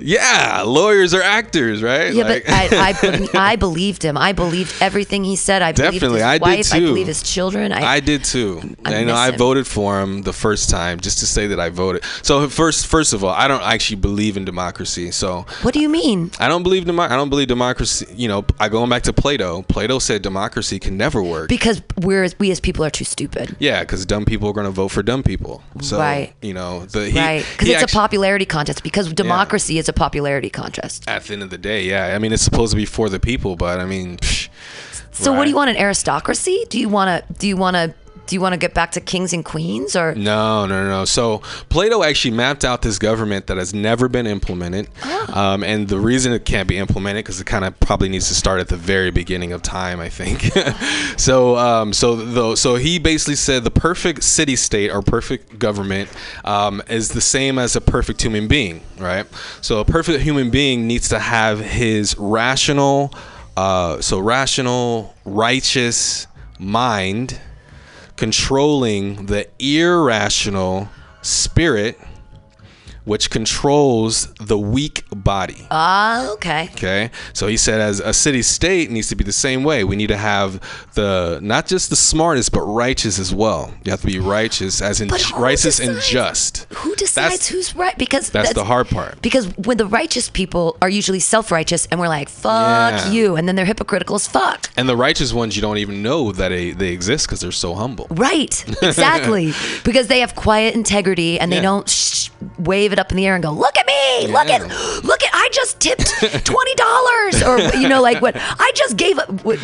Yeah, 0.00 0.62
lawyers 0.66 1.14
are 1.14 1.22
actors, 1.22 1.82
right? 1.82 2.12
Yeah, 2.12 2.24
Like- 2.24 2.44
but 2.44 2.52
I, 2.52 2.94
I 2.94 3.28
I 3.52 3.56
believed 3.56 4.02
him. 4.02 4.16
I 4.16 4.32
believed 4.32 4.74
everything 4.80 5.24
he 5.24 5.36
said. 5.36 5.62
I 5.62 5.72
believed 5.72 5.94
Definitely, 5.94 6.18
his 6.20 6.26
I 6.26 6.38
did 6.38 6.42
wife. 6.42 6.72
I 6.74 6.78
too. 6.78 6.86
believed 6.86 7.08
his 7.08 7.22
children. 7.22 7.72
I, 7.72 7.82
I 7.96 8.00
did 8.00 8.24
too. 8.24 8.60
I 8.84 8.96
I 8.96 9.04
know 9.04 9.14
I 9.14 9.30
him. 9.30 9.36
voted 9.38 9.66
for 9.66 10.00
him 10.00 10.22
the 10.22 10.32
first 10.32 10.70
time 10.70 11.00
just 11.00 11.18
to 11.20 11.26
say 11.26 11.46
that 11.48 11.60
I 11.60 11.68
voted. 11.70 12.04
So 12.22 12.48
first, 12.48 12.86
first 12.86 13.12
of 13.12 13.22
all, 13.24 13.30
I 13.30 13.48
don't 13.48 13.62
actually 13.62 13.96
believe 13.96 14.36
in 14.36 14.44
democracy. 14.44 15.10
So 15.10 15.46
what 15.62 15.74
do 15.74 15.80
you 15.80 15.88
mean? 15.88 16.30
I 16.38 16.48
don't 16.48 16.62
believe 16.62 16.84
demo- 16.86 17.02
I 17.02 17.16
don't 17.16 17.30
believe 17.30 17.48
democracy. 17.48 18.06
You 18.14 18.28
know, 18.28 18.44
I 18.58 18.68
going 18.68 18.88
back 18.90 19.02
to 19.04 19.12
Plato. 19.12 19.62
Plato 19.62 19.98
said 19.98 20.22
democracy 20.22 20.78
can 20.78 20.96
never 20.96 21.22
work. 21.22 21.48
Because 21.48 21.82
we're 21.98 22.28
we 22.38 22.50
as 22.50 22.60
people 22.60 22.84
are 22.84 22.90
too 22.90 23.04
stupid. 23.04 23.56
yeah, 23.58 23.80
because 23.80 24.06
dumb 24.06 24.24
people 24.24 24.48
are 24.48 24.52
going 24.52 24.66
to 24.66 24.70
vote 24.70 24.88
for 24.88 25.02
dumb 25.02 25.22
people. 25.22 25.62
So 25.80 25.98
Right. 25.98 26.32
you 26.40 26.54
know, 26.54 26.86
the 26.86 27.10
he, 27.10 27.18
right? 27.18 27.44
Because 27.52 27.68
it's 27.68 27.82
actu- 27.82 27.96
a 27.96 28.00
popularity 28.00 28.46
contest. 28.46 28.82
Because 28.82 29.12
democracy 29.12 29.78
is 29.78 29.88
a 29.90 29.92
popularity 29.92 30.48
contest. 30.50 31.04
At 31.06 31.24
the 31.24 31.34
end 31.34 31.42
of 31.42 31.50
the 31.50 31.58
day, 31.58 31.84
yeah. 31.84 32.14
I 32.14 32.18
mean, 32.18 32.32
it's 32.32 32.42
supposed 32.42 32.70
to 32.72 32.76
be 32.76 32.86
for 32.86 33.08
the 33.10 33.20
people, 33.20 33.56
but 33.56 33.78
I 33.78 33.84
mean, 33.84 34.16
psh, 34.16 34.48
So 35.12 35.32
what 35.32 35.44
do 35.44 35.50
you 35.50 35.56
want? 35.56 35.70
An 35.70 35.76
aristocracy? 35.76 36.64
Do 36.70 36.78
you 36.80 36.88
want 36.88 37.08
to? 37.28 37.34
Do 37.34 37.46
you 37.46 37.56
want 37.56 37.74
to? 37.76 37.94
Do 38.30 38.36
you 38.36 38.40
want 38.40 38.52
to 38.52 38.58
get 38.58 38.74
back 38.74 38.92
to 38.92 39.00
kings 39.00 39.32
and 39.32 39.44
queens 39.44 39.96
or? 39.96 40.14
No, 40.14 40.64
no, 40.64 40.86
no. 40.86 41.04
So 41.04 41.38
Plato 41.68 42.04
actually 42.04 42.30
mapped 42.30 42.64
out 42.64 42.80
this 42.80 42.96
government 42.96 43.48
that 43.48 43.56
has 43.56 43.74
never 43.74 44.08
been 44.08 44.28
implemented, 44.28 44.88
um, 45.34 45.64
and 45.64 45.88
the 45.88 45.98
reason 45.98 46.32
it 46.32 46.44
can't 46.44 46.68
be 46.68 46.78
implemented 46.78 47.24
because 47.24 47.40
it 47.40 47.48
kind 47.48 47.64
of 47.64 47.80
probably 47.80 48.08
needs 48.08 48.28
to 48.28 48.36
start 48.36 48.60
at 48.60 48.68
the 48.68 48.76
very 48.76 49.10
beginning 49.10 49.52
of 49.52 49.62
time, 49.62 49.98
I 49.98 50.08
think. 50.08 50.42
so, 51.18 51.56
um, 51.56 51.92
so 51.92 52.14
though, 52.14 52.54
so 52.54 52.76
he 52.76 53.00
basically 53.00 53.34
said 53.34 53.64
the 53.64 53.70
perfect 53.72 54.22
city 54.22 54.54
state 54.54 54.92
or 54.92 55.02
perfect 55.02 55.58
government 55.58 56.08
um, 56.44 56.84
is 56.88 57.08
the 57.08 57.20
same 57.20 57.58
as 57.58 57.74
a 57.74 57.80
perfect 57.80 58.22
human 58.22 58.46
being, 58.46 58.80
right? 58.98 59.26
So 59.60 59.80
a 59.80 59.84
perfect 59.84 60.22
human 60.22 60.50
being 60.50 60.86
needs 60.86 61.08
to 61.08 61.18
have 61.18 61.58
his 61.58 62.16
rational, 62.16 63.12
uh, 63.56 64.00
so 64.00 64.20
rational, 64.20 65.16
righteous 65.24 66.28
mind 66.60 67.40
controlling 68.20 69.24
the 69.26 69.48
irrational 69.58 70.86
spirit 71.22 71.98
which 73.04 73.30
controls 73.30 74.32
the 74.34 74.58
weak 74.58 75.04
body. 75.14 75.66
Ah, 75.70 76.30
okay. 76.32 76.68
Okay, 76.72 77.10
so 77.32 77.46
he 77.46 77.56
said, 77.56 77.80
as 77.80 78.00
a 78.00 78.12
city 78.12 78.42
state 78.42 78.90
needs 78.90 79.08
to 79.08 79.16
be 79.16 79.24
the 79.24 79.32
same 79.32 79.64
way. 79.64 79.84
We 79.84 79.96
need 79.96 80.08
to 80.08 80.16
have 80.16 80.60
the 80.94 81.38
not 81.42 81.66
just 81.66 81.90
the 81.90 81.96
smartest, 81.96 82.52
but 82.52 82.62
righteous 82.62 83.18
as 83.18 83.34
well. 83.34 83.72
You 83.84 83.90
have 83.90 84.00
to 84.02 84.06
be 84.06 84.18
righteous, 84.18 84.80
as 84.82 85.00
in 85.00 85.08
But 85.08 85.20
ju- 85.20 85.34
who 85.34 85.42
righteous 85.42 85.80
and 85.80 86.00
just. 86.00 86.66
Who 86.74 86.94
decides 86.94 87.32
That's- 87.34 87.48
who's 87.48 87.74
right? 87.74 87.96
Because 87.98 88.30
That's 88.30 88.52
the 88.52 88.64
hard 88.64 88.88
part. 88.88 89.20
Because 89.22 89.46
when 89.56 89.76
the 89.76 89.86
righteous 89.86 90.28
people 90.30 90.76
are 90.82 90.88
usually 90.88 91.20
self-righteous, 91.20 91.86
and 91.90 92.00
we're 92.00 92.08
like, 92.08 92.28
"Fuck 92.28 92.92
Yeah. 92.92 93.10
you," 93.10 93.36
and 93.36 93.46
then 93.48 93.56
they're 93.56 93.64
hypocritical 93.64 94.16
as 94.16 94.26
fuck. 94.26 94.68
And 94.76 94.88
the 94.88 94.96
righteous 94.96 95.32
ones, 95.32 95.56
you 95.56 95.62
don't 95.62 95.78
even 95.78 96.02
know 96.02 96.32
that 96.32 96.48
they, 96.50 96.70
they 96.72 96.88
exist 96.88 97.26
because 97.26 97.40
they're 97.40 97.52
so 97.52 97.74
humble. 97.74 98.06
Right, 98.10 98.64
exactly. 98.82 99.52
because 99.84 100.06
they 100.08 100.20
have 100.20 100.34
quiet 100.36 100.74
integrity 100.74 101.38
and 101.40 101.50
they 101.50 101.56
Yeah. 101.56 101.62
don't 101.62 101.88
sh- 101.88 102.30
wave 102.58 102.92
it 102.92 102.98
up 103.00 103.10
in 103.10 103.16
the 103.16 103.26
air 103.26 103.34
and 103.34 103.42
go, 103.42 103.50
"Look 103.50 103.76
at 103.76 103.86
me! 103.86 104.28
Look 104.28 104.48
at, 104.48 104.60
look 105.04 105.22
at! 105.22 105.30
I 105.32 105.48
just 105.52 105.80
tipped 105.80 106.08
twenty 106.44 106.74
dollars, 106.76 107.42
or 107.42 107.58
you 107.78 107.88
know, 107.88 108.00
like 108.02 108.22
what 108.22 108.36
I 108.36 108.70
just 108.74 108.96
gave, 108.96 109.18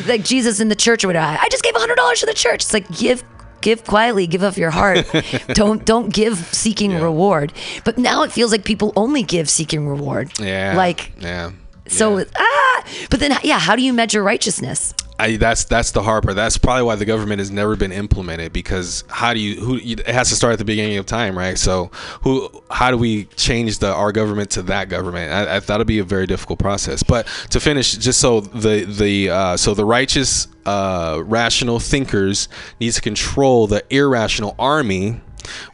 like 0.08 0.24
Jesus 0.24 0.58
in 0.60 0.68
the 0.68 0.74
church 0.76 1.04
or 1.04 1.08
whatever. 1.08 1.38
I 1.40 1.48
just 1.50 1.62
gave 1.62 1.74
hundred 1.76 1.96
dollars 1.96 2.20
to 2.20 2.26
the 2.26 2.34
church. 2.34 2.64
It's 2.64 2.72
like 2.74 2.88
give." 2.90 3.22
Give 3.62 3.82
quietly, 3.82 4.28
give 4.28 4.42
of 4.42 4.58
your 4.58 4.70
heart. 4.70 5.06
don't 5.48 5.84
don't 5.84 6.12
give 6.12 6.36
seeking 6.54 6.92
Yeah. 6.92 7.02
reward. 7.02 7.52
But 7.84 7.98
now 7.98 8.22
it 8.22 8.30
feels 8.30 8.52
like 8.52 8.64
people 8.64 8.92
only 8.94 9.24
give 9.24 9.50
seeking 9.50 9.88
reward. 9.88 10.30
Yeah. 10.38 10.74
Like 10.76 11.10
yeah. 11.18 11.50
So 11.88 12.18
Yeah. 12.18 12.24
ah 12.38 12.84
but 13.10 13.20
then 13.20 13.36
yeah, 13.42 13.58
how 13.58 13.76
do 13.76 13.82
you 13.82 13.92
measure 13.92 14.22
righteousness? 14.22 14.94
I, 15.18 15.36
that's 15.38 15.64
that's 15.64 15.92
the 15.92 16.02
hard 16.02 16.24
part. 16.24 16.36
That's 16.36 16.58
probably 16.58 16.82
why 16.82 16.96
the 16.96 17.06
government 17.06 17.38
has 17.38 17.50
never 17.50 17.74
been 17.74 17.90
implemented 17.90 18.52
because 18.52 19.02
how 19.08 19.32
do 19.32 19.40
you 19.40 19.58
who 19.58 19.76
it 19.82 20.06
has 20.06 20.28
to 20.28 20.36
start 20.36 20.52
at 20.52 20.58
the 20.58 20.64
beginning 20.66 20.98
of 20.98 21.06
time, 21.06 21.38
right? 21.38 21.56
So 21.58 21.90
who 22.22 22.50
how 22.70 22.90
do 22.90 22.98
we 22.98 23.24
change 23.36 23.78
the 23.78 23.92
our 23.94 24.12
government 24.12 24.50
to 24.50 24.62
that 24.64 24.90
government? 24.90 25.32
I, 25.32 25.56
I 25.56 25.60
thought 25.60 25.76
it'd 25.76 25.86
be 25.86 26.00
a 26.00 26.04
very 26.04 26.26
difficult 26.26 26.58
process. 26.58 27.02
But 27.02 27.26
to 27.50 27.60
finish, 27.60 27.94
just 27.96 28.20
so 28.20 28.40
the 28.40 28.84
the 28.84 29.30
uh, 29.30 29.56
so 29.56 29.72
the 29.72 29.86
righteous 29.86 30.48
uh, 30.66 31.22
rational 31.24 31.78
thinkers 31.80 32.48
needs 32.78 32.96
to 32.96 33.00
control 33.00 33.66
the 33.66 33.84
irrational 33.88 34.54
army 34.58 35.22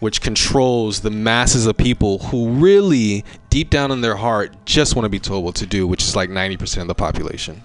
which 0.01 0.21
controls 0.21 1.01
the 1.01 1.11
masses 1.11 1.67
of 1.67 1.77
people 1.77 2.19
who 2.19 2.51
really 2.51 3.25
deep 3.51 3.71
down 3.71 3.91
in 3.91 4.01
their 4.01 4.17
heart 4.17 4.55
just 4.65 4.97
want 4.97 5.05
to 5.05 5.11
be 5.11 5.19
told 5.19 5.45
what 5.45 5.55
to 5.55 5.67
do 5.67 5.87
which 5.87 6.03
is 6.03 6.17
like 6.17 6.31
90% 6.31 6.83
of 6.83 6.89
the 6.89 6.95
population 6.95 7.61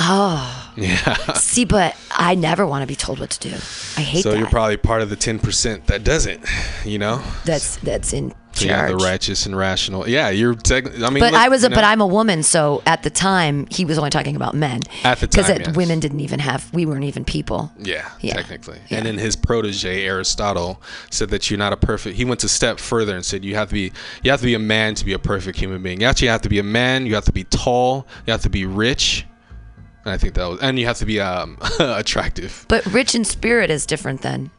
Oh. 0.00 0.72
yeah 0.76 1.14
See, 1.34 1.64
but 1.64 1.96
I 2.12 2.34
never 2.36 2.64
want 2.66 2.82
to 2.82 2.86
be 2.86 2.94
told 2.94 3.18
what 3.18 3.30
to 3.30 3.48
do. 3.48 3.54
I 3.54 4.00
hate 4.02 4.22
so 4.22 4.30
that. 4.30 4.38
you're 4.38 4.48
probably 4.48 4.76
part 4.76 5.02
of 5.02 5.10
the 5.10 5.16
10% 5.16 5.86
that 5.86 6.04
doesn't, 6.04 6.44
you 6.84 6.98
know? 6.98 7.20
that's 7.44 7.76
that's 7.78 8.12
in 8.12 8.32
So 8.52 8.66
charge. 8.66 8.90
the 8.90 8.96
righteous 8.96 9.44
and 9.46 9.56
rational. 9.56 10.08
Yeah, 10.08 10.30
you're. 10.30 10.54
Tech, 10.54 10.86
I 10.86 11.10
mean, 11.10 11.18
But 11.20 11.32
look, 11.32 11.34
I 11.34 11.48
was, 11.48 11.62
a, 11.62 11.66
you 11.66 11.70
know, 11.70 11.74
but 11.76 11.84
I'm 11.84 12.00
a 12.00 12.06
woman, 12.06 12.42
so 12.44 12.82
at 12.86 13.02
the 13.02 13.10
time 13.10 13.66
he 13.70 13.84
was 13.84 13.98
only 13.98 14.10
talking 14.10 14.36
about 14.36 14.54
men. 14.54 14.80
At 15.04 15.18
the 15.18 15.26
because 15.28 15.46
time, 15.46 15.60
yes. 15.60 15.76
women 15.76 15.98
didn't 16.00 16.20
even 16.20 16.38
have, 16.40 16.72
we 16.72 16.86
weren't 16.86 17.04
even 17.04 17.24
people. 17.24 17.72
Yeah, 17.78 18.08
Yeah. 18.20 18.34
technically. 18.34 18.78
Yeah. 18.88 18.98
And 18.98 19.06
then 19.06 19.18
his 19.18 19.34
protege 19.36 20.04
Aristotle 20.04 20.80
said 21.10 21.30
that 21.30 21.50
you're 21.50 21.58
not 21.58 21.72
a 21.72 21.76
perfect. 21.76 22.16
He 22.16 22.24
went 22.24 22.42
a 22.44 22.48
step 22.48 22.78
further 22.78 23.14
and 23.16 23.24
said 23.24 23.44
you 23.44 23.54
have 23.56 23.68
to 23.68 23.74
be 23.74 23.92
you 24.22 24.30
have 24.30 24.40
to 24.40 24.46
be 24.46 24.54
a 24.54 24.58
man 24.60 24.94
to 24.96 25.04
be 25.04 25.12
a 25.12 25.18
perfect 25.18 25.58
human 25.58 25.82
being. 25.82 26.00
You 26.00 26.06
actually 26.06 26.28
have 26.28 26.42
to 26.42 26.48
be 26.48 26.58
a 26.60 26.64
man. 26.64 27.04
You 27.06 27.14
have 27.14 27.24
to 27.26 27.32
be 27.32 27.44
tall. 27.44 28.06
You 28.26 28.32
have 28.32 28.42
to 28.42 28.50
be 28.50 28.64
rich. 28.64 29.24
And 30.04 30.12
I 30.12 30.16
think 30.16 30.34
that 30.34 30.46
was, 30.46 30.60
and 30.60 30.78
you 30.78 30.86
have 30.86 30.98
to 30.98 31.06
be 31.06 31.20
um, 31.20 31.58
attractive. 31.80 32.64
But 32.68 32.84
rich 32.86 33.14
in 33.14 33.24
spirit 33.24 33.70
is 33.70 33.84
different 33.86 34.22
than 34.22 34.50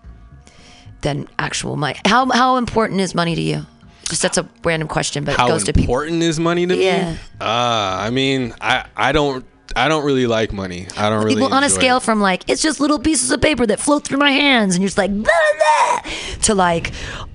than 1.02 1.28
actual 1.40 1.76
money. 1.78 2.00
How 2.06 2.30
how 2.30 2.58
important 2.58 3.00
is 3.02 3.16
money 3.16 3.36
to 3.36 3.42
you? 3.42 3.66
Just 4.10 4.22
that's 4.22 4.38
a 4.38 4.48
random 4.64 4.88
question, 4.88 5.24
but 5.24 5.36
it 5.36 5.38
goes 5.38 5.64
to 5.66 5.74
people. 5.74 5.94
important 5.94 6.24
is 6.24 6.40
money 6.40 6.66
to 6.66 6.76
Yeah. 6.76 7.12
me? 7.14 7.18
Uh, 7.40 7.46
I 7.46 8.10
mean, 8.10 8.54
I 8.60 8.86
I 8.98 9.12
don't 9.12 9.46
I 9.76 9.88
don't 9.88 10.04
really 10.04 10.28
like 10.28 10.52
money. 10.52 10.88
I 10.98 11.10
don't 11.10 11.24
really. 11.24 11.42
well, 11.42 11.54
on 11.54 11.64
a 11.64 11.70
scale 11.70 11.98
it. 11.98 12.04
from 12.04 12.20
like 12.22 12.44
it's 12.50 12.62
just 12.62 12.80
little 12.80 13.00
pieces 13.00 13.32
of 13.32 13.40
paper 13.42 13.66
that 13.68 13.80
float 13.80 14.04
through 14.06 14.18
my 14.18 14.32
hands, 14.32 14.76
and 14.76 14.82
you're 14.84 14.88
just 14.88 14.98
like 14.98 15.12
blah, 15.12 15.24
blah, 15.24 16.12
to 16.44 16.56
like 16.56 16.92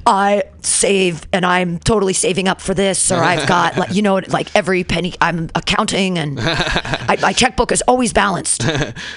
I 0.06 0.44
save 0.62 1.26
and 1.32 1.44
I'm 1.46 1.78
totally 1.78 2.12
saving 2.12 2.48
up 2.48 2.60
for 2.60 2.74
this, 2.74 3.10
or 3.10 3.22
I've 3.22 3.46
got 3.48 3.76
like 3.76 3.94
you 3.94 4.02
know 4.02 4.20
like 4.28 4.54
every 4.54 4.84
penny 4.84 5.14
I'm 5.20 5.50
accounting 5.54 6.18
and 6.18 6.38
I, 6.42 7.16
my 7.20 7.32
checkbook 7.32 7.72
is 7.72 7.82
always 7.82 8.12
balanced. 8.12 8.64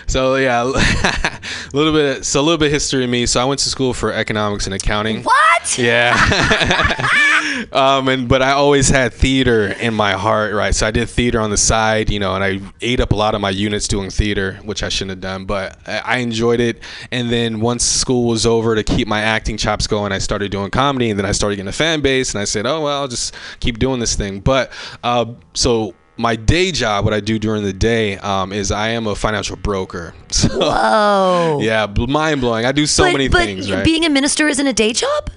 So 0.07 0.35
yeah, 0.35 0.63
a 0.63 1.41
little 1.73 1.91
bit. 1.93 2.25
So 2.25 2.39
a 2.39 2.43
little 2.43 2.57
bit 2.57 2.71
history 2.71 3.03
of 3.03 3.09
me. 3.09 3.25
So 3.25 3.41
I 3.41 3.45
went 3.45 3.59
to 3.61 3.69
school 3.69 3.93
for 3.93 4.11
economics 4.11 4.65
and 4.65 4.73
accounting. 4.73 5.23
What? 5.23 5.77
Yeah. 5.77 6.15
um, 7.71 8.07
and 8.07 8.27
but 8.27 8.41
I 8.41 8.51
always 8.51 8.89
had 8.89 9.13
theater 9.13 9.67
in 9.67 9.93
my 9.93 10.13
heart, 10.13 10.53
right? 10.53 10.73
So 10.73 10.88
I 10.88 10.91
did 10.91 11.09
theater 11.09 11.39
on 11.39 11.49
the 11.49 11.57
side, 11.57 12.09
you 12.09 12.19
know, 12.19 12.35
and 12.35 12.43
I 12.43 12.59
ate 12.81 12.99
up 12.99 13.11
a 13.11 13.15
lot 13.15 13.35
of 13.35 13.41
my 13.41 13.49
units 13.49 13.88
doing 13.88 14.09
theater, 14.09 14.53
which 14.63 14.83
I 14.83 14.89
shouldn't 14.89 15.11
have 15.11 15.21
done, 15.21 15.45
but 15.45 15.77
I 15.88 16.17
I 16.17 16.19
enjoyed 16.19 16.59
it. 16.59 16.81
And 17.11 17.29
then 17.29 17.59
once 17.59 17.83
school 17.83 18.27
was 18.27 18.45
over, 18.45 18.75
to 18.75 18.83
keep 18.83 19.07
my 19.07 19.21
acting 19.21 19.57
chops 19.57 19.85
going, 19.88 20.11
I 20.11 20.17
started 20.17 20.51
doing 20.51 20.71
comedy, 20.78 21.09
and 21.09 21.17
then 21.19 21.25
I 21.25 21.32
started 21.34 21.55
getting 21.57 21.69
a 21.69 21.80
fan 21.86 22.01
base, 22.01 22.34
and 22.34 22.41
I 22.41 22.45
said, 22.45 22.65
oh 22.67 22.82
well, 22.82 23.01
I'll 23.01 23.07
just 23.07 23.34
keep 23.59 23.80
doing 23.80 23.99
this 23.99 24.15
thing. 24.15 24.39
But 24.39 24.71
uh, 25.03 25.25
so. 25.53 25.93
My 26.19 26.36
day 26.36 26.71
job, 26.71 27.05
what 27.05 27.13
I 27.13 27.19
do 27.19 27.38
during 27.38 27.61
the 27.61 27.71
day, 27.71 28.17
um, 28.17 28.51
is 28.51 28.71
I 28.71 28.88
am 28.88 29.05
a 29.05 29.13
financial 29.13 29.55
broker. 29.55 30.15
So, 30.32 30.47
Oh. 30.51 31.59
yeah, 31.61 31.86
mind 31.86 32.41
blowing. 32.41 32.65
I 32.65 32.71
do 32.71 32.88
so 32.88 33.03
but, 33.03 33.11
many 33.11 33.28
but 33.28 33.45
things, 33.45 33.71
right? 33.71 33.86
being 33.86 34.03
a 34.03 34.09
minister 34.09 34.47
isn't 34.47 34.65
a 34.65 34.73
day 34.73 34.93
job. 34.93 35.30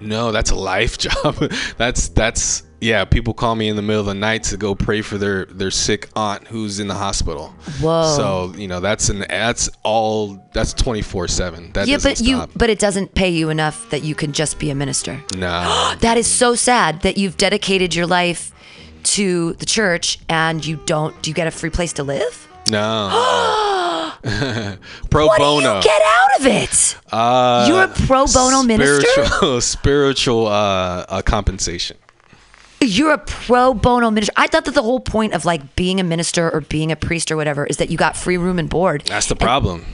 No, 0.00 0.32
that's 0.32 0.50
a 0.50 0.54
life 0.54 0.98
job. 1.06 1.36
that's 1.76 2.08
that's 2.08 2.62
yeah. 2.80 3.04
People 3.04 3.34
call 3.34 3.54
me 3.54 3.68
in 3.68 3.76
the 3.76 3.82
middle 3.82 4.00
of 4.00 4.06
the 4.06 4.14
night 4.14 4.44
to 4.44 4.56
go 4.56 4.74
pray 4.74 5.02
for 5.02 5.18
their 5.18 5.46
their 5.46 5.70
sick 5.70 6.08
aunt 6.14 6.46
who's 6.46 6.80
in 6.80 6.88
the 6.88 6.94
hospital. 6.94 7.48
Whoa. 7.80 8.14
So 8.16 8.52
you 8.56 8.68
know 8.68 8.80
that's 8.80 9.08
an 9.08 9.24
that's 9.28 9.68
all 9.82 10.38
that's 10.52 10.72
twenty 10.72 11.02
four 11.02 11.28
seven. 11.28 11.72
That 11.72 11.88
yeah, 11.88 11.98
but 12.02 12.20
you 12.20 12.46
but 12.54 12.70
it 12.70 12.78
doesn't 12.78 13.14
pay 13.14 13.30
you 13.30 13.50
enough 13.50 13.90
that 13.90 14.02
you 14.02 14.14
can 14.14 14.32
just 14.32 14.58
be 14.58 14.70
a 14.70 14.74
minister. 14.74 15.20
no. 15.36 15.94
That 16.00 16.16
is 16.16 16.26
so 16.26 16.54
sad 16.54 17.02
that 17.02 17.18
you've 17.18 17.36
dedicated 17.36 17.94
your 17.94 18.06
life 18.06 18.52
to 19.02 19.54
the 19.54 19.66
church 19.66 20.18
and 20.28 20.64
you 20.64 20.76
don't 20.86 21.20
do 21.22 21.30
you 21.30 21.34
get 21.34 21.46
a 21.46 21.50
free 21.50 21.70
place 21.70 21.92
to 21.94 22.04
live? 22.04 22.48
No. 22.70 23.74
Pro 25.10 25.26
What 25.26 25.38
bono. 25.38 25.60
do 25.60 25.76
you 25.76 25.82
get 25.82 26.02
out 26.04 26.40
of 26.40 26.46
it? 26.46 26.96
uh, 27.12 27.66
You're 27.68 27.84
a 27.84 27.88
pro 28.06 28.26
bono 28.26 28.62
minister? 28.62 29.00
spiritual, 29.24 29.60
Spiritual 29.60 30.46
uh, 30.48 31.04
uh, 31.08 31.22
compensation. 31.22 31.96
You're 32.80 33.12
a 33.14 33.18
pro 33.18 33.74
bono 33.74 34.10
minister. 34.10 34.32
I 34.36 34.46
thought 34.46 34.64
that 34.66 34.74
the 34.74 34.82
whole 34.82 35.00
point 35.00 35.34
of 35.34 35.44
like 35.44 35.74
being 35.76 35.98
a 36.00 36.04
minister 36.04 36.48
or 36.52 36.60
being 36.60 36.92
a 36.92 36.96
priest 36.96 37.30
or 37.30 37.36
whatever 37.36 37.66
is 37.66 37.76
that 37.78 37.90
you 37.90 37.96
got 37.98 38.16
free 38.16 38.36
room 38.38 38.58
and 38.58 38.68
board. 38.70 39.02
That's 39.06 39.26
the 39.26 39.36
problem. 39.36 39.84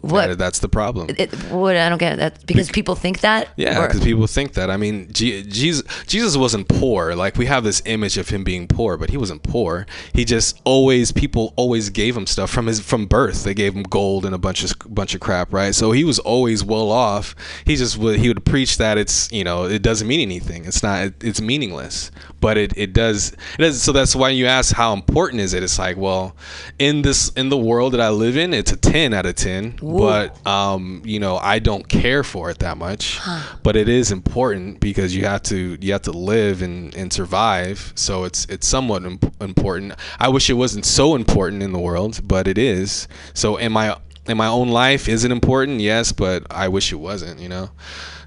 What? 0.00 0.28
That- 0.28 0.38
that's 0.38 0.58
the 0.60 0.68
problem. 0.68 1.10
it, 1.18 1.32
what 1.50 1.76
I 1.76 1.88
don't 1.88 1.98
get 1.98 2.16
that 2.18 2.46
because 2.46 2.70
people 2.70 2.94
think 2.94 3.20
that. 3.20 3.48
Yeah, 3.56 3.86
because 3.86 4.00
people 4.02 4.26
think 4.26 4.54
that. 4.54 4.70
I 4.70 4.76
mean, 4.76 5.08
Je- 5.12 5.42
Jesus 5.42 5.82
Jesus 6.06 6.36
wasn't 6.36 6.68
poor. 6.68 7.14
Like 7.14 7.36
we 7.36 7.46
have 7.46 7.64
this 7.64 7.82
image 7.84 8.16
of 8.16 8.28
him 8.30 8.42
being 8.44 8.66
poor, 8.66 8.96
but 8.96 9.10
he 9.10 9.16
wasn't 9.16 9.42
poor. 9.42 9.86
He 10.14 10.24
just 10.24 10.60
always 10.64 11.12
people 11.12 11.52
always 11.56 11.90
gave 11.90 12.16
him 12.16 12.26
stuff 12.26 12.50
from 12.50 12.66
his 12.66 12.80
from 12.80 13.06
birth. 13.06 13.44
They 13.44 13.54
gave 13.54 13.74
him 13.74 13.82
gold 13.82 14.24
and 14.24 14.34
a 14.34 14.38
bunch 14.38 14.64
of 14.64 14.72
bunch 14.88 15.14
of 15.14 15.20
crap, 15.20 15.52
right? 15.52 15.74
So 15.74 15.92
he 15.92 16.04
was 16.04 16.18
always 16.18 16.64
well 16.64 16.90
off. 16.90 17.34
He 17.66 17.76
just 17.76 17.98
would 17.98 18.18
he 18.18 18.28
would 18.28 18.44
preach 18.44 18.78
that 18.78 18.96
it's 18.98 19.30
you 19.30 19.44
know 19.44 19.64
it 19.64 19.82
doesn't 19.82 20.08
mean 20.08 20.20
anything. 20.20 20.64
It's 20.64 20.82
not 20.82 21.02
it, 21.04 21.14
it's 21.22 21.40
meaningless. 21.40 22.10
But 22.40 22.56
it, 22.56 22.72
it 22.76 22.92
does 22.92 23.32
it 23.58 23.58
does. 23.58 23.82
So 23.82 23.92
that's 23.92 24.16
why 24.16 24.30
you 24.30 24.46
ask 24.46 24.74
how 24.74 24.92
important 24.94 25.42
is 25.42 25.52
it? 25.54 25.62
It's 25.62 25.78
like 25.78 25.96
well, 25.96 26.34
in 26.78 27.02
this 27.02 27.28
in 27.30 27.48
the 27.50 27.56
world 27.58 27.92
that 27.92 28.00
I 28.00 28.08
live 28.08 28.36
in, 28.36 28.54
it's 28.54 28.72
a 28.72 28.76
ten 28.76 29.12
out 29.12 29.26
of 29.26 29.34
ten. 29.34 29.78
But 29.82 30.46
um, 30.46 31.02
you 31.04 31.20
know, 31.20 31.36
I 31.36 31.58
don't 31.58 31.88
care 31.88 32.24
for 32.24 32.50
it 32.50 32.58
that 32.60 32.76
much. 32.78 33.18
But 33.62 33.76
it 33.76 33.88
is 33.88 34.10
important 34.10 34.80
because 34.80 35.14
you 35.14 35.24
have 35.26 35.42
to 35.44 35.76
you 35.80 35.92
have 35.92 36.02
to 36.02 36.12
live 36.12 36.62
and, 36.62 36.94
and 36.94 37.12
survive. 37.12 37.92
So 37.94 38.24
it's 38.24 38.46
it's 38.46 38.66
somewhat 38.66 39.04
imp- 39.04 39.42
important. 39.42 39.92
I 40.18 40.28
wish 40.28 40.48
it 40.50 40.54
wasn't 40.54 40.86
so 40.86 41.14
important 41.14 41.62
in 41.62 41.72
the 41.72 41.78
world, 41.78 42.20
but 42.24 42.48
it 42.48 42.58
is. 42.58 43.06
So 43.34 43.56
in 43.56 43.72
my 43.72 43.96
in 44.26 44.36
my 44.36 44.46
own 44.46 44.68
life, 44.68 45.08
is 45.08 45.24
it 45.24 45.30
important? 45.32 45.80
Yes, 45.80 46.12
but 46.12 46.46
I 46.50 46.68
wish 46.68 46.92
it 46.92 46.96
wasn't. 46.96 47.40
You 47.40 47.48
know. 47.48 47.70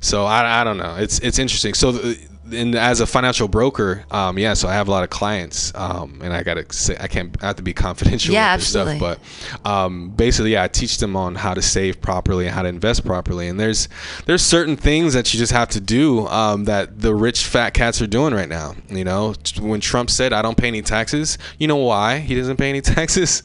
So 0.02 0.26
I, 0.26 0.62
I 0.62 0.64
don't 0.64 0.78
know. 0.78 0.96
It's 0.98 1.20
it's 1.20 1.40
interesting. 1.40 1.74
So. 1.74 1.92
The, 1.94 2.33
and 2.52 2.76
as 2.76 3.00
a 3.00 3.08
financial 3.08 3.48
broker, 3.48 4.04
um, 4.12 4.38
yeah, 4.38 4.54
so 4.54 4.68
I 4.68 4.74
have 4.74 4.88
a 4.88 4.92
lot 4.92 5.04
of 5.04 5.10
clients, 5.10 5.72
um, 5.76 6.20
and 6.24 6.34
I 6.34 6.44
gotta 6.44 6.66
say 6.74 6.98
I 7.00 7.08
can't 7.08 7.36
I 7.42 7.48
have 7.48 7.56
to 7.58 7.64
be 7.64 7.74
confidential 7.88 8.34
Yeah, 8.34 8.54
with 8.54 8.62
absolutely. 8.64 8.98
stuff, 8.98 9.20
but 9.64 9.70
um, 9.70 10.10
basically, 10.10 10.54
yeah, 10.54 10.64
I 10.64 10.68
teach 10.68 10.98
them 10.98 11.16
on 11.16 11.36
how 11.36 11.54
to 11.54 11.62
save 11.62 12.02
properly 12.02 12.46
and 12.46 12.54
how 12.54 12.64
to 12.64 12.70
invest 12.70 13.06
properly. 13.06 13.48
And 13.48 13.60
there's 13.60 13.88
there's 14.26 14.42
certain 14.42 14.76
things 14.76 15.14
that 15.14 15.34
you 15.34 15.38
just 15.40 15.52
have 15.54 15.70
to 15.70 15.80
do 15.80 16.28
um, 16.28 16.66
that 16.66 17.00
the 17.00 17.16
rich 17.16 17.46
fat 17.46 17.72
cats 17.74 18.02
are 18.02 18.08
doing 18.08 18.34
right 18.34 18.50
now. 18.50 18.76
You 18.90 19.06
know, 19.06 19.34
when 19.60 19.80
Trump 19.80 20.10
said 20.10 20.34
I 20.34 20.42
don't 20.42 20.58
pay 20.58 20.68
any 20.68 20.82
taxes, 20.82 21.38
you 21.60 21.68
know 21.68 21.78
why 21.78 22.20
he 22.20 22.36
doesn't 22.36 22.58
pay 22.58 22.70
any 22.70 22.82
taxes? 22.98 23.42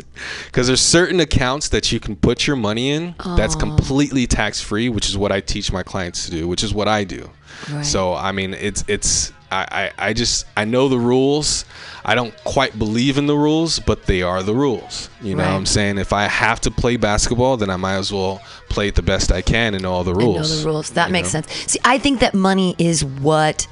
Because 0.46 0.66
there's 0.66 0.80
certain 0.80 1.20
accounts 1.20 1.68
that 1.68 1.92
you 1.92 2.00
can 2.00 2.16
put 2.16 2.46
your 2.46 2.56
money 2.56 2.90
in 2.90 3.14
that's 3.36 3.54
completely 3.54 4.26
tax 4.26 4.60
free, 4.60 4.88
which 4.88 5.08
is 5.08 5.16
what 5.16 5.30
I 5.30 5.40
teach 5.40 5.70
my 5.72 5.82
clients 5.82 6.24
to 6.24 6.30
do, 6.32 6.48
which 6.48 6.64
is 6.64 6.74
what 6.74 6.88
I 6.88 7.04
do. 7.04 7.30
Right. 7.70 7.84
So 7.84 8.14
I 8.14 8.32
mean, 8.32 8.54
it's 8.54 8.84
it's 8.88 9.32
I, 9.50 9.90
I 9.98 10.08
I 10.08 10.12
just 10.12 10.46
I 10.56 10.64
know 10.64 10.88
the 10.88 10.98
rules. 10.98 11.64
I 12.04 12.14
don't 12.14 12.34
quite 12.44 12.78
believe 12.78 13.18
in 13.18 13.26
the 13.26 13.36
rules, 13.36 13.80
but 13.80 14.06
they 14.06 14.22
are 14.22 14.42
the 14.42 14.54
rules. 14.54 15.10
You 15.20 15.34
know 15.34 15.42
what 15.42 15.52
I'm 15.52 15.66
saying? 15.66 15.98
If 15.98 16.12
I 16.12 16.22
have 16.22 16.60
to 16.62 16.70
play 16.70 16.96
basketball, 16.96 17.56
then 17.56 17.68
I 17.68 17.76
might 17.76 17.96
as 17.96 18.12
well 18.12 18.40
play 18.70 18.88
it 18.88 18.94
the 18.94 19.02
best 19.02 19.30
I 19.30 19.42
can 19.42 19.74
and 19.74 19.82
know 19.82 19.92
all 19.92 20.04
the 20.04 20.14
I 20.14 20.18
rules. 20.18 20.50
know 20.50 20.56
the 20.62 20.66
rules. 20.66 20.90
That 20.90 21.10
makes 21.10 21.34
know? 21.34 21.42
sense. 21.42 21.52
See, 21.72 21.80
I 21.84 21.98
think 21.98 22.20
that 22.20 22.34
money 22.34 22.74
is 22.78 23.04
what 23.04 23.66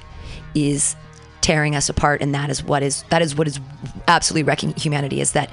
is 0.54 0.96
tearing 1.40 1.76
us 1.76 1.88
apart, 1.88 2.20
and 2.20 2.34
that 2.34 2.50
is 2.50 2.62
what 2.62 2.82
is 2.82 3.04
that 3.10 3.22
is 3.22 3.36
what 3.36 3.46
is 3.46 3.60
absolutely 4.08 4.42
wrecking 4.42 4.74
humanity. 4.74 5.20
Is 5.20 5.32
that, 5.32 5.50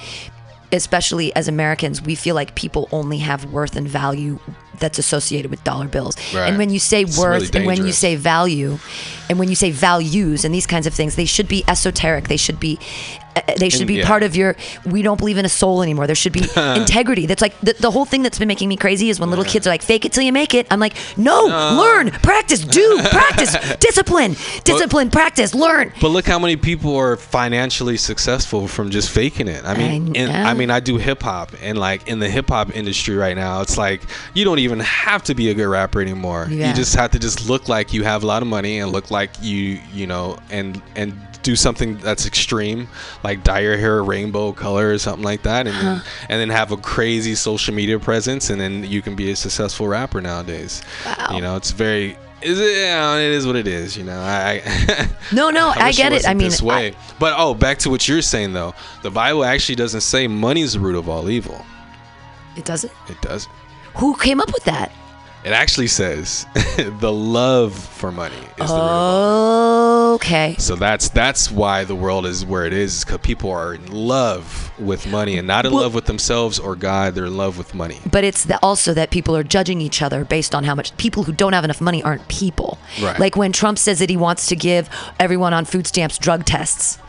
especially 0.73 1.35
as 1.35 1.47
Americans, 1.47 2.01
we 2.01 2.15
feel 2.15 2.35
like 2.35 2.55
people 2.55 2.89
only 2.91 3.19
have 3.19 3.45
worth 3.45 3.75
and 3.75 3.87
value 3.87 4.39
that's 4.79 4.97
associated 4.99 5.51
with 5.51 5.63
dollar 5.63 5.87
bills. 5.87 6.17
Right. 6.33 6.49
And 6.49 6.57
when 6.57 6.69
you 6.69 6.79
say 6.79 7.03
It's 7.03 7.17
worth 7.17 7.53
really 7.53 7.57
and 7.57 7.65
when 7.65 7.85
you 7.85 7.93
say 7.93 8.15
value, 8.15 8.77
and 9.29 9.39
when 9.39 9.49
you 9.49 9.55
say 9.55 9.71
values 9.71 10.43
and 10.43 10.53
these 10.53 10.67
kinds 10.67 10.87
of 10.87 10.93
things, 10.93 11.15
they 11.15 11.25
should 11.25 11.47
be 11.47 11.63
esoteric. 11.67 12.27
They 12.27 12.37
should 12.37 12.59
be. 12.59 12.79
Uh, 13.35 13.41
They 13.57 13.69
should 13.69 13.87
be 13.87 13.95
yeah. 13.95 14.07
part 14.07 14.23
of 14.23 14.35
your. 14.35 14.55
We 14.85 15.01
don't 15.01 15.17
believe 15.17 15.37
in 15.37 15.45
a 15.45 15.49
soul 15.49 15.81
anymore. 15.81 16.07
There 16.07 16.15
should 16.15 16.33
be 16.33 16.41
integrity. 16.55 17.25
That's 17.25 17.41
like 17.41 17.59
the, 17.61 17.73
the 17.73 17.91
whole 17.91 18.05
thing 18.05 18.23
that's 18.23 18.39
been 18.39 18.47
making 18.47 18.69
me 18.69 18.77
crazy 18.77 19.09
is 19.09 19.19
when 19.19 19.29
little 19.29 19.45
kids 19.45 19.67
are 19.67 19.69
like, 19.69 19.81
"Fake 19.81 20.05
it 20.05 20.13
till 20.13 20.23
you 20.23 20.31
make 20.31 20.53
it." 20.53 20.67
I'm 20.71 20.79
like, 20.79 20.95
"No, 21.17 21.45
learn, 21.45 22.11
practice, 22.11 22.63
do, 22.63 22.99
practice, 23.09 23.55
discipline, 23.79 24.35
discipline, 24.63 25.09
practice, 25.09 25.53
learn." 25.53 25.91
But 26.01 26.09
look 26.09 26.25
how 26.25 26.39
many 26.39 26.55
people 26.55 26.95
are 26.95 27.17
financially 27.17 27.97
successful 27.97 28.67
from 28.67 28.89
just 28.89 29.09
faking 29.09 29.47
it. 29.47 29.65
I 29.65 29.77
mean, 29.77 30.15
I 30.15 30.19
in. 30.19 30.29
I 30.31 30.53
mean, 30.53 30.69
I 30.69 30.79
do 30.79 30.97
hip 30.97 31.23
hop, 31.23 31.51
and 31.61 31.77
like 31.77 32.07
in 32.07 32.19
the 32.19 32.29
hip 32.29 32.49
hop 32.49 32.75
industry 32.75 33.15
right 33.15 33.35
now, 33.35 33.61
it's 33.61 33.77
like 33.77 34.01
you 34.33 34.43
don't 34.45 34.59
even 34.59 34.79
have 34.79 35.23
to 35.23 35.35
be 35.35 35.49
a 35.49 35.53
good 35.53 35.67
rapper 35.67 36.01
anymore. 36.01 36.47
Yeah. 36.49 36.69
You 36.69 36.75
just 36.75 36.95
have 36.95 37.11
to 37.11 37.19
just 37.19 37.49
look 37.49 37.67
like 37.69 37.93
you 37.93 38.03
have 38.03 38.23
a 38.23 38.27
lot 38.27 38.41
of 38.41 38.47
money 38.47 38.79
and 38.79 38.91
look 38.91 39.11
like 39.11 39.31
you, 39.41 39.79
you 39.93 40.07
know, 40.07 40.37
and 40.49 40.81
and 40.95 41.13
do 41.43 41.55
something 41.55 41.97
that's 41.97 42.25
extreme, 42.25 42.87
like 43.23 43.43
dye 43.43 43.59
your 43.59 43.77
hair 43.77 43.99
a 43.99 44.01
rainbow 44.01 44.51
color 44.53 44.91
or 44.91 44.97
something 44.97 45.23
like 45.23 45.43
that, 45.43 45.67
and 45.67 45.75
then, 45.75 46.01
and 46.29 46.41
then 46.41 46.49
have 46.49 46.71
a 46.71 46.77
crazy 46.77 47.35
social 47.35 47.73
media 47.73 47.99
presence, 47.99 48.49
and 48.49 48.59
then 48.59 48.83
you 48.83 49.01
can 49.01 49.15
be 49.15 49.31
a 49.31 49.35
successful 49.35 49.87
rapper 49.87 50.21
nowadays. 50.21 50.81
Wow. 51.05 51.27
You 51.35 51.41
know, 51.41 51.55
it's 51.55 51.71
very. 51.71 52.17
Is 52.41 52.59
it? 52.59 52.75
Yeah, 52.77 53.17
it 53.17 53.31
is 53.31 53.45
what 53.45 53.55
it 53.55 53.67
is. 53.67 53.95
You 53.95 54.03
know, 54.03 54.19
I. 54.19 54.61
I 54.65 55.09
No, 55.33 55.49
no, 55.49 55.71
I, 55.75 55.87
wish 55.87 55.97
get 55.97 56.13
it. 56.13 56.27
I 56.27 56.33
mean, 56.33 56.49
this 56.49 56.61
way. 56.61 56.93
but 57.19 57.33
oh, 57.37 57.53
back 57.53 57.77
to 57.79 57.89
what 57.89 58.07
you're 58.07 58.21
saying 58.21 58.53
though. 58.53 58.73
The 59.01 59.11
Bible 59.11 59.45
actually 59.45 59.75
doesn't 59.75 60.01
say 60.01 60.27
money's 60.27 60.73
the 60.73 60.79
root 60.79 60.95
of 60.95 61.07
all 61.07 61.29
evil. 61.29 61.65
It 62.57 62.65
doesn't. 62.65 62.91
It 63.09 63.21
does. 63.21 63.47
Who 63.95 64.15
came 64.17 64.41
up 64.41 64.51
with 64.53 64.63
that? 64.65 64.91
It 65.45 65.51
actually 65.51 65.87
says 65.87 66.45
the 66.77 67.11
love 67.11 67.75
for 67.77 68.11
money 68.13 68.35
is 68.35 68.55
the 68.57 68.65
Oh. 68.69 70.13
Okay. 70.15 70.55
So 70.59 70.75
that's 70.75 71.09
that's 71.09 71.51
why 71.51 71.83
the 71.83 71.95
world 71.95 72.25
is 72.25 72.45
where 72.45 72.65
it 72.65 72.71
is, 72.73 73.03
because 73.03 73.17
people 73.19 73.49
are 73.51 73.73
in 73.73 73.91
love 73.91 74.71
with 74.79 75.05
money 75.07 75.37
and 75.37 75.45
not 75.47 75.65
in 75.65 75.73
Well- 75.73 75.83
love 75.83 75.93
with 75.95 76.05
themselves 76.05 76.59
or 76.59 76.75
God. 76.75 77.15
They're 77.15 77.25
in 77.25 77.35
love 77.35 77.57
with 77.57 77.73
money. 77.75 77.99
But 78.09 78.23
it's 78.23 78.45
the, 78.45 78.57
also 78.63 78.93
that 78.93 79.09
people 79.09 79.35
are 79.35 79.43
judging 79.43 79.81
each 79.81 80.01
other 80.01 80.23
based 80.23 80.53
on 80.55 80.63
how 80.63 80.75
much 80.75 80.95
people 80.97 81.23
who 81.23 81.33
don't 81.33 81.53
have 81.53 81.63
enough 81.65 81.81
money 81.81 82.01
aren't 82.03 82.27
people. 82.29 82.77
Right. 83.01 83.19
Like 83.19 83.35
when 83.35 83.51
Trump 83.51 83.77
says 83.79 83.99
that 83.99 84.09
he 84.09 84.17
wants 84.17 84.45
to 84.47 84.55
give 84.55 84.89
everyone 85.19 85.53
on 85.53 85.65
food 85.65 85.87
stamps 85.87 86.17
drug 86.17 86.45
tests. 86.45 86.99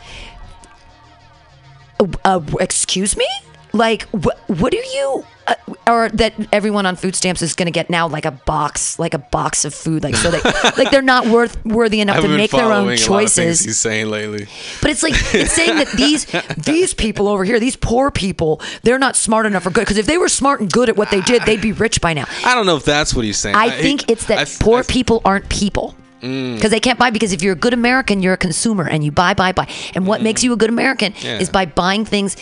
Uh, 2.01 2.07
uh, 2.25 2.41
excuse 2.59 3.17
me? 3.17 3.27
Like, 3.73 4.03
wh- 4.11 4.49
what 4.51 4.73
are 4.75 4.77
you, 4.95 5.25
uh, 5.47 5.55
or 5.87 6.09
that 6.11 6.35
everyone 6.53 6.87
on 6.87 6.97
food 6.97 7.15
stamps 7.15 7.43
is 7.43 7.55
going 7.55 7.67
to 7.67 7.73
get 7.73 7.91
now 7.91 8.09
like 8.09 8.25
a 8.25 8.31
box, 8.31 8.99
like 8.99 9.15
a 9.15 9.19
box 9.19 9.65
of 9.65 9.75
food, 9.75 10.03
like 10.03 10.17
so 10.17 10.31
they, 10.31 10.41
like 10.77 10.91
they're 10.91 11.03
not 11.03 11.27
worth 11.27 11.63
worthy 11.65 12.01
enough 12.01 12.23
to 12.23 12.29
make 12.29 12.51
their 12.51 12.65
own 12.65 12.71
following 12.71 12.99
a 12.99 13.11
lot 13.11 13.25
of 13.25 13.33
things 13.33 13.59
choices. 13.59 13.65
he's 13.65 13.79
saying 13.79 14.09
lately. 14.09 14.47
But 14.81 14.91
it's 14.91 15.03
like 15.03 15.15
it's 15.35 15.53
saying 15.53 15.77
that 15.77 15.89
these 15.93 16.27
these 16.57 16.95
people 16.95 17.29
over 17.29 17.45
here, 17.45 17.61
these 17.61 17.77
poor 17.77 18.11
people, 18.11 18.61
they're 18.83 18.99
not 18.99 19.17
smart 19.17 19.47
enough 19.47 19.67
or 19.67 19.71
good. 19.71 19.81
Because 19.81 19.99
if 19.99 20.07
they 20.07 20.19
were 20.19 20.29
smart 20.29 20.61
and 20.61 20.73
good 20.73 20.89
at 20.89 20.97
what 20.97 21.11
they 21.11 21.21
did, 21.21 21.43
they'd 21.43 21.61
be 21.61 21.73
rich 21.73 22.01
by 22.01 22.15
now. 22.15 22.25
I 22.45 22.55
don't 22.55 22.67
know 22.67 22.77
if 22.77 22.85
that's 22.85 23.15
what 23.15 23.25
he's 23.25 23.39
saying. 23.39 23.57
I 23.57 23.71
think 23.71 24.11
it's 24.11 24.27
that 24.27 24.39
I 24.39 24.65
poor 24.65 24.81
I 24.81 24.83
people 24.83 25.21
aren't 25.25 25.49
people. 25.49 25.95
Mm. 26.23 26.55
Because 26.55 26.71
they 26.71 26.81
can't 26.81 26.99
buy. 26.99 27.11
Because 27.11 27.33
if 27.33 27.43
you're 27.43 27.53
a 27.53 27.57
good 27.57 27.75
American, 27.75 28.23
you're 28.23 28.33
a 28.33 28.39
consumer 28.39 28.89
and 28.89 29.05
you 29.05 29.13
buy, 29.13 29.35
buy, 29.35 29.53
buy. 29.53 29.69
And 29.95 30.07
what 30.07 30.17
mm-hmm. 30.17 30.25
makes 30.25 30.43
you 30.43 30.53
a 30.55 30.57
good 30.57 30.71
American 30.71 31.13
Yeah. 31.21 31.39
is 31.39 31.51
by 31.51 31.67
buying 31.67 32.07
things 32.07 32.37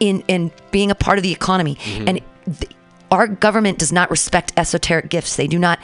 in 0.00 0.22
and 0.28 0.52
being 0.70 0.90
a 0.90 0.94
part 0.94 1.18
of 1.18 1.22
the 1.22 1.32
economy. 1.32 1.76
Mm-hmm. 1.76 2.08
And 2.08 2.20
th- 2.44 2.70
our 3.10 3.26
government 3.28 3.78
does 3.78 3.92
not 3.92 4.10
respect 4.10 4.52
esoteric 4.56 5.08
gifts. 5.08 5.36
They 5.36 5.46
do 5.46 5.58
not 5.58 5.78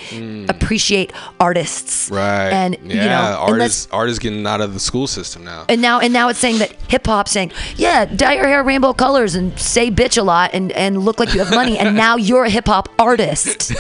appreciate 0.48 1.12
artists. 1.38 2.10
Right. 2.10 2.50
And 2.50 2.76
yeah, 2.84 2.94
you 2.94 3.08
know, 3.08 3.38
art 3.40 3.52
unless- 3.52 3.84
is 3.86 3.88
art 3.92 4.08
is 4.10 4.18
getting 4.18 4.46
out 4.46 4.60
of 4.60 4.74
the 4.74 4.80
school 4.80 5.06
system 5.06 5.44
now. 5.44 5.64
and 5.68 5.80
now 5.80 6.00
and 6.00 6.12
now 6.12 6.28
it's 6.28 6.38
saying 6.38 6.58
that 6.58 6.72
hip 6.88 7.06
hop 7.06 7.28
saying, 7.28 7.52
yeah, 7.76 8.04
dye 8.04 8.34
your 8.34 8.46
hair 8.46 8.62
rainbow 8.64 8.92
colors 8.92 9.34
and 9.34 9.58
say 9.58 9.90
bitch 9.90 10.18
a 10.18 10.22
lot 10.22 10.50
and, 10.54 10.72
and 10.72 11.04
look 11.04 11.18
like 11.20 11.32
you 11.34 11.40
have 11.40 11.50
money 11.54 11.78
and 11.78 11.96
now 11.96 12.16
you're 12.28 12.44
a 12.44 12.50
hip 12.50 12.66
hop 12.66 12.88
artist. 12.98 13.72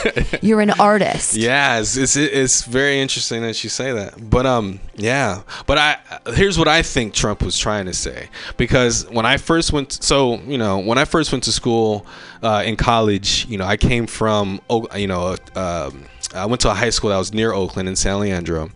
You're 0.42 0.60
an 0.60 0.70
artist. 0.70 1.34
Yeah, 1.40 1.80
it's, 1.80 1.96
it's 1.96 2.16
it's 2.16 2.62
very 2.64 3.00
interesting 3.00 3.42
that 3.42 3.64
you 3.64 3.70
say 3.70 3.92
that. 3.92 4.30
But 4.30 4.46
um, 4.46 4.78
yeah. 4.96 5.42
But 5.66 5.78
I 5.78 5.96
here's 6.34 6.58
what 6.58 6.68
I 6.68 6.82
think 6.82 7.14
Trump 7.14 7.42
was 7.42 7.58
trying 7.58 7.86
to 7.86 7.94
say 7.94 8.28
because 8.56 9.08
when 9.10 9.24
I 9.26 9.36
first 9.38 9.72
went, 9.72 9.92
so 9.92 10.34
you 10.40 10.58
know, 10.58 10.78
when 10.78 10.98
I 10.98 11.04
first 11.06 11.32
went 11.32 11.44
to 11.44 11.52
school 11.52 12.04
uh, 12.42 12.62
in 12.66 12.76
college, 12.76 13.39
you 13.46 13.58
know, 13.58 13.64
I 13.64 13.76
came 13.76 14.06
from, 14.06 14.60
you 14.96 15.06
know, 15.06 15.36
um, 15.56 16.04
I 16.34 16.46
went 16.46 16.60
to 16.60 16.70
a 16.70 16.74
high 16.74 16.90
school 16.90 17.10
that 17.10 17.16
was 17.18 17.32
near 17.34 17.52
Oakland 17.52 17.88
in 17.88 17.96
San 17.96 18.20
Leandro, 18.20 18.70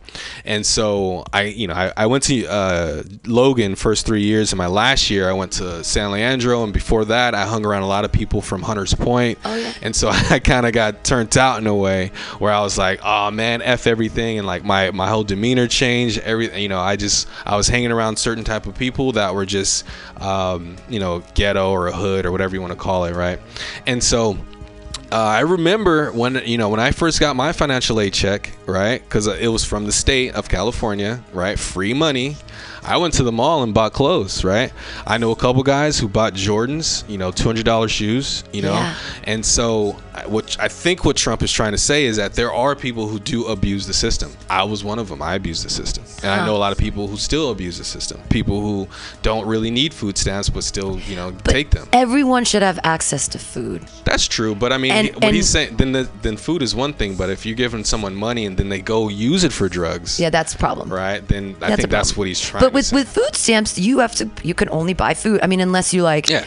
and 0.45 0.67
so 0.67 1.25
I, 1.33 1.43
you 1.43 1.69
know, 1.69 1.75
I, 1.75 1.93
I 1.97 2.07
went 2.07 2.25
to 2.25 2.47
uh, 2.47 3.03
Logan 3.27 3.77
first 3.77 4.07
three 4.07 4.23
years, 4.23 4.53
and 4.53 4.59
my 4.59 4.67
last 4.67 5.09
year 5.09 5.29
I 5.29 5.33
went 5.35 5.53
to 5.53 5.85
San 5.85 6.11
Leandro, 6.11 6.65
and 6.65 6.73
before 6.73 7.05
that 7.05 7.35
I 7.35 7.47
hung 7.47 7.65
around 7.65 7.83
a 7.83 7.87
lot 7.87 8.05
of 8.05 8.11
people 8.11 8.41
from 8.41 8.63
Hunters 8.63 8.95
Point, 8.95 9.39
Oh, 9.45 9.55
yeah. 9.55 9.73
and 9.83 9.95
so 9.95 10.09
I 10.13 10.41
kind 10.41 10.67
of 10.67 10.73
got 10.73 11.05
turned 11.05 11.37
out 11.39 11.59
in 11.59 11.67
a 11.69 11.75
way 11.75 12.11
where 12.39 12.53
I 12.53 12.61
was 12.61 12.77
like, 12.77 13.01
oh 13.05 13.31
man, 13.31 13.63
f 13.63 13.87
everything, 13.87 14.39
and 14.39 14.47
like 14.47 14.65
my 14.65 14.91
my 14.91 15.09
whole 15.09 15.25
demeanor 15.25 15.69
changed. 15.69 16.19
Everything, 16.21 16.61
you 16.61 16.69
know, 16.69 16.81
I 16.81 16.97
just 16.97 17.29
I 17.45 17.57
was 17.57 17.69
hanging 17.69 17.93
around 17.93 18.17
certain 18.17 18.43
type 18.45 18.67
of 18.67 18.77
people 18.77 19.13
that 19.13 19.33
were 19.35 19.47
just, 19.47 19.85
um, 20.21 20.77
you 20.89 20.99
know, 20.99 21.23
ghetto 21.35 21.71
or 21.71 21.87
a 21.89 21.93
hood 21.93 22.27
or 22.27 22.33
whatever 22.33 22.55
you 22.57 22.61
want 22.61 22.73
to 22.73 22.79
call 22.79 23.05
it, 23.05 23.15
right? 23.15 23.39
And 23.87 24.03
so. 24.03 24.39
Uh, 25.15 25.19
I 25.19 25.41
remember 25.43 26.11
when 26.11 26.43
you 26.45 26.59
know 26.59 26.71
when 26.71 26.81
I 26.81 26.91
first 26.91 27.21
got 27.21 27.37
my 27.37 27.53
financial 27.53 28.01
aid 28.01 28.15
check, 28.15 28.51
right? 28.67 29.01
Because 29.01 29.29
it 29.29 29.47
was 29.47 29.65
from 29.65 29.87
the 29.87 29.93
state 29.93 30.35
of 30.35 30.49
California, 30.49 31.23
right? 31.33 31.57
Free 31.57 31.95
money. 31.95 32.37
I 32.85 32.99
went 32.99 33.15
to 33.15 33.23
the 33.23 33.33
mall 33.33 33.63
and 33.63 33.73
bought 33.73 33.93
clothes, 33.95 34.45
right? 34.45 34.73
I 35.07 35.17
know 35.19 35.31
a 35.31 35.37
couple 35.37 35.63
guys 35.63 35.99
who 35.99 36.07
bought 36.09 36.35
Jordans, 36.35 37.09
you 37.09 37.17
know, 37.19 37.31
two 37.31 37.45
hundred 37.45 37.65
dollars 37.65 37.91
shoes, 37.91 38.45
you 38.53 38.63
know, 38.63 38.75
Yeah. 38.75 38.95
and 39.25 39.45
so 39.45 39.97
I- 40.15 40.27
what 40.27 40.57
I 40.61 40.69
think 40.69 41.05
what 41.05 41.17
Trump 41.17 41.43
is 41.43 41.51
trying 41.51 41.73
to 41.73 41.79
say 41.79 42.05
is 42.05 42.17
that 42.19 42.35
there 42.35 42.53
are 42.53 42.77
people 42.77 43.09
who 43.09 43.19
do 43.19 43.47
abuse 43.47 43.87
the 43.87 43.93
system. 43.95 44.31
I 44.49 44.63
was 44.65 44.85
one 44.85 44.99
of 44.99 45.09
them. 45.09 45.21
I 45.23 45.35
abused 45.35 45.65
the 45.65 45.71
system, 45.71 46.05
and 46.23 46.31
I 46.31 46.47
know 46.47 46.55
a 46.55 46.59
lot 46.59 46.71
of 46.73 46.79
people 46.79 47.09
who 47.09 47.17
still 47.17 47.51
abuse 47.51 47.79
the 47.79 47.85
system. 47.85 48.21
People 48.29 48.61
who 48.61 48.87
don't 49.23 49.47
really 49.47 49.71
need 49.71 49.93
food 49.95 50.17
stamps 50.19 50.49
but 50.51 50.63
still, 50.63 51.01
you 51.09 51.17
know, 51.17 51.33
take 51.45 51.71
them. 51.71 51.89
Everyone 51.93 52.45
should 52.45 52.63
have 52.63 52.79
access 52.85 53.27
to 53.29 53.39
food. 53.39 53.83
That's 54.05 54.29
true, 54.29 54.55
but 54.55 54.73
I 54.73 54.79
mean, 54.79 54.93
And- 54.93 55.09
what 55.15 55.25
and- 55.25 55.35
he's 55.35 55.49
saying, 55.49 55.77
then 55.79 55.93
the, 55.93 56.09
then 56.23 56.37
food 56.37 56.63
is 56.63 56.75
one 56.75 56.93
thing, 56.93 57.15
but 57.17 57.29
if 57.31 57.45
you're 57.47 57.57
giving 57.57 57.83
someone 57.83 58.15
money 58.15 58.45
and 58.47 58.57
then 58.57 58.69
they 58.69 58.81
go 58.81 59.09
use 59.09 59.43
it 59.43 59.53
for 59.53 59.69
drugs, 59.69 60.21
Yeah, 60.21 60.31
that's 60.31 60.55
a 60.55 60.59
problem. 60.59 60.93
right? 60.93 61.27
Then 61.27 61.57
I 61.61 61.71
That's 61.71 61.77
think 61.83 61.91
that's 61.91 62.17
what 62.17 62.29
he's 62.29 62.41
trying. 62.41 62.61
But 62.63 62.73
with 62.75 62.93
with 62.93 63.09
food 63.09 63.35
stamps, 63.35 63.79
you 63.79 64.01
have 64.01 64.15
to 64.17 64.29
you 64.43 64.55
can 64.55 64.69
only 64.71 64.93
buy 64.95 65.15
food. 65.15 65.41
I 65.43 65.47
mean, 65.47 65.61
unless 65.61 65.95
you 65.95 66.03
like 66.03 66.29
yeah, 66.29 66.45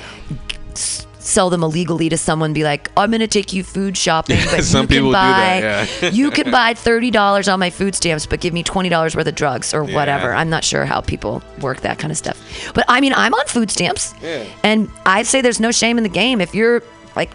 s- 0.71 1.05
sell 1.19 1.49
them 1.49 1.63
illegally 1.63 2.07
to 2.09 2.17
someone, 2.17 2.53
be 2.53 2.63
like, 2.63 2.89
I'm 2.95 3.11
gonna 3.11 3.27
take 3.27 3.51
you 3.53 3.63
food 3.63 3.97
shopping, 3.97 4.39
but 4.51 4.63
some 4.75 4.83
you 4.83 4.87
people 4.87 5.11
can 5.11 5.13
buy 5.13 5.61
that, 5.61 6.01
yeah. 6.01 6.09
you 6.19 6.29
can 6.31 6.51
buy 6.51 6.73
thirty 6.73 7.09
dollars 7.11 7.47
on 7.47 7.59
my 7.59 7.69
food 7.69 7.95
stamps, 7.95 8.25
but 8.25 8.39
give 8.39 8.53
me 8.53 8.63
twenty 8.63 8.89
dollars 8.89 9.15
worth 9.15 9.27
of 9.27 9.35
drugs 9.35 9.73
or 9.73 9.83
whatever. 9.83 10.33
I'm 10.33 10.49
not 10.49 10.63
sure 10.63 10.85
how 10.85 11.01
people 11.01 11.41
work 11.61 11.81
that 11.81 11.97
kind 11.99 12.11
of 12.11 12.17
stuff. 12.17 12.37
But 12.73 12.85
I 12.87 13.01
mean, 13.01 13.13
I'm 13.13 13.33
on 13.33 13.45
food 13.47 13.71
stamps, 13.71 14.13
Yeah. 14.21 14.45
and 14.63 14.89
I 15.05 15.23
say 15.23 15.41
there's 15.41 15.59
no 15.59 15.71
shame 15.71 15.97
in 15.97 16.03
the 16.03 16.09
game 16.23 16.41
if 16.41 16.53
you're 16.53 16.83
like. 17.15 17.31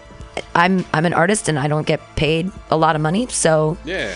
I'm 0.55 0.83
I'm 0.93 1.05
an 1.05 1.13
artist 1.13 1.47
and 1.47 1.59
I 1.59 1.67
don't 1.67 1.85
get 1.85 1.99
paid 2.15 2.51
a 2.71 2.75
lot 2.75 2.95
of 2.95 3.03
money, 3.03 3.27
so 3.27 3.77
yeah, 3.85 4.11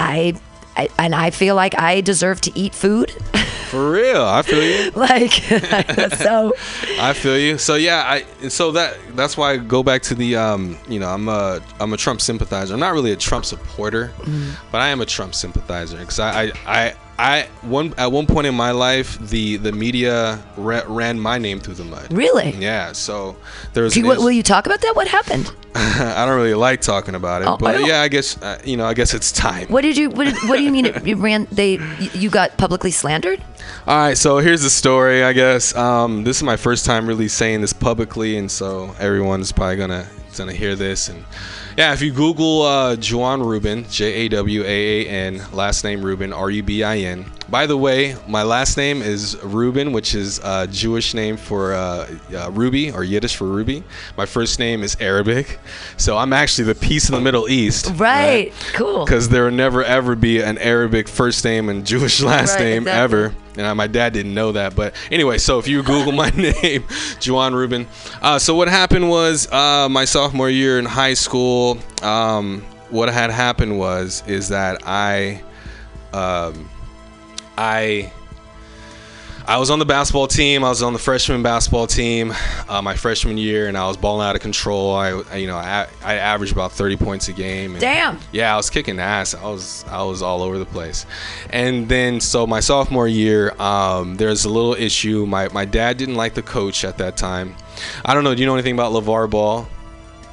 I, 0.00 0.34
I 0.80 0.88
and 0.98 1.14
I 1.14 1.30
feel 1.30 1.54
like 1.54 1.78
I 1.78 2.00
deserve 2.00 2.40
to 2.42 2.58
eat 2.58 2.74
food. 2.74 3.10
for 3.70 3.90
real. 3.92 4.22
I 4.24 4.42
feel 4.42 4.62
you. 4.62 4.90
like 4.94 5.32
so 6.18 6.54
I 6.98 7.12
feel 7.12 7.38
you. 7.38 7.58
So 7.58 7.74
yeah, 7.76 8.02
I 8.06 8.48
so 8.48 8.72
that 8.72 8.96
that's 9.14 9.36
why 9.36 9.52
I 9.52 9.56
go 9.58 9.82
back 9.82 10.02
to 10.02 10.14
the 10.14 10.36
um, 10.36 10.76
you 10.88 10.98
know, 10.98 11.08
I'm 11.08 11.28
a 11.28 11.60
I'm 11.80 11.92
a 11.92 11.96
Trump 11.96 12.20
sympathizer. 12.20 12.74
I'm 12.74 12.80
not 12.80 12.92
really 12.92 13.12
a 13.12 13.16
Trump 13.16 13.44
supporter, 13.44 14.12
Mm. 14.20 14.52
but 14.72 14.80
I 14.80 14.88
am 14.88 15.00
a 15.00 15.06
Trump 15.06 15.34
sympathizer 15.34 15.98
because 15.98 16.18
I, 16.18 16.44
I 16.46 16.52
I 16.66 16.94
I 17.20 17.48
one 17.60 17.92
at 17.98 18.10
one 18.10 18.26
point 18.26 18.46
in 18.46 18.54
my 18.54 18.70
life 18.70 19.18
the 19.18 19.56
the 19.58 19.72
media 19.72 20.42
ra- 20.56 20.84
ran 20.86 21.20
my 21.20 21.36
name 21.38 21.60
through 21.60 21.74
the 21.74 21.84
mud. 21.84 22.10
really. 22.12 22.50
Yeah, 22.52 22.92
so 22.92 23.36
there 23.74 23.84
was. 23.84 23.96
You, 23.96 24.06
will, 24.06 24.30
you 24.30 24.42
talk 24.42 24.64
about 24.66 24.80
that? 24.80 24.96
What 24.96 25.06
happened? 25.06 25.52
I 25.74 26.24
don't 26.26 26.34
really 26.36 26.54
like 26.54 26.80
talking 26.80 27.14
about 27.14 27.42
it, 27.42 27.48
Oh, 27.48 27.56
but 27.58 27.72
don't- 27.72 27.86
yeah, 27.86 28.00
I 28.00 28.08
guess 28.08 28.40
uh, 28.42 28.60
you 28.64 28.76
know, 28.78 28.86
I 28.86 28.94
guess 28.94 29.12
it's 29.12 29.30
time. 29.32 29.68
What 29.68 29.82
did 29.82 29.96
you? 29.98 30.08
What, 30.10 30.24
did, 30.24 30.34
what 30.48 30.56
do 30.56 30.62
you 30.62 30.70
mean? 30.72 30.86
It, 30.86 31.06
you 31.06 31.16
ran? 31.16 31.46
They? 31.52 31.72
You 31.74 32.10
you 32.14 32.30
got 32.30 32.56
publicly 32.56 32.90
slandered? 32.90 33.42
All 33.86 33.98
right, 33.98 34.16
so 34.16 34.38
here's 34.38 34.62
the 34.62 34.70
story. 34.70 35.22
I 35.22 35.32
guess 35.34 35.74
um, 35.76 36.24
this 36.24 36.38
is 36.38 36.42
my 36.42 36.56
first 36.56 36.86
time 36.86 37.06
really 37.06 37.28
saying 37.28 37.60
this 37.60 37.72
publicly, 37.74 38.36
and 38.38 38.50
so 38.50 38.94
everyone 38.98 39.40
is 39.42 39.52
probably 39.52 39.76
gonna 39.76 40.08
gonna 40.36 40.52
hear 40.54 40.74
this. 40.74 41.08
And 41.10 41.24
yeah, 41.80 41.94
if 41.94 42.02
you 42.02 42.12
Google 42.12 42.60
uh, 42.60 42.94
Jawaan 42.94 43.42
Rubin, 43.42 43.86
J 43.88 44.12
A 44.12 44.28
W 44.28 44.64
A 44.64 44.66
A 44.66 45.08
N, 45.08 45.42
last 45.54 45.82
name 45.82 46.04
Rubin, 46.04 46.30
R 46.30 46.50
U 46.50 46.62
B 46.62 46.84
I 46.84 46.98
N. 46.98 47.24
By 47.50 47.66
the 47.66 47.76
way, 47.76 48.14
my 48.28 48.44
last 48.44 48.76
name 48.76 49.02
is 49.02 49.36
Rubin, 49.42 49.90
which 49.90 50.14
is 50.14 50.38
a 50.44 50.68
Jewish 50.68 51.14
name 51.14 51.36
for 51.36 51.74
uh, 51.74 52.08
uh, 52.32 52.50
Ruby 52.52 52.92
or 52.92 53.02
Yiddish 53.02 53.34
for 53.34 53.44
Ruby. 53.48 53.82
My 54.16 54.24
first 54.24 54.60
name 54.60 54.84
is 54.84 54.96
Arabic, 55.00 55.58
so 55.96 56.16
I'm 56.16 56.32
actually 56.32 56.66
the 56.66 56.76
piece 56.76 57.08
of 57.08 57.16
the 57.16 57.20
Middle 57.20 57.48
East. 57.48 57.90
Right. 57.96 58.52
Cool. 58.74 59.04
Because 59.04 59.28
there 59.30 59.44
will 59.46 59.50
never 59.50 59.82
ever 59.82 60.14
be 60.14 60.40
an 60.40 60.58
Arabic 60.58 61.08
first 61.08 61.44
name 61.44 61.68
and 61.68 61.84
Jewish 61.84 62.22
last 62.22 62.54
Right, 62.54 62.64
name 62.64 62.82
exactly. 62.82 63.18
ever. 63.18 63.34
And 63.56 63.66
uh, 63.66 63.74
my 63.74 63.88
dad 63.88 64.12
didn't 64.12 64.32
know 64.32 64.52
that. 64.52 64.76
But 64.76 64.94
anyway, 65.10 65.38
so 65.38 65.58
if 65.58 65.66
you 65.66 65.82
Google 65.82 66.12
my 66.12 66.30
name, 66.36 66.84
Jawaan 67.18 67.52
Rubin. 67.52 67.88
Uh, 68.22 68.38
so 68.38 68.54
what 68.54 68.68
happened 68.68 69.10
was 69.10 69.50
uh, 69.50 69.88
my 69.90 70.04
sophomore 70.04 70.48
year 70.50 70.78
in 70.78 70.84
high 70.84 71.14
school. 71.14 71.78
Um, 72.00 72.62
what 72.90 73.08
had 73.08 73.30
happened 73.30 73.76
was 73.76 74.22
is 74.28 74.50
that 74.50 74.82
I, 74.86 75.42
um, 76.12 76.68
I. 77.60 78.12
I 79.46 79.56
was 79.56 79.70
on 79.70 79.80
the 79.80 79.84
basketball 79.84 80.28
team. 80.28 80.62
I 80.62 80.68
was 80.68 80.80
on 80.80 80.92
the 80.92 80.98
freshman 80.98 81.42
basketball 81.42 81.88
team 81.88 82.32
uh, 82.68 82.80
my 82.80 82.94
freshman 82.94 83.36
year, 83.36 83.66
and 83.66 83.76
I 83.76 83.88
was 83.88 83.96
balling 83.96 84.24
out 84.24 84.36
of 84.36 84.42
control. 84.42 84.94
I, 84.94 85.22
I 85.30 85.36
you 85.36 85.48
know, 85.48 85.56
I, 85.56 85.88
I 86.04 86.14
averaged 86.16 86.52
about 86.52 86.70
30 86.70 86.96
points 86.98 87.28
a 87.28 87.32
game. 87.32 87.72
And 87.72 87.80
Damn. 87.80 88.20
yeah, 88.32 88.52
I 88.54 88.56
was 88.56 88.70
kicking 88.70 89.00
ass. 89.00 89.34
I 89.34 89.42
was 89.44 89.84
I 89.88 90.02
was 90.04 90.22
all 90.22 90.42
over 90.42 90.56
the 90.56 90.66
place. 90.66 91.04
And 91.50 91.88
then 91.88 92.20
so 92.20 92.46
my 92.46 92.60
sophomore 92.60 93.08
year, 93.08 93.50
um, 93.60 94.14
there's 94.16 94.44
a 94.44 94.48
little 94.48 94.74
issue. 94.74 95.26
My 95.26 95.48
my 95.48 95.64
dad 95.64 95.96
didn't 95.96 96.16
like 96.16 96.34
the 96.34 96.42
coach 96.42 96.84
at 96.84 96.98
that 96.98 97.16
time. 97.16 97.56
I 98.04 98.14
don't 98.14 98.22
know. 98.22 98.34
Do 98.34 98.40
you 98.40 98.46
know 98.46 98.54
anything 98.54 98.74
about 98.74 98.92
LaVar 98.92 99.28
Ball? 99.30 99.66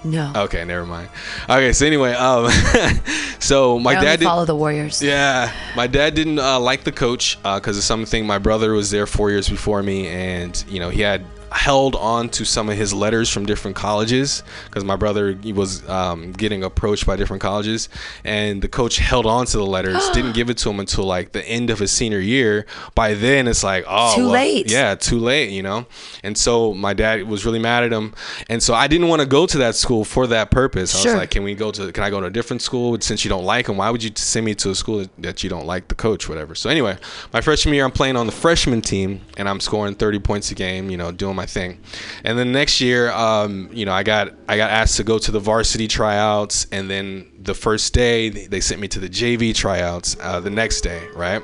No. 0.03 0.31
Okay, 0.35 0.63
never 0.63 0.85
mind. 0.85 1.09
Okay, 1.49 1.73
so 1.73 1.85
anyway, 1.85 2.13
um, 2.13 2.49
so 3.39 3.79
my 3.79 3.91
I 3.97 4.01
dad 4.03 4.19
did. 4.19 4.25
follow 4.25 4.45
the 4.45 4.55
Warriors. 4.55 5.01
Yeah, 5.01 5.51
my 5.75 5.87
dad 5.87 6.13
didn't 6.15 6.39
uh, 6.39 6.59
like 6.59 6.83
the 6.83 6.91
coach 6.91 7.37
because 7.43 7.77
of 7.77 7.83
something. 7.83 8.25
My 8.25 8.37
brother 8.37 8.73
was 8.73 8.89
there 8.91 9.07
four 9.07 9.31
years 9.31 9.49
before 9.49 9.81
me, 9.83 10.07
and 10.07 10.63
you 10.69 10.79
know 10.79 10.89
he 10.89 11.01
had 11.01 11.25
held 11.51 11.95
on 11.95 12.29
to 12.29 12.45
some 12.45 12.69
of 12.69 12.77
his 12.77 12.93
letters 12.93 13.29
from 13.29 13.45
different 13.45 13.75
colleges 13.75 14.43
because 14.65 14.83
my 14.83 14.95
brother 14.95 15.33
he 15.33 15.53
was 15.53 15.87
um, 15.89 16.31
getting 16.33 16.63
approached 16.63 17.05
by 17.05 17.15
different 17.15 17.41
colleges, 17.41 17.89
and 18.23 18.61
the 18.61 18.67
coach 18.67 18.97
held 18.97 19.25
on 19.25 19.45
to 19.47 19.57
the 19.57 19.65
letters, 19.65 20.09
didn't 20.13 20.33
give 20.33 20.49
it 20.49 20.57
to 20.59 20.69
him 20.69 20.79
until 20.79 21.03
like 21.05 21.31
the 21.31 21.45
end 21.47 21.69
of 21.69 21.79
his 21.79 21.91
senior 21.91 22.19
year. 22.19 22.65
By 22.95 23.13
then, 23.13 23.47
it's 23.47 23.63
like 23.63 23.85
oh, 23.87 24.15
Too 24.15 24.23
well, 24.23 24.31
late. 24.31 24.71
Yeah, 24.71 24.95
too 24.95 25.19
late, 25.19 25.49
you 25.51 25.63
know. 25.63 25.85
And 26.23 26.37
so 26.37 26.73
my 26.73 26.93
dad 26.93 27.23
was 27.27 27.45
really 27.45 27.59
mad 27.59 27.83
at 27.83 27.93
him, 27.93 28.13
and 28.49 28.61
so 28.61 28.73
I 28.73 28.87
didn't 28.87 29.07
want 29.07 29.21
to 29.21 29.27
go 29.27 29.45
to 29.45 29.57
that 29.59 29.75
school 29.75 30.03
for 30.03 30.27
that 30.27 30.51
purpose. 30.51 30.95
I 30.95 30.99
Sure. 30.99 31.13
was 31.13 31.19
like, 31.21 31.31
can 31.31 31.43
we 31.43 31.55
go 31.55 31.71
to? 31.71 31.91
Can 31.91 32.03
I 32.03 32.09
go 32.09 32.19
to 32.19 32.27
a 32.27 32.29
different 32.31 32.61
school 32.61 32.99
since 32.99 33.23
you 33.23 33.29
don't 33.29 33.45
like 33.45 33.67
him? 33.69 33.77
Why 33.77 33.89
would 33.89 34.03
you 34.03 34.11
send 34.15 34.45
me 34.45 34.55
to 34.55 34.71
a 34.71 34.75
school 34.75 34.99
that, 34.99 35.09
that 35.19 35.43
you 35.43 35.49
don't 35.49 35.65
like 35.65 35.87
the 35.87 35.95
coach, 35.95 36.27
whatever? 36.27 36.55
So 36.55 36.69
anyway, 36.69 36.97
my 37.33 37.41
freshman 37.41 37.73
year, 37.73 37.85
I'm 37.85 37.91
playing 37.91 38.17
on 38.17 38.25
the 38.25 38.31
freshman 38.31 38.81
team, 38.81 39.21
and 39.37 39.47
I'm 39.47 39.59
scoring 39.59 39.95
30 39.95 40.19
points 40.19 40.51
a 40.51 40.55
game, 40.55 40.89
you 40.89 40.97
know, 40.97 41.11
doing 41.11 41.35
my 41.37 41.45
thing. 41.45 41.79
And 42.25 42.37
then 42.37 42.51
next 42.51 42.81
year, 42.81 43.11
um, 43.11 43.69
you 43.71 43.85
know, 43.85 43.93
I 43.93 44.03
got 44.03 44.33
I 44.49 44.57
got 44.57 44.69
asked 44.69 44.97
to 44.97 45.05
go 45.05 45.17
to 45.17 45.31
the 45.31 45.39
varsity 45.39 45.87
tryouts, 45.87 46.67
and 46.73 46.89
then 46.89 47.31
the 47.39 47.53
first 47.53 47.93
day 47.93 48.29
they 48.29 48.59
sent 48.59 48.81
me 48.81 48.89
to 48.89 48.99
the 48.99 49.09
JV 49.09 49.55
tryouts 49.55 50.17
uh, 50.19 50.41
the 50.41 50.49
next 50.49 50.81
day, 50.81 51.07
right? 51.15 51.41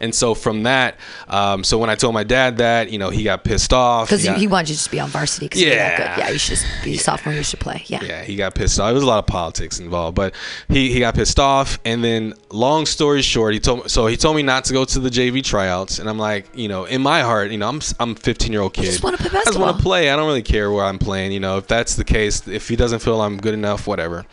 And 0.00 0.14
so 0.14 0.34
from 0.34 0.62
that, 0.64 0.96
um, 1.28 1.62
so 1.64 1.78
when 1.78 1.90
I 1.90 1.94
told 1.94 2.14
my 2.14 2.24
dad 2.24 2.58
that, 2.58 2.90
you 2.90 2.98
know, 2.98 3.10
he 3.10 3.22
got 3.22 3.44
pissed 3.44 3.72
off. 3.72 4.08
Because 4.08 4.24
got- 4.24 4.38
he 4.38 4.46
wanted 4.46 4.68
you 4.70 4.74
to 4.74 4.78
just 4.78 4.90
be 4.90 5.00
on 5.00 5.08
varsity 5.10 5.48
that 5.48 5.56
Yeah. 5.58 5.96
good. 6.16 6.20
Yeah, 6.20 6.30
you 6.30 6.38
should 6.38 6.58
be 6.84 6.96
sophomore. 6.96 7.34
You 7.34 7.42
should 7.42 7.60
play. 7.60 7.84
Yeah. 7.86 8.02
yeah, 8.02 8.22
he 8.22 8.36
got 8.36 8.54
pissed 8.54 8.78
off. 8.80 8.86
There 8.88 8.94
was 8.94 9.02
a 9.02 9.06
lot 9.06 9.18
of 9.18 9.26
politics 9.26 9.78
involved, 9.78 10.14
but 10.16 10.34
he, 10.68 10.92
he 10.92 11.00
got 11.00 11.14
pissed 11.14 11.38
off. 11.38 11.78
And 11.84 12.02
then, 12.02 12.34
long 12.50 12.86
story 12.86 13.22
short, 13.22 13.54
he 13.54 13.60
told 13.60 13.80
me, 13.82 13.88
so 13.88 14.06
he 14.06 14.16
told 14.16 14.36
me 14.36 14.42
not 14.42 14.64
to 14.66 14.72
go 14.72 14.84
to 14.84 14.98
the 14.98 15.10
JV 15.10 15.42
tryouts. 15.44 15.98
And 15.98 16.08
I'm 16.08 16.18
like, 16.18 16.46
you 16.54 16.68
know, 16.68 16.84
in 16.84 17.02
my 17.02 17.20
heart, 17.22 17.50
you 17.50 17.58
know, 17.58 17.68
I'm 17.68 17.80
I'm 17.98 18.12
a 18.12 18.14
15 18.14 18.52
year 18.52 18.62
old 18.62 18.72
kid. 18.74 18.86
just 18.86 19.02
wanna 19.02 19.16
play 19.18 19.30
I 19.40 19.44
just 19.44 19.58
want 19.58 19.76
to 19.76 19.82
play. 19.82 20.10
I 20.10 20.16
don't 20.16 20.26
really 20.26 20.42
care 20.42 20.70
where 20.70 20.84
I'm 20.84 20.98
playing. 20.98 21.32
You 21.32 21.40
know, 21.40 21.58
if 21.58 21.66
that's 21.66 21.96
the 21.96 22.04
case, 22.04 22.46
if 22.48 22.68
he 22.68 22.76
doesn't 22.76 23.00
feel 23.00 23.20
I'm 23.20 23.36
good 23.38 23.54
enough, 23.54 23.86
whatever. 23.86 24.24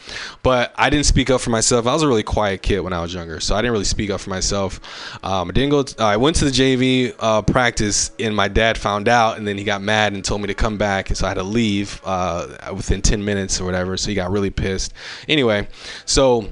But 0.44 0.74
I 0.78 0.90
didn't 0.90 1.06
speak 1.06 1.30
up 1.30 1.42
for 1.42 1.50
myself. 1.50 1.88
I 1.88 1.94
was 1.94 2.04
a 2.04 2.08
really 2.08 2.24
quiet 2.24 2.62
kid 2.62 2.80
when 2.82 2.94
I 2.94 3.02
was 3.02 3.14
younger, 3.14 3.40
so 3.40 3.56
I 3.56 3.62
didn't 3.62 3.74
really 3.74 3.86
speak 3.86 4.10
up 4.10 4.20
for 4.22 4.30
myself. 4.30 4.80
Um, 5.24 5.50
I 5.50 5.52
didn't 5.58 5.98
go. 5.98 6.04
I 6.04 6.18
went 6.18 6.36
to 6.38 6.46
the 6.46 6.52
JV 6.52 7.16
uh, 7.20 7.42
practice, 7.42 8.12
and 8.20 8.36
my 8.36 8.48
dad 8.48 8.78
found 8.78 9.08
out, 9.08 9.38
and 9.38 9.48
then 9.48 9.58
he 9.58 9.64
got 9.64 9.82
mad 9.82 10.14
and 10.14 10.24
told 10.24 10.42
me 10.42 10.48
to 10.48 10.54
come 10.54 10.78
back. 10.78 11.10
And 11.10 11.18
so 11.18 11.26
I 11.26 11.30
had 11.30 11.36
to 11.36 11.44
leave 11.44 12.02
uh, 12.04 12.72
within 12.76 13.02
10 13.02 13.24
minutes 13.24 13.60
or 13.60 13.66
whatever. 13.66 13.98
So 13.98 14.10
he 14.10 14.16
got 14.16 14.32
really 14.32 14.50
pissed. 14.50 14.94
Anyway, 15.28 15.68
so 16.06 16.52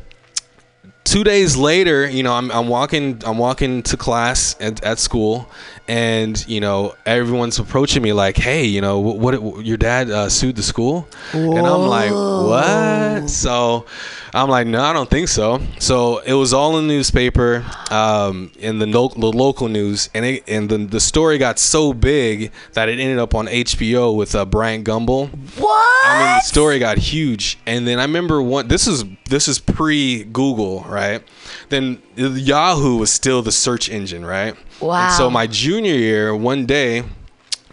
two 1.03 1.23
days 1.23 1.55
later, 1.55 2.09
you 2.09 2.23
know, 2.23 2.33
I'm, 2.33 2.51
I'm 2.51 2.67
walking 2.67 3.21
I'm 3.25 3.37
walking 3.37 3.83
to 3.83 3.95
class 3.95 4.55
at, 4.59 4.83
at 4.83 4.99
school, 4.99 5.49
and 5.87 6.43
you 6.47 6.59
know 6.59 6.95
everyone's 7.05 7.59
approaching 7.59 8.01
me 8.01 8.13
like, 8.13 8.37
hey, 8.37 8.65
you 8.65 8.81
know, 8.81 8.99
what, 8.99 9.39
what 9.41 9.65
your 9.65 9.77
dad 9.77 10.09
uh, 10.09 10.29
sued 10.29 10.55
the 10.55 10.63
school, 10.63 11.07
and 11.33 11.59
I'm 11.59 11.81
like, 11.87 12.11
what? 12.11 13.29
So 13.29 13.85
I'm 14.33 14.49
like, 14.49 14.67
no, 14.67 14.81
I 14.81 14.93
don't 14.93 15.09
think 15.09 15.27
so. 15.29 15.61
So 15.79 16.19
it 16.19 16.33
was 16.33 16.53
all 16.53 16.77
in 16.77 16.87
the 16.87 16.93
newspaper, 16.93 17.65
um, 17.89 18.51
in 18.59 18.79
the, 18.79 18.85
lo- 18.85 19.13
the 19.15 19.27
local 19.27 19.67
news, 19.69 20.09
and 20.13 20.25
it, 20.25 20.43
and 20.47 20.69
the, 20.69 20.77
the 20.79 20.99
story 20.99 21.37
got 21.37 21.57
so 21.57 21.93
big 21.93 22.51
that 22.73 22.89
it 22.89 22.99
ended 22.99 23.17
up 23.17 23.33
on 23.33 23.47
HBO 23.47 24.15
with 24.15 24.35
uh, 24.35 24.45
Bryant 24.45 24.85
Gumbel. 24.85 25.29
What? 25.57 26.05
I 26.05 26.19
mean, 26.19 26.37
the 26.37 26.41
story 26.41 26.79
got 26.79 26.97
huge, 26.97 27.57
and 27.65 27.87
then 27.87 27.99
I 27.99 28.03
remember 28.03 28.41
one. 28.41 28.67
This 28.67 28.87
is 28.87 29.05
this 29.29 29.47
is 29.47 29.57
pre 29.59 30.23
Google, 30.25 30.81
right? 30.81 31.23
Then 31.69 32.01
Yahoo 32.15 32.97
was 32.97 33.11
still 33.11 33.41
the 33.41 33.51
search 33.51 33.89
engine, 33.89 34.25
right? 34.25 34.55
Wow. 34.79 35.05
And 35.07 35.13
so 35.13 35.29
my 35.29 35.47
junior 35.47 35.95
year, 35.95 36.35
one 36.35 36.65
day, 36.65 37.03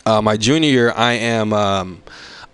uh, 0.07 0.23
my 0.23 0.37
junior 0.37 0.71
year, 0.71 0.93
I 0.97 1.13
am. 1.13 1.53
Um, 1.53 2.03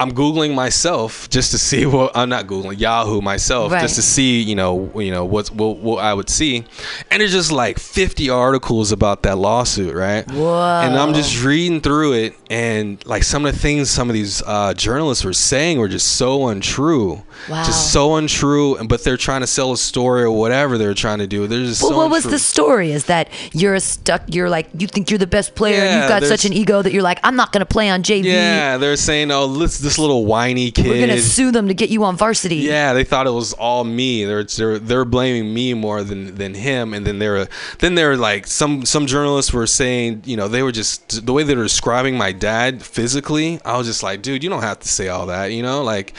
I'm 0.00 0.12
googling 0.12 0.54
myself 0.54 1.28
just 1.28 1.50
to 1.50 1.58
see 1.58 1.84
what 1.94 2.16
I'm 2.16 2.28
not 2.28 2.46
googling 2.46 2.78
Yahoo 2.78 3.20
myself 3.20 3.72
Right. 3.72 3.80
just 3.80 3.96
to 3.96 4.02
see 4.02 4.40
you 4.42 4.54
know 4.54 4.90
you 4.96 5.10
know 5.10 5.24
what's 5.24 5.50
what, 5.50 5.78
what 5.78 6.04
I 6.04 6.14
would 6.14 6.28
see, 6.30 6.64
and 7.10 7.20
there's 7.20 7.32
just 7.32 7.50
like 7.52 7.78
50 7.78 8.30
articles 8.30 8.92
about 8.92 9.22
that 9.24 9.36
lawsuit, 9.38 9.94
right? 9.94 10.28
Whoa. 10.30 10.80
And 10.82 10.96
I'm 10.96 11.14
just 11.14 11.42
reading 11.44 11.80
through 11.80 12.12
it, 12.14 12.34
and 12.50 13.04
like 13.06 13.22
some 13.24 13.44
of 13.44 13.52
the 13.54 13.58
things 13.58 13.90
some 13.90 14.08
of 14.08 14.14
these 14.14 14.42
uh, 14.46 14.74
journalists 14.74 15.24
were 15.24 15.32
saying 15.32 15.78
were 15.78 15.88
just 15.88 16.16
so 16.16 16.48
untrue, 16.48 17.22
Wow. 17.48 17.64
just 17.64 17.92
so 17.92 18.16
untrue. 18.16 18.76
and 18.76 18.88
But 18.88 19.04
they're 19.04 19.16
trying 19.16 19.40
to 19.40 19.46
sell 19.46 19.72
a 19.72 19.76
story 19.76 20.22
or 20.22 20.30
whatever 20.30 20.78
they're 20.78 20.94
trying 20.94 21.18
to 21.18 21.26
do. 21.26 21.46
They're 21.46 21.64
just 21.64 21.82
Well, 21.82 21.90
so 21.92 21.96
what 21.96 22.10
was 22.10 22.24
the 22.24 22.38
story? 22.38 22.92
Is 22.92 23.04
that 23.06 23.28
you're 23.52 23.74
a 23.74 23.80
stuck? 23.80 24.22
You're 24.28 24.48
like 24.50 24.68
you 24.78 24.86
think 24.86 25.10
you're 25.10 25.18
the 25.18 25.26
best 25.26 25.54
player. 25.54 25.76
Yeah, 25.82 26.00
you've 26.00 26.08
got 26.08 26.22
such 26.24 26.44
an 26.44 26.52
ego 26.52 26.82
that 26.82 26.92
you're 26.92 27.02
like, 27.02 27.18
I'm 27.24 27.36
not 27.36 27.52
gonna 27.52 27.66
play 27.66 27.88
on 27.90 28.02
JV. 28.02 28.24
Yeah, 28.24 28.76
they're 28.76 28.96
saying, 28.96 29.30
oh, 29.30 29.46
this 29.48 29.78
this 29.88 29.98
little 29.98 30.24
whiny 30.26 30.70
kid. 30.70 30.86
We're 30.86 31.06
gonna 31.06 31.20
sue 31.20 31.50
them 31.50 31.68
to 31.68 31.74
get 31.74 31.88
you 31.90 32.04
on 32.04 32.16
varsity. 32.16 32.56
Yeah, 32.56 32.92
they 32.92 33.04
thought 33.04 33.26
it 33.26 33.30
was 33.30 33.52
all 33.54 33.84
me. 33.84 34.24
They're 34.24 34.44
they're, 34.44 34.78
they're 34.78 35.04
blaming 35.04 35.52
me 35.54 35.74
more 35.74 36.02
than, 36.02 36.34
than 36.34 36.54
him. 36.54 36.94
And 36.94 37.06
then 37.06 37.18
they're 37.18 37.48
then 37.78 37.94
they're 37.94 38.16
like 38.16 38.46
some 38.46 38.84
some 38.84 39.06
journalists 39.06 39.52
were 39.52 39.66
saying, 39.66 40.22
you 40.26 40.36
know, 40.36 40.48
they 40.48 40.62
were 40.62 40.72
just 40.72 41.24
the 41.26 41.32
way 41.32 41.42
they 41.42 41.56
were 41.56 41.62
describing 41.62 42.16
my 42.16 42.32
dad 42.32 42.82
physically. 42.82 43.60
I 43.64 43.76
was 43.78 43.86
just 43.86 44.02
like, 44.02 44.22
dude, 44.22 44.42
you 44.44 44.50
don't 44.50 44.62
have 44.62 44.80
to 44.80 44.88
say 44.88 45.08
all 45.08 45.26
that, 45.26 45.46
you 45.52 45.62
know, 45.62 45.82
like, 45.82 46.14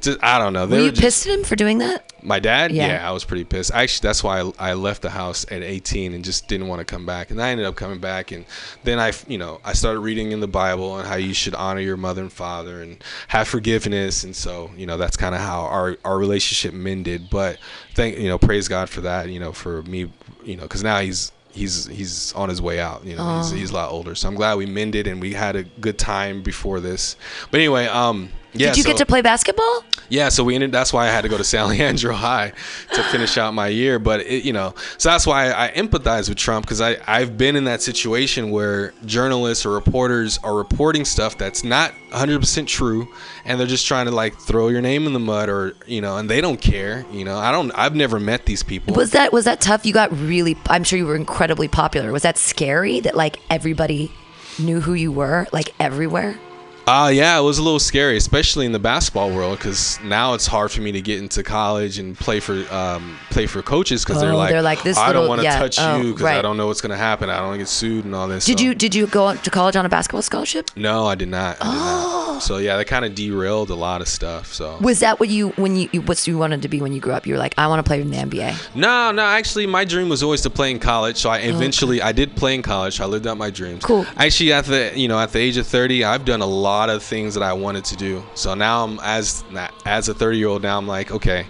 just 0.00 0.22
I 0.22 0.38
don't 0.38 0.52
know. 0.52 0.66
They 0.66 0.76
Were 0.76 0.82
were 0.82 0.86
you 0.86 0.90
just- 0.92 1.02
pissed 1.02 1.26
at 1.26 1.38
him 1.38 1.44
for 1.44 1.56
doing 1.56 1.78
that? 1.78 2.10
My 2.24 2.40
dad? 2.40 2.72
Yeah. 2.72 2.86
Yeah. 2.86 3.08
I 3.08 3.12
was 3.12 3.24
pretty 3.24 3.44
pissed. 3.44 3.70
Actually, 3.72 4.08
that's 4.08 4.24
why 4.24 4.40
I, 4.40 4.70
I 4.70 4.74
left 4.74 5.02
the 5.02 5.10
house 5.10 5.44
at 5.50 5.62
18 5.62 6.14
and 6.14 6.24
just 6.24 6.48
didn't 6.48 6.68
want 6.68 6.80
to 6.80 6.84
come 6.84 7.04
back. 7.04 7.30
And 7.30 7.40
I 7.40 7.50
ended 7.50 7.66
up 7.66 7.76
coming 7.76 7.98
back. 8.00 8.32
And 8.32 8.46
then 8.82 8.98
I, 8.98 9.12
you 9.28 9.38
know, 9.38 9.60
I 9.64 9.74
started 9.74 10.00
reading 10.00 10.32
in 10.32 10.40
the 10.40 10.48
Bible 10.48 10.98
and 10.98 11.06
how 11.06 11.16
you 11.16 11.34
should 11.34 11.54
honor 11.54 11.80
your 11.80 11.96
mother 11.96 12.22
and 12.22 12.32
father 12.32 12.82
and 12.82 13.02
have 13.28 13.46
forgiveness. 13.46 14.24
And 14.24 14.34
so, 14.34 14.70
you 14.76 14.86
know, 14.86 14.96
that's 14.96 15.16
kind 15.16 15.34
of 15.34 15.40
how 15.40 15.62
our, 15.62 15.96
our 16.04 16.18
relationship 16.18 16.72
mended. 16.74 17.28
But 17.30 17.58
thank, 17.94 18.18
you 18.18 18.28
know, 18.28 18.38
praise 18.38 18.68
God 18.68 18.88
for 18.88 19.02
that, 19.02 19.28
you 19.28 19.38
know, 19.38 19.52
for 19.52 19.82
me, 19.82 20.10
you 20.44 20.56
know, 20.56 20.62
because 20.62 20.82
now 20.82 21.00
he's, 21.00 21.30
he's 21.52 21.86
he's 21.86 22.32
on 22.32 22.48
his 22.48 22.60
way 22.60 22.80
out. 22.80 23.04
You 23.04 23.16
know, 23.16 23.36
he's, 23.38 23.50
he's 23.50 23.70
a 23.70 23.74
lot 23.74 23.92
older. 23.92 24.14
So 24.16 24.28
I'm 24.28 24.34
glad 24.34 24.56
we 24.56 24.66
mended 24.66 25.06
and 25.06 25.20
we 25.20 25.34
had 25.34 25.54
a 25.56 25.62
good 25.62 25.98
time 25.98 26.42
before 26.42 26.80
this. 26.80 27.16
But 27.50 27.60
anyway, 27.60 27.86
um, 27.86 28.30
yeah. 28.54 28.68
Did 28.68 28.76
you 28.78 28.82
so- 28.82 28.90
get 28.90 28.98
to 28.98 29.06
play 29.06 29.22
basketball? 29.22 29.84
yeah, 30.08 30.28
so 30.28 30.44
we 30.44 30.54
ended. 30.54 30.72
That's 30.72 30.92
why 30.92 31.06
I 31.06 31.10
had 31.10 31.22
to 31.22 31.28
go 31.28 31.38
to 31.38 31.44
San 31.44 31.68
Leandro 31.68 32.14
High 32.14 32.52
to 32.92 33.02
finish 33.04 33.36
out 33.38 33.54
my 33.54 33.68
year. 33.68 33.98
But 33.98 34.20
it, 34.20 34.44
you 34.44 34.52
know, 34.52 34.74
so 34.98 35.08
that's 35.10 35.26
why 35.26 35.52
I 35.52 35.70
empathize 35.74 36.28
with 36.28 36.38
Trump 36.38 36.64
because 36.64 36.80
I 36.80 36.96
I've 37.06 37.36
been 37.36 37.56
in 37.56 37.64
that 37.64 37.82
situation 37.82 38.50
where 38.50 38.92
journalists 39.04 39.66
or 39.66 39.72
reporters 39.72 40.38
are 40.42 40.54
reporting 40.54 41.04
stuff 41.04 41.36
that's 41.38 41.64
not 41.64 41.92
100% 42.10 42.66
true, 42.66 43.08
and 43.44 43.58
they're 43.58 43.66
just 43.66 43.86
trying 43.86 44.06
to 44.06 44.12
like 44.12 44.38
throw 44.38 44.68
your 44.68 44.80
name 44.80 45.06
in 45.06 45.12
the 45.12 45.18
mud 45.18 45.48
or 45.48 45.74
you 45.86 46.00
know, 46.00 46.16
and 46.16 46.30
they 46.30 46.40
don't 46.40 46.60
care. 46.60 47.04
You 47.10 47.24
know, 47.24 47.38
I 47.38 47.50
don't. 47.50 47.70
I've 47.72 47.94
never 47.94 48.20
met 48.20 48.46
these 48.46 48.62
people. 48.62 48.94
Was 48.94 49.12
that 49.12 49.32
was 49.32 49.44
that 49.46 49.60
tough? 49.60 49.84
You 49.84 49.92
got 49.92 50.12
really. 50.16 50.56
I'm 50.68 50.84
sure 50.84 50.98
you 50.98 51.06
were 51.06 51.16
incredibly 51.16 51.68
popular. 51.68 52.12
Was 52.12 52.22
that 52.22 52.38
scary? 52.38 53.00
That 53.00 53.16
like 53.16 53.38
everybody 53.50 54.12
knew 54.58 54.80
who 54.80 54.94
you 54.94 55.10
were, 55.10 55.46
like 55.52 55.74
everywhere. 55.80 56.38
Uh, 56.86 57.10
yeah, 57.12 57.38
it 57.38 57.42
was 57.42 57.56
a 57.58 57.62
little 57.62 57.78
scary, 57.80 58.16
especially 58.16 58.66
in 58.66 58.72
the 58.72 58.78
basketball 58.78 59.30
world, 59.30 59.56
because 59.58 59.98
now 60.02 60.34
it's 60.34 60.46
hard 60.46 60.70
for 60.70 60.82
me 60.82 60.92
to 60.92 61.00
get 61.00 61.18
into 61.18 61.42
college 61.42 61.98
and 61.98 62.14
play 62.18 62.40
for 62.40 62.62
um, 62.70 63.16
play 63.30 63.46
for 63.46 63.62
coaches 63.62 64.04
because 64.04 64.20
they're 64.20 64.32
Oh, 64.32 64.36
like, 64.36 64.50
they're 64.50 64.60
like, 64.60 64.82
this 64.82 64.98
I 64.98 65.12
don't 65.14 65.26
want 65.28 65.40
to 65.40 65.44
yeah, 65.44 65.58
touch 65.58 65.76
oh, 65.78 65.96
you 66.02 66.12
because 66.12 66.26
I 66.26 66.42
don't 66.42 66.56
know 66.58 66.66
what's 66.66 66.82
gonna 66.82 66.96
happen. 66.96 67.30
I 67.30 67.36
don't 67.38 67.46
want 67.46 67.54
to 67.54 67.58
get 67.60 67.68
sued 67.68 68.04
and 68.04 68.14
all 68.14 68.28
this. 68.28 68.44
Did 68.44 68.58
so- 68.58 68.64
you 68.66 68.74
did 68.74 68.94
you 68.94 69.06
go 69.06 69.34
to 69.34 69.50
college 69.50 69.76
on 69.76 69.86
a 69.86 69.88
basketball 69.88 70.20
scholarship? 70.22 70.70
No, 70.76 71.06
I 71.06 71.14
did 71.14 71.28
not. 71.28 71.56
I 71.60 71.64
did 71.70 71.78
not. 71.78 72.42
So 72.42 72.58
yeah, 72.58 72.76
that 72.76 72.86
kind 72.86 73.04
of 73.06 73.14
derailed 73.14 73.70
a 73.70 73.74
lot 73.76 74.00
of 74.02 74.08
stuff. 74.08 74.52
So 74.52 74.76
Was 74.80 75.00
that 75.00 75.20
what 75.20 75.30
you 75.30 75.50
when 75.50 75.76
you 75.76 75.88
what 76.02 76.26
you 76.26 76.36
wanted 76.36 76.60
to 76.62 76.68
be 76.68 76.82
when 76.82 76.92
you 76.92 77.00
grew 77.00 77.14
up? 77.14 77.26
You 77.26 77.32
were 77.34 77.38
like, 77.38 77.54
I 77.56 77.66
want 77.68 77.78
to 77.84 77.88
play 77.88 78.02
in 78.02 78.10
the 78.10 78.16
NBA. 78.18 78.74
no, 78.76 79.10
no. 79.10 79.22
Actually, 79.24 79.66
my 79.66 79.86
dream 79.86 80.10
was 80.10 80.22
always 80.22 80.42
to 80.42 80.50
play 80.50 80.70
in 80.70 80.80
college. 80.80 81.16
So 81.16 81.30
I 81.30 81.38
eventually 81.38 82.02
I 82.02 82.12
did 82.12 82.36
play 82.36 82.54
in 82.54 82.60
college. 82.62 83.00
I 83.00 83.06
lived 83.06 83.26
out 83.26 83.38
my 83.38 83.48
dreams. 83.50 83.82
Cool. 83.84 84.04
Actually, 84.18 84.52
at 84.52 84.66
the 84.66 84.92
you 84.94 85.08
know 85.08 85.18
at 85.18 85.32
the 85.32 85.38
age 85.38 85.56
of 85.56 85.66
thirty, 85.66 86.04
I've 86.04 86.24
done 86.26 86.42
a 86.42 86.46
lot 86.46 86.73
of 86.90 87.02
things 87.02 87.34
that 87.34 87.42
I 87.42 87.52
wanted 87.52 87.84
to 87.86 87.96
do. 87.96 88.22
So 88.34 88.54
now 88.54 88.84
I'm 88.84 88.98
as 89.00 89.44
as 89.84 90.08
a 90.08 90.14
thirty 90.14 90.38
year 90.38 90.48
old 90.48 90.62
now 90.62 90.78
I'm 90.78 90.86
like 90.86 91.10
okay. 91.10 91.46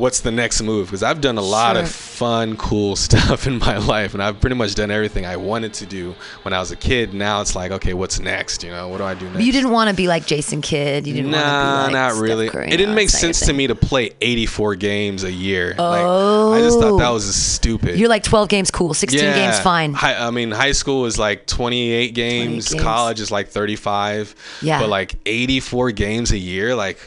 What's 0.00 0.20
the 0.20 0.30
next 0.30 0.62
move? 0.62 0.86
Because 0.86 1.02
I've 1.02 1.20
done 1.20 1.36
a 1.36 1.42
lot 1.42 1.76
Sure. 1.76 1.82
of 1.82 1.90
fun, 1.90 2.56
cool 2.56 2.96
stuff 3.06 3.46
in 3.46 3.58
my 3.58 3.76
life, 3.76 4.14
and 4.14 4.22
I've 4.22 4.40
pretty 4.40 4.56
much 4.56 4.74
done 4.74 4.90
everything 4.90 5.26
I 5.26 5.36
wanted 5.36 5.74
to 5.74 5.86
do 5.86 6.14
when 6.42 6.54
I 6.54 6.58
was 6.58 6.70
a 6.70 6.76
kid. 6.76 7.12
Now 7.12 7.42
it's 7.42 7.54
like, 7.54 7.70
okay, 7.70 7.92
what's 7.92 8.18
next? 8.18 8.64
You 8.64 8.70
know, 8.70 8.88
what 8.88 8.98
do 8.98 9.04
I 9.04 9.12
do 9.14 9.28
next? 9.30 9.44
You 9.44 9.52
didn't 9.52 9.70
want 9.70 9.90
to 9.90 9.94
be 9.94 10.08
like 10.08 10.24
Jason 10.26 10.62
Kidd. 10.62 11.06
You 11.06 11.12
didn't 11.12 11.32
want 11.32 11.44
to 11.44 11.48
Nah, 11.50 11.76
be 11.88 11.92
like 11.92 11.92
not 11.92 12.20
really. 12.22 12.48
Curry. 12.48 12.68
It 12.68 12.70
didn't 12.78 12.90
No, 12.90 12.94
make 12.96 13.04
it's 13.04 13.14
not 13.14 13.22
your 13.28 13.32
sense 13.34 13.46
to 13.46 13.52
me 13.52 13.66
to 13.66 13.74
play 13.74 14.10
84 14.22 14.74
games 14.76 15.22
a 15.24 15.30
year. 15.32 15.74
Like, 15.78 16.00
I 16.02 16.60
just 16.60 16.80
thought 16.80 16.96
that 16.98 17.08
Oh. 17.08 17.14
was 17.14 17.34
stupid. 17.34 17.98
You're 17.98 18.08
like 18.08 18.22
12 18.22 18.48
games 18.48 18.70
cool, 18.70 18.94
16 18.94 19.20
games 19.20 19.60
fine. 19.60 19.92
Hi, 19.92 20.14
I 20.14 20.30
mean, 20.30 20.50
high 20.50 20.72
school 20.72 21.04
is 21.06 21.18
like 21.18 21.46
28 21.46 22.14
games. 22.14 22.68
games. 22.70 22.82
College 22.82 23.20
is 23.20 23.30
like 23.30 23.48
35. 23.48 24.34
Yeah. 24.62 24.80
But 24.80 24.88
like 24.88 25.16
84 25.26 25.90
games 25.92 26.30
a 26.32 26.38
year, 26.38 26.74
like 26.74 26.98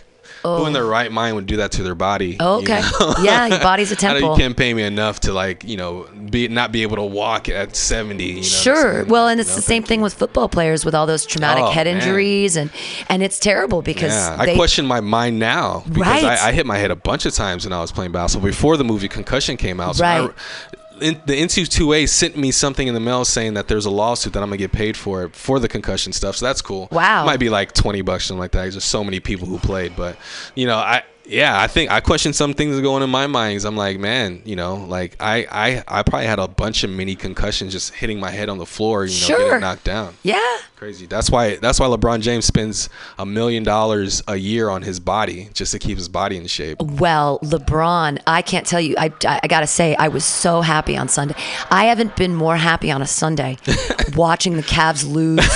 who 0.43 0.65
in 0.65 0.73
their 0.73 0.83
oh. 0.83 0.89
right 0.89 1.11
mind 1.11 1.35
would 1.35 1.45
do 1.45 1.57
that 1.57 1.71
to 1.73 1.83
their 1.83 1.95
body? 1.95 2.37
Oh, 2.39 2.57
you 2.57 2.63
okay. 2.63 2.81
know? 2.99 3.15
Yeah, 3.23 3.47
your 3.47 3.59
body's 3.59 3.91
a 3.91 3.95
temple. 4.05 4.31
you 4.31 4.37
can't 4.37 4.55
pay 4.57 4.73
me 4.73 4.83
enough 4.83 5.21
to 5.21 5.33
like 5.33 5.63
you 5.63 5.77
know 5.77 6.07
be 6.29 6.47
not 6.47 6.71
be 6.71 6.81
able 6.83 6.97
to 6.97 7.03
walk 7.03 7.49
at 7.49 7.75
70. 7.75 8.23
You 8.23 8.35
know 8.35 8.41
Sure. 8.41 8.93
saying? 8.93 9.07
Well, 9.07 9.27
and 9.27 9.39
it's 9.39 9.49
No, 9.51 9.55
the 9.55 9.61
same 9.61 9.83
thing 9.83 9.99
you. 9.99 10.03
with 10.03 10.13
football 10.13 10.49
players 10.49 10.83
with 10.85 10.93
all 10.95 11.05
those 11.05 11.25
traumatic 11.25 11.63
Oh, 11.63 11.71
head 11.71 11.87
man. 11.87 11.97
injuries 11.97 12.55
and 12.55 12.69
and 13.09 13.23
it's 13.23 13.39
terrible 13.39 13.81
because 13.81 14.11
Yeah, 14.13 14.35
I 14.39 14.55
question 14.55 14.85
my 14.85 14.99
mind 15.01 15.39
now 15.39 15.83
because 15.87 15.99
Right. 16.23 16.23
I, 16.25 16.49
I 16.49 16.51
hit 16.51 16.65
my 16.65 16.77
head 16.77 16.91
a 16.91 16.95
bunch 16.95 17.25
of 17.25 17.33
times 17.33 17.65
when 17.65 17.73
I 17.73 17.79
was 17.81 17.91
playing 17.91 18.11
basketball 18.11 18.49
before 18.49 18.77
the 18.77 18.83
movie 18.83 19.07
Concussion 19.07 19.57
came 19.57 19.79
out. 19.79 19.95
So 19.95 20.05
I- 20.05 20.19
Right. 20.21 20.31
In, 21.03 21.21
the 21.25 21.33
NCAA 21.41 22.07
sent 22.09 22.37
me 22.37 22.51
something 22.51 22.87
in 22.87 22.93
the 22.93 22.99
mail 22.99 23.25
saying 23.25 23.53
that 23.55 23.67
there's 23.67 23.85
a 23.85 23.89
lawsuit 23.91 24.33
that 24.33 24.41
I'm 24.41 24.49
gonna 24.49 24.57
get 24.57 24.71
paid 24.71 24.95
for 24.97 25.29
for 25.29 25.59
the 25.59 25.67
concussion 25.67 26.13
stuff. 26.13 26.37
So 26.37 26.45
that's 26.45 26.61
cool. 26.61 26.87
Wow. 26.91 27.25
might 27.25 27.39
be 27.39 27.49
like 27.49 27.73
20 27.73 28.01
bucks 28.01 28.25
or 28.25 28.27
something 28.27 28.39
like 28.39 28.51
that. 28.51 28.61
There's 28.61 28.75
just 28.75 28.89
so 28.89 29.03
many 29.03 29.19
people 29.19 29.47
who 29.47 29.59
played, 29.59 29.95
but 29.95 30.17
you 30.55 30.65
know, 30.65 30.77
I 30.77 31.03
yeah, 31.25 31.57
I 31.57 31.67
think 31.67 31.89
I 31.89 32.01
question 32.01 32.33
some 32.33 32.53
things 32.53 32.75
that 32.75 32.81
go 32.81 32.95
on 32.95 33.01
in 33.03 33.09
my 33.09 33.27
mind. 33.27 33.55
'cause 33.57 33.63
I'm 33.65 33.77
like, 33.77 33.97
man, 33.97 34.41
you 34.43 34.55
know, 34.57 34.75
like 34.75 35.15
I 35.21 35.45
I 35.49 35.83
I 35.87 36.03
probably 36.03 36.27
had 36.27 36.39
a 36.39 36.47
bunch 36.49 36.83
of 36.83 36.89
mini 36.89 37.15
concussions 37.15 37.71
just 37.71 37.93
hitting 37.93 38.19
my 38.19 38.29
head 38.31 38.49
on 38.49 38.57
the 38.57 38.65
floor, 38.65 39.05
you 39.05 39.13
know, 39.21 39.27
Sure. 39.27 39.37
getting 39.45 39.61
knocked 39.61 39.85
down. 39.85 40.15
Yeah. 40.23 40.39
Crazy. 40.83 41.05
That's 41.05 41.29
why. 41.29 41.55
That's 41.55 41.79
why 41.79 41.85
LeBron 41.85 42.19
James 42.19 42.43
spends 42.43 42.89
a 43.17 43.25
million 43.25 43.63
dollars 43.63 44.21
a 44.27 44.35
year 44.35 44.67
on 44.67 44.81
his 44.81 44.99
body 44.99 45.47
just 45.53 45.71
to 45.71 45.79
keep 45.79 45.97
his 45.97 46.09
body 46.09 46.35
in 46.35 46.45
shape. 46.45 46.81
Well, 46.81 47.39
LeBron, 47.39 48.21
I 48.27 48.41
can't 48.41 48.67
tell 48.67 48.81
you. 48.81 48.95
I, 48.97 49.09
I, 49.25 49.47
got 49.47 49.61
to 49.61 49.67
say, 49.67 49.95
I 49.95 50.09
was 50.09 50.25
so 50.25 50.59
happy 50.59 50.97
on 50.97 51.07
Sunday. 51.07 51.35
I 51.71 51.85
haven't 51.85 52.17
been 52.17 52.35
more 52.35 52.57
happy 52.57 52.91
on 52.91 53.01
a 53.01 53.07
Sunday 53.07 53.59
watching 54.17 54.57
the 54.57 54.61
Cavs 54.61 55.09
lose 55.09 55.47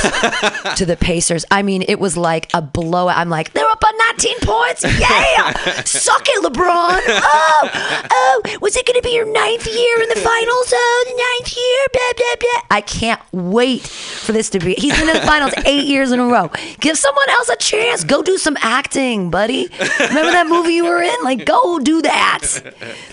to 0.78 0.86
the 0.86 0.96
Pacers. 0.96 1.44
I 1.52 1.62
mean, 1.62 1.84
it 1.90 2.00
was 2.00 2.16
like 2.16 2.50
a 2.54 2.62
blowout. 2.62 3.18
I'm 3.18 3.30
like, 3.30 3.52
they're 3.52 3.68
up 3.68 3.82
by 3.82 3.92
19 4.12 4.38
points. 4.44 4.84
Yeah. 4.84 5.84
Suck 5.84 6.24
it, 6.26 6.42
LeBron. 6.42 7.02
Oh, 7.06 7.70
oh, 8.12 8.42
was 8.62 8.78
it 8.78 8.86
going 8.86 8.96
to 8.96 9.04
be 9.04 9.14
your 9.14 9.30
ninth 9.30 9.68
year 9.68 10.02
in 10.04 10.08
the 10.08 10.16
finals? 10.16 10.72
Oh, 10.74 11.06
the 11.06 11.42
ninth 11.42 11.58
year. 11.58 11.88
Blah, 11.92 12.14
blah, 12.16 12.36
blah. 12.40 12.78
I 12.78 12.80
can't 12.80 13.22
wait 13.34 13.82
for 13.82 14.32
this 14.32 14.50
to 14.52 14.60
be. 14.60 14.76
He's 14.76 14.98
in 15.02 15.17
the 15.20 15.26
finals 15.28 15.54
eight 15.66 15.86
years 15.86 16.12
in 16.12 16.20
a 16.20 16.26
row. 16.28 16.50
Give 16.80 16.98
someone 16.98 17.30
else 17.30 17.50
a 17.50 17.56
chance. 17.58 18.04
Go 18.04 18.22
do 18.24 18.38
some 18.38 18.58
acting, 18.62 19.30
buddy. 19.30 19.68
Remember 20.00 20.32
that 20.32 20.48
movie 20.48 20.74
you 20.74 20.86
were 20.86 21.02
in? 21.02 21.16
Like, 21.24 21.46
go 21.46 21.80
do 21.80 22.02
that. 22.02 22.42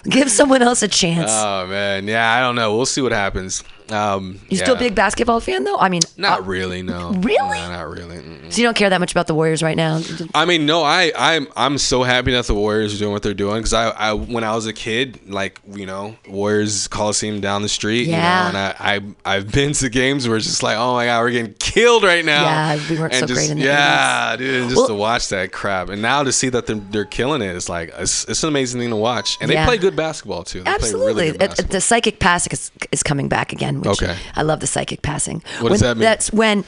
Give 0.04 0.30
someone 0.30 0.62
else 0.62 0.82
a 0.82 0.88
chance. 0.88 1.30
Oh 1.32 1.66
man, 1.66 2.06
yeah. 2.06 2.34
I 2.34 2.40
don't 2.40 2.56
know. 2.56 2.76
We'll 2.76 2.86
see 2.86 3.00
what 3.02 3.12
happens. 3.12 3.62
Um, 3.90 4.40
you 4.48 4.56
still 4.56 4.76
a 4.76 4.78
big 4.78 4.94
basketball 4.94 5.40
fan, 5.40 5.64
though? 5.64 5.76
I 5.76 5.88
mean, 5.90 6.00
Not 6.16 6.40
uh, 6.40 6.42
really. 6.44 6.82
No. 6.82 7.10
Really? 7.12 7.58
No, 7.58 7.68
not 7.68 7.88
really. 7.90 8.16
Mm-mm. 8.16 8.50
so 8.52 8.58
you 8.62 8.66
don't 8.66 8.76
care 8.76 8.88
that 8.88 8.98
much 8.98 9.12
about 9.12 9.26
the 9.26 9.34
Warriors 9.34 9.62
right 9.62 9.76
now? 9.76 10.00
I 10.34 10.46
mean, 10.46 10.64
no, 10.64 10.82
I, 10.82 11.12
I'm, 11.16 11.48
I'm 11.54 11.76
so 11.76 12.02
happy 12.02 12.32
that 12.32 12.46
the 12.46 12.54
Warriors 12.54 12.94
are 12.94 12.98
doing 12.98 13.12
what 13.12 13.22
they're 13.22 13.34
doing 13.34 13.56
because 13.56 13.74
I, 13.74 13.90
I, 13.90 14.12
when 14.14 14.42
I 14.42 14.54
was 14.54 14.66
a 14.66 14.72
kid, 14.72 15.28
like 15.28 15.60
you 15.70 15.84
know, 15.84 16.16
Warriors 16.28 16.88
Coliseum 16.88 17.40
down 17.40 17.60
the 17.62 17.68
street, 17.68 18.08
Yeah. 18.08 18.46
you 18.46 18.52
know, 18.54 18.58
and 18.60 18.74
I, 18.78 18.94
I, 19.26 19.36
I've 19.36 19.52
been 19.52 19.72
to 19.74 19.88
games 19.90 20.26
where 20.26 20.38
it's 20.38 20.46
just 20.46 20.62
like, 20.62 20.78
oh 20.78 20.94
my 20.94 21.04
god, 21.06 21.20
we're 21.22 21.30
getting 21.30 21.54
killed 21.54 22.04
right 22.04 22.24
now. 22.24 22.44
Yeah, 22.44 22.88
we 22.88 22.98
weren't 22.98 23.12
and 23.12 23.20
so 23.20 23.26
just, 23.26 23.38
great 23.38 23.50
in 23.50 23.58
the 23.58 23.64
Yeah, 23.64 24.36
dude, 24.36 24.64
just 24.70 24.76
Well- 24.76 24.88
to 24.88 24.94
watch 24.94 25.28
that 25.28 25.52
crap, 25.52 25.90
and 25.90 26.00
now 26.00 26.22
to 26.22 26.32
see 26.32 26.48
that 26.48 26.66
they're, 26.66 26.76
they're 26.76 27.04
killing 27.04 27.42
it, 27.42 27.54
it's 27.54 27.68
like 27.68 27.92
it's, 27.98 28.24
it's 28.26 28.42
an 28.42 28.48
amazing 28.48 28.80
thing 28.80 28.90
to 28.90 28.96
watch, 28.96 29.36
and 29.42 29.50
Yeah. 29.50 29.60
they 29.64 29.66
play 29.68 29.78
good 29.78 29.94
basketball 29.96 30.42
too. 30.44 30.60
They 30.60 30.64
play 30.64 30.74
Absolutely. 30.74 31.12
really 31.14 31.26
good 31.32 31.42
It- 31.42 31.48
basketball. 31.50 31.72
the 31.72 31.80
psychic 31.82 32.18
passing 32.18 32.52
is, 32.52 32.70
is 32.90 33.02
coming 33.02 33.28
back 33.28 33.52
again. 33.52 33.73
Which 33.80 34.02
Okay. 34.02 34.16
I 34.36 34.42
love 34.42 34.60
the 34.60 34.66
psychic 34.66 35.02
passing. 35.02 35.42
What 35.60 35.70
does 35.70 35.80
that 35.80 35.96
mean? 35.96 36.02
That's 36.04 36.32
when 36.32 36.64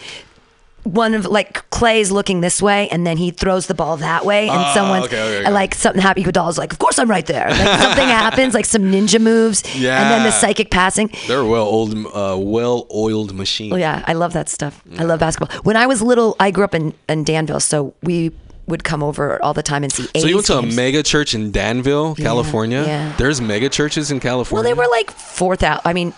one 0.85 1.15
of 1.15 1.25
like 1.27 1.69
Clay's 1.71 2.13
looking 2.13 2.43
this 2.43 2.63
way 2.63 2.89
and 2.91 3.05
then 3.05 3.17
he 3.17 3.33
throws 3.33 3.67
the 3.67 3.75
ball 3.75 3.97
that 3.97 4.25
way 4.25 4.49
and 4.49 4.57
Oh, 4.57 4.73
someone's 4.73 5.07
okay, 5.07 5.21
okay, 5.21 5.39
okay. 5.41 5.51
like 5.51 5.75
something 5.75 6.01
happens. 6.01 6.25
Iguodala's 6.27 6.59
like, 6.59 6.73
of 6.73 6.79
course 6.79 6.97
I'm 7.01 7.11
right 7.11 7.27
there. 7.27 7.49
Like 7.51 7.81
something 7.81 8.07
happens, 8.23 8.55
like 8.55 8.65
some 8.67 8.83
ninja 8.83 9.21
moves, 9.21 9.65
yeah. 9.77 10.01
and 10.01 10.11
then 10.13 10.23
the 10.23 10.31
psychic 10.31 10.71
passing. 10.71 11.11
They're 11.27 11.45
well 11.45 11.65
old, 11.65 11.93
uh, 12.15 12.37
well 12.39 12.87
oiled 12.95 13.35
machine. 13.35 13.73
Oh 13.73 13.77
yeah, 13.77 14.05
I 14.07 14.13
love 14.13 14.33
that 14.35 14.49
stuff. 14.49 14.81
I 14.97 15.03
love 15.03 15.19
basketball. 15.19 15.59
When 15.65 15.77
I 15.77 15.87
was 15.87 16.03
little, 16.03 16.37
I 16.39 16.53
grew 16.53 16.63
up 16.63 16.75
in, 16.75 16.95
in 17.09 17.25
Danville, 17.25 17.59
so 17.61 17.93
we 18.05 18.31
would 18.69 18.85
come 18.85 19.03
over 19.03 19.43
all 19.45 19.55
the 19.55 19.63
time 19.65 19.83
and 19.83 19.93
see. 19.93 20.07
So 20.17 20.27
you 20.29 20.37
went 20.37 20.47
to 20.47 20.59
a 20.59 20.63
mega 20.63 21.03
church 21.03 21.35
in 21.35 21.51
Danville, 21.51 22.15
California. 22.15 22.85
yeah. 22.87 23.13
There's 23.17 23.41
mega 23.41 23.69
churches 23.69 24.13
in 24.13 24.21
California. 24.21 24.63
Well, 24.63 24.75
they 24.77 24.81
were 24.81 24.89
like 24.91 25.11
four 25.11 25.57
thousand. 25.57 25.83
I 25.85 25.93
mean, 25.95 26.15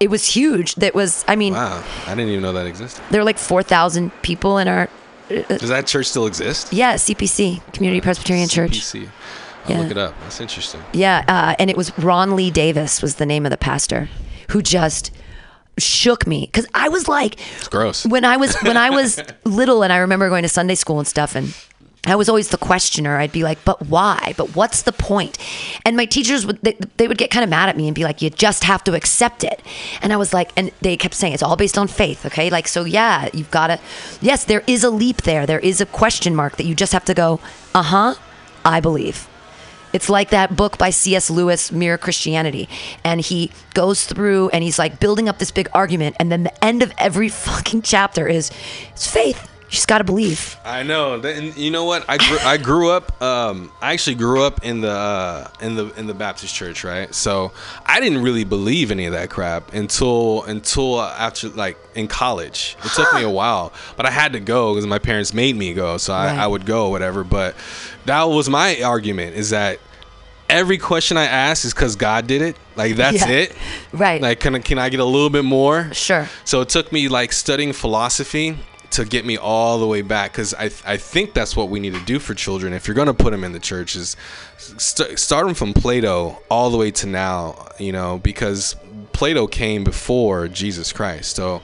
it 0.00 0.10
was 0.10 0.26
huge. 0.26 0.74
That 0.76 0.94
was. 0.94 1.24
I 1.28 1.36
mean, 1.36 1.54
Wow, 1.54 1.82
I 2.06 2.10
didn't 2.14 2.30
even 2.30 2.42
know 2.42 2.52
that 2.52 2.66
existed. 2.66 3.02
there 3.10 3.20
were 3.20 3.24
like 3.24 3.38
four 3.38 3.62
thousand 3.62 4.10
people 4.22 4.58
in 4.58 4.68
our. 4.68 4.88
Does 5.28 5.68
that 5.70 5.86
church 5.86 6.06
still 6.06 6.26
exist? 6.26 6.72
Yeah, 6.72 6.94
CPC, 6.94 7.60
Community 7.72 8.00
Presbyterian 8.00 8.48
Church. 8.48 8.72
PC. 8.72 9.08
I'll 9.64 9.72
Yeah. 9.72 9.78
look 9.80 9.90
it 9.90 9.98
up. 9.98 10.14
That's 10.22 10.40
interesting. 10.40 10.80
Yeah, 10.92 11.24
uh, 11.26 11.56
and 11.58 11.68
it 11.68 11.76
was 11.76 11.96
Ron 11.98 12.36
Lee 12.36 12.50
Davis 12.52 13.02
was 13.02 13.16
the 13.16 13.26
name 13.26 13.44
of 13.44 13.50
the 13.50 13.56
pastor, 13.56 14.08
who 14.50 14.62
just 14.62 15.10
shook 15.78 16.26
me 16.26 16.42
because 16.46 16.66
I 16.74 16.88
was 16.88 17.08
like, 17.08 17.38
It's 17.58 17.68
gross. 17.68 18.06
when 18.06 18.24
I 18.24 18.36
was 18.36 18.54
when 18.62 18.76
I 18.76 18.90
was 18.90 19.20
little, 19.44 19.82
and 19.82 19.92
I 19.92 19.96
remember 19.98 20.28
going 20.28 20.42
to 20.44 20.48
Sunday 20.48 20.74
school 20.76 20.98
and 21.00 21.08
stuff, 21.08 21.34
and 21.34 21.54
I 22.12 22.16
was 22.16 22.28
always 22.28 22.48
the 22.48 22.58
questioner. 22.58 23.18
I'd 23.18 23.32
be 23.32 23.42
like, 23.42 23.64
"But 23.64 23.86
why? 23.86 24.34
But 24.36 24.54
what's 24.54 24.82
the 24.82 24.92
point?" 24.92 25.38
And 25.84 25.96
my 25.96 26.04
teachers 26.04 26.46
would 26.46 26.60
they, 26.62 26.76
they 26.96 27.08
would 27.08 27.18
get 27.18 27.30
kind 27.30 27.44
of 27.44 27.50
mad 27.50 27.68
at 27.68 27.76
me 27.76 27.88
and 27.88 27.94
be 27.94 28.04
like, 28.04 28.22
"You 28.22 28.30
just 28.30 28.64
have 28.64 28.84
to 28.84 28.94
accept 28.94 29.44
it." 29.44 29.60
And 30.02 30.12
I 30.12 30.16
was 30.16 30.32
like, 30.32 30.52
and 30.56 30.70
they 30.80 30.96
kept 30.96 31.14
saying 31.14 31.32
it's 31.32 31.42
all 31.42 31.56
based 31.56 31.78
on 31.78 31.88
faith, 31.88 32.24
okay? 32.26 32.50
Like, 32.50 32.68
so 32.68 32.84
yeah, 32.84 33.28
you've 33.32 33.50
got 33.50 33.68
to. 33.68 33.80
Yes, 34.20 34.44
there 34.44 34.62
is 34.66 34.84
a 34.84 34.90
leap 34.90 35.22
there. 35.22 35.46
There 35.46 35.60
is 35.60 35.80
a 35.80 35.86
question 35.86 36.34
mark 36.34 36.56
that 36.56 36.66
you 36.66 36.74
just 36.74 36.92
have 36.92 37.04
to 37.06 37.14
go. 37.14 37.40
Uh 37.74 37.82
huh. 37.82 38.14
I 38.64 38.80
believe. 38.80 39.28
It's 39.92 40.10
like 40.10 40.30
that 40.30 40.56
book 40.56 40.76
by 40.76 40.90
C.S. 40.90 41.30
Lewis, 41.30 41.72
Mere 41.72 41.96
Christianity. 41.96 42.68
And 43.02 43.20
he 43.20 43.50
goes 43.72 44.04
through 44.04 44.50
and 44.50 44.62
he's 44.62 44.78
like 44.78 45.00
building 45.00 45.28
up 45.28 45.38
this 45.38 45.50
big 45.50 45.68
argument. 45.72 46.16
And 46.18 46.30
then 46.30 46.42
the 46.42 46.64
end 46.64 46.82
of 46.82 46.92
every 46.98 47.28
fucking 47.46 47.82
chapter 47.82 48.26
is 48.26 48.50
it's 48.90 49.10
faith. 49.10 49.48
You 49.68 49.72
just 49.72 49.88
got 49.88 49.98
to 49.98 50.04
believe. 50.04 50.56
I 50.64 50.84
know. 50.84 51.14
And 51.20 51.56
you 51.56 51.72
know 51.72 51.84
what? 51.84 52.04
I 52.08 52.18
grew, 52.18 52.38
I 52.38 52.56
grew 52.56 52.90
up. 52.90 53.20
Um, 53.20 53.72
I 53.82 53.94
actually 53.94 54.14
grew 54.14 54.44
up 54.44 54.64
in 54.64 54.80
the 54.80 54.92
uh, 54.92 55.48
in 55.60 55.74
the 55.74 55.92
in 55.98 56.06
the 56.06 56.14
Baptist 56.14 56.54
church, 56.54 56.84
right? 56.84 57.12
So 57.12 57.50
I 57.84 57.98
didn't 57.98 58.22
really 58.22 58.44
believe 58.44 58.92
any 58.92 59.06
of 59.06 59.12
that 59.12 59.28
crap 59.28 59.72
until 59.74 60.44
until 60.44 61.00
after 61.00 61.48
like 61.48 61.76
in 61.96 62.06
college. 62.06 62.76
It 62.84 62.92
took 62.92 63.12
me 63.14 63.22
a 63.22 63.28
while, 63.30 63.72
but 63.96 64.06
I 64.06 64.10
had 64.12 64.34
to 64.34 64.40
go 64.40 64.72
because 64.72 64.86
my 64.86 65.00
parents 65.00 65.34
made 65.34 65.56
me 65.56 65.74
go. 65.74 65.96
So 65.96 66.14
I, 66.14 66.26
Right. 66.26 66.38
I 66.38 66.46
would 66.46 66.64
go, 66.64 66.90
whatever. 66.90 67.24
But 67.24 67.56
that 68.04 68.22
was 68.22 68.48
my 68.48 68.80
argument: 68.82 69.34
is 69.34 69.50
that 69.50 69.80
every 70.48 70.78
question 70.78 71.16
I 71.16 71.24
ask 71.24 71.64
is 71.64 71.74
because 71.74 71.96
God 71.96 72.28
did 72.28 72.40
it. 72.40 72.56
Like 72.76 72.94
that's 72.94 73.26
Yeah. 73.26 73.34
it. 73.34 73.56
Right. 73.92 74.22
Like 74.22 74.38
can 74.38 74.54
I- 74.54 74.60
can 74.60 74.78
I 74.78 74.90
get 74.90 75.00
a 75.00 75.04
little 75.04 75.28
bit 75.30 75.44
more? 75.44 75.90
Sure. 75.92 76.28
So 76.44 76.60
it 76.60 76.68
took 76.68 76.92
me 76.92 77.08
like 77.08 77.32
studying 77.32 77.72
philosophy 77.72 78.58
to 78.90 79.04
get 79.04 79.24
me 79.24 79.36
all 79.36 79.78
the 79.78 79.86
way 79.86 80.02
back 80.02 80.32
because 80.32 80.54
I, 80.54 80.70
I 80.84 80.96
think 80.96 81.34
that's 81.34 81.56
what 81.56 81.68
we 81.68 81.80
need 81.80 81.94
to 81.94 82.04
do 82.04 82.18
for 82.18 82.34
children. 82.34 82.72
If 82.72 82.86
you're 82.86 82.94
going 82.94 83.06
to 83.06 83.14
put 83.14 83.30
them 83.30 83.44
in 83.44 83.52
the 83.52 83.60
church 83.60 83.96
is 83.96 84.16
st- 84.56 85.18
start 85.18 85.46
them 85.46 85.54
from 85.54 85.72
plato 85.72 86.42
all 86.50 86.70
the 86.70 86.78
way 86.78 86.90
to 86.92 87.06
now 87.06 87.68
you 87.78 87.92
know 87.92 88.18
because 88.18 88.76
plato 89.12 89.46
came 89.46 89.84
before 89.84 90.48
jesus 90.48 90.92
christ. 90.92 91.36
So 91.36 91.62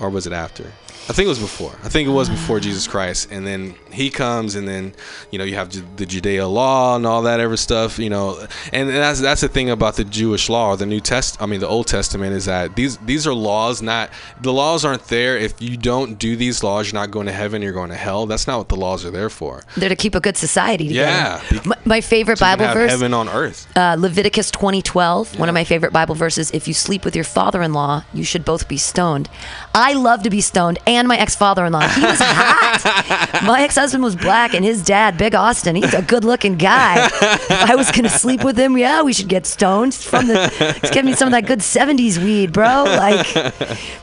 or 0.00 0.10
was 0.10 0.26
it 0.26 0.32
after 0.32 0.72
i 1.08 1.12
think 1.12 1.26
it 1.26 1.28
was 1.28 1.38
before 1.38 1.72
i 1.82 1.88
think 1.88 2.08
it 2.08 2.12
was 2.12 2.28
before 2.28 2.60
jesus 2.60 2.86
christ 2.86 3.28
and 3.30 3.46
then 3.46 3.74
he 3.90 4.10
comes 4.10 4.54
and 4.54 4.66
then 4.66 4.92
you 5.30 5.38
know 5.38 5.44
you 5.44 5.54
have 5.54 5.70
the 5.96 6.06
judea 6.06 6.46
law 6.46 6.96
and 6.96 7.06
all 7.06 7.22
that 7.22 7.40
ever 7.40 7.56
stuff 7.56 7.98
you 7.98 8.10
know 8.10 8.46
and 8.72 8.88
that's 8.88 9.20
that's 9.20 9.40
the 9.40 9.48
thing 9.48 9.70
about 9.70 9.96
the 9.96 10.04
jewish 10.04 10.48
law 10.48 10.70
or 10.70 10.76
the 10.76 10.86
new 10.86 11.00
test 11.00 11.40
i 11.40 11.46
mean 11.46 11.60
the 11.60 11.68
old 11.68 11.86
testament 11.86 12.34
is 12.34 12.46
that 12.46 12.74
these 12.76 12.96
these 12.98 13.26
are 13.26 13.34
laws 13.34 13.82
not 13.82 14.10
the 14.42 14.52
laws 14.52 14.84
aren't 14.84 15.04
there 15.08 15.36
if 15.36 15.60
you 15.60 15.76
don't 15.76 16.18
do 16.18 16.36
these 16.36 16.62
laws 16.62 16.90
you're 16.90 17.00
not 17.00 17.10
going 17.10 17.26
to 17.26 17.32
heaven 17.32 17.62
you're 17.62 17.72
going 17.72 17.90
to 17.90 17.96
hell 17.96 18.26
that's 18.26 18.46
not 18.46 18.58
what 18.58 18.68
the 18.68 18.76
laws 18.76 19.04
are 19.04 19.10
there 19.10 19.30
for 19.30 19.62
They're 19.76 19.88
to 19.88 19.96
keep 19.96 20.14
a 20.14 20.20
good 20.20 20.36
society 20.36 20.88
together. 20.88 21.42
Yeah. 21.50 21.60
My, 21.64 21.76
my 21.84 22.00
favorite 22.00 22.38
So 22.38 22.44
Bible 22.44 22.64
have 22.64 22.74
verse, 22.74 22.90
heaven 22.90 23.12
on 23.14 23.28
earth 23.28 23.66
uh, 23.76 23.96
Leviticus 23.98 24.50
20:12. 24.50 25.38
One 25.38 25.48
of 25.48 25.54
my 25.54 25.64
favorite 25.64 25.92
Bible 25.92 26.14
verses. 26.14 26.50
If 26.52 26.68
you 26.68 26.74
sleep 26.74 27.04
with 27.04 27.14
your 27.14 27.24
father-in-law, 27.24 28.04
you 28.12 28.24
should 28.24 28.44
both 28.44 28.68
be 28.68 28.76
stoned. 28.76 29.28
I 29.74 29.92
love 29.94 30.22
to 30.22 30.30
be 30.30 30.40
stoned, 30.40 30.78
and 30.86 30.93
my 31.06 31.16
ex-father-in-law. 31.16 31.88
He 31.88 32.02
was 32.02 32.18
hot. 32.20 33.42
my 33.46 33.62
ex-husband 33.62 34.02
was 34.02 34.16
black, 34.16 34.54
and 34.54 34.64
his 34.64 34.82
dad, 34.82 35.18
Big 35.18 35.34
Austin, 35.34 35.76
he's 35.76 35.94
a 35.94 36.02
good-looking 36.02 36.56
guy. 36.56 37.06
if 37.06 37.50
I 37.50 37.74
was 37.74 37.90
gonna 37.90 38.08
sleep 38.08 38.44
with 38.44 38.58
him, 38.58 38.76
yeah, 38.78 39.02
we 39.02 39.12
should 39.12 39.28
get 39.28 39.46
stoned. 39.46 39.94
From 39.94 40.28
the, 40.28 40.48
he's 40.80 40.90
giving 40.90 41.10
me 41.10 41.16
some 41.16 41.28
of 41.28 41.32
that 41.32 41.46
good 41.46 41.60
70s 41.60 42.18
weed, 42.18 42.52
bro. 42.52 42.84
Like, 42.84 43.34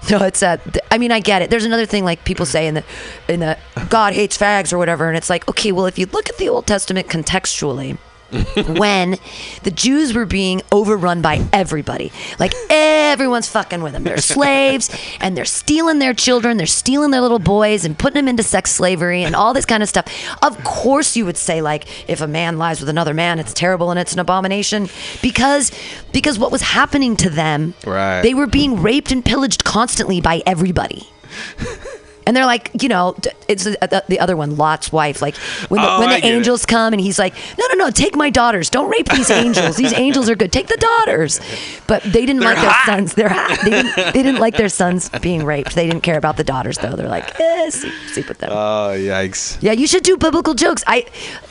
no, 0.09 0.23
it's 0.25 0.43
uh, 0.43 0.57
a, 0.65 0.93
I 0.93 0.97
mean, 0.97 1.11
I 1.11 1.19
get 1.19 1.41
it. 1.41 1.49
There's 1.49 1.65
another 1.65 1.85
thing 1.85 2.03
like 2.03 2.23
people 2.25 2.45
say 2.45 2.67
in 2.67 2.75
the 2.75 2.83
in 3.27 3.39
the 3.39 3.57
God 3.89 4.13
hates 4.13 4.37
fags 4.37 4.73
or 4.73 4.77
whatever, 4.77 5.07
and 5.07 5.17
it's 5.17 5.29
like, 5.29 5.47
okay, 5.49 5.71
well, 5.71 5.85
if 5.85 5.97
you 5.97 6.05
look 6.07 6.29
at 6.29 6.37
the 6.37 6.49
Old 6.49 6.67
Testament 6.67 7.07
contextually, 7.07 7.97
when 8.77 9.17
the 9.63 9.71
Jews 9.71 10.13
were 10.13 10.25
being 10.25 10.61
overrun 10.71 11.21
by 11.21 11.45
everybody. 11.51 12.11
Like 12.39 12.53
everyone's 12.69 13.47
fucking 13.47 13.81
with 13.83 13.93
them. 13.93 14.03
They're 14.03 14.17
slaves 14.35 14.89
and 15.19 15.35
they're 15.35 15.45
stealing 15.45 15.99
their 15.99 16.13
children, 16.13 16.57
they're 16.57 16.65
stealing 16.67 17.11
their 17.11 17.21
little 17.21 17.39
boys 17.39 17.83
and 17.85 17.97
putting 17.97 18.15
them 18.15 18.27
into 18.27 18.43
sex 18.43 18.71
slavery 18.71 19.23
and 19.23 19.35
all 19.35 19.53
this 19.53 19.65
kind 19.65 19.83
of 19.83 19.89
stuff. 19.89 20.05
Of 20.41 20.63
course 20.63 21.15
you 21.15 21.25
would 21.25 21.37
say 21.37 21.61
like 21.61 21.85
if 22.09 22.21
a 22.21 22.27
man 22.27 22.57
lies 22.57 22.79
with 22.79 22.89
another 22.89 23.13
man, 23.13 23.39
it's 23.39 23.53
terrible 23.53 23.91
and 23.91 23.99
it's 23.99 24.13
an 24.13 24.19
abomination 24.19 24.89
because 25.21 25.71
because 26.11 26.39
what 26.39 26.51
was 26.51 26.61
happening 26.61 27.15
to 27.17 27.29
them, 27.29 27.73
Right. 27.85 28.21
they 28.21 28.33
were 28.33 28.47
being 28.47 28.81
raped 28.81 29.11
and 29.11 29.23
pillaged 29.23 29.63
constantly 29.63 30.21
by 30.21 30.41
everybody. 30.45 31.07
And 32.27 32.37
they're 32.37 32.45
like, 32.45 32.69
you 32.81 32.87
know, 32.87 33.15
it's 33.47 33.63
the, 33.63 33.71
the- 33.81 34.03
the 34.07 34.19
other 34.19 34.37
one, 34.37 34.55
Lot's 34.55 34.91
wife. 34.91 35.21
Like 35.21 35.35
when 35.69 35.81
the, 35.81 35.87
Oh, 35.89 35.99
when 35.99 36.09
the 36.09 36.15
get 36.21 36.23
it. 36.25 36.27
angels 36.35 36.65
come, 36.65 36.93
and 36.93 37.01
he's 37.01 37.17
like, 37.17 37.33
no, 37.57 37.65
no, 37.69 37.85
no, 37.85 37.89
take 37.91 38.15
my 38.15 38.29
daughters. 38.29 38.69
Don't 38.69 38.89
rape 38.89 39.09
these 39.09 39.29
angels. 39.43 39.75
These 39.75 39.93
angels 39.93 40.29
are 40.29 40.35
good. 40.35 40.51
Take 40.51 40.67
the 40.67 40.77
daughters. 40.77 41.39
But 41.87 42.03
they 42.03 42.25
didn't 42.25 42.41
like 42.43 42.57
their 42.57 42.75
sons. 42.85 43.13
They're 43.15 43.29
hot. 43.29 43.59
They 43.63 43.69
didn't, 43.71 43.95
they 44.13 44.23
didn't 44.23 44.39
like 44.39 44.55
their 44.57 44.69
sons 44.69 45.09
being 45.21 45.43
raped. 45.45 45.75
They 45.75 45.87
didn't 45.87 46.01
care 46.03 46.17
about 46.17 46.37
the 46.37 46.43
daughters 46.43 46.77
though. 46.77 46.95
They're 46.95 47.07
like, 47.09 47.39
eh, 47.39 47.69
sleep, 47.69 47.93
sleep 48.13 48.27
with 48.27 48.37
them. 48.37 48.51
Oh 48.51 48.93
yikes! 48.95 49.57
yeah, 49.61 49.71
you 49.71 49.87
should 49.87 50.03
do 50.03 50.15
biblical 50.17 50.53
jokes. 50.53 50.83
I, 50.87 51.05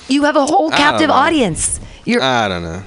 you 0.09 0.25
have 0.25 0.37
a 0.37 0.47
whole 0.47 0.71
captive 0.71 1.11
audience. 1.11 1.81
You're. 2.05 2.23
I 2.23 2.49
don't 2.49 2.62
know. 2.62 2.83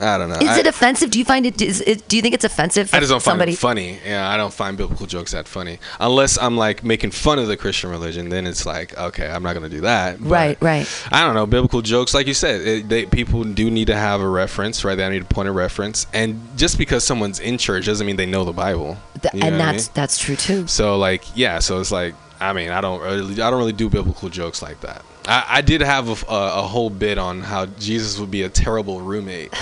I 0.00 0.16
don't 0.16 0.28
know. 0.28 0.36
is 0.36 0.48
I, 0.48 0.60
it 0.60 0.66
offensive? 0.66 1.10
Do 1.10 1.18
you 1.18 1.24
find 1.24 1.44
it? 1.44 1.60
Is 1.60 1.80
it 1.80 2.06
do 2.08 2.16
you 2.16 2.22
think 2.22 2.34
it's 2.34 2.44
offensive? 2.44 2.94
I 2.94 3.00
just 3.00 3.10
don't 3.10 3.20
somebody? 3.20 3.54
find 3.56 3.78
it 3.78 3.82
funny. 3.96 4.10
Yeah, 4.10 4.28
I 4.28 4.36
don't 4.36 4.52
find 4.52 4.76
biblical 4.76 5.06
jokes 5.06 5.32
that 5.32 5.48
funny. 5.48 5.78
Unless 5.98 6.38
I'm 6.38 6.56
like 6.56 6.84
making 6.84 7.10
fun 7.10 7.38
of 7.40 7.48
the 7.48 7.56
Christian 7.56 7.90
religion, 7.90 8.28
then 8.28 8.46
it's 8.46 8.64
like, 8.64 8.96
okay, 8.96 9.28
I'm 9.28 9.42
not 9.42 9.54
gonna 9.54 9.68
do 9.68 9.80
that. 9.80 10.20
But 10.20 10.28
Right, 10.30 10.58
right. 10.62 11.04
I 11.10 11.24
don't 11.24 11.34
know. 11.34 11.46
Biblical 11.46 11.82
jokes, 11.82 12.14
like 12.14 12.26
you 12.28 12.34
said, 12.34 12.60
it, 12.60 12.88
they, 12.88 13.06
people 13.06 13.42
do 13.44 13.70
need 13.70 13.86
to 13.88 13.96
have 13.96 14.20
a 14.20 14.28
reference, 14.28 14.84
right? 14.84 14.94
They 14.94 15.08
need 15.08 15.22
a 15.22 15.24
point 15.24 15.48
of 15.48 15.56
reference, 15.56 16.06
and 16.12 16.40
just 16.56 16.78
because 16.78 17.02
someone's 17.02 17.40
in 17.40 17.58
church 17.58 17.86
doesn't 17.86 18.06
mean 18.06 18.16
they 18.16 18.26
know 18.26 18.44
the 18.44 18.52
Bible. 18.52 18.96
Th- 19.20 19.34
You 19.34 19.40
know 19.40 19.46
and 19.48 19.56
what 19.56 19.62
I 19.68 19.72
that's 19.72 19.86
mean? 19.88 19.92
that's 19.94 20.18
true 20.18 20.36
too. 20.36 20.66
So 20.68 20.96
like 20.96 21.24
yeah, 21.36 21.58
so 21.58 21.80
it's 21.80 21.90
like 21.90 22.14
I 22.40 22.52
mean 22.52 22.70
I 22.70 22.80
don't 22.80 23.00
really 23.02 23.32
I 23.42 23.50
don't 23.50 23.58
really 23.58 23.72
do 23.72 23.88
biblical 23.90 24.28
jokes 24.28 24.62
like 24.62 24.80
that. 24.82 25.02
I, 25.28 25.44
I 25.58 25.60
did 25.60 25.82
have 25.82 26.08
a, 26.08 26.32
a, 26.32 26.58
a 26.60 26.62
whole 26.62 26.88
bit 26.90 27.18
on 27.18 27.42
how 27.42 27.66
Jesus 27.66 28.18
would 28.18 28.30
be 28.30 28.42
a 28.44 28.48
terrible 28.48 29.00
roommate. 29.02 29.52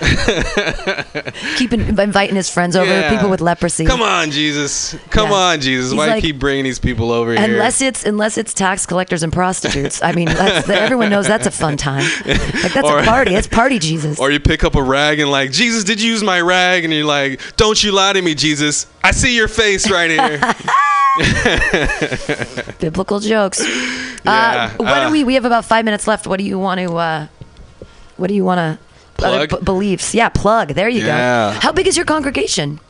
Keep 1.56 1.74
in, 1.74 1.98
inviting 2.00 2.36
his 2.36 2.48
friends 2.48 2.74
over, 2.74 2.90
Yeah. 2.90 3.10
people 3.10 3.28
with 3.28 3.40
leprosy. 3.42 3.84
Come 3.84 4.00
on, 4.00 4.30
Jesus. 4.30 4.96
Come 5.10 5.28
Yeah. 5.30 5.36
on, 5.36 5.60
Jesus. 5.60 5.90
He's 5.90 5.98
Why 5.98 6.06
like- 6.06 6.22
keep 6.22 6.38
bringing 6.38 6.64
these 6.64 6.78
people 6.78 7.12
over 7.12 7.32
here? 7.34 7.42
Unless 7.44 7.82
it's 7.82 8.04
unless 8.04 8.38
it's 8.38 8.54
tax 8.54 8.86
collectors 8.86 9.22
and 9.22 9.30
prostitutes. 9.32 10.02
I 10.02 10.12
mean, 10.12 10.26
that's, 10.28 10.68
everyone 10.70 11.10
knows 11.10 11.26
that's 11.26 11.46
a 11.46 11.50
fun 11.50 11.76
time. 11.76 12.00
Like 12.60 12.72
that's 12.74 12.86
Or- 12.88 12.98
a 13.00 13.04
party. 13.04 13.34
It's 13.34 13.46
party 13.46 13.78
Jesus. 13.78 14.18
or 14.18 14.30
you 14.30 14.40
pick 14.40 14.64
up 14.64 14.74
a 14.74 14.82
rag 14.82 15.20
and 15.20 15.30
like, 15.30 15.50
Jesus, 15.52 15.84
did 15.84 16.00
you 16.00 16.10
use 16.10 16.22
my 16.22 16.40
rag? 16.40 16.84
And 16.84 16.92
you're 16.92 17.04
like, 17.04 17.40
Don't 17.56 17.82
you 17.82 17.92
lie 17.92 18.12
to 18.14 18.22
me, 18.22 18.34
Jesus. 18.34 18.86
I 19.04 19.10
see 19.12 19.36
your 19.36 19.48
face 19.48 19.90
right 19.90 20.10
here. 20.10 20.40
Biblical 22.78 23.20
jokes. 23.20 23.60
Yeah, 24.24 24.70
Uh, 24.78 24.84
what 24.84 25.02
uh. 25.02 25.09
Do 25.10 25.12
we? 25.12 25.24
We 25.24 25.34
have 25.34 25.44
about 25.44 25.64
five 25.64 25.84
minutes 25.84 26.06
left. 26.06 26.26
What 26.26 26.38
do 26.38 26.44
you 26.44 26.58
want 26.58 26.80
to? 26.80 26.96
Uh, 26.96 27.26
what 28.16 28.28
do 28.28 28.34
you 28.34 28.44
want 28.44 28.58
to? 28.58 28.78
Other 29.24 29.46
Plug? 29.46 29.60
b- 29.60 29.64
beliefs. 29.64 30.14
Yeah, 30.14 30.30
plug. 30.30 30.68
There 30.68 30.88
you 30.88 31.04
Yeah. 31.04 31.52
go. 31.54 31.60
How 31.60 31.72
big 31.72 31.86
is 31.86 31.96
your 31.96 32.06
congregation? 32.06 32.80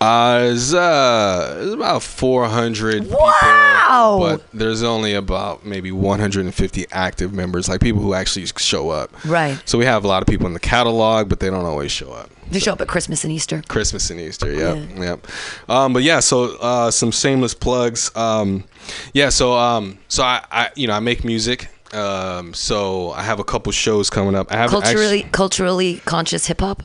Uh, 0.00 0.50
it's, 0.52 0.72
uh, 0.72 1.58
it's 1.60 1.74
about 1.74 2.02
400 2.02 3.02
people. 3.02 3.18
Wow. 3.18 4.18
But 4.20 4.42
there's 4.52 4.82
only 4.82 5.14
about 5.14 5.64
maybe 5.64 5.90
150 5.90 6.86
active 6.92 7.32
members, 7.32 7.68
like 7.68 7.80
people 7.80 8.00
who 8.00 8.14
actually 8.14 8.46
show 8.46 8.90
up. 8.90 9.10
Right. 9.24 9.60
So 9.64 9.78
we 9.78 9.86
have 9.86 10.04
a 10.04 10.08
lot 10.08 10.22
of 10.22 10.28
people 10.28 10.46
in 10.46 10.52
the 10.54 10.60
catalog, 10.60 11.28
but 11.28 11.40
they 11.40 11.50
don't 11.50 11.64
always 11.64 11.90
show 11.90 12.12
up. 12.12 12.30
They 12.50 12.60
show 12.60 12.72
up 12.72 12.80
at 12.80 12.88
Christmas 12.88 13.24
and 13.24 13.32
Easter. 13.32 13.62
Christmas 13.68 14.08
and 14.10 14.18
Easter. 14.20 14.50
Yep, 14.52 14.88
yep. 14.96 15.26
Um, 15.68 15.92
but 15.92 16.02
yeah, 16.02 16.20
so 16.20 16.56
uh, 16.58 16.90
some 16.90 17.10
shameless 17.10 17.52
plugs. 17.52 18.10
Um, 18.16 18.64
yeah, 19.12 19.28
so 19.28 19.52
um, 19.52 19.98
so 20.08 20.22
I, 20.22 20.42
I 20.50 20.70
you 20.74 20.86
know 20.86 20.94
I 20.94 21.00
make 21.00 21.24
music. 21.24 21.68
Um, 21.92 22.54
so 22.54 23.10
I 23.12 23.22
have 23.22 23.38
a 23.38 23.44
couple 23.44 23.70
shows 23.72 24.08
coming 24.10 24.34
up. 24.34 24.50
I 24.52 24.56
have 24.56 24.70
Culturally, 24.70 25.26
culturally 25.32 26.00
conscious 26.04 26.46
hip 26.46 26.60
hop, 26.60 26.82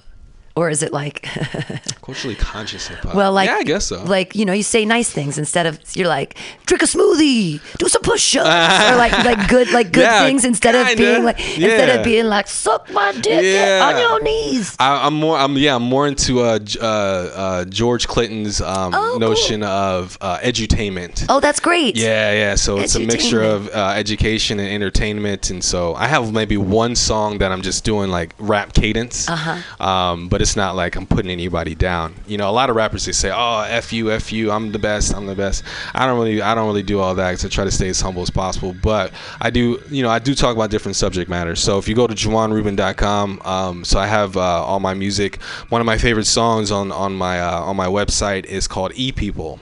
or 0.56 0.70
is 0.70 0.84
it 0.84 0.94
like? 0.94 1.28
culturally 2.04 2.36
conscious 2.36 2.88
hip 2.88 3.00
hop. 3.00 3.16
Well, 3.16 3.32
like 3.32 3.48
yeah, 3.48 3.56
I 3.56 3.64
guess 3.64 3.86
so. 3.86 4.04
Like 4.04 4.36
you 4.36 4.44
know, 4.46 4.52
you 4.54 4.62
say 4.64 4.84
nice 4.86 5.10
things 5.10 5.38
instead 5.38 5.66
of 5.66 5.80
you're 5.96 6.08
like 6.10 6.36
drink 6.66 6.84
a 6.84 6.86
smoothie, 6.86 7.62
do 7.78 7.88
some 7.88 8.02
push-ups, 8.02 8.46
or 8.92 8.98
like 8.98 9.12
like 9.24 9.48
good 9.56 9.72
like 9.72 9.92
good 9.94 10.02
Yeah, 10.04 10.26
things 10.26 10.44
instead 10.46 10.76
of 10.76 10.88
kinda. 10.88 11.02
being 11.02 11.24
like 11.24 11.40
instead 11.40 11.98
of 11.98 12.04
being 12.04 12.26
like 12.26 12.48
suck 12.48 12.90
my 12.92 13.14
dick 13.14 13.42
Yeah. 13.44 13.90
on 13.90 13.98
your 14.00 14.22
knees. 14.22 14.76
I, 14.80 15.08
I'm 15.08 15.14
more. 15.16 15.38
I'm 15.38 15.58
yeah. 15.58 15.76
I'm 15.76 15.84
more 15.84 16.06
into 16.08 16.42
uh, 16.42 16.60
uh, 16.82 16.84
uh, 16.86 17.66
George 17.66 18.08
Clinton's 18.08 18.60
um, 18.62 18.94
Oh, 18.94 19.12
cool. 19.12 19.20
notion 19.20 19.64
of 19.64 20.18
uh, 20.22 20.38
edutainment. 20.40 21.26
Oh, 21.30 21.40
that's 21.40 21.60
great. 21.62 21.96
Yeah, 21.96 22.32
yeah. 22.34 22.56
So 22.56 22.80
it's 22.80 22.96
a 22.96 23.00
mixture 23.00 23.42
of 23.42 23.70
uh, 23.70 23.94
education 23.96 24.60
and 24.60 24.68
entertainment, 24.70 25.50
and 25.50 25.64
so 25.64 25.96
I 25.96 26.08
have 26.08 26.32
maybe 26.34 26.58
one 26.58 26.96
song 26.98 27.38
that 27.38 27.52
I'm 27.52 27.62
just 27.62 27.86
doing 27.86 28.10
like 28.12 28.36
rap 28.40 28.74
cadence. 28.74 29.30
Uh-huh. 29.30 29.84
Um, 29.84 30.28
but 30.28 30.42
it's 30.44 30.56
not 30.56 30.76
like 30.76 30.96
I'm 30.96 31.08
putting 31.08 31.32
anybody 31.32 31.74
down. 31.74 32.14
You 32.28 32.38
know, 32.38 32.50
a 32.50 32.52
lot 32.52 32.70
of 32.70 32.76
rappers 32.76 33.06
they 33.06 33.12
say, 33.14 33.32
"Oh, 33.34 33.62
f 33.62 33.92
you, 33.92 34.12
f 34.12 34.32
you, 34.32 34.52
I'm 34.52 34.72
the 34.72 34.78
best, 34.78 35.16
I'm 35.16 35.26
the 35.26 35.34
best." 35.34 35.64
I 35.96 36.06
don't 36.06 36.20
really, 36.20 36.42
I 36.42 36.54
don't 36.54 36.68
really 36.68 36.84
do 36.84 37.00
all 37.00 37.16
that 37.16 37.44
I 37.44 37.48
try 37.48 37.64
to 37.64 37.72
stay 37.72 37.90
as 37.90 38.00
humble 38.00 38.22
as 38.22 38.30
possible. 38.30 38.76
But 38.84 39.12
I 39.42 39.50
do, 39.50 39.82
you 39.90 40.04
know, 40.04 40.10
I 40.10 40.20
do 40.20 40.36
talk 40.36 40.56
about 40.56 40.70
different 40.70 40.98
subject 40.98 41.30
matters. 41.30 41.60
So 41.60 41.80
if 41.80 41.88
you 41.88 41.96
go 41.96 42.06
to 42.06 42.14
JawanRubin.com, 42.14 43.42
um, 43.44 43.84
so 43.84 43.98
I 43.98 44.06
have 44.06 44.38
uh, 44.38 44.42
all 44.42 44.80
my 44.80 44.94
music. 44.94 45.42
One 45.70 45.82
of 45.82 45.86
my 45.86 45.98
favorite 45.98 46.28
songs 46.28 46.70
on 46.72 46.92
on 46.92 47.16
my 47.16 47.42
uh, 47.42 47.62
on 47.62 47.76
my 47.76 47.88
website 47.88 48.46
is 48.46 48.68
called 48.68 48.92
E 48.96 49.12
People. 49.12 49.60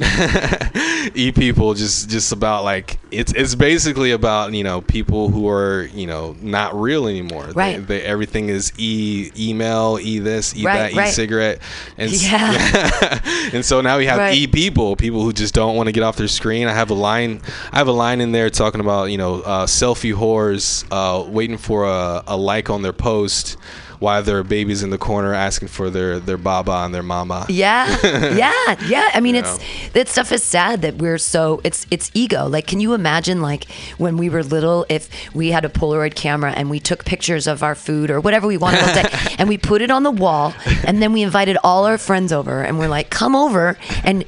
e 1.14 1.32
people 1.32 1.74
just 1.74 2.08
just 2.08 2.32
about 2.32 2.64
like 2.64 2.98
it's 3.10 3.32
it's 3.34 3.54
basically 3.54 4.12
about 4.12 4.52
you 4.52 4.62
know 4.62 4.80
people 4.80 5.28
who 5.28 5.48
are 5.48 5.84
you 5.92 6.06
know 6.06 6.36
not 6.40 6.78
real 6.78 7.08
anymore 7.08 7.46
Right. 7.54 7.84
they, 7.84 8.02
everything 8.02 8.48
is 8.48 8.72
e 8.78 9.30
email 9.38 9.98
e 10.00 10.18
this 10.18 10.56
e 10.56 10.64
Right, 10.64 10.92
that 10.92 10.96
right. 10.96 11.08
e 11.08 11.12
cigarette 11.12 11.60
and 11.96 12.10
Yeah. 12.12 13.20
and 13.52 13.64
so 13.64 13.80
now 13.80 13.98
we 13.98 14.06
have 14.06 14.18
Right. 14.18 14.34
e 14.36 14.46
people 14.46 14.94
people 14.96 15.22
who 15.22 15.32
just 15.32 15.54
don't 15.54 15.76
want 15.76 15.88
to 15.88 15.92
get 15.92 16.02
off 16.02 16.16
their 16.16 16.28
screen 16.28 16.68
i 16.68 16.72
have 16.72 16.90
a 16.90 16.94
line 16.94 17.40
i 17.72 17.78
have 17.78 17.88
a 17.88 17.92
line 17.92 18.20
in 18.20 18.32
there 18.32 18.50
talking 18.50 18.80
about 18.80 19.10
you 19.10 19.18
know 19.18 19.40
uh, 19.42 19.66
selfie 19.66 20.14
whores 20.14 20.84
uh, 20.90 21.28
waiting 21.28 21.56
for 21.58 21.84
a, 21.84 22.22
a 22.26 22.36
like 22.36 22.70
on 22.70 22.82
their 22.82 22.92
post 22.92 23.56
while 23.98 24.22
there 24.22 24.38
are 24.38 24.42
babies 24.44 24.82
in 24.82 24.90
the 24.90 24.98
corner 24.98 25.34
asking 25.34 25.68
for 25.68 25.90
their 25.90 26.18
their 26.20 26.36
baba 26.36 26.84
and 26.84 26.94
their 26.94 27.02
mama 27.02 27.46
Yeah, 27.48 27.86
yeah, 28.34 28.76
yeah. 28.86 29.08
I 29.14 29.20
mean, 29.20 29.34
You 29.34 29.40
it's 29.42 29.58
know. 29.58 29.64
that 29.94 30.08
stuff 30.08 30.32
is 30.32 30.42
sad 30.42 30.82
that 30.82 30.96
we're 30.96 31.18
so 31.18 31.60
it's 31.64 31.86
it's 31.90 32.10
ego. 32.14 32.46
Like, 32.46 32.66
can 32.66 32.80
you 32.80 32.94
imagine 32.94 33.40
like 33.42 33.64
when 33.98 34.16
we 34.16 34.28
were 34.30 34.42
little, 34.42 34.86
if 34.88 35.08
we 35.34 35.50
had 35.50 35.64
a 35.64 35.68
Polaroid 35.68 36.14
camera 36.14 36.52
and 36.52 36.70
we 36.70 36.80
took 36.80 37.04
pictures 37.04 37.46
of 37.46 37.62
our 37.62 37.74
food 37.74 38.10
or 38.10 38.20
whatever 38.20 38.46
we 38.46 38.56
wanted 38.56 38.78
to 38.80 38.94
say, 38.94 39.34
and 39.38 39.48
we 39.48 39.58
put 39.58 39.82
it 39.82 39.90
on 39.90 40.02
the 40.02 40.10
wall, 40.10 40.54
and 40.84 41.02
then 41.02 41.12
we 41.12 41.22
invited 41.22 41.56
all 41.64 41.84
our 41.86 41.98
friends 41.98 42.32
over, 42.32 42.62
and 42.62 42.78
we're 42.78 42.88
like, 42.88 43.10
come 43.10 43.34
over 43.36 43.76
and. 44.04 44.24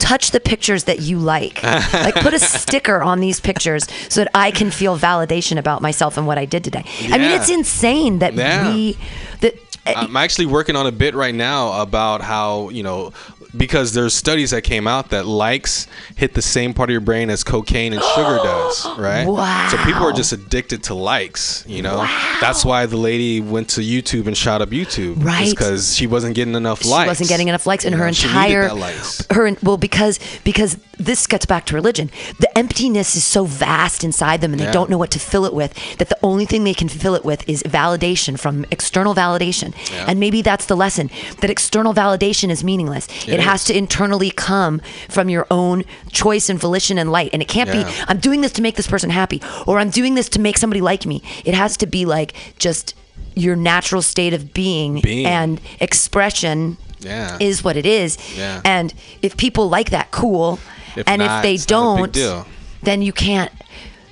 Touch 0.00 0.32
the 0.32 0.40
pictures 0.40 0.84
that 0.84 1.00
you 1.00 1.18
like. 1.18 1.62
Like, 2.00 2.14
put 2.16 2.34
a 2.34 2.38
sticker 2.40 3.00
on 3.02 3.20
these 3.20 3.38
pictures 3.40 3.86
so 4.08 4.24
that 4.24 4.30
I 4.34 4.50
can 4.50 4.70
feel 4.72 4.98
validation 4.98 5.56
about 5.58 5.80
myself 5.82 6.16
and 6.16 6.26
what 6.26 6.38
I 6.38 6.44
did 6.46 6.64
today. 6.64 6.84
I 7.04 7.18
mean, 7.18 7.30
it's 7.30 7.48
insane 7.50 8.18
that 8.18 8.34
Yeah. 8.34 8.72
we 8.72 8.96
that 9.40 9.54
I'm 9.86 10.16
actually 10.16 10.46
working 10.46 10.74
on 10.76 10.86
a 10.86 10.92
bit 10.92 11.14
right 11.14 11.34
now 11.34 11.80
about 11.80 12.20
how 12.22 12.68
you 12.70 12.82
know 12.82 13.12
because 13.56 13.92
there's 13.94 14.14
studies 14.14 14.50
that 14.50 14.62
came 14.62 14.86
out 14.86 15.10
that 15.10 15.26
likes 15.26 15.86
hit 16.16 16.34
the 16.34 16.42
same 16.42 16.72
part 16.74 16.88
of 16.90 16.92
your 16.92 17.00
brain 17.00 17.30
as 17.30 17.42
cocaine 17.44 17.92
and 17.92 18.02
sugar 18.02 18.36
does, 18.42 18.86
right? 18.98 19.24
So 19.70 19.76
people 19.84 20.02
are 20.04 20.12
just 20.12 20.32
addicted 20.32 20.84
to 20.84 20.94
likes, 20.94 21.64
you 21.66 21.82
know. 21.82 21.98
That's 22.40 22.64
why 22.64 22.86
the 22.86 22.96
lady 22.96 23.40
went 23.40 23.68
to 23.70 23.80
YouTube 23.80 24.26
and 24.26 24.36
shot 24.36 24.62
up 24.62 24.70
YouTube, 24.70 25.22
Right. 25.24 25.50
Because 25.50 25.94
she 25.96 26.06
wasn't 26.06 26.34
getting 26.34 26.54
enough 26.54 26.82
she 26.82 26.88
likes. 26.88 27.08
wasn't 27.08 27.28
getting 27.28 27.48
enough 27.48 27.66
likes 27.66 27.84
and 27.84 27.92
You 27.94 27.98
her 28.00 28.06
know, 28.06 28.12
she 28.12 28.26
entire 28.28 28.68
that 28.68 28.76
likes. 28.76 29.26
her 29.30 29.50
well 29.62 29.76
because 29.76 30.18
because 30.44 30.76
this 30.98 31.26
gets 31.26 31.46
back 31.46 31.64
to 31.64 31.74
religion 31.74 32.10
the 32.40 32.58
emptiness 32.58 33.16
is 33.16 33.24
so 33.24 33.44
vast 33.46 34.04
inside 34.04 34.42
them 34.42 34.52
and 34.52 34.60
they 34.60 34.70
don't 34.70 34.90
know 34.90 34.98
what 34.98 35.10
to 35.10 35.18
fill 35.18 35.46
it 35.46 35.54
with 35.54 35.72
that 35.96 36.10
the 36.10 36.18
only 36.22 36.44
thing 36.44 36.64
they 36.64 36.74
can 36.74 36.88
fill 36.88 37.14
it 37.14 37.24
with 37.24 37.48
is 37.48 37.62
validation 37.62 38.38
from 38.38 38.66
external 38.70 39.14
validation 39.14 39.74
Yeah. 39.90 40.04
and 40.08 40.20
maybe 40.20 40.42
that's 40.42 40.66
the 40.66 40.76
lesson 40.76 41.08
that 41.40 41.48
external 41.48 41.94
validation 41.94 42.50
is 42.50 42.62
meaningless 42.62 43.06
it, 43.26 43.34
It 43.34 43.39
has 43.40 43.64
to 43.64 43.76
internally 43.76 44.30
come 44.30 44.80
from 45.08 45.28
your 45.28 45.46
own 45.50 45.84
choice 46.10 46.48
and 46.48 46.58
volition 46.58 46.98
and 46.98 47.10
light 47.12 47.30
and 47.32 47.42
it 47.42 47.48
can't 47.48 47.68
Yeah. 47.72 47.84
be 47.84 48.04
i'm 48.08 48.18
doing 48.18 48.40
this 48.40 48.52
to 48.52 48.62
make 48.62 48.76
this 48.76 48.86
person 48.86 49.10
happy 49.10 49.40
or 49.66 49.78
i'm 49.78 49.90
doing 49.90 50.14
this 50.14 50.28
to 50.30 50.40
make 50.40 50.58
somebody 50.58 50.80
like 50.80 51.06
me 51.06 51.22
it 51.44 51.54
has 51.54 51.76
to 51.78 51.86
be 51.86 52.04
like 52.04 52.34
just 52.58 52.94
your 53.36 53.54
natural 53.54 54.02
state 54.02 54.34
of 54.34 54.52
being, 54.52 55.00
Being. 55.00 55.24
and 55.26 55.60
expression 55.78 56.76
Yeah. 56.98 57.36
is 57.40 57.62
what 57.62 57.76
it 57.76 57.86
is. 57.86 58.18
Yeah. 58.36 58.60
And 58.64 58.92
if 59.22 59.36
people 59.36 59.68
like 59.68 59.90
that, 59.90 60.10
cool. 60.10 60.58
If 60.96 61.06
and 61.08 61.20
not, 61.20 61.38
if 61.38 61.42
they 61.44 61.54
it's 61.54 61.70
not 61.70 62.00
a 62.00 62.12
big 62.12 62.12
don't, 62.12 62.46
then 62.82 63.02
you 63.02 63.12
can't. 63.12 63.52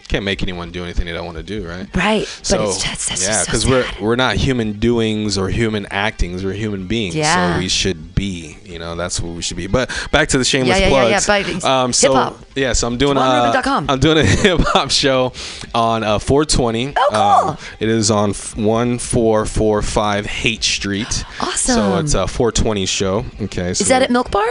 Can't 0.08 0.24
make 0.24 0.42
anyone 0.42 0.70
do 0.70 0.82
anything 0.82 1.04
they 1.04 1.12
don't 1.12 1.26
want 1.26 1.36
to 1.36 1.42
do, 1.42 1.66
right? 1.68 1.86
Right. 1.94 2.26
So 2.42 2.56
but 2.58 2.68
it's 2.68 2.82
just, 2.82 3.08
that's 3.10 3.22
yeah, 3.22 3.28
just 3.28 3.40
so 3.40 3.44
because 3.46 3.66
we're 3.66 3.86
we're 4.00 4.16
not 4.16 4.36
human 4.36 4.78
doings 4.78 5.36
or 5.36 5.48
human 5.50 5.84
actings. 5.90 6.42
We're 6.44 6.54
human 6.54 6.86
beings. 6.86 7.14
Yeah. 7.14 7.54
So 7.54 7.58
we 7.58 7.68
should 7.68 8.14
be. 8.14 8.56
You 8.64 8.78
know, 8.78 8.96
that's 8.96 9.20
what 9.20 9.34
we 9.34 9.42
should 9.42 9.56
be. 9.58 9.66
But 9.66 9.90
back 10.10 10.28
to 10.30 10.38
the 10.38 10.44
shameless 10.44 10.78
Yeah, 10.80 10.88
yeah, 10.88 11.08
yeah, 11.08 11.20
plugs. 11.20 11.46
yeah, 11.48 11.60
but 11.60 11.64
um, 11.68 11.92
so 11.92 12.14
hip-hop. 12.14 12.38
yeah, 12.54 12.72
so 12.72 12.86
I'm 12.86 12.96
doing 12.96 13.16
uh, 13.18 13.52
I'm 13.88 13.98
doing 14.00 14.18
a 14.18 14.24
hip 14.24 14.60
hop 14.60 14.90
show 14.90 15.32
on 15.74 16.02
uh, 16.02 16.18
420. 16.18 16.94
Oh, 16.96 17.08
cool. 17.10 17.18
Um, 17.50 17.58
it 17.80 17.88
is 17.90 18.10
on 18.10 18.28
1445 18.30 20.26
Haight 20.26 20.64
Street. 20.64 21.24
Awesome. 21.40 21.74
So 21.74 21.98
it's 21.98 22.14
a 22.14 22.26
420 22.26 22.86
show. 22.86 23.24
Okay. 23.42 23.74
So 23.74 23.82
Is 23.82 23.88
that 23.88 24.02
at 24.02 24.10
Milk 24.10 24.30
Bar? 24.30 24.46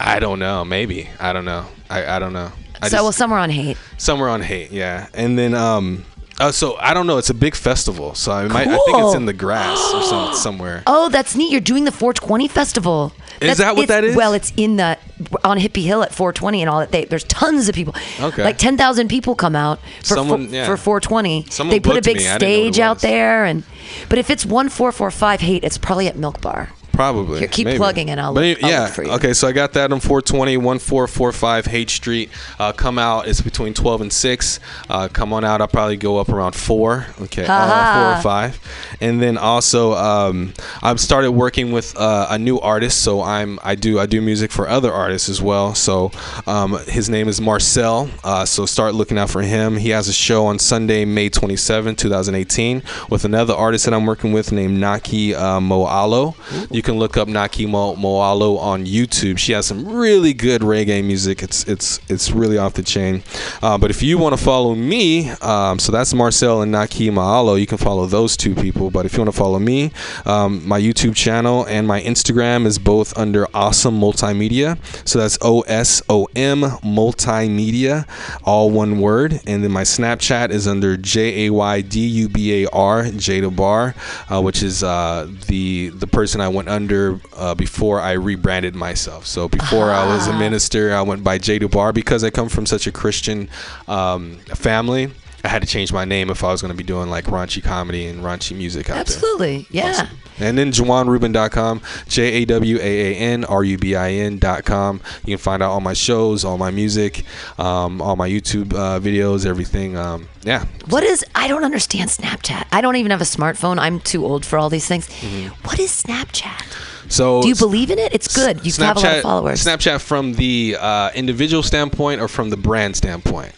I 0.00 0.18
don't 0.20 0.38
know. 0.38 0.64
Maybe. 0.64 1.08
I 1.20 1.32
don't 1.32 1.44
know. 1.44 1.66
I, 1.88 2.16
I 2.16 2.18
don't 2.18 2.32
know. 2.32 2.50
I 2.84 2.88
so 2.88 2.96
just- 2.96 3.02
well, 3.02 3.12
somewhere 3.12 3.38
on 3.40 3.50
Haight. 3.50 3.76
somewhere 3.98 4.28
on 4.28 4.40
Haight 4.42 4.70
yeah 4.72 5.08
and 5.14 5.38
then 5.38 5.54
um 5.54 6.04
uh, 6.40 6.50
so 6.50 6.76
i 6.78 6.92
don't 6.94 7.06
know 7.06 7.16
it's 7.18 7.30
a 7.30 7.34
big 7.34 7.54
festival 7.54 8.12
so 8.14 8.32
i 8.32 8.48
might 8.48 8.66
i 8.66 8.76
think 8.86 8.98
it's 8.98 9.14
in 9.14 9.24
the 9.26 9.32
grass 9.32 9.78
or 9.94 10.02
some, 10.02 10.34
somewhere 10.46 10.82
Oh, 10.86 11.08
that's 11.08 11.36
neat. 11.36 11.50
You're 11.52 11.60
doing 11.60 11.84
the 11.84 11.92
420 11.92 12.48
festival. 12.48 13.12
Is 13.40 13.58
that 13.58 13.74
what 13.76 13.88
that 13.88 14.04
is? 14.04 14.14
Well, 14.16 14.32
it's 14.32 14.52
in 14.56 14.76
the 14.76 14.98
on 15.44 15.58
Hippie 15.58 15.84
Hill 15.84 16.02
at 16.02 16.12
420 16.14 16.60
and 16.62 16.68
all 16.70 16.80
that. 16.80 16.90
They, 16.92 17.04
there's 17.04 17.24
tons 17.24 17.68
of 17.68 17.74
people. 17.74 17.94
Okay. 18.20 18.42
Like 18.44 18.58
10,000 18.58 19.08
people 19.08 19.34
come 19.34 19.54
out 19.56 19.80
for 20.00 20.14
Someone- 20.14 20.46
four, 20.48 20.54
yeah. 20.54 20.66
for 20.66 20.76
420. 20.76 21.46
Someone 21.50 21.74
they 21.74 21.80
put 21.80 21.96
a 21.96 22.02
big 22.02 22.16
me. 22.18 22.28
I 22.28 22.38
didn't 22.38 22.42
know 22.42 22.58
what 22.58 22.68
it 22.68 22.72
stage 22.74 22.80
out 22.80 22.98
there 23.00 23.44
and 23.44 23.62
but 24.08 24.18
if 24.18 24.28
it's 24.30 24.44
1445 24.44 25.40
Haight, 25.40 25.64
it's 25.64 25.78
probably 25.78 26.06
at 26.08 26.16
Milk 26.16 26.40
Bar. 26.40 26.70
Probably. 26.94 27.40
Here, 27.40 27.48
keep 27.48 27.64
maybe. 27.66 27.78
plugging 27.78 28.10
and 28.10 28.20
I'll 28.20 28.32
But 28.34 28.44
look- 28.44 28.64
I'll 28.64 28.70
yeah. 28.70 28.82
look 28.84 28.92
for 28.92 29.04
you. 29.04 29.10
Okay, 29.12 29.32
so 29.32 29.48
I 29.48 29.52
got 29.52 29.72
that 29.74 29.92
on 29.92 30.00
420 30.00 30.56
1445 30.56 31.66
Haight 31.66 31.90
Street. 31.90 32.30
Uh, 32.58 32.72
come 32.72 32.98
out. 32.98 33.26
It's 33.28 33.40
between 33.40 33.74
12 33.74 34.00
and 34.02 34.12
6. 34.12 34.60
Uh, 34.88 35.08
come 35.08 35.32
on 35.32 35.44
out. 35.44 35.60
I'll 35.60 35.68
probably 35.68 35.96
go 35.96 36.18
up 36.18 36.28
around 36.28 36.54
4. 36.54 37.06
Okay. 37.22 37.46
Uh, 37.48 38.12
4 38.12 38.18
or 38.18 38.22
5. 38.22 38.96
And 39.00 39.20
then 39.20 39.36
also 39.36 39.94
um, 39.94 40.52
I've 40.82 41.00
started 41.00 41.32
working 41.32 41.72
with 41.72 41.96
uh, 41.98 42.28
a 42.30 42.38
new 42.38 42.58
artist, 42.60 43.02
so 43.02 43.22
I'm 43.22 43.58
I 43.62 43.74
do 43.74 43.98
I 43.98 44.06
do 44.06 44.20
music 44.22 44.50
for 44.52 44.68
other 44.68 44.92
artists 44.92 45.28
as 45.28 45.42
well. 45.42 45.74
So 45.74 46.10
um, 46.46 46.78
his 46.86 47.08
name 47.10 47.28
is 47.28 47.40
Marcel. 47.40 48.08
Uh, 48.22 48.44
so 48.44 48.66
start 48.66 48.94
looking 48.94 49.18
out 49.18 49.30
for 49.30 49.42
him. 49.42 49.76
He 49.76 49.90
has 49.90 50.08
a 50.08 50.12
show 50.12 50.46
on 50.46 50.58
Sunday, 50.58 51.04
May 51.04 51.28
27, 51.28 51.96
2018, 51.96 52.82
with 53.10 53.24
another 53.24 53.54
artist 53.54 53.84
that 53.86 53.94
I'm 53.94 54.06
working 54.06 54.32
with 54.32 54.52
named 54.52 54.78
Naki 54.78 55.34
uh, 55.34 55.58
Moalo. 55.60 56.34
You 56.70 56.82
can 56.84 56.98
look 56.98 57.16
up 57.16 57.26
Naki 57.26 57.66
Mo- 57.66 57.96
Moalo 57.96 58.58
on 58.58 58.86
YouTube. 58.86 59.38
She 59.38 59.52
has 59.52 59.66
some 59.66 59.88
really 59.88 60.32
good 60.32 60.60
reggae 60.62 61.04
music. 61.04 61.42
It's 61.42 61.64
it's 61.64 61.98
it's 62.08 62.30
really 62.30 62.58
off 62.58 62.74
the 62.74 62.82
chain. 62.82 63.22
Uh, 63.62 63.76
but 63.76 63.90
if 63.90 64.02
you 64.02 64.18
want 64.18 64.38
to 64.38 64.44
follow 64.44 64.74
me, 64.74 65.30
um, 65.42 65.78
so 65.80 65.90
that's 65.90 66.14
Marcel 66.14 66.62
and 66.62 66.70
Naki 66.70 67.10
Moalo. 67.10 67.58
You 67.58 67.66
can 67.66 67.78
follow 67.78 68.06
those 68.06 68.36
two 68.36 68.54
people. 68.54 68.90
But 68.90 69.06
if 69.06 69.14
you 69.14 69.20
want 69.20 69.32
to 69.32 69.36
follow 69.36 69.58
me, 69.58 69.90
um, 70.24 70.66
my 70.66 70.80
YouTube 70.80 71.16
channel 71.16 71.64
and 71.66 71.88
my 71.88 72.00
Instagram 72.02 72.66
is 72.66 72.78
both 72.78 73.16
under 73.18 73.46
Osom 73.54 73.98
Multimedia. 73.98 74.78
So 75.08 75.18
that's 75.18 75.38
O 75.40 75.62
S 75.62 76.02
O 76.08 76.28
M 76.36 76.60
Multimedia, 76.60 78.06
all 78.44 78.70
one 78.70 79.00
word. 79.00 79.40
And 79.46 79.64
then 79.64 79.72
my 79.72 79.82
Snapchat 79.82 80.50
is 80.50 80.68
under 80.68 80.96
J 80.96 81.46
A 81.46 81.50
Y 81.50 81.80
D 81.80 82.06
U 82.06 82.28
B 82.28 82.64
A 82.64 82.70
R, 82.70 83.04
Jaydubar, 83.04 83.94
uh, 84.30 84.42
which 84.42 84.62
is 84.62 84.82
uh, 84.82 85.28
the 85.46 85.88
the 85.88 86.06
person 86.06 86.40
I 86.40 86.48
went 86.48 86.68
under 86.74 87.20
uh, 87.36 87.54
before 87.54 88.00
I 88.00 88.12
rebranded 88.12 88.74
myself. 88.74 89.26
So 89.26 89.48
before 89.48 89.90
I 89.90 90.06
was 90.06 90.26
a 90.26 90.36
minister, 90.36 90.94
I 90.94 91.02
went 91.02 91.22
by 91.24 91.38
Jaydubar 91.38 91.94
because 91.94 92.24
I 92.24 92.30
come 92.30 92.48
from 92.48 92.66
such 92.66 92.86
a 92.86 92.92
Christian 92.92 93.48
um, 93.88 94.36
family. 94.54 95.10
I 95.44 95.48
had 95.48 95.60
to 95.62 95.68
change 95.68 95.92
my 95.92 96.04
name 96.06 96.30
if 96.30 96.42
I 96.42 96.50
was 96.50 96.62
going 96.62 96.72
to 96.72 96.76
be 96.76 96.82
doing 96.82 97.10
like 97.10 97.26
raunchy 97.26 97.62
comedy 97.62 98.06
and 98.06 98.22
raunchy 98.22 98.56
music 98.56 98.88
out 98.88 98.94
there. 98.94 99.00
Absolutely. 99.02 99.66
Yeah. 99.70 99.90
Awesome. 99.90 100.08
And 100.40 100.58
then 100.58 100.72
JawaanRubin.com, 100.72 101.80
J 102.08 102.42
A 102.42 102.44
W 102.46 102.78
A 102.78 102.80
A 102.80 103.14
N 103.14 103.44
R 103.44 103.62
U 103.62 103.78
B 103.78 103.94
I 103.94 104.10
N.com. 104.10 105.00
You 105.24 105.36
can 105.36 105.38
find 105.38 105.62
out 105.62 105.70
all 105.70 105.80
my 105.80 105.92
shows, 105.92 106.44
all 106.44 106.58
my 106.58 106.70
music, 106.70 107.24
um, 107.58 108.00
all 108.02 108.16
my 108.16 108.28
YouTube 108.28 108.72
uh, 108.72 108.98
videos, 108.98 109.46
everything. 109.46 109.96
Um, 109.96 110.28
yeah. 110.42 110.64
What 110.88 111.04
is 111.04 111.24
I 111.34 111.46
don't 111.46 111.62
understand 111.62 112.10
Snapchat. 112.10 112.66
I 112.72 112.80
don't 112.80 112.96
even 112.96 113.10
have 113.10 113.20
a 113.20 113.24
smartphone. 113.24 113.78
I'm 113.78 114.00
too 114.00 114.24
old 114.24 114.44
for 114.44 114.58
all 114.58 114.70
these 114.70 114.86
things. 114.88 115.08
Mm-hmm. 115.08 115.48
What 115.66 115.78
is 115.78 115.90
Snapchat? 116.02 117.10
So 117.10 117.42
Do 117.42 117.48
you 117.48 117.54
believe 117.54 117.90
in 117.90 117.98
it? 117.98 118.14
It's 118.14 118.34
good. 118.34 118.64
You 118.66 118.72
have 118.84 118.96
a 118.96 119.00
lot 119.00 119.16
of 119.16 119.22
followers. 119.22 119.64
Snapchat 119.64 120.00
from 120.00 120.32
the 120.32 120.76
uh, 120.80 121.10
individual 121.14 121.62
standpoint 121.62 122.20
or 122.20 122.28
from 122.28 122.50
the 122.50 122.56
brand 122.56 122.96
standpoint? 122.96 123.52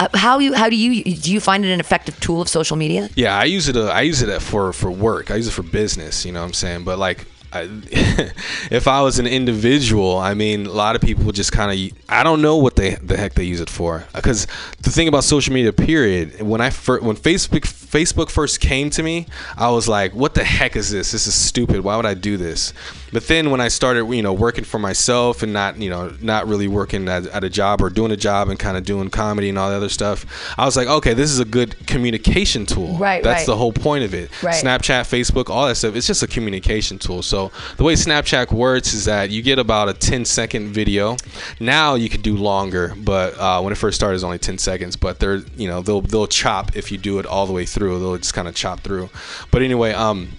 Uh, 0.00 0.08
how 0.14 0.38
you 0.38 0.52
how 0.54 0.68
do 0.68 0.76
you 0.76 1.02
do 1.02 1.32
you 1.32 1.40
find 1.40 1.64
it 1.64 1.70
an 1.70 1.80
effective 1.80 2.18
tool 2.20 2.40
of 2.40 2.48
social 2.48 2.76
media? 2.76 3.08
Yeah, 3.16 3.36
I 3.36 3.44
use 3.44 3.68
it. 3.68 3.76
Uh, 3.76 3.86
I 3.86 4.02
use 4.02 4.22
it 4.22 4.40
for 4.40 4.72
for 4.72 4.90
work. 4.90 5.30
I 5.30 5.36
use 5.36 5.48
it 5.48 5.52
for 5.52 5.64
business. 5.64 6.24
You 6.24 6.32
know 6.32 6.40
what 6.40 6.46
I'm 6.46 6.52
saying? 6.52 6.84
But 6.84 6.98
like, 6.98 7.26
I, 7.52 7.68
if 8.70 8.86
I 8.86 9.02
was 9.02 9.18
an 9.18 9.26
individual, 9.26 10.18
I 10.18 10.34
mean, 10.34 10.66
a 10.66 10.72
lot 10.72 10.96
of 10.96 11.02
people 11.02 11.30
just 11.32 11.52
kind 11.52 11.72
of. 11.72 11.98
I 12.08 12.22
don't 12.22 12.42
know 12.42 12.56
what 12.56 12.76
they 12.76 12.94
the 12.96 13.16
heck 13.16 13.34
they 13.34 13.44
use 13.44 13.60
it 13.60 13.70
for. 13.70 14.04
Because 14.14 14.46
the 14.82 14.90
thing 14.90 15.08
about 15.08 15.24
social 15.24 15.54
media, 15.54 15.72
period. 15.72 16.42
When 16.42 16.60
I 16.60 16.70
when 16.70 17.16
Facebook 17.16 17.62
Facebook 17.62 18.30
first 18.30 18.60
came 18.60 18.90
to 18.90 19.02
me, 19.02 19.26
I 19.56 19.70
was 19.70 19.88
like, 19.88 20.14
what 20.14 20.34
the 20.34 20.44
heck 20.44 20.76
is 20.76 20.90
this? 20.90 21.12
This 21.12 21.26
is 21.26 21.34
stupid. 21.34 21.80
Why 21.80 21.96
would 21.96 22.06
I 22.06 22.14
do 22.14 22.36
this? 22.36 22.74
But 23.12 23.26
then 23.26 23.50
when 23.50 23.62
I 23.62 23.68
started, 23.68 24.04
you 24.06 24.22
know, 24.22 24.34
working 24.34 24.64
for 24.64 24.78
myself 24.78 25.42
and 25.42 25.54
not, 25.54 25.78
you 25.78 25.88
know, 25.88 26.14
not 26.20 26.46
really 26.46 26.68
working 26.68 27.08
at, 27.08 27.26
at 27.28 27.44
a 27.44 27.48
job 27.48 27.80
or 27.80 27.88
doing 27.88 28.12
a 28.12 28.16
job 28.16 28.50
and 28.50 28.58
kind 28.58 28.76
of 28.76 28.84
doing 28.84 29.08
comedy 29.08 29.48
and 29.48 29.58
all 29.58 29.70
the 29.70 29.76
other 29.76 29.88
stuff, 29.88 30.26
I 30.58 30.66
was 30.66 30.76
like, 30.76 30.88
okay, 30.88 31.14
this 31.14 31.30
is 31.30 31.38
a 31.38 31.46
good 31.46 31.86
communication 31.86 32.66
tool. 32.66 32.98
Right, 32.98 33.22
That's 33.22 33.40
right. 33.40 33.46
the 33.46 33.56
whole 33.56 33.72
point 33.72 34.04
of 34.04 34.12
it. 34.12 34.30
Right. 34.42 34.62
Snapchat, 34.62 35.08
Facebook, 35.08 35.48
all 35.48 35.66
that 35.66 35.76
stuff. 35.76 35.96
It's 35.96 36.06
just 36.06 36.22
a 36.22 36.26
communication 36.26 36.98
tool. 36.98 37.22
So 37.22 37.37
the 37.76 37.84
way 37.84 37.94
Snapchat 37.94 38.52
works 38.52 38.92
is 38.92 39.04
that 39.06 39.30
you 39.30 39.42
get 39.42 39.58
about 39.58 39.88
a 39.88 39.94
10 39.94 40.24
second 40.24 40.68
video. 40.68 41.16
Now 41.60 41.94
you 41.94 42.08
can 42.08 42.20
do 42.20 42.36
longer, 42.36 42.94
but 42.96 43.38
uh, 43.38 43.60
when 43.60 43.72
it 43.72 43.76
first 43.76 43.96
started, 43.96 44.12
it 44.12 44.16
was 44.16 44.24
only 44.24 44.38
10 44.38 44.58
seconds. 44.58 44.96
But 44.96 45.20
they're, 45.20 45.42
you 45.56 45.68
know, 45.68 45.80
they'll 45.80 46.02
they'll 46.02 46.26
chop 46.26 46.76
if 46.76 46.92
you 46.92 46.98
do 46.98 47.18
it 47.18 47.26
all 47.26 47.46
the 47.46 47.52
way 47.52 47.64
through. 47.64 47.98
They'll 47.98 48.18
just 48.18 48.34
kind 48.34 48.48
of 48.48 48.54
chop 48.54 48.80
through. 48.80 49.10
But 49.50 49.62
anyway, 49.62 49.92
um, 49.92 50.30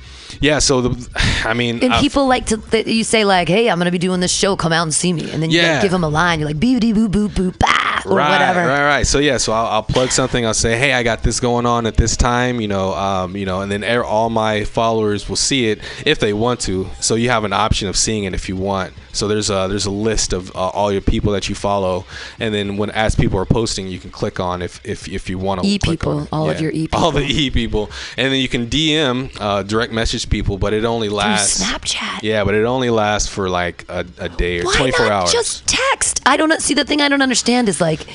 yeah. 0.41 0.59
So 0.59 0.81
the, 0.81 1.09
I 1.45 1.53
mean, 1.53 1.79
And 1.83 1.93
I've- 1.93 2.01
people 2.01 2.27
like 2.27 2.45
to 2.47 2.57
th- 2.57 2.87
you 2.87 3.03
say 3.03 3.25
like, 3.25 3.47
"Hey, 3.47 3.69
I'm 3.69 3.79
to 3.79 3.91
be 3.91 3.97
doing 3.97 4.19
this 4.19 4.31
show. 4.31 4.55
Come 4.55 4.71
out 4.73 4.83
and 4.83 4.93
see 4.93 5.13
me." 5.13 5.29
And 5.31 5.41
then 5.41 5.49
you 5.51 5.59
Yeah. 5.61 5.73
like, 5.73 5.81
give 5.83 5.91
them 5.91 6.03
a 6.03 6.09
line. 6.09 6.39
You're 6.39 6.49
like, 6.49 6.59
"Beep 6.59 6.79
boop 6.81 7.07
boop 7.09 7.29
boop 7.29 7.57
bah," 7.59 8.01
or 8.05 8.15
right, 8.17 8.29
whatever. 8.31 8.59
Right, 8.67 8.85
right. 8.85 9.07
So 9.07 9.19
yeah, 9.19 9.37
so 9.37 9.51
I'll, 9.53 9.65
I'll 9.67 9.83
plug 9.83 10.09
something. 10.11 10.45
I'll 10.45 10.53
say, 10.53 10.77
hey, 10.77 10.93
I 10.93 11.03
got 11.03 11.23
this 11.23 11.39
going 11.39 11.65
on 11.65 11.85
at 11.85 11.95
this 11.97 12.15
time. 12.17 12.61
You 12.61 12.67
know, 12.67 12.93
um, 12.93 13.35
you 13.35 13.45
know, 13.45 13.61
and 13.61 13.71
then 13.71 13.83
er- 13.83 14.03
all 14.03 14.29
my 14.29 14.63
followers 14.65 15.27
will 15.27 15.35
see 15.35 15.67
it 15.69 15.79
if 16.05 16.19
they 16.19 16.33
want 16.33 16.59
to. 16.61 16.87
So 16.99 17.15
you 17.15 17.29
have 17.29 17.43
an 17.43 17.53
option 17.53 17.87
of 17.87 17.97
seeing 17.97 18.23
it 18.25 18.33
if 18.33 18.47
you 18.49 18.55
want. 18.55 18.93
So 19.19 19.27
there's 19.27 19.49
a 19.49 19.67
there's 19.69 19.85
a 19.85 19.91
list 19.91 20.31
of 20.33 20.55
uh, 20.55 20.69
all 20.69 20.91
your 20.91 21.01
people 21.01 21.33
that 21.33 21.49
you 21.49 21.55
follow, 21.55 22.05
and 22.39 22.53
then 22.53 22.77
when 22.77 22.89
as 22.91 23.15
people 23.15 23.37
are 23.37 23.45
posting, 23.45 23.87
you 23.87 23.99
can 23.99 24.11
click 24.11 24.39
on 24.39 24.61
if 24.61 24.79
if, 24.85 25.07
if 25.07 25.29
you 25.29 25.37
want 25.37 25.61
to. 25.61 25.67
E 25.67 25.77
people, 25.77 26.27
all 26.31 26.49
of 26.49 26.61
your 26.61 26.71
E 26.71 26.83
people, 26.87 26.99
all 27.03 27.11
the. 27.11 27.29
E 27.29 27.49
people, 27.51 27.89
and 28.17 28.31
then 28.33 28.39
you 28.39 28.47
can 28.47 28.67
DM 28.67 29.29
uh, 29.39 29.61
direct 29.63 29.91
message 29.93 30.29
people, 30.29 30.57
but 30.57 30.73
it 30.73 30.85
only 30.85 31.09
lasts. 31.09 31.61
Snapchat. 31.63 32.23
Yeah, 32.23 32.43
but 32.43 32.53
it 32.55 32.63
only 32.63 32.89
lasts 32.89 33.29
for 33.29 33.49
like 33.49 33.85
a, 33.89 34.05
a 34.17 34.29
day 34.29 34.61
or 34.61 34.65
Why 34.65 34.75
24 34.77 35.05
not 35.05 35.11
hours. 35.11 35.31
just 35.31 35.67
text? 35.67 36.21
I 36.25 36.37
don't. 36.37 36.61
See, 36.61 36.73
the 36.73 36.85
thing 36.85 37.01
I 37.01 37.09
don't 37.09 37.21
understand 37.21 37.69
is 37.69 37.79
like, 37.81 38.05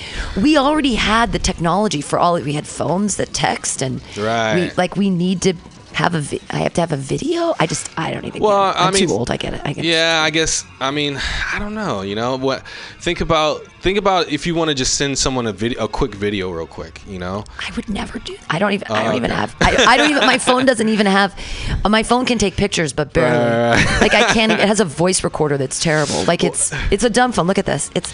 we 0.42 0.56
already 0.56 0.94
had 0.94 1.32
the 1.32 1.38
technology 1.38 2.00
for 2.00 2.18
all. 2.18 2.36
It 2.36 2.44
we 2.44 2.54
had 2.54 2.66
phones 2.66 3.16
that 3.16 3.32
text, 3.34 3.82
and 3.82 4.00
Right. 4.16 4.54
we, 4.54 4.70
like 4.76 4.96
we 4.96 5.10
need 5.10 5.42
to 5.42 5.54
have 5.94 6.14
a. 6.14 6.20
Vi- 6.20 6.40
I 6.50 6.58
have 6.58 6.74
to 6.74 6.80
have 6.80 6.92
a 6.92 6.96
video. 6.96 7.54
I 7.58 7.66
just 7.66 7.90
I 7.98 8.12
don't 8.12 8.24
even. 8.24 8.42
Well, 8.42 8.72
get 8.72 8.78
it. 8.78 8.82
I'm 8.82 8.88
I 8.88 8.90
mean, 8.98 9.08
too 9.08 9.14
old. 9.14 9.30
I 9.30 9.36
get 9.36 9.54
it. 9.54 9.60
I 9.64 9.72
get 9.72 9.84
it. 9.84 9.88
Yeah, 9.88 10.22
I 10.24 10.30
guess. 10.30 10.64
I 10.80 10.90
mean, 10.90 11.18
I 11.52 11.58
don't 11.58 11.74
know. 11.74 12.02
You 12.02 12.14
know 12.14 12.36
what? 12.36 12.66
Think 13.00 13.20
about 13.20 13.64
think 13.80 13.98
about 13.98 14.28
if 14.30 14.46
you 14.46 14.54
want 14.54 14.68
to 14.70 14.74
just 14.74 14.94
send 14.94 15.18
someone 15.18 15.46
a 15.46 15.52
video, 15.52 15.84
a 15.84 15.88
quick 15.88 16.14
video, 16.14 16.50
real 16.50 16.66
quick. 16.66 17.00
You 17.06 17.18
know. 17.18 17.44
I 17.60 17.70
would 17.76 17.88
never 17.88 18.18
do. 18.18 18.36
I 18.50 18.58
don't 18.58 18.72
even. 18.72 18.88
I 18.88 19.02
don't 19.04 19.14
Oh, 19.14 19.16
even 19.16 19.30
have. 19.30 19.54
I, 19.60 19.76
I 19.88 19.96
don't 19.96 20.10
even. 20.10 20.26
My 20.26 20.38
phone 20.48 20.66
doesn't 20.66 20.88
even 20.88 21.06
have. 21.06 21.38
uh, 21.84 21.88
My 21.88 22.02
phone 22.02 22.26
can 22.26 22.38
take 22.38 22.56
pictures, 22.56 22.92
but 22.92 23.12
barely. 23.12 23.38
Right. 23.38 24.00
Like 24.00 24.14
I 24.14 24.24
can't. 24.32 24.52
It 24.52 24.60
has 24.60 24.80
a 24.80 24.84
voice 25.02 25.22
recorder 25.24 25.56
that's 25.58 25.80
terrible. 25.80 26.24
Like 26.24 26.42
it's 26.44 26.72
it's 26.90 27.04
a 27.04 27.10
dumb 27.10 27.32
phone. 27.32 27.46
Look 27.46 27.58
at 27.58 27.66
this. 27.66 27.90
It's 27.94 28.12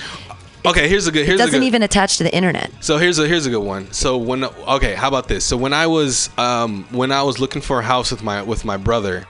Okay, 0.65 0.89
here's 0.89 1.07
a 1.07 1.13
good. 1.13 1.23
it 1.23 1.27
Here's 1.27 1.41
a 1.41 1.45
doesn't 1.45 1.61
good, 1.61 1.67
even 1.67 1.83
attach 1.83 2.19
to 2.19 2.25
the 2.25 2.35
internet. 2.35 2.71
So 2.81 2.99
here's 2.99 3.19
a 3.19 3.27
here's 3.27 3.47
a 3.47 3.51
good 3.51 3.65
one. 3.65 3.91
So 3.93 4.19
when 4.19 4.45
okay, 4.45 4.95
how 4.95 5.09
about 5.09 5.27
this? 5.29 5.45
So 5.45 5.57
when 5.57 5.73
I 5.73 5.87
was 5.87 6.29
um, 6.39 6.85
when 6.91 7.13
I 7.13 7.23
was 7.23 7.39
looking 7.39 7.63
for 7.63 7.81
a 7.81 7.83
house 7.83 8.11
with 8.11 8.23
my 8.23 8.43
with 8.43 8.65
my 8.65 8.77
brother, 8.77 9.27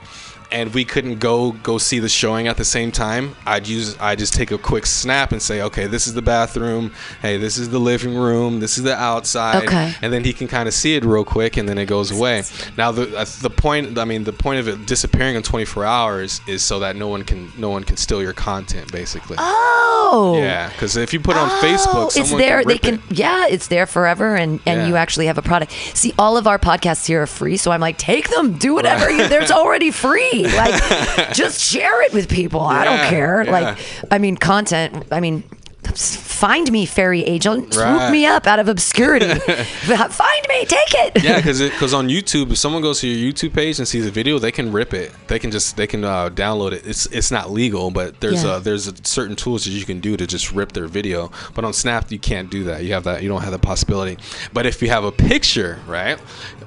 and 0.51 0.73
we 0.73 0.83
couldn't 0.85 1.19
go 1.19 1.51
go 1.63 1.77
see 1.77 1.99
the 1.99 2.09
showing 2.09 2.47
at 2.47 2.57
the 2.57 2.65
same 2.65 2.91
time, 2.91 3.35
I'd 3.45 3.67
use 3.67 3.97
I 3.99 4.15
just 4.15 4.33
take 4.33 4.51
a 4.51 4.57
quick 4.57 4.85
snap 4.85 5.31
and 5.31 5.41
say, 5.41 5.61
okay, 5.63 5.87
this 5.87 6.07
is 6.07 6.13
the 6.13 6.21
bathroom. 6.21 6.91
Hey, 7.21 7.37
this 7.37 7.57
is 7.57 7.69
the 7.69 7.79
living 7.79 8.15
room. 8.15 8.59
This 8.59 8.77
is 8.77 8.83
the 8.83 8.95
outside. 8.95 9.63
Okay. 9.63 9.93
And 10.01 10.11
then 10.11 10.23
he 10.23 10.33
can 10.33 10.47
kind 10.47 10.67
of 10.67 10.73
see 10.73 10.95
it 10.95 11.05
real 11.05 11.23
quick, 11.23 11.57
and 11.57 11.67
then 11.69 11.77
it 11.77 11.85
goes 11.85 12.11
away. 12.11 12.43
Now 12.77 12.91
the 12.91 13.17
uh, 13.17 13.25
the 13.41 13.49
point 13.49 13.97
I 13.97 14.05
mean 14.05 14.23
the 14.23 14.33
point 14.33 14.59
of 14.59 14.67
it 14.67 14.85
disappearing 14.85 15.35
in 15.35 15.43
24 15.43 15.85
hours 15.85 16.41
is 16.47 16.63
so 16.63 16.79
that 16.79 16.95
no 16.95 17.07
one 17.07 17.23
can 17.23 17.51
no 17.57 17.69
one 17.69 17.83
can 17.83 17.97
steal 17.97 18.21
your 18.21 18.33
content 18.33 18.91
basically. 18.91 19.37
Oh. 19.39 20.35
Yeah, 20.37 20.69
because 20.69 20.97
if 20.97 21.13
you 21.13 21.19
put 21.21 21.37
on 21.37 21.49
Oh, 21.49 21.61
Facebook, 21.63 22.17
it's 22.19 22.31
there. 22.31 22.59
can 22.59 22.67
they 22.67 22.77
can, 22.77 22.93
it. 22.95 23.01
yeah, 23.11 23.47
it's 23.47 23.67
there 23.67 23.85
forever, 23.85 24.35
and 24.35 24.59
and 24.65 24.81
Yeah. 24.81 24.87
you 24.87 24.95
actually 24.97 25.27
have 25.27 25.37
a 25.37 25.41
product. 25.41 25.71
See, 25.93 26.13
all 26.19 26.35
of 26.37 26.47
our 26.47 26.59
podcasts 26.59 27.05
here 27.07 27.21
are 27.21 27.27
free, 27.27 27.55
so 27.57 27.71
I'm 27.71 27.79
like, 27.79 27.97
take 27.97 28.29
them, 28.29 28.53
do 28.57 28.73
whatever. 28.73 29.09
You, 29.09 29.27
there's 29.29 29.51
already 29.51 29.89
free. 29.91 30.40
Like, 30.43 31.33
just 31.33 31.59
share 31.61 32.01
it 32.03 32.13
with 32.13 32.29
people. 32.29 32.61
I 32.61 32.83
don't 32.85 33.09
care. 33.09 33.43
yeah. 33.43 33.51
Like, 33.51 33.77
I 34.11 34.17
mean, 34.17 34.37
content. 34.37 35.05
I 35.11 35.19
mean. 35.19 35.43
Find 35.83 36.71
me, 36.71 36.85
fairy 36.85 37.21
agent. 37.23 37.73
Swoop 37.73 37.85
Right. 37.85 38.11
me 38.11 38.25
up 38.25 38.47
out 38.47 38.59
of 38.59 38.67
obscurity. 38.69 39.25
Find 39.39 40.45
me, 40.47 40.65
take 40.65 40.93
it. 40.93 41.23
Yeah, 41.23 41.37
because 41.37 41.59
because 41.61 41.93
on 41.93 42.07
YouTube, 42.07 42.51
if 42.51 42.57
someone 42.57 42.81
goes 42.81 42.99
to 43.01 43.07
your 43.07 43.31
YouTube 43.33 43.53
page 43.53 43.77
and 43.79 43.87
sees 43.87 44.05
a 44.05 44.11
video, 44.11 44.39
they 44.39 44.51
can 44.51 44.71
rip 44.71 44.93
it. 44.93 45.11
They 45.27 45.37
can 45.39 45.51
just 45.51 45.75
they 45.77 45.87
can 45.87 46.03
uh, 46.03 46.29
download 46.29 46.71
it. 46.71 46.85
It's 46.85 47.07
it's 47.07 47.31
not 47.31 47.51
legal, 47.51 47.91
but 47.91 48.19
there's 48.21 48.43
Yeah. 48.43 48.51
uh 48.51 48.59
there's 48.59 48.87
a 48.87 48.93
certain 49.03 49.35
tools 49.35 49.65
that 49.65 49.71
you 49.71 49.83
can 49.85 49.99
do 49.99 50.15
to 50.17 50.25
just 50.25 50.51
rip 50.51 50.71
their 50.71 50.87
video. 50.87 51.31
But 51.55 51.65
on 51.65 51.73
Snap, 51.73 52.11
you 52.11 52.19
can't 52.19 52.49
do 52.49 52.63
that. 52.65 52.83
You 52.83 52.93
have 52.93 53.03
that 53.03 53.21
you 53.21 53.29
don't 53.29 53.41
have 53.41 53.51
the 53.51 53.59
possibility. 53.59 54.17
But 54.53 54.65
if 54.65 54.81
you 54.81 54.89
have 54.89 55.03
a 55.03 55.11
picture, 55.11 55.79
right, 55.87 56.17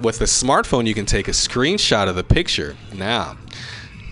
with 0.03 0.21
a 0.21 0.25
smartphone, 0.25 0.87
you 0.87 0.95
can 0.95 1.07
take 1.07 1.29
a 1.29 1.33
screenshot 1.33 2.09
of 2.09 2.17
the 2.17 2.25
picture. 2.25 2.77
Now. 2.93 3.37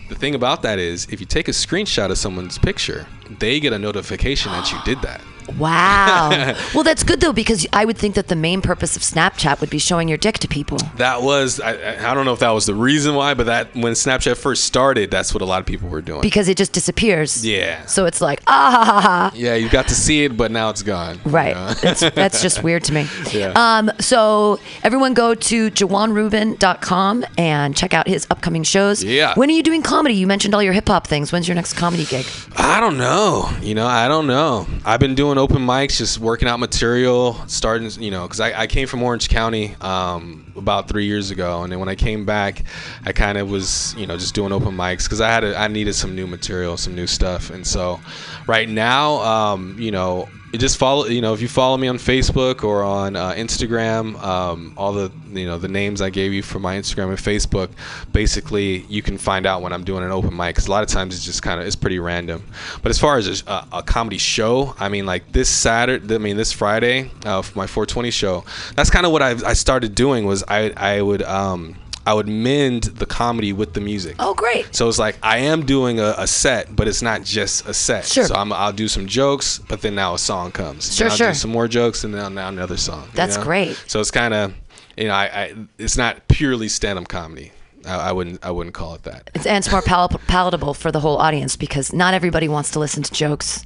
The 0.09 0.19
thing 0.19 0.35
about 0.35 0.61
that 0.61 0.79
is, 0.79 1.07
if 1.11 1.21
you 1.21 1.27
take 1.27 1.49
a 1.49 1.53
screenshot 1.53 2.11
of 2.11 2.19
someone's 2.19 2.59
picture, 2.59 3.07
they 3.39 3.61
get 3.61 3.73
a 3.73 3.79
notification 3.79 4.53
that 4.53 4.71
you 4.73 4.79
did 4.85 5.01
that. 5.03 5.23
Wow. 5.59 6.55
well, 6.75 6.85
that's 6.85 7.03
good 7.03 7.21
though 7.21 7.33
because 7.33 7.67
I 7.73 7.85
would 7.85 7.97
think 7.99 8.15
that 8.15 8.29
the 8.29 8.37
main 8.37 8.61
purpose 8.63 8.97
of 8.97 9.03
Snapchat 9.03 9.61
would 9.61 9.71
be 9.71 9.79
showing 9.79 10.09
your 10.09 10.19
dick 10.19 10.39
to 10.41 10.49
people. 10.49 10.79
That 10.97 11.23
was 11.23 11.61
I, 11.61 12.11
I 12.11 12.15
don't 12.15 12.25
know 12.25 12.33
if 12.33 12.41
that 12.41 12.51
was 12.51 12.67
the 12.67 12.75
reason 12.75 13.15
why, 13.15 13.35
but 13.35 13.47
that 13.47 13.75
when 13.75 13.93
Snapchat 13.95 14.37
first 14.37 14.65
started, 14.65 15.11
that's 15.11 15.33
what 15.35 15.43
a 15.43 15.47
lot 15.47 15.61
of 15.61 15.67
people 15.67 15.89
were 15.89 16.03
doing. 16.03 16.21
because 16.23 16.49
it 16.49 16.57
just 16.57 16.73
disappears. 16.73 17.45
Yeah. 17.47 17.85
So 17.87 18.07
it's 18.07 18.21
like 18.21 18.43
ah 18.47 18.71
ha 18.71 18.85
ha 18.85 19.01
ha. 19.01 19.33
yeah, 19.35 19.55
you 19.55 19.69
got 19.69 19.89
to 19.89 19.95
see 19.95 20.25
it, 20.25 20.37
but 20.37 20.51
now 20.51 20.71
it's 20.71 20.83
gone. 20.83 21.21
you 21.25 21.31
Right. 21.31 21.55
know? 21.57 21.73
that's, 21.75 22.01
that's 22.01 22.43
just 22.43 22.63
weird 22.67 22.85
to 22.85 22.93
me. 22.93 23.07
Yeah. 23.33 23.53
Um, 23.57 23.91
so 24.01 24.59
everyone 24.83 25.15
go 25.15 25.35
to 25.35 25.71
jawaanrubin.com 25.71 27.25
and 27.39 27.77
check 27.77 27.95
out 27.95 28.07
his 28.07 28.27
upcoming 28.31 28.63
shows. 28.63 29.03
Yeah. 29.05 29.35
When 29.35 29.49
are 29.51 29.53
you 29.53 29.63
doing 29.63 29.83
comedy? 29.83 30.15
You 30.15 30.27
mentioned 30.27 30.55
all 30.55 30.63
your 30.63 30.73
hip 30.73 30.89
hop 30.89 31.07
things. 31.07 31.33
When's 31.33 31.49
your 31.49 31.55
next 31.55 31.75
comedy 31.75 32.05
gig? 32.05 32.27
I 32.57 32.81
don't 32.81 32.99
know. 32.99 33.51
You 33.61 33.75
know, 33.75 33.87
I 33.87 34.09
don't 34.09 34.27
know. 34.27 34.67
I've 34.85 35.01
been 35.01 35.15
doing 35.15 35.32
open 35.39 35.59
mics, 35.59 35.97
just 35.97 36.19
working 36.19 36.49
out 36.49 36.59
material, 36.59 37.35
starting, 37.47 37.91
you 38.03 38.11
know, 38.11 38.23
because 38.23 38.41
I, 38.41 38.63
I 38.63 38.67
came 38.67 38.87
from 38.87 39.03
Orange 39.03 39.29
County 39.29 39.75
um, 39.81 40.53
about 40.57 40.89
three 40.89 41.07
years 41.07 41.31
ago, 41.31 41.63
and 41.63 41.73
then 41.73 41.79
when 41.79 41.89
I 41.89 41.95
came 41.95 42.25
back, 42.25 42.65
I 43.05 43.13
kind 43.13 43.39
of 43.39 43.51
was, 43.51 43.95
you 43.97 44.07
know, 44.07 44.17
just 44.17 44.35
doing 44.35 44.53
open 44.53 44.77
mics 44.77 45.05
because 45.05 45.21
I 45.21 45.29
had 45.29 45.45
a, 45.45 45.59
I 45.59 45.69
needed 45.69 45.95
some 45.95 46.15
new 46.15 46.27
material, 46.27 46.77
some 46.77 46.95
new 46.95 47.07
stuff, 47.07 47.51
and 47.51 47.67
so 47.67 48.01
right 48.47 48.69
now, 48.69 49.17
um, 49.23 49.77
you 49.79 49.91
know. 49.91 50.29
You 50.53 50.59
just 50.59 50.77
follow, 50.77 51.07
you 51.07 51.23
know, 51.23 51.33
if 51.33 51.41
you 51.41 51.49
follow 51.49 51.79
me 51.79 51.89
on 51.89 51.97
Facebook 51.97 52.63
or 52.63 52.83
on 52.83 53.17
uh, 53.17 53.33
Instagram, 53.33 54.23
um, 54.23 54.75
all 54.77 54.93
the, 54.93 55.11
you 55.33 55.47
know, 55.47 55.57
the 55.57 55.69
names 55.69 56.03
I 56.03 56.11
gave 56.11 56.35
you 56.35 56.43
for 56.43 56.59
my 56.59 56.77
Instagram 56.77 57.09
and 57.09 57.17
Facebook, 57.17 57.71
basically 58.13 58.81
you 58.83 59.01
can 59.01 59.17
find 59.17 59.47
out 59.47 59.63
when 59.63 59.73
I'm 59.73 59.83
doing 59.83 60.05
an 60.05 60.11
open 60.11 60.37
mic. 60.37 60.55
Because 60.55 60.67
a 60.67 60.71
lot 60.71 60.83
of 60.83 60.91
times 60.91 61.15
it's 61.15 61.25
just 61.25 61.43
kind 61.43 61.59
of, 61.59 61.67
it's 61.67 61.75
pretty 61.75 61.99
random. 61.99 62.45
But 62.83 62.91
as 62.91 62.99
far 62.99 63.17
as 63.17 63.43
a, 63.47 63.67
a 63.73 63.83
comedy 63.83 64.19
show, 64.19 64.75
I 64.79 64.91
mean, 64.91 65.07
like 65.07 65.33
this 65.33 65.49
Saturday, 65.49 66.15
I 66.15 66.19
mean, 66.19 66.37
this 66.37 66.53
Friday 66.53 67.11
uh, 67.25 67.41
for 67.41 67.59
my 67.59 67.67
420 67.67 68.11
show, 68.11 68.45
that's 68.77 68.91
kind 68.91 69.07
of 69.07 69.13
what 69.13 69.23
I, 69.23 69.31
I 69.49 69.55
started 69.55 69.95
doing 69.95 70.27
was 70.27 70.45
I, 70.47 70.71
I 70.77 71.01
would, 71.01 71.23
um, 71.23 71.77
I 72.07 72.15
would 72.15 72.29
mend 72.29 72.85
the 72.85 73.07
comedy 73.07 73.53
with 73.53 73.75
the 73.75 73.81
music. 73.81 74.17
Oh, 74.19 74.35
great. 74.35 74.75
So 74.75 74.89
it's 74.89 74.99
like 74.99 75.19
I 75.23 75.39
am 75.39 75.65
doing 75.65 76.01
a, 76.01 76.15
a 76.19 76.27
set, 76.27 76.75
but 76.75 76.89
it's 76.89 77.03
not 77.03 77.23
just 77.23 77.67
a 77.67 77.75
set. 77.75 78.07
Sure. 78.07 78.25
So 78.25 78.35
I'm, 78.35 78.53
I'll 78.53 78.73
do 78.73 78.89
some 78.89 79.07
jokes, 79.07 79.59
but 79.69 79.83
then 79.83 79.95
now 79.95 80.15
a 80.15 80.19
song 80.19 80.51
comes. 80.53 80.95
Sure, 80.95 81.09
I'll 81.09 81.17
sure. 81.17 81.29
Do 81.29 81.35
some 81.35 81.51
more 81.53 81.69
jokes, 81.69 82.05
and 82.05 82.13
now 82.13 82.29
now 82.29 82.49
another 82.49 82.77
song. 82.77 83.05
you 83.05 83.11
That's 83.15 83.37
know? 83.37 83.45
great. 83.45 83.83
So 83.87 84.01
it's 84.01 84.11
kind 84.11 84.35
of, 84.35 84.55
you 84.97 85.07
know, 85.07 85.15
I, 85.15 85.25
I 85.25 85.55
it's 85.79 85.97
not 85.97 86.27
purely 86.29 86.69
stand-up 86.69 87.09
comedy. 87.09 87.53
I, 87.87 88.11
I 88.11 88.13
wouldn't 88.13 88.45
I 88.45 88.51
wouldn't 88.51 88.75
call 88.75 88.95
it 88.95 89.05
that. 89.05 89.31
It's, 89.35 89.47
and 89.47 89.59
it's 89.59 89.71
more 89.71 89.83
pal- 89.83 90.09
palatable 90.09 90.75
for 90.75 90.91
the 90.93 91.01
whole 91.01 91.19
audience 91.19 91.57
because 91.57 91.93
not 91.93 92.15
everybody 92.15 92.49
wants 92.49 92.71
to 92.73 92.79
listen 92.79 93.03
to 93.03 93.13
jokes 93.13 93.65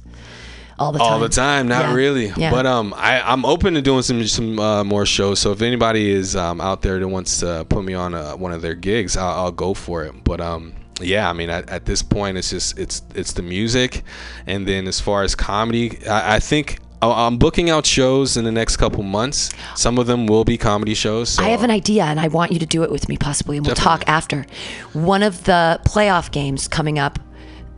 all 0.79 0.91
the 0.91 0.99
time. 0.99 1.07
all 1.13 1.19
the 1.19 1.29
time 1.29 1.67
not 1.67 1.85
Yeah. 1.85 1.93
really 1.95 2.31
Yeah. 2.37 2.51
but 2.51 2.65
um 2.65 2.93
I, 2.95 3.21
i'm 3.21 3.45
open 3.45 3.73
to 3.75 3.81
doing 3.81 4.01
some 4.03 4.23
some 4.27 4.59
uh, 4.59 4.83
more 4.83 5.05
shows 5.05 5.39
so 5.39 5.51
if 5.51 5.61
anybody 5.61 6.09
is 6.11 6.35
um, 6.35 6.61
out 6.61 6.81
there 6.83 6.99
that 6.99 7.07
wants 7.07 7.39
to 7.39 7.65
put 7.69 7.83
me 7.83 7.93
on 7.93 8.13
uh 8.13 8.33
one 8.33 8.51
of 8.53 8.61
their 8.61 8.75
gigs 8.75 9.17
I'll, 9.17 9.45
I'll 9.45 9.51
go 9.51 9.73
for 9.73 10.03
it 10.05 10.13
but 10.23 10.39
um 10.39 10.73
yeah 11.01 11.29
i 11.29 11.33
mean 11.33 11.49
at, 11.49 11.69
at 11.69 11.85
this 11.85 12.01
point 12.03 12.37
it's 12.37 12.49
just 12.51 12.77
it's 12.77 13.01
it's 13.15 13.33
the 13.33 13.41
music 13.43 14.03
and 14.45 14.67
then 14.67 14.87
as 14.87 14.99
far 14.99 15.23
as 15.23 15.35
comedy 15.35 15.99
i, 16.07 16.35
I 16.35 16.39
think 16.39 16.79
I'm 16.99 17.37
booking 17.37 17.69
out 17.69 17.85
shows 17.85 18.37
in 18.37 18.43
the 18.43 18.51
next 18.51 18.77
couple 18.77 19.03
months. 19.03 19.51
Some 19.75 19.99
of 19.99 20.07
them 20.07 20.25
will 20.25 20.43
be 20.43 20.57
comedy 20.57 20.95
shows. 20.95 21.29
So 21.29 21.43
I 21.43 21.49
have 21.49 21.61
an 21.61 21.69
idea, 21.69 22.03
and 22.05 22.19
I 22.19 22.27
want 22.27 22.51
you 22.51 22.57
to 22.57 22.65
do 22.65 22.81
it 22.81 22.89
with 22.89 23.07
me, 23.07 23.17
possibly, 23.17 23.55
and 23.57 23.63
we'll 23.67 23.75
talk 23.75 24.03
after. 24.07 24.47
One 24.93 25.21
of 25.21 25.43
the 25.43 25.79
playoff 25.85 26.31
games 26.31 26.67
coming 26.67 26.97
up 26.97 27.19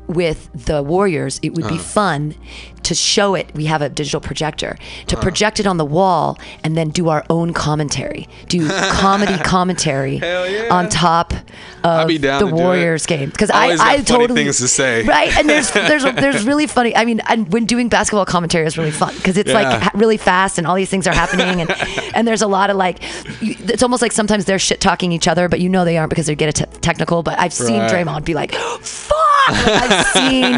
with 0.08 0.50
the 0.54 0.82
Warriors, 0.82 1.38
it 1.44 1.54
would 1.54 1.66
Uh-huh. 1.66 1.74
be 1.76 1.78
fun 1.80 2.36
to 2.84 2.96
show 2.96 3.36
it. 3.36 3.54
We 3.56 3.66
have 3.66 3.82
a 3.82 3.90
digital 3.90 4.22
projector 4.22 4.78
to 5.08 5.16
Uh-huh. 5.16 5.22
project 5.24 5.60
it 5.60 5.68
on 5.68 5.78
the 5.78 5.86
wall 5.86 6.38
and 6.64 6.76
then 6.78 6.90
do 6.90 7.10
our 7.10 7.24
own 7.30 7.54
commentary, 7.54 8.28
do 8.48 8.68
comedy 8.92 9.38
commentary 9.44 10.18
yeah. 10.18 10.68
on 10.72 10.90
top 10.90 11.34
of 11.84 12.08
the. 12.08 12.48
Warriors 12.52 13.06
game. 13.06 13.30
Because 13.30 13.50
I, 13.52 13.68
I 13.72 13.78
funny 13.78 14.04
totally 14.04 14.44
things 14.44 14.58
to 14.60 14.68
say. 14.68 15.04
right, 15.04 15.36
and 15.38 15.48
there's 15.50 15.72
there's 15.72 16.04
there's 16.24 16.46
really 16.46 16.68
funny. 16.68 16.96
I 16.96 17.06
mean, 17.06 17.22
and 17.28 17.52
when 17.54 17.66
doing 17.66 17.90
basketball 17.90 18.26
commentary 18.26 18.66
is 18.66 18.78
really 18.78 18.92
fun 18.92 19.14
because 19.16 19.38
it's 19.38 19.52
like 19.52 19.66
Yeah. 19.68 19.80
ha- 19.80 19.92
really 19.94 20.18
fast 20.18 20.58
and 20.58 20.66
all 20.68 20.76
these 20.76 20.90
things 20.90 21.08
are 21.08 21.14
happening 21.14 21.62
and 21.62 21.70
and 22.16 22.28
there's 22.28 22.42
a 22.42 22.48
lot 22.48 22.70
of 22.70 22.78
like 22.78 23.00
it's 23.42 23.84
almost 23.84 24.02
like 24.02 24.12
sometimes 24.12 24.46
they're 24.46 24.60
shit 24.60 24.80
talking 24.82 25.12
each 25.12 25.28
other 25.28 25.48
but 25.50 25.60
you 25.60 25.70
know 25.70 25.86
they 25.86 25.98
aren't 25.98 26.10
because 26.10 26.26
they 26.28 26.36
get 26.36 26.60
it 26.60 26.68
technical 26.82 27.24
but 27.24 27.40
I've 27.40 27.54
seen 27.54 27.80
Right. 27.80 27.92
Draymond 28.06 28.26
be 28.26 28.34
like 28.34 28.54
fuck 28.54 29.16
like, 29.50 29.68
I've 29.68 30.06
seen 30.08 30.58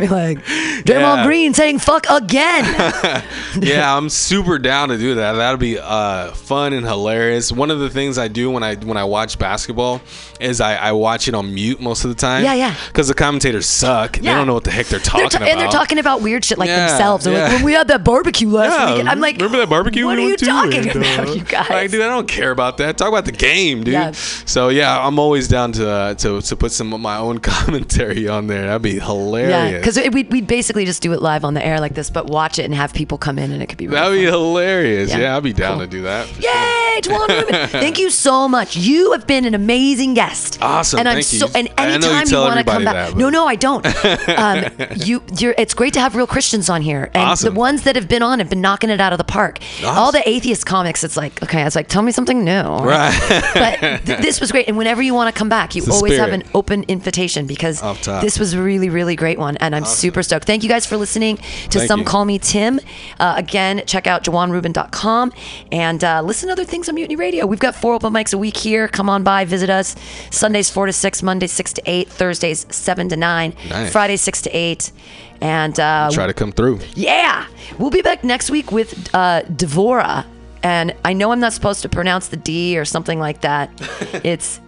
be 0.00 0.08
like 0.08 0.38
Draymond 0.84 0.86
Yeah. 0.88 1.26
Green 1.32 1.54
saying 1.54 1.78
fuck 1.78 2.04
again 2.10 2.66
yeah, 3.58 3.96
I'm 3.96 4.10
super 4.10 4.58
down 4.58 4.90
to 4.90 4.98
do 4.98 5.14
that. 5.14 5.32
That'll 5.32 5.56
be 5.56 5.78
uh, 5.78 6.32
fun 6.32 6.74
and 6.74 6.84
hilarious. 6.84 7.50
One 7.50 7.70
of 7.70 7.78
the 7.78 7.88
things 7.88 8.18
I 8.18 8.28
do 8.28 8.50
when 8.50 8.62
I 8.62 8.74
when 8.74 8.98
I 8.98 9.04
watch 9.04 9.38
basketball 9.38 10.02
is 10.42 10.60
I, 10.60 10.76
I 10.76 10.92
watch 10.92 11.28
it 11.28 11.34
on 11.34 11.54
mute 11.54 11.80
most 11.80 12.04
of 12.04 12.10
the 12.10 12.16
time. 12.16 12.44
Yeah, 12.44 12.54
yeah. 12.54 12.74
Because 12.88 13.08
the 13.08 13.14
commentators 13.14 13.66
suck. 13.66 14.16
Yeah. 14.16 14.22
They 14.22 14.28
don't 14.38 14.46
know 14.46 14.54
what 14.54 14.64
the 14.64 14.70
heck 14.70 14.86
they're 14.86 14.98
talking 15.00 15.20
They're 15.22 15.28
ta- 15.30 15.36
about. 15.38 15.48
and 15.50 15.60
they're 15.60 15.68
talking 15.68 15.98
about 15.98 16.22
weird 16.22 16.44
shit 16.44 16.58
like 16.58 16.68
Yeah, 16.68 16.88
themselves 16.88 17.24
They're 17.24 17.34
like 17.34 17.50
yeah. 17.50 17.56
when 17.56 17.64
we 17.64 17.72
had 17.72 17.88
that 17.88 18.04
barbecue 18.04 18.48
last 18.48 18.72
Yeah, 18.78 18.90
weekend 18.90 19.08
I'm 19.08 19.20
like 19.20 19.36
remember 19.36 19.58
that 19.58 19.68
barbecue? 19.68 20.06
what 20.06 20.16
we 20.18 20.26
are 20.26 20.28
you 20.30 20.36
talking 20.36 20.88
And, 20.88 20.96
uh, 20.96 21.22
about 21.22 21.36
you 21.36 21.44
guys 21.44 21.70
Like, 21.70 21.90
dude, 21.90 22.02
I 22.02 22.08
don't 22.08 22.28
care 22.28 22.50
about 22.50 22.76
that. 22.78 22.98
Talk 22.98 23.08
about 23.08 23.24
the 23.24 23.32
game, 23.32 23.84
dude. 23.84 24.14
So 24.16 24.68
yeah, 24.68 25.04
I'm 25.06 25.18
always 25.18 25.48
down 25.48 25.72
to 25.72 25.88
uh, 25.88 26.14
to 26.16 26.40
to 26.42 26.56
put 26.56 26.72
some 26.72 26.92
of 26.92 27.00
my 27.00 27.16
own 27.16 27.38
commentary 27.52 28.28
on 28.28 28.46
there. 28.46 28.66
That'd 28.66 28.82
be 28.82 28.98
hilarious. 28.98 29.50
yeah 29.50 29.78
because 29.78 29.98
we 30.12 30.24
we 30.24 30.40
basically 30.40 30.84
just 30.84 31.02
do 31.02 31.12
it 31.12 31.22
live 31.22 31.44
on 31.44 31.54
the 31.54 31.64
air 31.64 31.80
like 31.80 31.94
this 31.94 32.10
but 32.10 32.26
watch 32.26 32.58
it 32.58 32.64
and 32.64 32.74
have 32.74 32.92
people 32.92 33.18
come 33.18 33.38
in 33.38 33.50
and 33.52 33.62
it 33.62 33.68
could 33.68 33.78
be 33.78 33.86
really 33.86 33.98
That'd 34.00 34.18
be 34.18 34.24
fun. 34.26 34.32
hilarious. 34.34 35.10
Yeah. 35.10 35.36
I'd 35.36 35.42
be 35.42 35.52
down 35.52 35.78
Cool. 35.78 35.86
to 35.86 35.86
do 35.86 36.02
that. 36.02 36.26
sure. 36.28 36.50
Yay, 36.50 37.00
Jawaan 37.02 37.68
Thank 37.70 37.98
you 37.98 38.10
so 38.10 38.48
much. 38.48 38.76
You 38.76 39.12
have 39.12 39.26
been 39.26 39.44
an 39.44 39.54
amazing 39.54 40.14
guest. 40.14 40.31
Awesome, 40.60 40.98
And 41.00 41.08
I'm 41.08 41.22
thank 41.22 41.32
you. 41.32 41.48
and 41.54 41.68
know 42.00 42.08
you 42.08 42.14
anytime 42.14 42.26
you, 42.28 42.38
want 42.38 42.58
to 42.58 42.64
come 42.64 42.84
back. 42.84 43.10
that, 43.10 43.16
no, 43.16 43.30
no, 43.30 43.46
I 43.46 43.54
don't. 43.56 43.84
um, 44.28 44.64
you 44.96 45.22
you're 45.38 45.54
it's 45.58 45.74
great 45.74 45.92
to 45.94 46.00
have 46.00 46.14
real 46.16 46.26
Christians 46.26 46.68
on 46.68 46.82
here. 46.82 47.10
And 47.14 47.22
Awesome. 47.30 47.52
the 47.54 47.58
ones 47.58 47.82
that 47.82 47.96
have 47.96 48.08
been 48.08 48.22
on 48.22 48.38
have 48.38 48.48
been 48.50 48.60
knocking 48.60 48.90
it 48.90 49.00
out 49.00 49.12
of 49.12 49.18
the 49.18 49.24
park. 49.24 49.58
All 49.84 50.12
the 50.12 50.26
atheist 50.28 50.66
comics, 50.66 51.04
it's 51.04 51.16
like, 51.16 51.42
okay, 51.42 51.60
I 51.60 51.64
was 51.64 51.76
like, 51.76 51.88
tell 51.88 52.02
me 52.02 52.12
something 52.12 52.44
new. 52.44 52.62
Right. 52.62 53.12
but 53.54 54.04
th- 54.06 54.20
this 54.20 54.40
was 54.40 54.50
great. 54.52 54.68
And 54.68 54.76
whenever 54.76 55.02
you 55.02 55.14
want 55.14 55.32
to 55.34 55.38
come 55.38 55.48
back, 55.48 55.74
you 55.74 55.82
always 55.90 56.18
have 56.18 56.32
an 56.32 56.42
open 56.54 56.84
invitation 56.88 57.46
because 57.46 57.80
this 58.20 58.38
was 58.38 58.54
a 58.54 58.62
really, 58.62 58.88
really 58.88 59.16
great 59.16 59.38
one. 59.38 59.56
And 59.58 59.74
I'm 59.74 59.84
super 59.84 60.22
stoked. 60.22 60.46
Thank 60.46 60.62
you 60.62 60.68
guys 60.68 60.86
for 60.86 60.96
listening 60.96 61.36
to 61.36 61.78
Thank 61.78 61.88
Some 61.88 62.00
you. 62.00 62.06
Call 62.06 62.24
Me 62.24 62.38
Tim. 62.38 62.80
Uh, 63.18 63.34
again, 63.36 63.82
check 63.86 64.06
out 64.06 64.24
JawaanRubin.com 64.24 65.32
and 65.70 66.04
uh, 66.04 66.22
listen 66.22 66.48
to 66.48 66.52
other 66.52 66.64
things 66.64 66.88
on 66.88 66.94
Mutiny 66.94 67.16
Radio. 67.16 67.46
We've 67.46 67.58
got 67.60 67.74
four 67.74 67.94
open 67.94 68.12
mics 68.12 68.32
a 68.34 68.38
week 68.38 68.56
here. 68.56 68.88
Come 68.88 69.08
on 69.08 69.22
by, 69.22 69.44
visit 69.44 69.70
us. 69.70 69.94
Sundays 70.30 70.70
4 70.70 70.86
to 70.86 70.92
6, 70.92 71.22
Mondays 71.22 71.52
6 71.52 71.72
to 71.74 71.82
8, 71.86 72.08
Thursdays 72.08 72.66
7 72.70 73.08
to 73.10 73.16
9, 73.16 73.54
Nice. 73.70 73.92
Fridays 73.92 74.20
6 74.22 74.42
to 74.42 74.50
8. 74.50 74.92
And 75.40 75.78
uh, 75.80 76.08
Try 76.12 76.26
to 76.26 76.34
come 76.34 76.52
through. 76.52 76.80
yeah, 76.94 77.46
we'll 77.78 77.90
be 77.90 78.02
back 78.02 78.22
next 78.22 78.50
week 78.50 78.70
with 78.70 79.12
uh, 79.14 79.42
Devora, 79.42 80.24
and 80.62 80.94
I 81.04 81.12
know 81.14 81.32
I'm 81.32 81.40
not 81.40 81.52
supposed 81.52 81.82
to 81.82 81.88
pronounce 81.88 82.28
the 82.28 82.36
D 82.36 82.78
or 82.78 82.84
something 82.84 83.18
like 83.18 83.40
that. 83.40 83.68
it's 84.24 84.60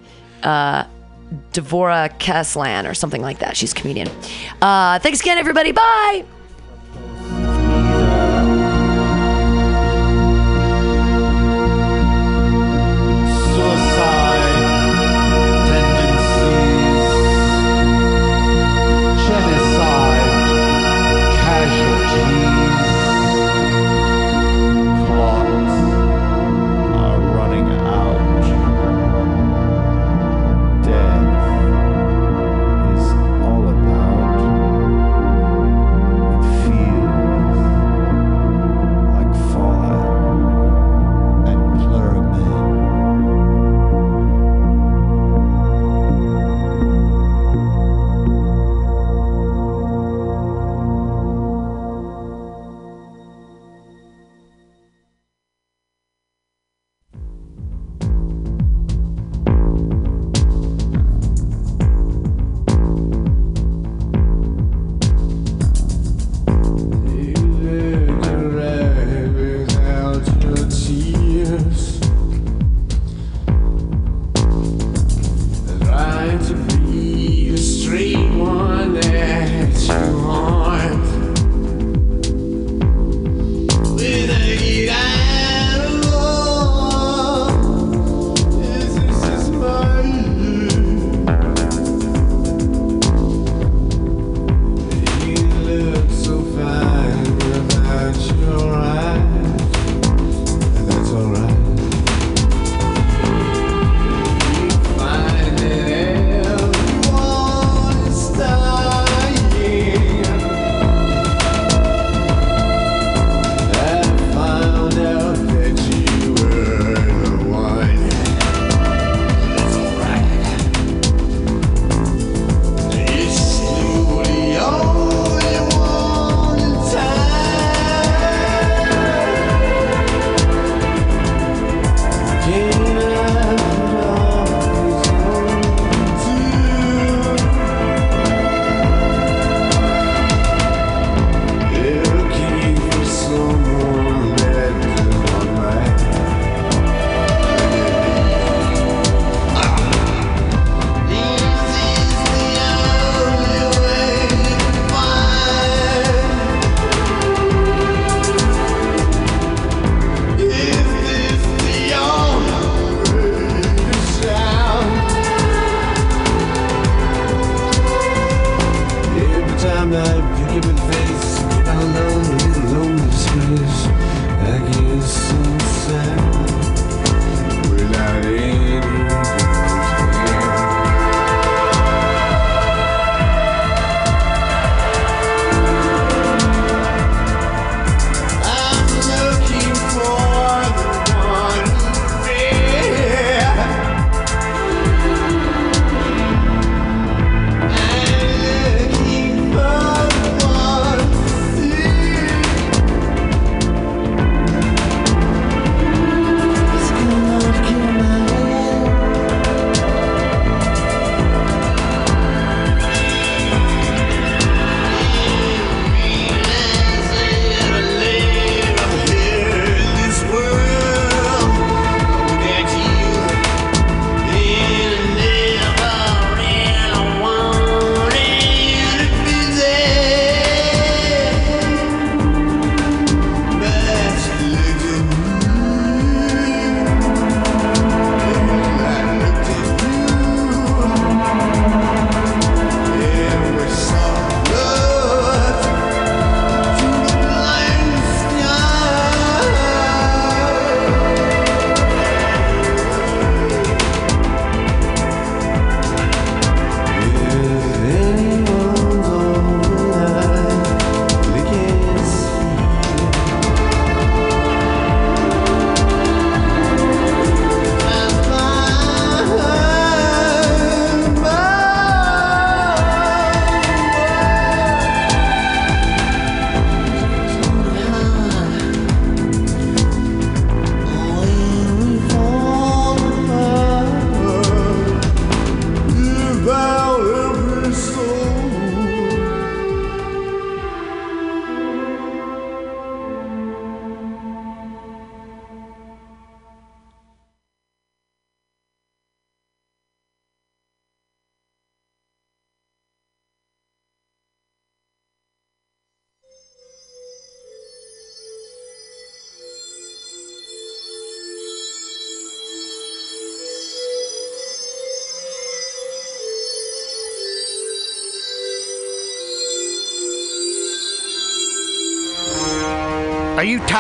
uh, 0.43 0.85
Devora 1.53 2.11
Keslan 2.19 2.91
or 2.91 2.95
something 2.95 3.23
like 3.23 3.39
that. 3.39 3.57
She's 3.57 3.71
a 3.73 3.77
comedian. 3.77 4.09
Uh, 4.61 4.99
thanks 4.99 5.21
again, 5.21 5.39
everybody. 5.39 5.71
Bye. 5.71 6.25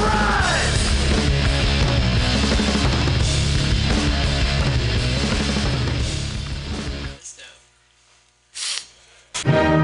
Run! 0.00 0.70
That's 7.10 7.36
dope. 9.44 9.83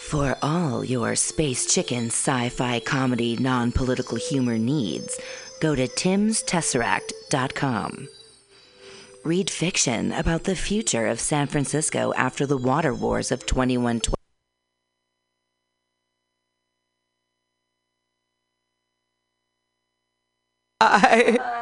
For 0.00 0.38
all 0.40 0.84
your 0.84 1.16
space 1.16 1.66
chicken 1.66 2.06
sci 2.06 2.48
fi 2.50 2.78
comedy 2.78 3.36
non 3.36 3.72
political 3.72 4.16
humor 4.16 4.56
needs, 4.56 5.18
go 5.60 5.74
to 5.74 5.88
timstesseract.com. 5.88 8.08
Read 9.24 9.50
fiction 9.50 10.12
about 10.12 10.44
the 10.44 10.54
future 10.54 11.08
of 11.08 11.18
San 11.18 11.48
Francisco 11.48 12.12
after 12.16 12.46
the 12.46 12.56
water 12.56 12.94
wars 12.94 13.32
of 13.32 13.46
2112. 13.46 14.14
I. 20.80 21.54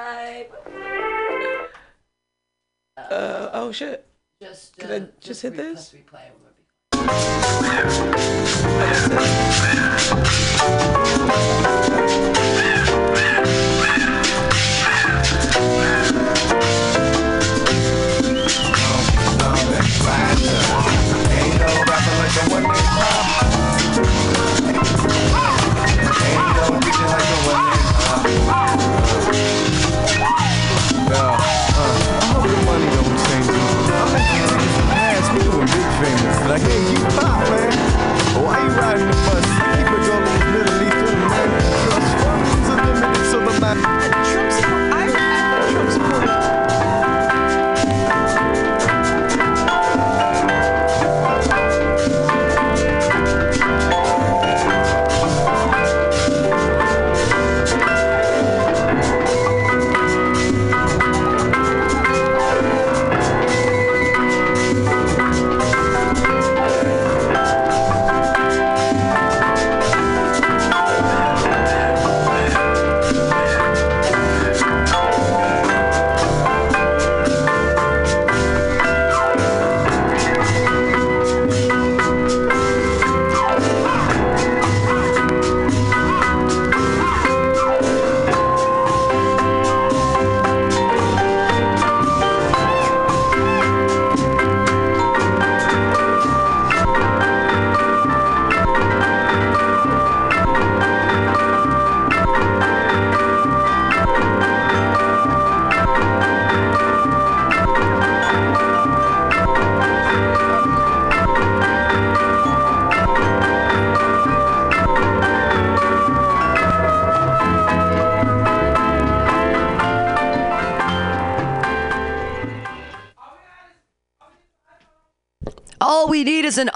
Uh, 3.11 3.51
oh 3.53 3.73
shit. 3.73 4.07
Just, 4.43 4.77
Can 4.77 4.91
I 4.91 5.09
just 5.21 5.43
hit 5.43 5.57
this? 5.57 5.95
Like, 6.13 6.33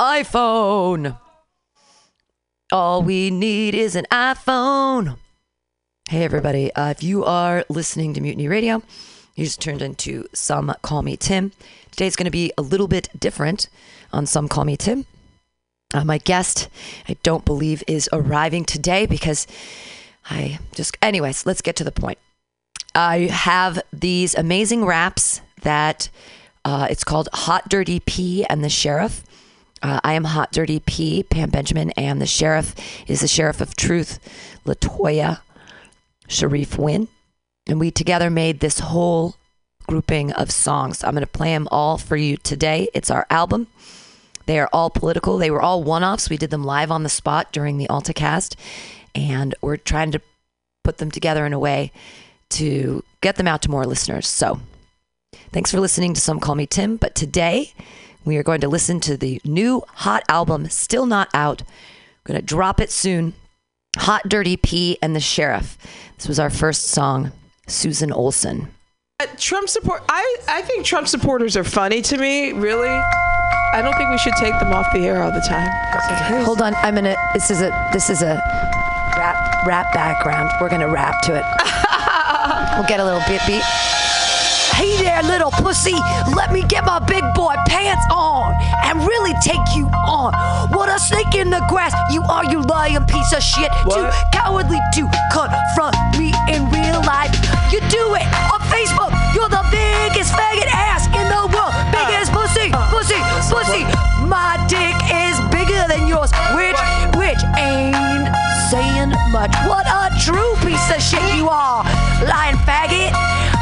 iPhone. 0.08 1.18
All 2.72 3.02
we 3.02 3.30
need 3.30 3.74
is 3.74 3.94
an 3.94 4.06
iPhone. 4.10 5.18
Hey, 6.08 6.24
everybody. 6.24 6.72
Uh, 6.74 6.88
if 6.88 7.02
you 7.02 7.26
are 7.26 7.66
listening 7.68 8.14
to 8.14 8.22
Mutiny 8.22 8.48
Radio, 8.48 8.82
you 9.34 9.44
just 9.44 9.60
turned 9.60 9.82
into 9.82 10.26
Some 10.32 10.74
Call 10.80 11.02
Me 11.02 11.18
Tim. 11.18 11.52
Today's 11.90 12.16
going 12.16 12.24
to 12.24 12.30
be 12.30 12.50
a 12.56 12.62
little 12.62 12.88
bit 12.88 13.10
different 13.20 13.68
on 14.10 14.24
Some 14.24 14.48
Call 14.48 14.64
Me 14.64 14.78
Tim. 14.78 15.04
Uh, 15.92 16.06
my 16.06 16.16
guest, 16.16 16.70
I 17.06 17.18
don't 17.22 17.44
believe, 17.44 17.84
is 17.86 18.08
arriving 18.10 18.64
today 18.64 19.04
because 19.04 19.46
I 20.30 20.58
just, 20.72 20.96
anyways, 21.02 21.44
let's 21.44 21.60
get 21.60 21.76
to 21.76 21.84
the 21.84 21.92
point. 21.92 22.16
I 22.94 23.28
have 23.30 23.82
these 23.92 24.34
amazing 24.34 24.86
raps 24.86 25.42
that 25.60 26.08
uh, 26.64 26.88
it's 26.90 27.04
called 27.04 27.28
Hot 27.34 27.68
Dirty 27.68 28.00
P 28.00 28.46
and 28.46 28.64
the 28.64 28.70
Sheriff. 28.70 29.22
Uh, 29.82 30.00
I 30.02 30.14
am 30.14 30.24
Hot 30.24 30.52
Dirty 30.52 30.80
P, 30.80 31.22
Pam 31.22 31.50
Benjamin, 31.50 31.90
and 31.92 32.20
the 32.20 32.26
sheriff 32.26 32.74
is 33.06 33.20
the 33.20 33.28
sheriff 33.28 33.60
of 33.60 33.76
truth, 33.76 34.18
Latoya 34.64 35.40
Sharif 36.26 36.78
Wynn. 36.78 37.08
And 37.68 37.78
we 37.78 37.90
together 37.90 38.30
made 38.30 38.60
this 38.60 38.78
whole 38.80 39.36
grouping 39.86 40.32
of 40.32 40.50
songs. 40.50 41.04
I'm 41.04 41.12
going 41.12 41.20
to 41.22 41.26
play 41.26 41.50
them 41.50 41.68
all 41.70 41.98
for 41.98 42.16
you 42.16 42.36
today. 42.36 42.88
It's 42.94 43.10
our 43.10 43.26
album. 43.30 43.66
They 44.46 44.58
are 44.58 44.68
all 44.72 44.90
political. 44.90 45.36
They 45.36 45.50
were 45.50 45.60
all 45.60 45.82
one 45.82 46.02
offs. 46.02 46.30
We 46.30 46.36
did 46.36 46.50
them 46.50 46.64
live 46.64 46.90
on 46.90 47.02
the 47.02 47.08
spot 47.08 47.52
during 47.52 47.76
the 47.76 47.86
AltaCast, 47.88 48.56
and 49.14 49.54
we're 49.60 49.76
trying 49.76 50.10
to 50.12 50.20
put 50.84 50.98
them 50.98 51.10
together 51.10 51.44
in 51.44 51.52
a 51.52 51.58
way 51.58 51.92
to 52.50 53.04
get 53.20 53.36
them 53.36 53.46
out 53.46 53.60
to 53.62 53.70
more 53.70 53.84
listeners. 53.84 54.26
So, 54.26 54.60
thanks 55.52 55.70
for 55.70 55.80
listening 55.80 56.14
to 56.14 56.20
Some 56.20 56.40
Call 56.40 56.54
Me 56.54 56.66
Tim. 56.66 56.96
But 56.96 57.14
today, 57.14 57.74
we 58.28 58.36
are 58.36 58.42
going 58.42 58.60
to 58.60 58.68
listen 58.68 59.00
to 59.00 59.16
the 59.16 59.40
new 59.42 59.82
hot 59.88 60.22
album, 60.28 60.68
still 60.68 61.06
not 61.06 61.28
out. 61.32 61.62
We're 61.62 62.34
going 62.34 62.40
to 62.40 62.46
drop 62.46 62.78
it 62.78 62.90
soon. 62.90 63.32
Hot 63.96 64.28
Dirty 64.28 64.56
P 64.56 64.98
and 65.00 65.16
the 65.16 65.20
Sheriff. 65.20 65.78
This 66.16 66.28
was 66.28 66.38
our 66.38 66.50
first 66.50 66.88
song, 66.88 67.32
Susan 67.66 68.12
Olsen. 68.12 68.68
Uh, 69.18 69.26
Trump 69.38 69.68
support. 69.68 70.04
I 70.10 70.36
I 70.46 70.62
think 70.62 70.84
Trump 70.84 71.08
supporters 71.08 71.56
are 71.56 71.64
funny 71.64 72.02
to 72.02 72.18
me. 72.18 72.52
Really, 72.52 72.90
I 73.72 73.80
don't 73.82 73.94
think 73.96 74.10
we 74.10 74.18
should 74.18 74.34
take 74.34 74.56
them 74.60 74.72
off 74.72 74.86
the 74.92 75.00
air 75.00 75.22
all 75.22 75.32
the 75.32 75.40
time. 75.40 76.44
Hold 76.44 76.62
on, 76.62 76.74
I'm 76.76 76.94
gonna. 76.94 77.16
This 77.32 77.50
is 77.50 77.62
a 77.62 77.88
this 77.92 78.10
is 78.10 78.22
a 78.22 78.34
rap 79.16 79.66
rap 79.66 79.92
background. 79.92 80.50
We're 80.60 80.68
gonna 80.68 80.88
rap 80.88 81.22
to 81.22 81.34
it. 81.34 81.44
we'll 82.76 82.86
get 82.86 83.00
a 83.00 83.04
little 83.04 83.22
bit 83.26 83.40
beat. 83.46 83.97
There, 85.18 85.30
little 85.30 85.50
pussy. 85.50 85.96
Let 86.36 86.52
me 86.52 86.62
get 86.62 86.84
my 86.84 86.98
big 87.00 87.24
boy 87.34 87.54
pants 87.66 88.04
on 88.12 88.54
and 88.84 89.00
really 89.00 89.34
take 89.42 89.66
you 89.74 89.86
on. 90.06 90.32
What 90.70 90.88
a 90.88 90.98
snake 90.98 91.34
in 91.34 91.50
the 91.50 91.64
grass. 91.68 91.92
You 92.12 92.22
are, 92.22 92.44
you 92.44 92.62
lying 92.62 93.04
piece 93.06 93.32
of 93.32 93.42
shit. 93.42 93.70
Too 93.90 94.06
cowardly 94.32 94.78
to 94.94 95.10
confront 95.32 95.96
me 96.18 96.32
in 96.50 96.70
real 96.70 97.02
life. 97.02 97.34
You 97.72 97.80
do 97.90 98.14
it 98.14 98.26
on 98.52 98.60
Facebook. 98.70 99.10
You're 99.34 99.50
the 99.50 99.64
biggest 99.70 100.32
faggot 100.34 100.70
ass 100.70 101.06
in 101.10 101.26
the 101.26 101.42
world. 101.50 101.74
Biggest 101.90 102.30
pussy, 102.30 102.70
pussy, 102.94 103.18
pussy. 103.50 103.82
My 104.22 104.54
dick 104.70 104.94
is 105.10 105.34
bigger 105.50 105.82
than 105.88 106.06
yours, 106.06 106.30
which, 106.54 106.78
which 107.18 107.42
ain't 107.58 108.30
saying 108.70 109.10
much. 109.32 109.50
What 109.66 109.86
a 109.86 110.14
true 110.22 110.54
piece 110.62 110.90
of 110.94 111.02
shit 111.02 111.22
you 111.34 111.48
are, 111.48 111.82
lying 112.22 112.56
faggot. 112.62 113.10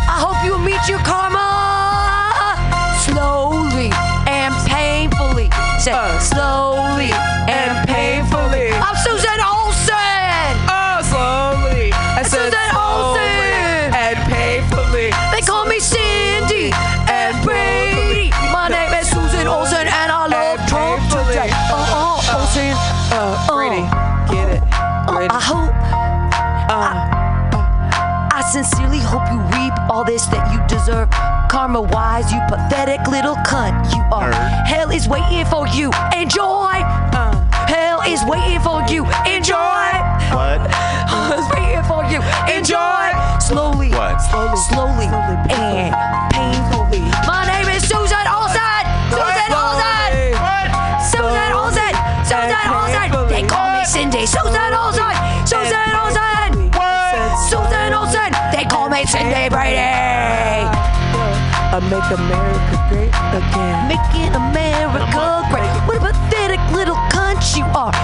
I 0.09 0.21
hope 0.23 0.45
you 0.47 0.57
meet 0.65 0.81
your 0.89 0.99
karma 1.01 1.26
pathetic 32.49 33.07
little 33.09 33.37
cunt. 33.47 33.75
You 33.95 34.03
are. 34.13 34.33
Hell 34.67 34.91
is 34.91 35.09
waiting 35.09 35.45
for 35.47 35.67
you. 35.69 35.91
Enjoy. 36.15 36.75
Uh, 37.15 37.35
hell 37.67 38.03
is 38.07 38.25
waiting 38.25 38.61
for 38.61 38.83
you. 38.89 39.05
Enjoy. 39.27 39.91
What? 40.35 40.59
Hell 41.11 41.39
is 41.39 41.47
waiting 41.55 41.85
for 41.87 42.03
you. 42.11 42.21
Enjoy. 42.51 43.07
Slowly. 43.41 43.91
What? 43.91 44.19
Slowly. 44.19 44.59
Slowly. 44.71 45.07
And 45.55 45.95
painfully. 46.35 47.03
My 47.27 47.47
name 47.47 47.69
is 47.75 47.83
Susan 47.87 48.27
Olsen. 48.27 48.83
Susan 49.11 49.51
Olsen. 49.55 50.11
What? 50.43 50.67
Susan 51.03 51.51
Olsen. 51.55 51.95
Susan 52.27 52.67
Olsen. 52.75 53.29
They 53.29 53.43
call 53.47 53.71
me 53.75 53.85
Cindy. 53.85 54.27
Susan 54.27 54.56
make 61.91 62.11
America 62.11 62.77
great 62.89 63.15
again. 63.31 63.89
Making 63.89 64.35
America 64.35 65.47
great. 65.51 65.71
What 65.87 65.97
a 65.97 66.01
pathetic 66.01 66.61
little 66.73 66.97
cunt 67.15 67.57
you 67.57 67.65
are. 67.75 67.96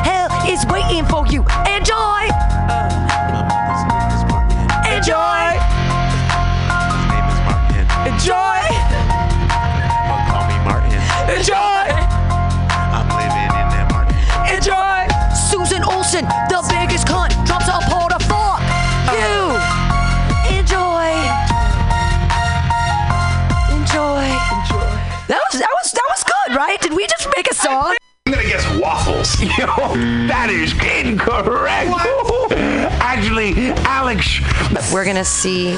We're 34.93 35.06
gonna 35.06 35.24
see 35.24 35.74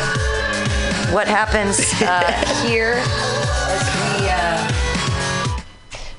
what 1.13 1.29
happens 1.29 1.79
uh, 2.03 2.65
here 2.67 2.95
as 2.99 4.21
we. 4.21 4.29
Uh, 4.29 5.61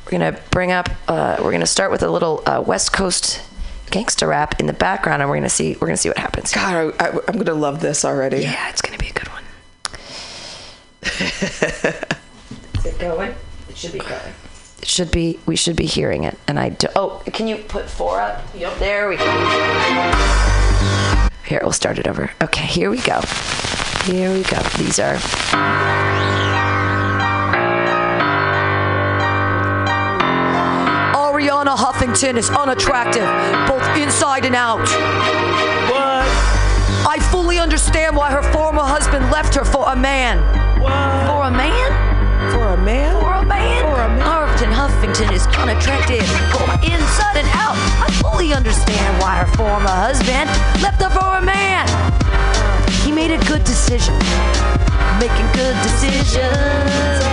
we're 0.05 0.11
gonna 0.11 0.39
bring 0.49 0.71
up. 0.71 0.89
Uh, 1.09 1.35
we're 1.43 1.51
gonna 1.51 1.65
start 1.65 1.91
with 1.91 2.03
a 2.03 2.09
little 2.09 2.41
uh, 2.45 2.63
West 2.65 2.93
Coast 2.93 3.41
gangsta 3.87 4.25
rap 4.29 4.61
in 4.61 4.65
the 4.65 4.71
background, 4.71 5.23
and 5.23 5.29
we're 5.29 5.35
gonna 5.35 5.49
see. 5.49 5.73
We're 5.73 5.87
gonna 5.87 5.97
see 5.97 6.07
what 6.07 6.17
happens. 6.17 6.53
God, 6.53 6.95
I, 6.97 7.05
I, 7.05 7.09
I'm 7.27 7.37
gonna 7.37 7.53
love 7.53 7.81
this 7.81 8.05
already. 8.05 8.43
Yeah, 8.43 8.69
it's 8.69 8.81
gonna 8.81 8.97
be 8.97 9.09
a 9.09 9.13
good 9.13 9.27
one. 9.27 9.43
Is 12.79 12.85
it 12.85 12.97
going? 12.97 13.35
It 13.67 13.75
should 13.75 13.91
be 13.91 13.99
going. 13.99 14.33
It 14.81 14.87
should 14.87 15.11
be. 15.11 15.37
We 15.45 15.57
should 15.57 15.75
be 15.75 15.85
hearing 15.85 16.23
it. 16.23 16.39
And 16.47 16.57
I 16.59 16.69
do. 16.69 16.87
Oh, 16.95 17.21
can 17.25 17.49
you 17.49 17.57
put 17.57 17.89
four 17.89 18.21
up? 18.21 18.41
Yep. 18.55 18.79
There 18.79 19.09
we 19.09 19.17
go. 19.17 21.11
Here, 21.45 21.59
we'll 21.61 21.73
start 21.73 21.99
it 21.99 22.07
over. 22.07 22.31
Okay, 22.41 22.65
here 22.65 22.89
we 22.89 22.99
go. 23.01 23.21
Here 24.05 24.33
we 24.33 24.41
go. 24.43 24.59
These 24.77 24.99
are. 24.99 25.15
Arianna 31.13 31.75
Huffington 31.75 32.37
is 32.37 32.49
unattractive, 32.49 33.27
both 33.67 33.85
inside 33.97 34.45
and 34.45 34.55
out. 34.55 34.79
What? 35.91 36.25
I 37.07 37.19
fully 37.31 37.59
understand 37.59 38.15
why 38.15 38.31
her 38.31 38.41
former 38.51 38.81
husband 38.81 39.29
left 39.31 39.53
her 39.53 39.63
for 39.63 39.91
a 39.91 39.95
man. 39.95 40.39
For 41.27 41.45
a 41.45 41.51
man? 41.51 42.04
For 42.51 42.67
a 42.73 42.77
man? 42.77 43.15
For 43.21 43.33
a 43.33 43.45
man? 43.45 43.81
For 43.81 44.01
a 44.01 44.09
man. 44.09 44.21
Huffington 44.21 44.71
Huffington 44.73 45.31
is 45.33 45.45
unattractive, 45.57 46.27
inside 46.83 47.37
and 47.37 47.47
out. 47.53 47.75
I 48.03 48.09
fully 48.21 48.53
understand 48.53 49.21
why 49.21 49.37
her 49.37 49.47
former 49.55 49.89
husband 49.89 50.49
left 50.81 51.01
her 51.01 51.09
for 51.09 51.37
a 51.37 51.41
man. 51.41 51.87
He 53.03 53.11
made 53.11 53.31
a 53.31 53.37
good 53.45 53.63
decision. 53.63 54.15
Making 55.19 55.47
good 55.53 55.75
decisions. 55.83 57.23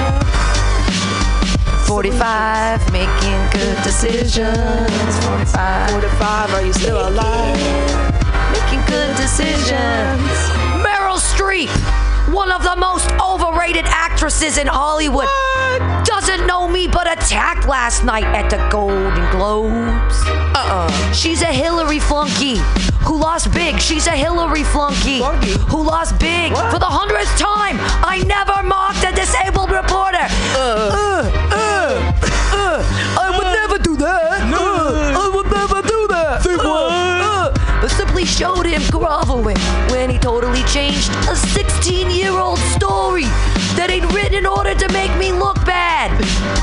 45, 1.86 2.93
making 2.93 3.40
good 3.52 3.76
decisions. 3.82 5.12
45. 5.26 5.90
45, 5.90 6.55
are 6.55 6.64
you 6.64 6.72
still 6.72 7.09
alive? 7.09 7.56
Making 8.52 8.80
good 8.86 9.16
decisions. 9.16 10.32
Meryl 10.80 11.20
Streep, 11.20 11.70
one 12.32 12.50
of 12.50 12.62
the 12.62 12.74
most 12.76 13.10
overrated 13.20 13.84
actresses 13.86 14.56
in 14.56 14.66
Hollywood. 14.66 15.26
What? 15.26 16.06
Doesn't 16.06 16.46
know 16.46 16.66
me, 16.66 16.88
but 16.88 17.06
attacked 17.06 17.68
last 17.68 18.04
night 18.04 18.24
at 18.24 18.48
the 18.48 18.56
Golden 18.70 19.30
Globes. 19.30 20.16
Uh-uh. 20.56 21.12
She's 21.12 21.42
a 21.42 21.52
Hillary 21.52 21.98
flunky 21.98 22.56
who 23.04 23.18
lost 23.18 23.52
big. 23.52 23.78
She's 23.80 24.06
a 24.06 24.12
Hillary 24.12 24.64
flunky, 24.64 25.18
who 25.68 25.82
lost 25.82 26.18
big 26.18 26.52
for 26.72 26.78
the 26.78 26.88
hundredth 26.88 27.36
time. 27.38 27.76
I 28.04 28.22
never 28.26 28.62
mocked 28.66 29.04
a 29.04 29.12
disabled 29.14 29.70
reporter. 29.70 30.26
Uh, 30.56 30.90
uh, 30.92 31.22
uh, 31.52 32.12
uh. 32.52 32.82
I 33.20 33.30
would 33.36 33.50
never 33.60 33.78
do 33.78 33.96
that. 33.96 34.40
Uh, 34.52 34.71
simply 38.22 38.26
showed 38.26 38.66
him 38.66 38.82
groveling 38.90 39.56
when 39.90 40.10
he 40.10 40.18
totally 40.18 40.62
changed 40.64 41.10
a 41.28 41.34
16-year-old 41.34 42.58
story 42.58 43.24
that 43.76 43.90
he'd 43.90 44.04
written 44.12 44.34
in 44.34 44.46
order 44.46 44.74
to 44.74 44.92
make 44.92 45.14
me 45.18 45.32
look 45.32 45.56
bad. 45.64 46.10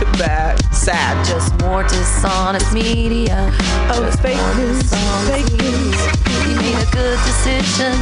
Bad. 0.20 0.60
Sad. 0.74 1.26
Just 1.26 1.58
more 1.62 1.84
dishonest 1.84 2.74
media. 2.74 3.50
Oh, 3.90 4.04
Just 4.04 4.22
fake 4.22 4.36
news. 4.58 4.84
Fake 5.32 5.48
news. 5.64 5.96
We 6.44 6.56
made 6.60 6.76
a 6.76 6.90
good 6.92 7.18
decision. 7.24 7.96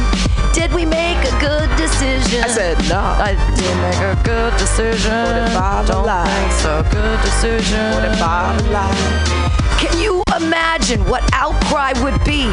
Did 0.52 0.72
we 0.74 0.84
make 0.84 1.18
a 1.22 1.34
good 1.38 1.70
decision? 1.76 2.42
I 2.42 2.48
said 2.48 2.76
no. 2.88 2.98
I 2.98 3.38
did 3.54 3.76
make 3.86 4.02
a 4.02 4.20
good 4.24 4.52
decision. 4.58 5.12
What 5.12 5.36
if 5.36 5.56
I'm 5.56 5.86
Don't 5.86 6.02
alive? 6.02 6.26
think 6.26 6.52
so. 6.58 6.82
Good 6.90 7.20
decision. 7.22 7.94
What 7.94 8.04
if 8.04 8.20
I'm 8.20 8.58
alive? 8.66 9.47
Can 9.78 9.96
you 10.00 10.22
imagine 10.36 11.04
what 11.06 11.22
outcry 11.32 11.92
would 12.02 12.22
be 12.24 12.50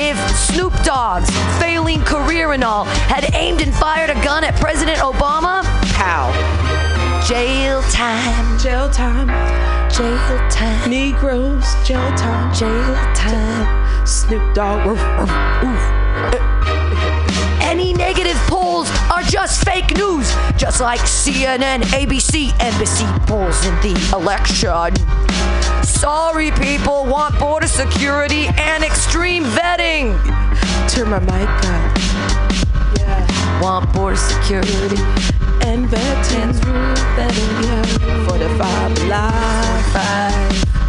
if 0.00 0.16
Snoop 0.36 0.72
Dogg's 0.84 1.28
failing 1.60 2.00
career 2.02 2.52
and 2.52 2.62
all 2.62 2.84
had 2.84 3.34
aimed 3.34 3.60
and 3.60 3.74
fired 3.74 4.10
a 4.10 4.14
gun 4.24 4.44
at 4.44 4.54
President 4.60 4.98
Obama? 4.98 5.64
How? 5.96 6.30
Jail 7.26 7.82
time, 7.90 8.58
Jail 8.60 8.88
time. 8.90 9.26
jail 9.90 10.50
time, 10.50 10.88
Negroes. 10.88 11.64
Jail 11.84 12.08
time. 12.16 12.54
jail 12.54 12.94
time. 13.12 14.06
Snoop 14.06 14.54
Dogg. 14.54 14.86
Oof. 14.86 14.98
Any 17.60 17.92
negative 17.92 18.36
polls 18.46 18.88
are 19.10 19.22
just 19.22 19.64
fake 19.64 19.96
news, 19.96 20.32
just 20.56 20.80
like 20.80 21.00
CNN, 21.00 21.82
ABC, 21.90 22.50
NBC 22.52 23.26
polls 23.26 23.66
in 23.66 23.74
the 23.80 24.16
election. 24.16 24.94
Sorry, 25.88 26.50
people 26.52 27.04
want 27.06 27.38
border 27.38 27.66
security 27.66 28.46
and 28.56 28.84
extreme 28.84 29.42
vetting. 29.44 30.14
Turn 30.88 31.08
my 31.10 31.18
mic 31.20 31.48
up. 31.48 31.98
Yeah. 32.98 33.60
Want 33.60 33.92
border 33.92 34.16
security 34.16 34.96
And 35.62 35.88
veterans. 35.88 36.60
vetting. 36.60 37.62
Yeah. 37.64 38.26
For 38.28 38.38
the 38.38 38.48
five. 38.58 38.96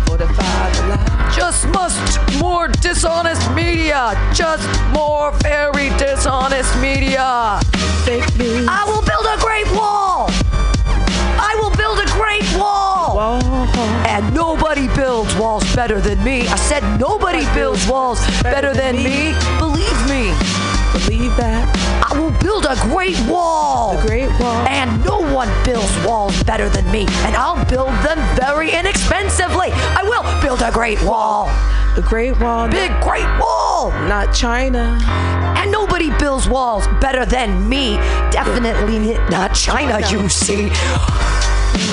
For 0.06 0.18
the 0.18 0.28
five. 0.28 1.36
Just 1.36 1.68
must 1.70 2.20
more 2.40 2.68
dishonest 2.68 3.50
media. 3.54 4.14
Just 4.34 4.68
more 4.92 5.32
very 5.42 5.90
dishonest 5.98 6.76
media. 6.80 7.60
Fake 8.06 8.36
news. 8.38 8.68
I 8.70 8.84
will 8.86 9.02
build 9.02 9.26
a 9.26 9.38
great 9.42 9.68
wall. 9.76 10.29
And 13.20 14.34
nobody 14.34 14.88
builds 14.96 15.36
walls 15.36 15.64
better 15.76 16.00
than 16.00 16.24
me. 16.24 16.48
I 16.48 16.56
said 16.56 16.84
nobody 16.98 17.46
builds 17.54 17.86
walls 17.86 18.20
better 18.42 18.74
than 18.74 18.96
me. 18.96 19.34
Believe 19.60 20.00
me. 20.08 20.32
Believe 20.94 21.36
that. 21.36 21.68
I 22.10 22.18
will 22.18 22.32
build 22.40 22.66
a 22.66 22.76
great 22.88 23.20
wall. 23.28 23.98
A 23.98 24.08
Great 24.08 24.30
Wall. 24.40 24.66
And 24.68 25.04
no 25.04 25.20
one 25.34 25.50
builds 25.66 25.94
walls 26.06 26.42
better 26.44 26.70
than 26.70 26.90
me. 26.92 27.02
And 27.26 27.36
I'll 27.36 27.64
build 27.66 27.92
them 28.06 28.20
very 28.38 28.72
inexpensively. 28.72 29.72
I 29.74 30.04
will 30.04 30.24
build 30.42 30.62
a 30.62 30.72
great 30.72 31.04
wall. 31.04 31.48
A 31.98 32.02
Great 32.02 32.40
Wall. 32.40 32.70
Big 32.70 32.92
great 33.02 33.28
wall. 33.38 33.92
Not 34.08 34.34
China. 34.34 34.98
And 35.58 35.70
nobody 35.72 36.10
builds 36.20 36.48
walls 36.48 36.88
better 37.02 37.26
than 37.26 37.68
me. 37.68 37.98
Definitely 38.32 39.16
not 39.30 39.54
China, 39.54 40.00
you 40.10 40.30
see. 40.30 40.72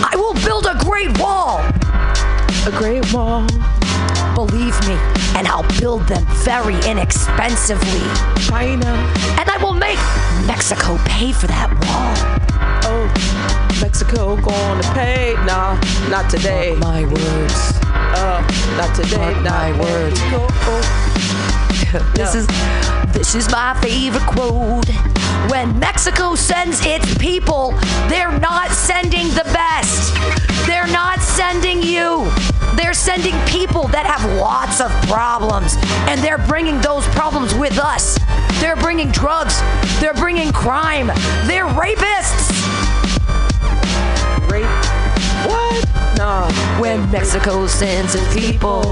I 0.02 0.16
will 0.16 0.34
build 0.44 0.66
a 0.66 0.76
great 0.84 1.18
wall. 1.18 1.60
A 2.66 2.70
Great 2.70 3.12
Wall. 3.12 3.46
Believe 4.34 4.74
me, 4.88 4.94
and 5.36 5.46
I'll 5.46 5.66
build 5.80 6.02
them 6.08 6.24
very 6.44 6.74
inexpensively. 6.88 8.02
China. 8.42 8.90
And 9.38 9.48
I 9.48 9.58
will 9.62 9.72
make 9.72 9.98
Mexico 10.46 10.98
pay 11.04 11.32
for 11.32 11.46
that 11.46 11.70
wall. 11.70 12.14
Oh, 12.90 13.06
Mexico 13.80 14.36
going 14.36 14.82
to 14.82 14.92
pay? 14.92 15.34
Nah, 15.46 15.78
not 16.10 16.28
today. 16.28 16.74
My 16.80 17.04
words. 17.04 17.78
Uh, 17.84 18.42
not 18.76 18.94
today. 18.96 19.16
Mark 19.16 19.44
not 19.44 19.52
my 19.52 19.80
words. 19.80 20.20
Mexico. 21.92 22.12
This 22.14 22.34
is 22.34 22.46
this 23.12 23.34
is 23.34 23.50
my 23.50 23.78
favorite 23.80 24.26
quote. 24.26 25.15
When 25.50 25.78
Mexico 25.78 26.34
sends 26.34 26.84
its 26.84 27.16
people, 27.18 27.70
they're 28.08 28.36
not 28.38 28.70
sending 28.72 29.28
the 29.28 29.44
best. 29.52 30.14
They're 30.66 30.88
not 30.88 31.20
sending 31.20 31.82
you. 31.82 32.28
They're 32.74 32.94
sending 32.94 33.34
people 33.46 33.86
that 33.88 34.06
have 34.06 34.24
lots 34.40 34.80
of 34.80 34.90
problems, 35.06 35.76
and 36.08 36.20
they're 36.20 36.44
bringing 36.46 36.80
those 36.80 37.06
problems 37.08 37.54
with 37.54 37.78
us. 37.78 38.18
They're 38.60 38.76
bringing 38.76 39.10
drugs. 39.12 39.60
They're 40.00 40.14
bringing 40.14 40.52
crime. 40.52 41.08
They're 41.46 41.68
rapists. 41.68 42.50
Rape. 44.50 44.66
What? 45.46 46.18
Nah. 46.18 46.50
When 46.80 47.08
Mexico 47.10 47.66
sends 47.66 48.16
its 48.16 48.34
people, 48.34 48.82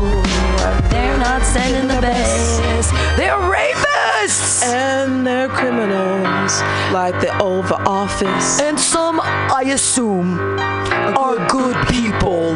they're 0.91 1.19
not 1.19 1.43
sending 1.43 1.89
the 1.89 2.01
best. 2.01 2.93
They're 3.17 3.39
rapists. 3.39 3.84
And 4.29 5.27
they're 5.27 5.49
criminals 5.49 6.61
like 6.93 7.21
the 7.21 7.37
Oval 7.43 7.77
Office. 7.87 8.59
And 8.61 8.79
some, 8.81 9.21
I 9.23 9.65
assume, 9.69 10.39
are 10.59 11.47
good 11.49 11.77
people. 11.89 12.55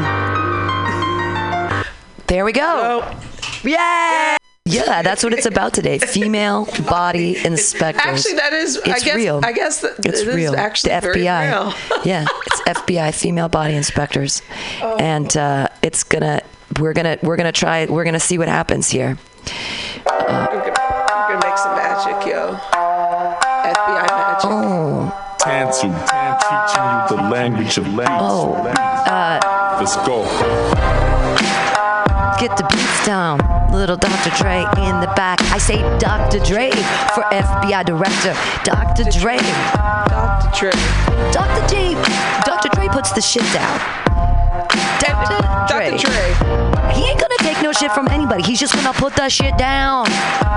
There 2.26 2.44
we 2.44 2.52
go. 2.52 3.02
Oh, 3.04 3.20
Yeah. 3.64 4.36
Yeah, 4.64 5.00
that's 5.02 5.22
what 5.24 5.32
it's 5.32 5.46
about 5.46 5.72
today. 5.72 5.98
Female 5.98 6.66
body 6.88 7.36
inspectors. 7.42 8.04
Actually, 8.04 8.34
that 8.34 8.52
is. 8.52 8.78
I 8.84 8.90
It's 8.90 9.04
guess. 9.04 9.14
real. 9.16 9.40
I 9.42 9.52
guess 9.52 9.80
that 9.80 9.98
it's 10.04 10.20
it 10.20 10.28
is 10.28 10.34
real. 10.36 10.54
actually 10.56 10.92
the 10.94 11.00
very 11.00 11.20
FBI. 11.22 11.48
real. 11.48 11.74
yeah, 12.04 12.26
it's 12.46 12.60
FBI 12.80 13.14
female 13.14 13.48
body 13.48 13.74
inspectors, 13.74 14.42
Oh. 14.82 14.96
and 14.98 15.34
uh, 15.38 15.68
it's 15.82 16.04
gonna. 16.04 16.42
We're 16.78 16.92
gonna. 16.92 17.16
We're 17.22 17.36
gonna 17.36 17.50
try. 17.52 17.86
We're 17.86 18.04
gonna 18.04 18.20
see 18.20 18.36
what 18.36 18.48
happens 18.48 18.90
here. 18.90 19.16
We're 20.06 20.57
gonna, 21.40 21.50
we're 21.50 21.50
gonna 21.50 21.50
make 21.50 21.58
some 21.58 21.76
magic, 21.76 22.26
yo. 22.26 22.56
FBI 23.64 24.08
magic. 24.08 24.50
Oh, 24.50 25.12
Tantu, 25.38 25.88
teaching 26.42 26.86
you 26.88 27.16
the 27.16 27.30
language 27.30 27.78
of 27.78 27.86
language. 27.94 28.20
oh. 28.20 28.54
Uh, 29.06 29.76
Let's 29.78 29.96
go. 30.06 30.24
get 32.40 32.56
the 32.56 32.64
beats 32.70 33.06
down. 33.06 33.38
Little 33.72 33.96
Dr. 33.96 34.30
Dre 34.36 34.58
in 34.78 35.00
the 35.00 35.12
back. 35.14 35.40
I 35.52 35.58
say 35.58 35.78
Dr. 35.98 36.38
Dre 36.40 36.70
for 37.14 37.22
FBI 37.30 37.84
director. 37.84 38.34
Dr. 38.64 39.04
Dre. 39.10 39.36
Dr. 40.08 40.50
Dre. 40.58 40.70
Dr. 41.32 41.66
Dre. 41.68 41.94
Dr. 42.44 42.68
Dre 42.74 42.88
puts 42.88 43.12
the 43.12 43.20
shit 43.20 43.44
down. 43.52 43.78
Dr. 45.00 45.36
Dre. 45.68 45.90
Dr. 45.90 46.06
Dre. 46.06 46.77
He 46.98 47.04
ain't 47.06 47.20
gonna 47.20 47.38
take 47.38 47.62
no 47.62 47.70
shit 47.72 47.92
from 47.92 48.08
anybody. 48.08 48.42
He's 48.42 48.58
just 48.58 48.74
gonna 48.74 48.92
put 48.92 49.14
that 49.16 49.30
shit 49.30 49.56
down. 49.56 50.06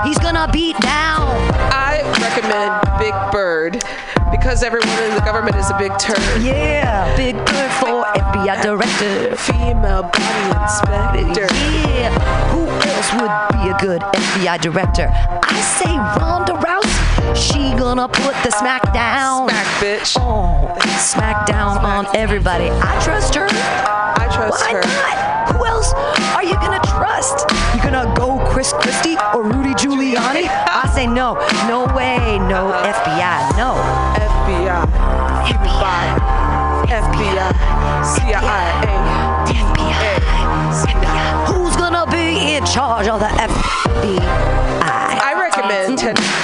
He's 0.03 0.17
gonna 0.17 0.49
beat 0.51 0.77
down. 0.79 1.29
I 1.69 2.01
recommend 2.17 2.73
Big 2.97 3.13
Bird 3.31 3.83
because 4.31 4.63
everyone 4.63 4.89
in 5.03 5.13
the 5.13 5.21
government 5.21 5.55
is 5.55 5.69
a 5.69 5.77
big 5.77 5.93
turd. 5.99 6.17
Yeah, 6.41 7.05
Big 7.15 7.35
Bird 7.45 7.71
for 7.77 8.01
FBI 8.17 8.57
director. 8.63 9.35
Female 9.37 10.01
body 10.09 10.45
inspector. 10.57 11.45
Yeah, 11.93 12.09
who 12.49 12.65
else 12.89 13.09
would 13.21 13.35
be 13.53 13.69
a 13.69 13.77
good 13.77 14.01
FBI 14.01 14.57
director? 14.61 15.09
I 15.13 15.61
say 15.61 15.93
Ronda 16.17 16.53
Rousey. 16.53 17.35
She 17.35 17.77
gonna 17.77 18.07
put 18.07 18.33
the 18.43 18.49
smack 18.49 18.81
down. 18.93 19.47
Smack 19.49 19.67
bitch. 19.77 20.17
Oh, 20.19 20.73
smack 20.97 21.45
down 21.45 21.77
on 21.85 22.07
everybody. 22.15 22.69
I 22.71 22.99
trust 23.03 23.35
her. 23.35 23.45
I 23.47 24.25
trust 24.33 24.59
Why 24.65 24.73
her. 24.73 24.81
not? 24.81 25.30
Who 25.49 25.65
else 25.65 25.93
are 26.35 26.43
you 26.43 26.53
gonna 26.55 26.79
trust? 26.85 27.45
You 27.75 27.81
gonna 27.81 28.11
go 28.15 28.39
Chris 28.51 28.73
Christie 28.73 29.17
or 29.33 29.43
Rudy 29.43 29.73
Giuliani? 29.73 30.47
I 30.47 30.89
say 30.93 31.07
no. 31.07 31.33
No 31.67 31.85
way. 31.95 32.39
No 32.47 32.71
FBI. 32.71 33.57
No. 33.57 33.75
FBI. 34.17 34.85
FBI. 35.49 36.03
FBI. 36.87 37.49
CIA. 38.03 38.41
FBI. 39.47 41.45
Who's 41.47 41.75
gonna 41.75 42.05
be 42.11 42.55
in 42.55 42.65
charge 42.65 43.07
of 43.07 43.19
the 43.19 43.27
FBI? 43.27 44.80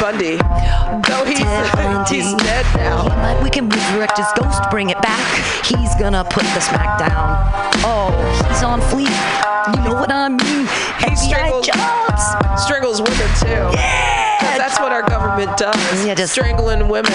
I 0.07 0.11
recommend 0.11 0.39
Ted 0.39 0.41
Bundy. 0.41 1.07
Though 1.09 1.25
he's, 1.25 1.39
he's 2.09 2.33
dead 2.43 2.65
now. 2.75 3.07
Might- 3.07 3.43
we 3.43 3.49
can 3.49 3.67
resurrect 3.69 4.17
his 4.17 4.27
ghost, 4.39 4.61
bring 4.71 4.89
it 4.89 5.01
back. 5.01 5.65
He's 5.65 5.93
gonna 5.95 6.23
put 6.23 6.43
the 6.43 6.59
smack 6.61 6.99
down. 6.99 7.37
Oh, 7.83 8.11
he's 8.49 8.63
on 8.63 8.79
fleek. 8.81 9.11
You 9.75 9.83
know 9.83 9.95
what 9.95 10.11
I 10.11 10.29
mean? 10.29 10.65
He 10.99 11.11
FBI 11.11 11.17
strangles, 11.17 11.67
jobs. 11.67 12.63
strangles 12.63 13.01
women 13.01 13.29
too. 13.39 13.77
Yeah. 13.77 14.56
That's 14.67 14.79
what 14.81 14.91
our 14.91 15.01
government 15.03 15.55
does. 15.57 16.05
Yeah, 16.05 16.13
just- 16.13 16.33
strangling 16.33 16.89
women, 16.89 17.13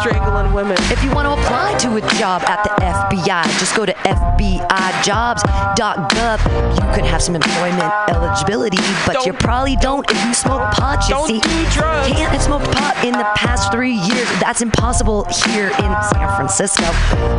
strangling 0.00 0.54
women. 0.54 0.78
If 0.90 1.04
you 1.04 1.10
want 1.12 1.26
to 1.28 1.32
apply 1.42 1.74
to 1.84 1.96
a 1.96 2.00
job 2.18 2.40
at 2.44 2.64
the 2.64 2.70
FBI, 2.82 3.44
just 3.58 3.76
go 3.76 3.84
to 3.84 3.92
FBIjobs.gov. 3.92 6.38
You 6.74 6.80
could 6.94 7.04
have 7.04 7.20
some 7.22 7.36
employment 7.36 7.92
eligibility, 8.08 8.78
but 9.06 9.26
you 9.26 9.32
Don't- 9.32 9.42
probably 9.42 9.76
don't 9.76 10.10
if 10.10 10.24
you 10.24 10.32
smoke 10.32 10.62
pot. 10.72 11.04
You 11.08 11.14
Don't 11.14 11.26
see, 11.28 11.40
do 11.40 11.64
drugs. 11.72 12.08
can't 12.08 12.32
have 12.32 12.40
smoked 12.42 12.70
pot 12.72 12.96
in 13.04 13.12
the 13.12 13.26
past 13.36 13.70
three 13.70 13.92
years. 13.92 14.26
That's 14.40 14.62
impossible 14.62 15.26
here 15.44 15.68
in 15.68 15.96
San 16.10 16.26
Francisco. 16.36 16.84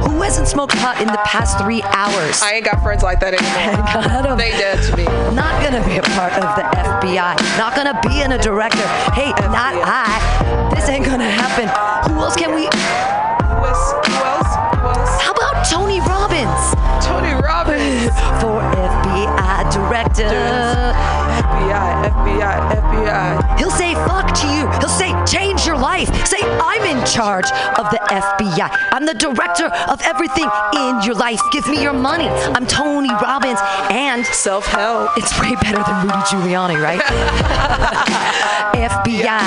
Who 0.07 0.21
hasn't 0.21 0.47
smoked 0.47 0.75
pot 0.77 1.01
in 1.01 1.07
the 1.07 1.17
past 1.25 1.57
three 1.57 1.81
hours? 1.81 2.39
I 2.43 2.51
ain't 2.53 2.65
got 2.65 2.83
friends 2.83 3.01
like 3.01 3.19
that 3.21 3.33
anymore. 3.33 4.35
They 4.45 4.51
dead 4.51 4.83
to 4.89 4.97
me. 4.97 5.05
Not 5.33 5.63
gonna 5.63 5.81
be 5.85 5.97
a 5.97 6.01
part 6.01 6.33
of 6.33 6.55
the 6.55 6.61
FBI. 6.63 7.35
Not 7.57 7.73
gonna 7.75 7.99
be 8.07 8.21
in 8.21 8.31
a 8.33 8.37
director. 8.37 8.85
Hey, 9.13 9.31
not 9.55 9.71
I. 9.79 10.75
This 10.75 10.89
ain't 10.89 11.05
gonna 11.05 11.31
happen. 11.31 11.71
Who 12.11 12.19
else 12.19 12.35
can 12.35 12.51
we? 12.53 12.67
Who 12.67 13.63
else? 13.63 13.95
Who 14.03 14.15
else? 14.19 14.51
Who 14.75 14.87
else? 14.91 15.21
How 15.23 15.31
about 15.31 15.63
Tony 15.63 16.03
Robbins 16.03 16.75
Tony 16.99 17.31
Robbins. 17.39 18.11
for 18.43 18.59
FBI 18.59 19.71
director? 19.71 20.27
FBI, 21.39 22.11
FBI, 22.11 22.55
FBI. 22.83 23.57
He'll 23.57 23.71
say 23.71 23.95
fuck 24.03 24.24
to 24.35 24.47
you. 24.53 24.69
He'll 24.79 24.89
say 24.89 25.11
change 25.25 25.65
your 25.65 25.77
life. 25.77 26.09
Say 26.25 26.37
I'm 26.41 26.83
in 26.83 27.05
charge 27.05 27.49
of 27.77 27.89
the 27.91 27.99
FBI. 28.09 28.69
I'm 28.91 29.05
the 29.05 29.13
director 29.13 29.67
of 29.89 30.01
everything 30.03 30.49
in 30.75 31.01
your 31.03 31.15
life. 31.15 31.39
Give 31.51 31.67
me 31.67 31.81
your 31.81 31.93
money. 31.93 32.27
I'm 32.27 32.65
Tony 32.67 33.09
Robbins 33.09 33.59
and 33.89 34.25
Self-help. 34.25 35.17
it's 35.17 35.31
way 35.39 35.55
better 35.55 35.83
than 35.83 36.01
Rudy 36.05 36.21
Giuliani, 36.29 36.81
right? 36.81 37.01
FBI. 38.75 39.41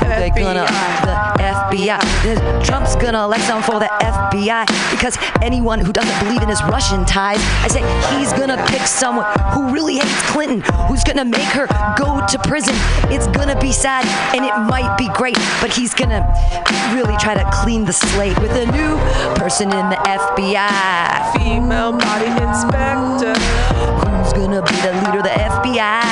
Who 0.00 0.08
they 0.08 0.30
gonna 0.30 0.64
the 1.04 1.16
FBI? 1.42 2.64
Trump's 2.64 2.96
gonna 2.96 3.24
elect 3.24 3.44
someone 3.44 3.62
for 3.62 3.78
the 3.78 3.90
FBI 4.00 4.66
because 4.90 5.18
anyone 5.42 5.78
who 5.78 5.92
doesn't 5.92 6.18
believe 6.24 6.42
in 6.42 6.48
his 6.48 6.62
Russian 6.64 7.04
ties, 7.04 7.38
I 7.62 7.68
say 7.68 7.82
he's 8.16 8.32
gonna 8.32 8.56
pick 8.68 8.82
someone 8.82 9.26
who 9.52 9.72
really 9.72 9.96
hates 9.96 10.30
Clinton, 10.30 10.62
who's 10.88 11.04
gonna 11.04 11.24
make 11.24 11.48
her 11.52 11.66
go 11.96 12.24
to 12.26 12.38
prison. 12.48 12.74
It's 13.12 13.26
gonna 13.28 13.58
be 13.60 13.72
sad 13.72 14.04
and 14.34 14.44
it 14.44 14.56
might 14.68 14.96
be 14.96 15.08
great, 15.14 15.38
but 15.60 15.72
he's 15.72 15.94
gonna 15.94 16.22
really 16.94 17.16
try 17.18 17.34
to 17.34 17.48
clean 17.52 17.84
the 17.84 17.92
slate 17.92 18.38
with 18.40 18.52
a 18.52 18.66
new 18.72 18.96
person 19.36 19.70
in 19.72 19.88
the 19.90 19.96
FBI. 20.06 21.32
Female 21.38 21.92
body 21.92 22.30
inspector. 22.42 23.34
Who's 24.00 24.32
gonna 24.32 24.62
be 24.62 24.76
the 24.86 24.92
leader 25.02 25.18
of 25.18 25.24
the 25.24 25.34
FBI? 25.34 26.02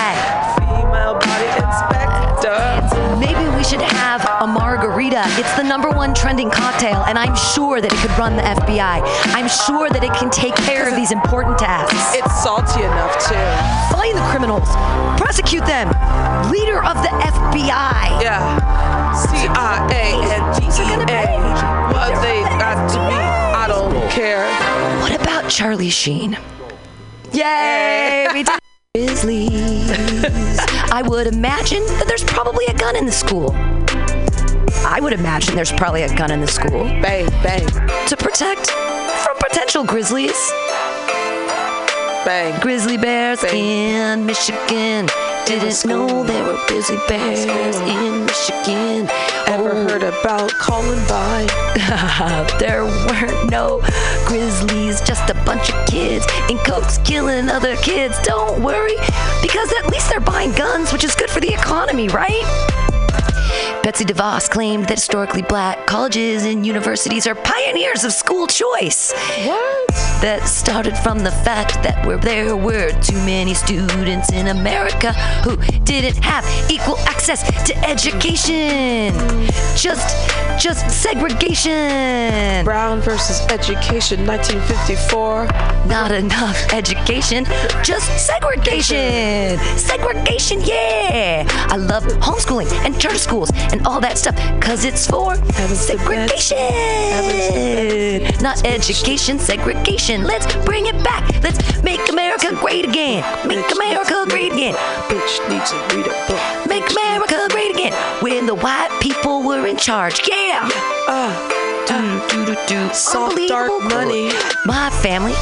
Female 0.59 1.15
body 1.15 1.51
inspector. 1.63 2.59
Maybe 3.19 3.45
we 3.57 3.65
should 3.65 3.83
have 3.83 4.23
a 4.41 4.47
margarita. 5.09 5.41
It's 5.41 5.55
the 5.57 5.63
number 5.63 5.91
one 5.91 6.15
trending 6.15 6.51
cocktail, 6.51 7.03
and 7.07 7.19
I'm 7.19 7.35
sure 7.37 7.81
that 7.81 7.93
it 7.93 7.99
could 7.99 8.17
run 8.19 8.37
the 8.37 8.43
FBI. 8.43 9.03
I'm 9.35 9.49
sure 9.49 9.89
that 9.91 10.05
it 10.05 10.13
can 10.15 10.31
take 10.31 10.55
care 10.55 10.89
of 10.89 10.97
these 10.97 11.13
important 11.13 11.59
tasks. 11.59 12.17
It's 12.17 12.43
salty 12.43 12.83
enough 12.83 13.15
too. 13.27 13.49
Find 13.95 14.17
the 14.17 14.27
criminals, 14.31 14.69
prosecute 15.19 15.65
them. 15.67 15.89
Leader 16.51 16.83
of 16.83 16.97
the 17.03 17.13
FBI. 17.13 18.23
Yeah. 18.23 18.41
C 19.15 19.47
I 19.49 19.89
A 19.93 20.07
and 20.35 20.73
C 20.73 20.83
I 20.83 20.89
A 20.89 20.97
N 20.97 21.05
D 21.05 21.09
E 21.09 21.09
A. 21.09 21.93
What 21.93 22.23
they 22.23 22.43
got 22.59 22.89
to 22.93 22.99
be, 23.09 23.17
I 23.17 23.67
don't 23.69 24.11
care. 24.11 24.47
What 25.01 25.15
about 25.21 25.51
Charlie 25.51 25.91
Sheen? 25.91 26.37
Yay! 27.33 28.27
We 28.33 28.43
did 28.43 28.59
Grizzlies. 28.95 29.91
I 30.91 31.03
would 31.07 31.27
imagine 31.27 31.85
that 31.99 32.07
there's 32.09 32.25
probably 32.25 32.65
a 32.67 32.75
gun 32.75 32.97
in 32.97 33.07
the 33.07 33.13
school. 33.13 33.55
I 34.87 35.01
would 35.01 35.13
imagine 35.13 35.55
there's 35.55 35.73
probably 35.73 36.03
a 36.03 36.15
gun 36.17 36.31
in 36.31 36.41
the 36.41 36.47
school 36.47 36.85
Bang, 37.03 37.29
bang, 37.43 37.67
to 38.07 38.17
protect 38.17 38.71
from 38.71 39.37
potential 39.39 39.85
grizzlies. 39.85 40.37
bang. 42.25 42.59
Grizzly 42.61 42.97
bears 42.97 43.43
in 43.45 44.25
Michigan. 44.27 45.09
Didn't 45.47 45.85
know 45.87 46.25
there 46.25 46.45
were 46.45 46.59
grizzly 46.67 46.99
bears 47.09 47.45
in 47.45 48.27
Michigan. 48.27 49.09
Ever 49.47 49.71
Oh. 49.73 49.89
heard 49.89 50.03
about 50.03 50.51
Columbine? 50.61 51.49
there 52.59 52.85
weren't 52.85 53.51
no 53.51 53.81
grizzlies, 54.27 55.01
just 55.03 55.31
a 55.31 55.35
bunch 55.47 55.71
of 55.71 55.87
kids 55.87 56.27
in 56.51 56.59
coats 56.59 56.99
killing 56.99 57.49
other 57.49 57.77
kids. 57.77 58.19
Don't 58.23 58.63
worry, 58.63 58.97
because 59.41 59.73
at 59.73 59.89
least 59.91 60.11
they're 60.11 60.21
buying 60.21 60.53
guns, 60.53 60.93
which 60.93 61.05
is 61.05 61.15
good 61.15 61.31
for 61.31 61.41
the 61.41 61.53
economy, 61.53 62.09
right? 62.09 62.45
Betsy 63.89 64.05
DeVos 64.05 64.51
claimed 64.51 64.85
that 64.89 64.99
historically 64.99 65.41
black 65.41 65.87
colleges 65.87 66.45
and 66.45 66.67
universities 66.67 67.27
are 67.27 67.35
pioneers 67.35 68.05
of 68.05 68.13
school 68.13 68.47
choice. 68.47 69.15
What? 69.47 69.89
That 70.21 70.43
started 70.47 70.95
from 70.99 71.21
the 71.21 71.31
fact 71.31 71.83
that 71.85 72.05
where 72.05 72.19
there 72.19 72.55
were 72.55 72.91
too 73.01 73.17
many 73.25 73.55
students 73.55 74.31
in 74.31 74.49
America 74.49 75.15
who 75.43 75.57
didn't 75.85 76.23
have 76.23 76.45
equal 76.71 76.99
access 77.07 77.41
to 77.67 77.75
education. 77.89 79.15
Just, 79.75 80.29
just 80.63 80.91
segregation. 80.91 82.67
Brown 82.67 83.01
versus 83.01 83.41
Education, 83.49 84.27
1954. 84.27 85.47
Not 85.87 86.13
enough 86.13 86.75
education, 86.75 87.47
just 87.83 88.27
segregation. 88.27 89.57
Segregation, 89.79 90.61
yeah. 90.63 91.47
I 91.71 91.77
love 91.77 92.03
homeschooling 92.21 92.71
and 92.85 93.01
charter 93.01 93.19
schools 93.19 93.51
and 93.73 93.78
all 93.87 94.01
that 94.01 94.19
stuff 94.19 94.37
because 94.59 94.85
it's 94.85 95.07
for 95.07 95.37
segregation. 95.75 96.57
Not 98.43 98.65
education, 98.67 99.39
segregation. 99.39 100.25
Let's 100.25 100.47
bring 100.65 100.87
it 100.87 101.03
back. 101.05 101.29
Let's 101.43 101.83
make 101.83 102.09
America 102.09 102.55
great 102.55 102.85
again. 102.85 103.23
Make 103.47 103.71
America 103.73 104.25
great 104.29 104.53
again. 104.53 104.75
Bitch 105.09 105.49
needs 105.49 105.71
to 105.71 105.77
read 105.95 106.07
a 106.07 106.15
book. 106.27 106.67
Make 106.67 106.91
America 106.91 107.49
great 107.51 107.75
again. 107.75 107.93
When 108.23 108.47
the 108.47 108.55
white 108.55 108.97
people 109.01 109.43
were 109.43 109.67
in 109.67 109.77
charge. 109.77 110.21
Yeah. 110.29 110.69
Uh, 111.07 111.33
Do, 111.89 112.21
do, 112.29 112.45
do, 112.45 112.57
do. 112.67 112.95
Soft, 112.95 113.49
dark 113.49 113.73
money. 113.85 114.31
My 114.67 114.91
family 115.03 115.33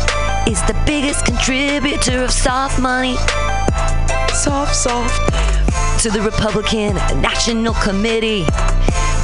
is 0.51 0.63
the 0.63 0.77
biggest 0.87 1.25
contributor 1.25 2.23
of 2.23 2.31
soft 2.31 2.79
money 2.79 3.17
soft, 4.37 4.77
soft. 4.77 5.66
To 6.01 6.11
the 6.11 6.21
Republican 6.21 6.95
National 7.23 7.73
Committee. 7.75 8.45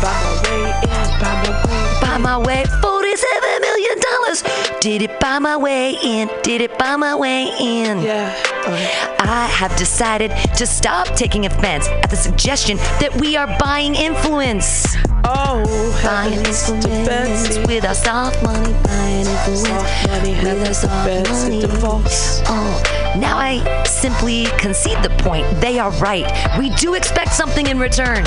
By 0.00 0.12
my 0.22 0.42
way 0.42 0.72
in, 0.82 1.20
by 1.20 1.42
my 1.42 1.66
way. 1.66 2.00
By 2.00 2.18
my 2.18 2.38
way, 2.38 2.64
$47 2.64 3.60
million. 3.60 4.80
Did 4.80 5.02
it 5.02 5.20
by 5.20 5.38
my 5.38 5.56
way 5.56 5.98
in, 6.02 6.30
did 6.42 6.60
it 6.62 6.78
by 6.78 6.96
my 6.96 7.14
way 7.14 7.52
in. 7.60 8.02
Yeah. 8.02 8.34
Uh-huh. 8.64 9.16
I 9.18 9.46
have 9.46 9.76
decided 9.76 10.30
to 10.56 10.66
stop 10.66 11.08
taking 11.14 11.46
offense 11.46 11.88
at 11.88 12.10
the 12.10 12.16
suggestion 12.16 12.78
that 13.00 13.14
we 13.20 13.36
are 13.36 13.48
buying 13.58 13.94
influence. 13.94 14.96
Oh, 15.24 16.00
Buying 16.02 16.38
influence 16.38 17.58
with 17.68 17.84
our 17.84 17.94
soft 17.94 18.42
money. 18.42 18.72
Buying 18.84 19.26
influence 19.26 19.62
with 19.62 20.66
our 20.66 20.74
soft 20.74 21.30
money. 21.30 21.62
DeVos. 21.62 22.42
Oh, 22.46 23.16
now 23.18 23.38
I 23.38 23.84
simply 23.84 24.46
concede 24.58 25.02
the 25.02 25.10
point. 25.18 25.46
They 25.60 25.78
are 25.78 25.90
right. 25.92 26.26
We 26.58 26.70
do 26.70 26.94
expect 26.94 27.32
something 27.32 27.66
in 27.68 27.78
return. 27.78 28.24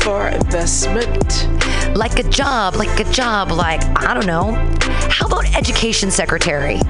For 0.00 0.28
investment. 0.28 1.48
Like 1.96 2.18
a 2.18 2.22
job, 2.24 2.76
like 2.76 3.00
a 3.00 3.10
job, 3.10 3.50
like, 3.50 3.82
I 4.00 4.14
don't 4.14 4.26
know. 4.26 4.52
How 5.10 5.26
about 5.26 5.56
education 5.56 6.10
secretary? 6.10 6.80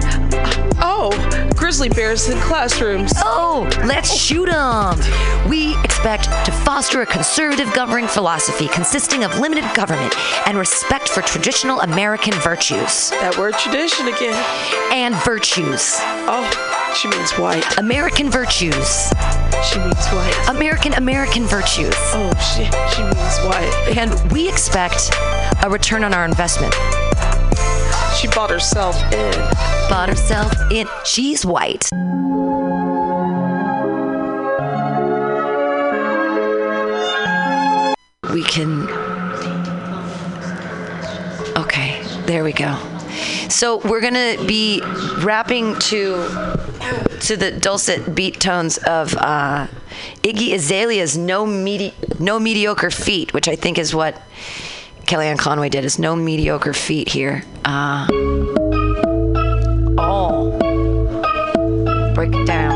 Oh, 0.80 1.10
grizzly 1.56 1.88
bears 1.88 2.28
in 2.28 2.38
classrooms. 2.40 3.12
Oh, 3.16 3.68
let's 3.86 4.14
shoot 4.14 4.46
them. 4.46 4.98
We 5.48 5.78
expect 5.82 6.24
to 6.46 6.52
foster 6.52 7.02
a 7.02 7.06
conservative 7.06 7.72
governing 7.74 8.08
philosophy 8.08 8.68
consisting 8.68 9.24
of 9.24 9.38
limited 9.38 9.64
government 9.74 10.14
and 10.46 10.58
respect 10.58 11.08
for 11.08 11.22
traditional 11.22 11.80
American 11.80 12.34
virtues. 12.34 13.10
That 13.10 13.36
word 13.38 13.54
tradition 13.54 14.08
again. 14.08 14.34
And 14.92 15.14
virtues. 15.24 15.94
Oh, 16.26 16.94
she 17.00 17.08
means 17.08 17.32
white. 17.32 17.78
American 17.78 18.30
virtues. 18.30 19.10
She 19.62 19.78
means 19.78 20.06
white. 20.08 20.44
American 20.48 20.94
American 20.94 21.44
virtues. 21.44 21.94
Oh, 22.14 22.32
she 22.54 22.64
she 22.94 23.02
means 23.02 23.38
white. 23.46 23.96
And 23.96 24.32
we 24.32 24.48
expect 24.48 25.10
a 25.62 25.68
return 25.70 26.04
on 26.04 26.14
our 26.14 26.24
investment. 26.24 26.74
She 28.18 28.26
bought 28.26 28.50
herself 28.50 28.96
in. 29.12 29.32
Bought 29.88 30.08
herself 30.08 30.52
in. 30.72 30.88
She's 31.04 31.46
white. 31.46 31.88
We 38.32 38.42
can. 38.42 38.88
Okay, 41.56 42.02
there 42.26 42.42
we 42.42 42.52
go. 42.52 42.76
So 43.48 43.78
we're 43.88 44.00
gonna 44.00 44.36
be 44.46 44.82
rapping 45.18 45.78
to 45.78 46.28
to 47.20 47.36
the 47.36 47.52
dulcet 47.52 48.16
beat 48.16 48.40
tones 48.40 48.78
of 48.78 49.14
uh, 49.16 49.68
Iggy 50.24 50.54
Azalea's 50.54 51.16
"No 51.16 51.46
Medi- 51.46 51.94
No 52.18 52.40
Mediocre 52.40 52.90
Feet," 52.90 53.32
which 53.32 53.46
I 53.46 53.54
think 53.54 53.78
is 53.78 53.94
what 53.94 54.20
Kellyanne 55.08 55.38
Conway 55.38 55.70
did. 55.70 55.86
Is 55.86 55.98
"No 55.98 56.14
Mediocre 56.14 56.74
feat 56.74 57.08
here. 57.08 57.42
Uh, 57.64 58.06
oh, 59.96 60.50
break 62.14 62.34
it 62.34 62.46
down. 62.46 62.67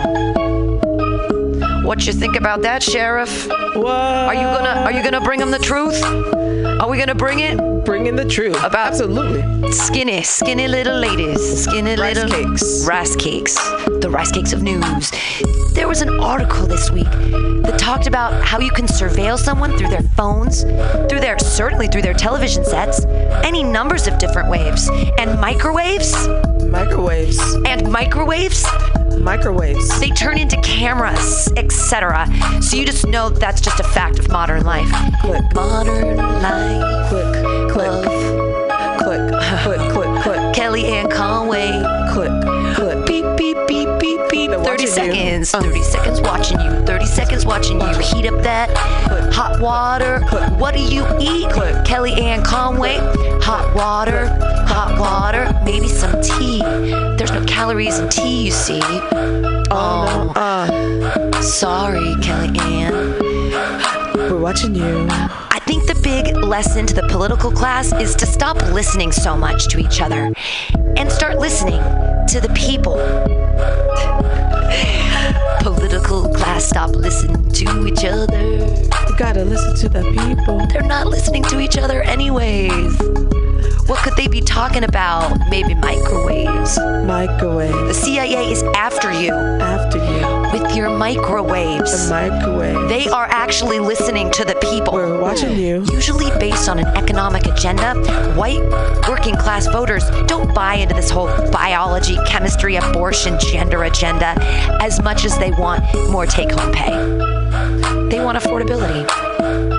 What 1.93 2.06
you 2.06 2.14
think 2.14 2.36
about 2.36 2.62
that, 2.62 2.82
Sheriff? 2.82 3.48
What? 3.48 3.86
Are 3.86 4.32
you 4.32 4.40
gonna 4.44 4.81
Are 4.81 4.93
you 4.93 5.02
gonna 5.02 5.20
bring 5.20 5.39
him 5.39 5.51
the 5.51 5.59
truth? 5.59 6.02
Are 6.81 6.89
we 6.89 6.97
gonna 6.97 7.14
bring 7.14 7.40
it? 7.40 7.59
Bring 7.85 8.06
in 8.06 8.16
the 8.16 8.24
truth. 8.24 8.56
About 8.64 8.86
absolutely 8.86 9.70
skinny, 9.73 10.23
skinny 10.23 10.69
little 10.69 10.98
ladies, 10.98 11.64
skinny 11.64 11.97
Rice 11.97 12.16
little 12.16 12.31
cakes. 12.31 12.86
rice 12.86 13.14
cakes, 13.16 13.55
the 14.01 14.09
rice 14.09 14.32
cakes 14.32 14.55
of 14.55 14.62
news. 14.62 15.10
There 15.74 15.86
was 15.86 16.01
an 16.01 16.19
article 16.19 16.66
this 16.66 16.90
week 16.90 17.12
that 17.64 17.78
talked 17.78 18.06
about 18.06 18.43
how 18.43 18.59
you 18.59 18.70
can 18.70 18.86
surveil 18.86 19.39
someone 19.39 19.77
through 19.77 19.90
their 19.90 20.09
phones, 20.16 20.62
through 21.10 21.20
their 21.20 21.39
certainly 21.39 21.89
through 21.89 22.02
their 22.02 22.14
television 22.14 22.64
sets, 22.64 23.05
any 23.44 23.62
numbers 23.62 24.06
of 24.06 24.19
different 24.19 24.48
waves, 24.48 24.89
and 25.19 25.39
microwaves, 25.39 26.27
Microwaves. 26.70 27.39
and 27.66 27.93
microwaves. 27.93 28.64
Microwaves. 29.19 30.01
They 30.01 30.10
turn 30.10 30.39
into 30.39 30.60
cameras, 30.62 31.52
etc. 31.56 31.81
So 32.62 32.76
you 32.76 32.86
just 32.86 33.06
know 33.06 33.28
that's 33.28 33.60
just 33.60 33.80
a 33.80 33.84
fact 33.84 34.18
of 34.18 34.28
modern 34.30 34.64
life. 34.64 34.88
Click. 35.20 35.42
Modern 35.54 36.16
life. 36.16 37.09
Click. 37.09 37.70
Click. 37.70 37.88
Of 37.88 38.04
Click. 38.98 39.28
Click. 39.62 39.92
Click. 39.92 40.22
Click. 40.22 40.40
Kellyanne 40.56 41.10
Conway. 41.10 41.70
Click. 42.12 42.30
Click. 42.76 43.06
Beep, 43.06 43.24
beep, 43.36 43.56
beep, 43.66 43.88
beep, 43.98 44.20
beep. 44.30 44.50
They're 44.50 44.64
30 44.64 44.64
watching 44.64 44.80
you. 44.80 44.92
seconds. 44.92 45.54
Uh. 45.54 45.62
30 45.62 45.82
seconds 45.82 46.20
watching 46.20 46.60
you. 46.60 46.70
30 46.86 47.06
seconds 47.06 47.46
watching 47.46 47.80
you. 47.80 47.98
Heat 47.98 48.26
up 48.26 48.42
that 48.42 48.70
hot 49.32 49.60
water. 49.60 50.20
What 50.56 50.74
do 50.74 50.80
you 50.80 51.02
eat? 51.20 51.48
Kellyanne 51.84 52.44
Conway. 52.44 52.98
Hot 53.42 53.74
water. 53.74 54.26
Hot 54.66 54.98
water. 54.98 55.52
Maybe 55.64 55.88
some 55.88 56.20
tea. 56.22 56.60
There's 56.60 57.32
no 57.32 57.44
calories 57.44 57.98
in 57.98 58.09
tea, 58.09 58.44
you 58.44 58.50
see. 58.50 58.80
Oh, 59.74 60.32
Uh, 60.36 61.40
sorry, 61.40 62.15
Kellyanne. 62.20 63.19
we're 64.31 64.39
watching 64.39 64.74
you. 64.74 65.07
I 65.11 65.59
think 65.66 65.86
the 65.86 65.94
big 66.03 66.36
lesson 66.36 66.85
to 66.86 66.94
the 66.94 67.07
political 67.09 67.51
class 67.51 67.93
is 67.94 68.15
to 68.16 68.27
stop 68.27 68.57
listening 68.73 69.12
so 69.12 69.35
much 69.36 69.69
to 69.69 69.78
each 69.78 70.01
other 70.03 70.31
and 70.97 71.11
start 71.11 71.39
listening 71.39 71.81
to 72.28 72.40
the 72.40 72.51
people. 72.55 72.99
Political 75.74 76.35
class, 76.35 76.65
stop 76.65 76.90
listening 76.90 77.51
to 77.53 77.86
each 77.86 78.05
other. 78.05 78.40
You 79.09 79.16
gotta 79.19 79.44
listen 79.44 79.74
to 79.77 79.89
the 79.89 80.03
people. 80.12 80.66
They're 80.69 80.82
not 80.82 81.07
listening 81.07 81.43
to 81.44 81.61
each 81.61 81.77
other, 81.77 82.03
anyways. 82.03 82.99
What 83.89 83.99
could 84.05 84.16
they 84.16 84.28
be 84.28 84.40
talking 84.40 84.85
about? 84.85 85.39
Maybe 85.51 85.74
microwaves. 85.74 86.78
Microwave. 87.05 87.73
The 87.89 87.94
CIA 87.94 88.53
is 88.53 88.62
after 88.77 89.12
you 89.12 89.32
After 89.32 89.99
you. 89.99 90.01
With 90.52 90.76
your 90.76 90.90
microwaves. 90.90 92.08
The 92.08 92.30
microwave. 92.30 92.88
They 92.88 93.08
are 93.08 93.26
actually 93.26 93.78
listening 93.78 94.30
to 94.32 94.44
the 94.44 94.54
people. 94.56 94.94
We're 94.94 95.20
watching 95.20 95.56
you. 95.56 95.84
Usually 95.92 96.30
based 96.38 96.68
on 96.68 96.78
an 96.78 96.86
economic 96.88 97.46
agenda, 97.46 97.94
white 98.34 98.62
working 99.08 99.36
class 99.36 99.66
voters 99.66 100.04
don't 100.26 100.54
buy 100.54 100.74
into 100.74 100.94
this 100.94 101.10
whole 101.10 101.28
biology, 101.50 102.16
chemistry, 102.26 102.76
abortion, 102.76 103.38
gender 103.40 103.84
agenda 103.84 104.34
as 104.80 105.02
much 105.02 105.24
as 105.24 105.36
they 105.38 105.50
want 105.52 105.82
more 106.10 106.26
take 106.26 106.50
home 106.50 106.72
pay. 106.72 106.90
They 108.08 108.22
want 108.22 108.38
affordability. 108.38 109.06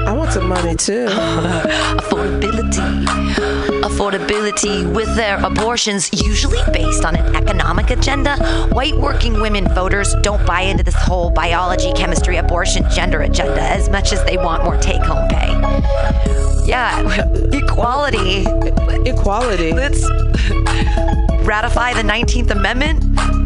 I 0.08 0.12
want 0.12 0.34
some 0.34 0.48
money 0.48 0.76
too. 0.76 1.06
affordability. 1.08 3.63
Affordability 3.94 4.92
with 4.92 5.16
their 5.16 5.38
abortions, 5.46 6.10
usually 6.26 6.58
based 6.74 7.06
on 7.06 7.16
an 7.16 7.36
economic 7.36 7.92
agenda. 7.92 8.38
White 8.72 8.98
working 8.98 9.40
women 9.40 9.68
voters 9.76 10.16
don't 10.24 10.44
buy 10.48 10.62
into 10.62 10.84
this 10.84 10.96
whole 10.96 11.30
biology, 11.30 11.94
chemistry, 11.94 12.38
abortion, 12.38 12.90
gender 12.90 13.22
agenda 13.22 13.62
as 13.62 13.90
much 13.90 14.12
as 14.12 14.24
they 14.26 14.36
want 14.36 14.64
more 14.64 14.78
take 14.78 15.04
home 15.04 15.28
pay. 15.30 15.52
Yeah, 16.66 17.02
equality. 17.54 18.46
Equality. 19.08 19.74
Let's 19.74 20.02
ratify 21.46 21.94
the 21.94 22.02
19th 22.02 22.50
Amendment. 22.50 23.04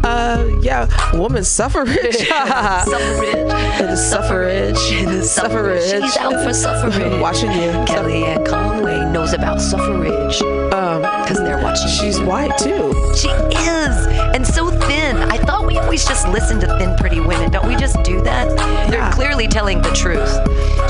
Uh, 0.08 0.58
yeah. 0.62 0.86
Woman 1.16 1.44
suffrage. 1.44 2.16
Suffrage. 2.28 3.52
And 3.78 3.88
the 3.90 3.96
suffrage. 3.96 4.74
The 4.74 5.22
suffrage. 5.22 5.82
She's 5.84 6.16
out 6.16 6.42
for 6.42 6.54
suffrage. 6.54 7.20
Watching 7.20 7.52
you. 7.52 7.72
Kellyanne 7.86 8.46
Conway 8.46 9.04
knows 9.12 9.34
about 9.34 9.60
suffrage. 9.60 10.40
Um, 10.72 11.02
Because 11.02 11.38
they're 11.40 11.62
watching 11.62 11.88
she's 11.88 12.18
you. 12.18 12.26
white 12.26 12.56
too. 12.56 12.92
She 13.14 13.28
is, 13.28 14.06
and 14.34 14.46
so 14.46 14.70
thin. 14.70 15.16
I 15.18 15.36
thought 15.38 15.66
we 15.66 15.76
always 15.78 16.06
just 16.06 16.26
listen 16.28 16.58
to 16.60 16.78
thin, 16.78 16.96
pretty 16.96 17.20
women. 17.20 17.50
Don't 17.50 17.66
we 17.68 17.76
just 17.76 18.02
do 18.02 18.20
that? 18.22 18.48
They're 18.90 19.10
clearly 19.12 19.46
telling 19.46 19.82
the 19.82 19.90
truth. 19.90 20.30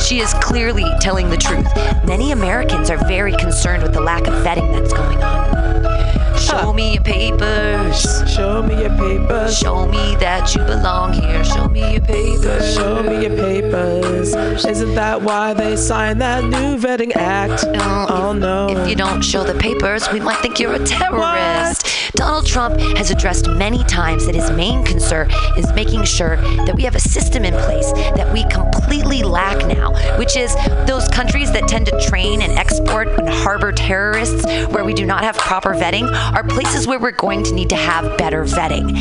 She 0.00 0.20
is 0.20 0.32
clearly 0.34 0.84
telling 1.00 1.28
the 1.28 1.36
truth. 1.36 1.66
Many 2.06 2.30
Americans 2.30 2.88
are 2.90 2.98
very 3.08 3.34
concerned 3.36 3.82
with 3.82 3.92
the 3.94 4.00
lack 4.00 4.26
of 4.28 4.34
vetting 4.44 4.72
that's 4.72 4.92
going 4.92 5.20
on. 5.22 6.17
Show 6.40 6.72
me 6.72 6.94
your 6.94 7.02
papers. 7.02 8.22
Show 8.32 8.62
me 8.62 8.80
your 8.80 8.90
papers. 8.96 9.58
Show 9.58 9.86
me 9.86 10.16
that 10.16 10.54
you 10.54 10.62
belong 10.64 11.12
here. 11.12 11.44
Show 11.44 11.68
me 11.68 11.92
your 11.92 12.00
papers. 12.00 12.74
Show 12.74 13.02
me 13.02 13.22
your 13.26 13.36
papers. 13.36 14.34
Isn't 14.64 14.94
that 14.94 15.20
why 15.22 15.54
they 15.54 15.76
signed 15.76 16.20
that 16.20 16.44
new 16.44 16.76
vetting 16.78 17.14
act? 17.16 17.66
No, 17.66 18.06
Oh 18.08 18.32
no. 18.32 18.68
If 18.68 18.88
you 18.88 18.94
don't 18.94 19.22
show 19.22 19.44
the 19.44 19.58
papers, 19.58 20.10
we 20.12 20.20
might 20.20 20.38
think 20.38 20.58
you're 20.58 20.74
a 20.74 20.84
terrorist. 20.84 21.86
Donald 22.14 22.46
Trump 22.46 22.78
has 22.96 23.10
addressed 23.10 23.48
many 23.48 23.84
times 23.84 24.26
that 24.26 24.34
his 24.34 24.50
main 24.50 24.84
concern 24.84 25.30
is 25.56 25.70
making 25.72 26.04
sure 26.04 26.36
that 26.66 26.74
we 26.74 26.82
have 26.82 26.94
a 26.94 27.00
system 27.00 27.44
in 27.44 27.54
place 27.54 27.92
that 27.92 28.32
we 28.32 28.44
completely 28.44 29.22
lack 29.22 29.66
now, 29.66 29.92
which 30.18 30.36
is 30.36 30.54
those 30.86 31.06
countries 31.08 31.52
that 31.52 31.68
tend 31.68 31.86
to 31.86 32.00
train 32.00 32.42
and 32.42 32.52
export 32.58 33.08
and 33.18 33.28
harbor 33.28 33.72
terrorists 33.72 34.44
where 34.72 34.84
we 34.84 34.94
do 34.94 35.04
not 35.04 35.22
have 35.22 35.36
proper 35.36 35.74
vetting 35.74 36.08
are 36.34 36.44
places 36.44 36.86
where 36.86 36.98
we're 36.98 37.10
going 37.12 37.42
to 37.44 37.52
need 37.54 37.68
to 37.70 37.76
have 37.76 38.16
better 38.18 38.44
vetting. 38.44 38.96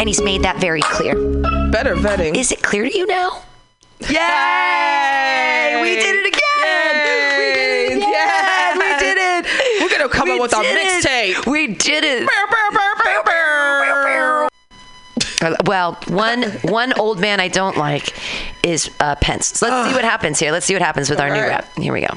And 0.00 0.08
he's 0.08 0.20
made 0.22 0.42
that 0.42 0.58
very 0.60 0.80
clear. 0.82 1.14
Better 1.70 1.94
vetting. 1.96 2.36
Is 2.36 2.52
it 2.52 2.62
clear 2.62 2.84
to 2.88 2.96
you 2.96 3.06
now? 3.06 3.42
Yay! 4.00 5.80
We 5.82 5.96
did 5.96 6.14
it 6.16 6.26
again! 6.26 6.94
We 7.38 7.52
did 7.52 7.92
it 7.92 7.96
again! 7.96 8.10
Yeah. 8.12 8.74
We 8.78 8.98
did 8.98 9.16
it! 9.18 9.80
We're 9.82 9.98
gonna 9.98 10.08
come 10.08 10.28
We 10.28 10.36
up 10.36 10.42
with 10.42 10.52
it. 10.54 11.04
mixtape. 11.04 11.46
We 11.50 11.66
did 11.74 12.04
it. 12.04 12.28
Uh, 15.40 15.54
Well, 15.64 15.96
one 16.08 16.42
one 16.62 16.92
old 16.98 17.20
man 17.20 17.40
I 17.40 17.48
don't 17.48 17.76
like 17.76 18.12
is 18.64 18.90
uh, 19.00 19.14
Pence. 19.16 19.46
So 19.58 19.68
let's 19.68 19.88
see 19.90 19.94
what 19.94 20.04
happens 20.04 20.38
here. 20.38 20.50
Let's 20.52 20.66
see 20.66 20.74
what 20.74 20.82
happens 20.82 21.08
with 21.10 21.20
our 21.20 21.30
new 21.30 21.40
rep. 21.40 21.64
Here 21.76 21.92
we 21.92 22.00
go. 22.02 22.08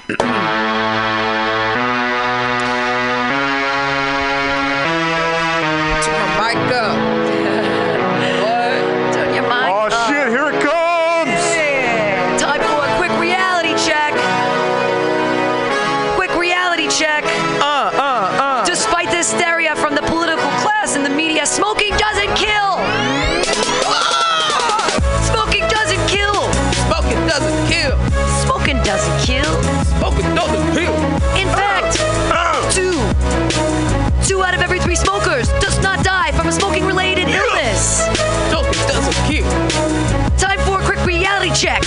Check. 41.62 41.84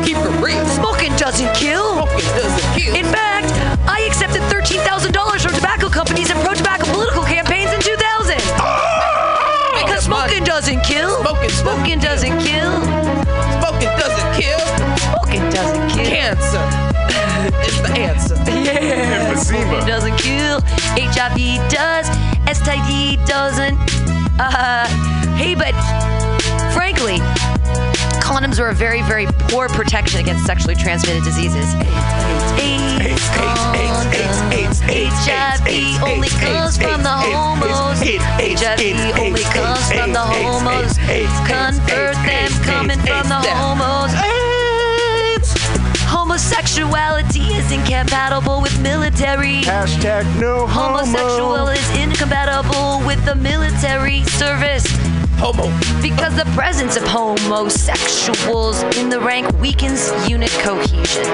Keep 0.00 0.16
it 0.16 0.34
real. 0.40 0.64
Smoking 0.64 1.12
doesn't 1.20 1.52
kill. 1.52 1.92
Smoking 1.92 2.32
doesn't 2.40 2.68
kill. 2.72 2.96
In 2.96 3.04
fact, 3.04 3.52
I 3.84 4.00
accepted 4.08 4.40
$13,000 4.48 5.12
from 5.44 5.52
tobacco 5.52 5.90
companies 5.90 6.30
and 6.30 6.40
pro-tobacco 6.40 6.86
political 6.96 7.22
campaigns 7.24 7.68
in 7.68 7.80
2000. 7.84 8.40
Because 9.76 10.04
smoking 10.08 10.42
doesn't 10.42 10.80
kill. 10.88 11.20
Smoking 11.20 11.50
Smoking 11.50 11.98
doesn't 12.00 12.38
kill. 12.40 12.72
Smoking 13.60 13.92
doesn't 14.00 14.30
kill. 14.40 14.64
Smoking 15.12 15.44
doesn't 15.52 15.88
kill. 15.92 16.08
Cancer. 16.08 16.64
it's 17.60 17.80
the 17.84 17.92
answer. 17.92 18.36
Yeah. 18.48 19.28
Emphysema. 19.28 19.86
Doesn't 19.86 20.16
kill. 20.16 20.60
HIV 20.96 21.60
does. 21.68 22.08
STD 22.48 23.20
doesn't. 23.26 23.76
Uh, 24.40 24.86
hey, 25.36 25.54
but 25.54 25.76
frankly, 26.72 27.20
condoms 28.28 28.60
are 28.60 28.68
a 28.68 28.74
very, 28.74 29.00
very 29.02 29.24
poor 29.48 29.68
protection 29.68 30.20
against 30.20 30.44
sexually 30.44 30.74
transmitted 30.74 31.24
diseases. 31.24 31.74
AIDS, 34.50 34.80
HIV 34.80 36.02
only 36.02 36.28
comes 36.28 36.76
from 36.76 37.02
the 37.02 37.08
homos. 37.08 38.00
HIV 38.00 39.18
only 39.18 39.42
comes 39.42 39.92
from 39.92 40.12
the 40.12 40.20
homos. 40.20 40.98
Convert 41.48 42.16
them 42.26 42.50
coming 42.64 43.00
from 43.00 43.28
the 43.28 43.40
homos. 43.56 44.37
Homosexuality 46.38 47.40
is 47.52 47.72
incompatible 47.72 48.62
with 48.62 48.80
military. 48.80 49.62
Hashtag 49.62 50.22
no 50.40 50.68
Homosexual 50.68 51.66
is 51.66 51.90
incompatible 51.98 53.04
with 53.04 53.22
the 53.24 53.34
military 53.34 54.22
service. 54.38 54.86
Homo. 55.42 55.66
Because 56.00 56.36
the 56.36 56.44
presence 56.54 56.96
of 56.96 57.02
homosexuals 57.02 58.84
in 58.96 59.08
the 59.08 59.18
rank 59.18 59.50
weakens 59.58 60.12
unit 60.30 60.50
cohesion. 60.62 61.26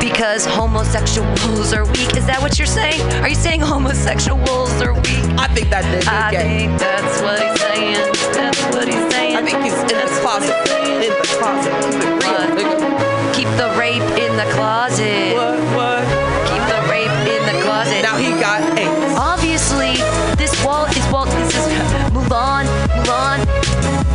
Because 0.00 0.44
homosexuals 0.44 1.72
are 1.72 1.84
weak. 1.84 2.16
Is 2.16 2.26
that 2.26 2.38
what 2.40 2.58
you're 2.58 2.66
saying? 2.66 3.00
Are 3.22 3.28
you 3.28 3.36
saying 3.36 3.60
homosexuals 3.60 4.72
are 4.82 4.94
weak? 4.94 5.26
I 5.38 5.46
think 5.54 5.70
that 5.70 5.84
nigga 5.84 6.08
I 6.08 6.30
gay. 6.32 6.66
think 6.66 6.80
that's 6.80 7.22
what 7.22 7.38
he's 7.38 7.60
saying. 7.60 7.94
That's 8.34 8.74
what 8.74 8.88
he's 8.88 9.14
saying. 9.14 9.36
I 9.36 9.42
think 9.42 9.62
he's 9.62 9.78
in 9.78 9.86
the 9.86 10.10
closet. 10.18 10.56
In 10.90 11.06
the 11.06 11.28
closet. 11.38 13.17
Keep 13.38 13.46
it 13.46 13.54
real, 13.54 13.54
nigga. 13.54 13.54
Keep 13.54 13.56
the 13.56 13.70
rape 13.78 14.02
in 14.18 14.36
the 14.36 14.50
closet. 14.52 15.34
What? 15.34 15.58
What? 15.76 16.04
Keep 16.50 16.64
the 16.66 16.80
rape 16.90 17.18
in 17.30 17.42
the 17.46 17.62
closet. 17.62 18.02
Now 18.02 18.16
he 18.16 18.30
got 18.40 18.60
AIDS. 18.76 19.14
Obviously, 19.18 19.94
this 20.36 20.52
wall 20.64 20.86
is 20.86 21.06
well. 21.12 21.26
This 21.26 21.54
is 21.54 21.66
Mulan. 22.10 22.66
Mulan 22.90 23.38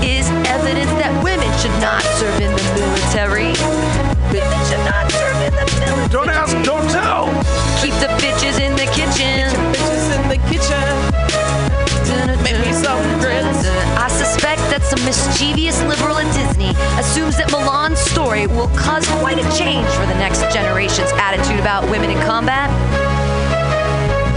is 0.03 0.27
evidence 0.47 0.91
that 0.99 1.13
women 1.23 1.47
should 1.59 1.71
not 1.79 2.03
serve 2.19 2.35
in 2.41 2.51
the 2.51 2.63
military. 2.75 3.55
Women 4.27 4.59
should 4.67 4.83
not 4.83 5.07
serve 5.11 5.39
in 5.39 5.53
the 5.55 5.65
military. 5.79 6.09
Don't 6.09 6.29
ask, 6.29 6.51
don't 6.63 6.89
tell. 6.91 7.31
Keep 7.81 7.95
the 8.03 8.11
bitches 8.19 8.59
mischievous 15.13 15.79
liberal 15.83 16.17
at 16.17 16.25
Disney 16.33 16.73
assumes 16.97 17.37
that 17.37 17.49
Mulan's 17.53 17.99
story 17.99 18.47
will 18.47 18.69
cause 18.73 19.05
quite 19.21 19.37
a 19.37 19.45
change 19.53 19.85
for 19.93 20.05
the 20.09 20.17
next 20.17 20.41
generation's 20.49 21.11
attitude 21.21 21.59
about 21.59 21.85
women 21.89 22.09
in 22.09 22.17
combat. 22.25 22.69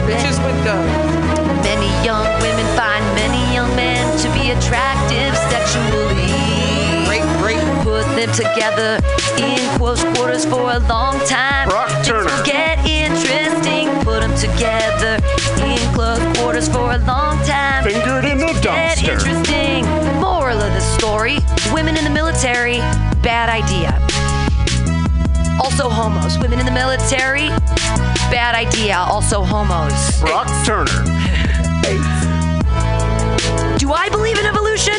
Bitches 0.05 0.37
with 0.45 0.59
guns. 0.65 0.93
Many 1.65 1.89
young 2.05 2.29
women 2.45 2.67
find 2.77 3.03
many 3.17 3.41
young 3.57 3.73
men 3.75 4.05
to 4.21 4.29
be 4.37 4.53
attractive 4.53 5.33
sexually. 5.49 6.29
Rape, 7.09 7.25
rape. 7.41 7.65
Put 7.83 8.05
them 8.13 8.31
together 8.37 9.01
in 9.41 9.59
close 9.79 10.05
quarters 10.15 10.45
for 10.45 10.77
a 10.77 10.81
long 10.93 11.17
time. 11.25 11.69
Brock 11.69 11.89
Turner. 12.05 12.31
Get 12.45 12.85
interesting. 12.85 13.89
Put 14.05 14.21
them 14.21 14.35
together 14.37 15.17
in 15.65 15.81
close 15.97 16.21
quarters 16.37 16.69
for 16.69 16.93
a 16.93 16.99
long 17.09 17.41
time. 17.49 17.85
Fingered 17.85 18.27
in 18.27 18.39
the 18.39 18.53
Get 18.61 18.99
dumpster. 18.99 19.13
interesting. 19.17 20.06
Moral 20.47 20.63
of 20.63 20.73
the 20.75 20.81
story: 20.81 21.39
Women 21.73 21.97
in 21.97 22.05
the 22.05 22.11
military, 22.11 22.79
bad 23.21 23.49
idea. 23.49 23.99
Also 25.61 25.89
homos. 25.89 26.39
Women 26.39 26.61
in 26.61 26.67
the 26.67 26.71
military, 26.71 27.49
bad 28.31 28.55
idea. 28.55 28.97
Also 28.97 29.43
homos. 29.43 30.21
Brock 30.21 30.47
Turner. 30.65 31.03
Do 33.77 33.91
I 33.91 34.09
believe 34.09 34.39
in 34.39 34.47
evolution? 34.47 34.95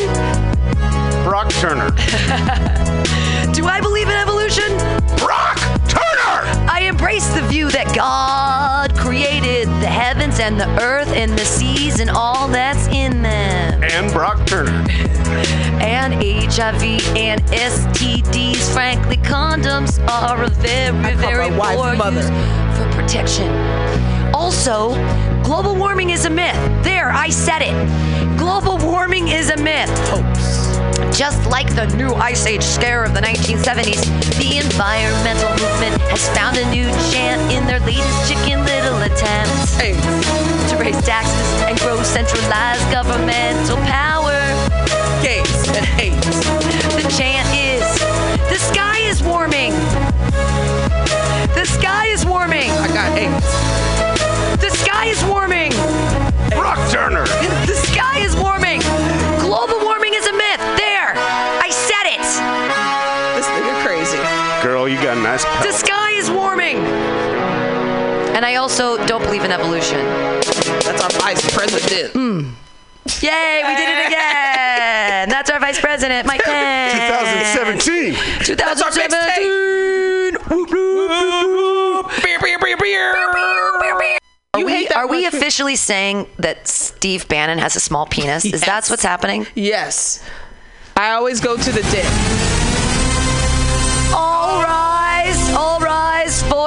Brock 1.24 1.48
Turner. 1.62 1.88
Do 3.54 3.64
I 3.64 3.80
believe 3.80 4.08
in 4.08 4.16
evolution? 4.16 4.76
Brock 5.16 5.56
embrace 6.98 7.28
the 7.28 7.42
view 7.42 7.70
that 7.70 7.94
God 7.94 8.92
created 8.96 9.68
the 9.80 9.86
heavens 9.86 10.40
and 10.40 10.58
the 10.58 10.68
earth 10.82 11.06
and 11.10 11.30
the 11.30 11.44
seas 11.44 12.00
and 12.00 12.10
all 12.10 12.48
that's 12.48 12.88
in 12.88 13.22
them. 13.22 13.84
And 13.84 14.12
Brock 14.12 14.44
Turner. 14.48 14.84
And 15.80 16.14
HIV 16.14 16.82
and 17.16 17.40
STDs. 17.44 18.72
Frankly, 18.72 19.16
condoms 19.18 20.04
are 20.08 20.42
a 20.42 20.48
very, 20.48 20.98
I 20.98 21.14
very 21.14 21.50
poor 21.50 21.94
mother. 21.94 22.16
use 22.16 22.26
for 22.76 22.90
protection. 23.00 23.48
Also, 24.34 24.90
global 25.44 25.76
warming 25.76 26.10
is 26.10 26.24
a 26.24 26.30
myth. 26.30 26.56
There, 26.82 27.10
I 27.10 27.28
said 27.28 27.60
it. 27.62 28.36
Global 28.36 28.76
warming 28.78 29.28
is 29.28 29.50
a 29.50 29.56
myth. 29.56 29.88
Just 31.18 31.50
like 31.50 31.74
the 31.74 31.84
new 31.96 32.14
Ice 32.14 32.46
Age 32.46 32.62
scare 32.62 33.02
of 33.02 33.12
the 33.12 33.18
1970s, 33.18 34.06
the 34.38 34.58
environmental 34.58 35.50
movement 35.50 36.00
has 36.14 36.28
found 36.28 36.56
a 36.56 36.64
new 36.70 36.86
chant 37.10 37.42
in 37.50 37.66
their 37.66 37.80
latest 37.80 38.30
Chicken 38.30 38.62
Little 38.62 39.02
attempts 39.02 39.74
to 40.70 40.76
raise 40.78 41.02
taxes 41.02 41.62
and 41.66 41.76
grow 41.80 42.00
centralized 42.04 42.86
governmental 42.92 43.78
power. 43.90 44.38
Gays 45.20 45.66
and 45.74 45.84
hate. 45.98 46.14
The 46.94 47.10
chant 47.18 47.50
is 47.50 47.82
the 48.46 48.60
sky 48.70 48.98
is 49.00 49.20
warming. 49.20 49.72
The 51.58 51.66
sky 51.66 52.06
is 52.06 52.24
warming. 52.24 52.70
I 52.70 52.86
got 52.94 53.18
AIDS. 53.18 54.62
The 54.62 54.70
sky 54.70 55.06
is 55.06 55.24
warming. 55.24 55.72
Brock 56.54 56.78
Turner. 56.92 57.26
And 68.38 68.46
I 68.46 68.54
also 68.54 69.04
don't 69.08 69.24
believe 69.24 69.42
in 69.42 69.50
evolution. 69.50 69.98
That's 69.98 71.02
our 71.02 71.10
vice 71.20 71.42
president. 71.52 72.12
Hmm. 72.12 72.50
Yay, 73.20 73.62
we 73.66 73.74
did 73.74 73.88
it 73.88 74.06
again. 74.06 75.28
That's 75.34 75.50
our 75.50 75.58
vice 75.58 75.80
president, 75.80 76.24
Mike 76.24 76.40
Pence. 76.44 76.92
2017. 77.82 78.14
2017. 78.44 80.36
Are 84.54 84.60
You 84.60 84.66
we, 84.66 84.72
hate 84.72 84.88
that 84.90 84.96
are 84.98 85.08
we 85.08 85.24
much? 85.24 85.34
officially 85.34 85.74
saying 85.74 86.28
that 86.38 86.68
Steve 86.68 87.26
Bannon 87.26 87.58
has 87.58 87.74
a 87.74 87.80
small 87.80 88.06
penis? 88.06 88.44
Is 88.44 88.60
that 88.60 88.86
what's 88.86 89.02
happening? 89.02 89.48
Yes. 89.56 90.24
I 90.96 91.10
always 91.10 91.40
go 91.40 91.56
to 91.56 91.72
the 91.72 91.82
dick. 91.90 92.06
All 94.14 94.64
all 94.64 94.87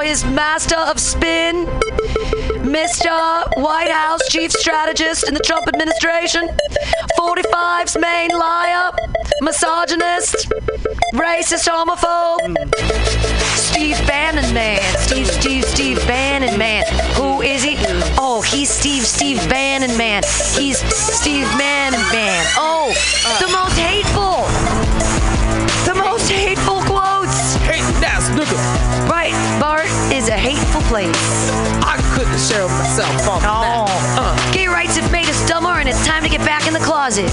his 0.03 0.23
master 0.25 0.77
of 0.77 0.99
spin, 0.99 1.65
Mr. 2.65 3.47
White 3.57 3.91
House 3.91 4.27
chief 4.29 4.51
strategist 4.51 5.27
in 5.27 5.33
the 5.33 5.39
Trump 5.39 5.67
administration, 5.67 6.47
45's 7.17 7.97
main 7.97 8.29
liar, 8.29 8.91
misogynist, 9.41 10.49
racist 11.13 11.67
homophobe, 11.67 12.57
Steve 13.55 13.97
Bannon 14.07 14.53
man, 14.53 14.81
Steve, 14.97 15.27
Steve, 15.27 15.65
Steve 15.65 15.97
Bannon 16.07 16.57
man. 16.57 16.83
Who 17.15 17.41
is 17.41 17.63
he? 17.63 17.75
Oh, 18.17 18.41
he's 18.45 18.69
Steve, 18.69 19.03
Steve 19.03 19.37
Bannon 19.49 19.95
man. 19.97 20.23
He's 20.57 20.79
Steve 20.79 21.47
Bannon 21.57 22.01
man. 22.11 22.45
Oh, 22.57 22.93
the 23.39 23.51
most 23.51 23.77
hateful, 23.77 24.45
the 25.85 25.99
most 25.99 26.29
hateful 26.31 26.81
quotes. 26.83 27.55
Hating 27.65 28.03
ass 28.03 28.29
nigga. 28.29 28.70
Right, 30.31 30.39
Bart 30.39 30.55
is 30.55 30.55
a 30.55 30.63
hateful 30.63 30.81
place. 30.83 31.51
I 31.83 31.97
couldn't 32.15 32.39
share 32.39 32.67
myself 32.67 33.27
on 33.27 33.41
that. 33.41 33.85
Uh, 34.17 34.53
Gay 34.53 34.67
rights 34.67 34.95
have 34.95 35.11
made 35.11 35.27
us 35.27 35.47
dumber, 35.47 35.79
and 35.79 35.89
it's 35.89 36.05
time 36.05 36.23
to 36.23 36.29
get 36.29 36.39
back 36.41 36.67
in 36.67 36.73
the 36.73 36.79
closet. 36.79 37.29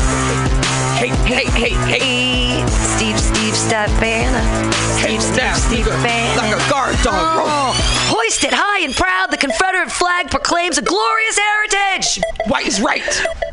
hate, 0.98 1.14
hate, 1.26 1.48
hate, 1.48 1.78
hate. 1.86 2.02
Hey, 2.02 2.66
Steve, 2.66 3.18
Steve, 3.18 3.70
Bannon. 4.00 4.72
Steve, 4.72 5.04
Hating 5.04 5.20
Steve, 5.20 5.38
ass 5.38 5.62
Steve. 5.64 5.86
Bannon. 5.86 6.36
Like 6.36 6.54
a 6.54 6.70
guard 6.70 6.96
dog. 7.02 7.14
Oh, 7.14 7.72
hoisted 8.10 8.52
high 8.52 8.84
and 8.84 8.94
proud, 8.94 9.30
the 9.30 9.36
Confederate 9.36 9.92
flag 9.92 10.30
proclaims 10.30 10.78
a 10.78 10.82
glorious 10.82 11.38
heritage. 11.38 12.20
White 12.46 12.66
is 12.66 12.80
right. 12.80 13.02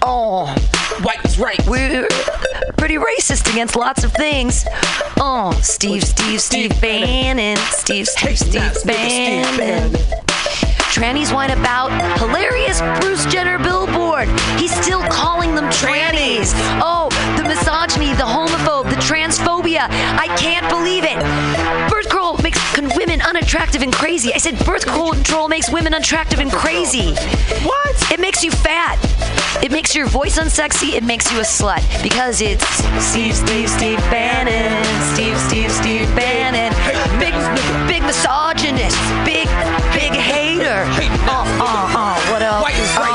Oh, 0.01 0.47
White 1.03 1.23
is 1.25 1.37
right. 1.37 1.59
we're 1.67 2.07
pretty 2.85 3.03
racist 3.03 3.51
against 3.51 3.75
lots 3.75 4.03
of 4.03 4.13
things. 4.13 4.63
Oh, 5.17 5.59
Steve, 5.63 6.03
Steve, 6.03 6.39
Steve 6.39 6.79
Bannon. 6.79 7.57
Steve, 7.71 8.07
Steve, 8.07 8.37
Steve 8.37 8.75
Steve 8.75 8.85
Bannon. 8.85 9.91
Trannies 10.93 11.33
whine 11.33 11.49
about 11.49 11.89
hilarious 12.19 12.81
Bruce 13.01 13.25
Jenner 13.25 13.57
billboard. 13.57 14.27
He's 14.59 14.71
still 14.71 15.01
calling 15.09 15.55
them 15.55 15.65
trannies. 15.65 16.53
Oh, 16.79 17.09
the 17.37 17.43
misogyny, 17.43 18.13
the 18.13 18.23
homophobe, 18.23 18.87
the 18.91 18.97
transphobia. 18.97 19.87
I 19.89 20.27
can't 20.37 20.69
believe 20.69 21.05
it. 21.05 21.17
Birth 22.75 22.83
control 22.83 22.97
makes 22.97 22.97
con- 22.97 22.97
women 22.97 23.21
unattractive 23.21 23.81
and 23.81 23.93
crazy. 23.93 24.33
I 24.33 24.37
said 24.37 24.57
birth 24.65 24.85
control 24.85 25.47
makes 25.47 25.71
women 25.71 25.93
unattractive 25.93 26.39
and 26.39 26.51
crazy. 26.51 27.13
What? 27.63 28.11
It 28.11 28.19
makes 28.19 28.43
you 28.43 28.51
fat. 28.51 28.99
It 29.63 29.71
makes 29.71 29.95
your 29.95 30.07
voice 30.07 30.37
unsexy. 30.37 30.93
It 30.93 31.03
makes 31.03 31.31
you 31.31 31.39
a 31.39 31.43
slut 31.43 31.81
because 32.03 32.41
it's 32.41 32.65
Steve, 32.99 33.35
Steve, 33.35 33.69
Steve 33.69 33.99
Bannon. 34.11 34.83
Steve, 35.15 35.37
Steve, 35.39 35.71
Steve 35.71 36.07
Bannon. 36.15 36.73
Big, 37.19 37.33
big 37.87 38.03
misogynist. 38.03 38.97
Big, 39.23 39.47
big 39.93 40.11
hater. 40.11 40.83
Uh, 41.27 41.45
uh, 41.59 41.95
uh. 41.95 42.31
What 42.31 42.41
else? 42.41 42.63
White 42.63 42.75
is 42.75 42.97
right. 42.97 43.11
Uh, 43.11 43.14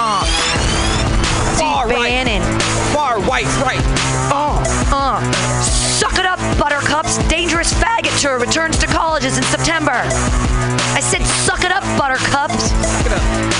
Dangerous 8.21 8.49
returns 8.49 8.77
to 8.77 8.87
colleges 8.87 9.39
in 9.39 9.45
September. 9.45 9.97
I 10.93 11.01
said, 11.01 11.25
suck 11.25 11.65
it 11.65 11.73
up, 11.73 11.83
Buttercups. 11.97 12.69
Suck 12.69 13.07
it 13.07 13.13
up. 13.13 13.53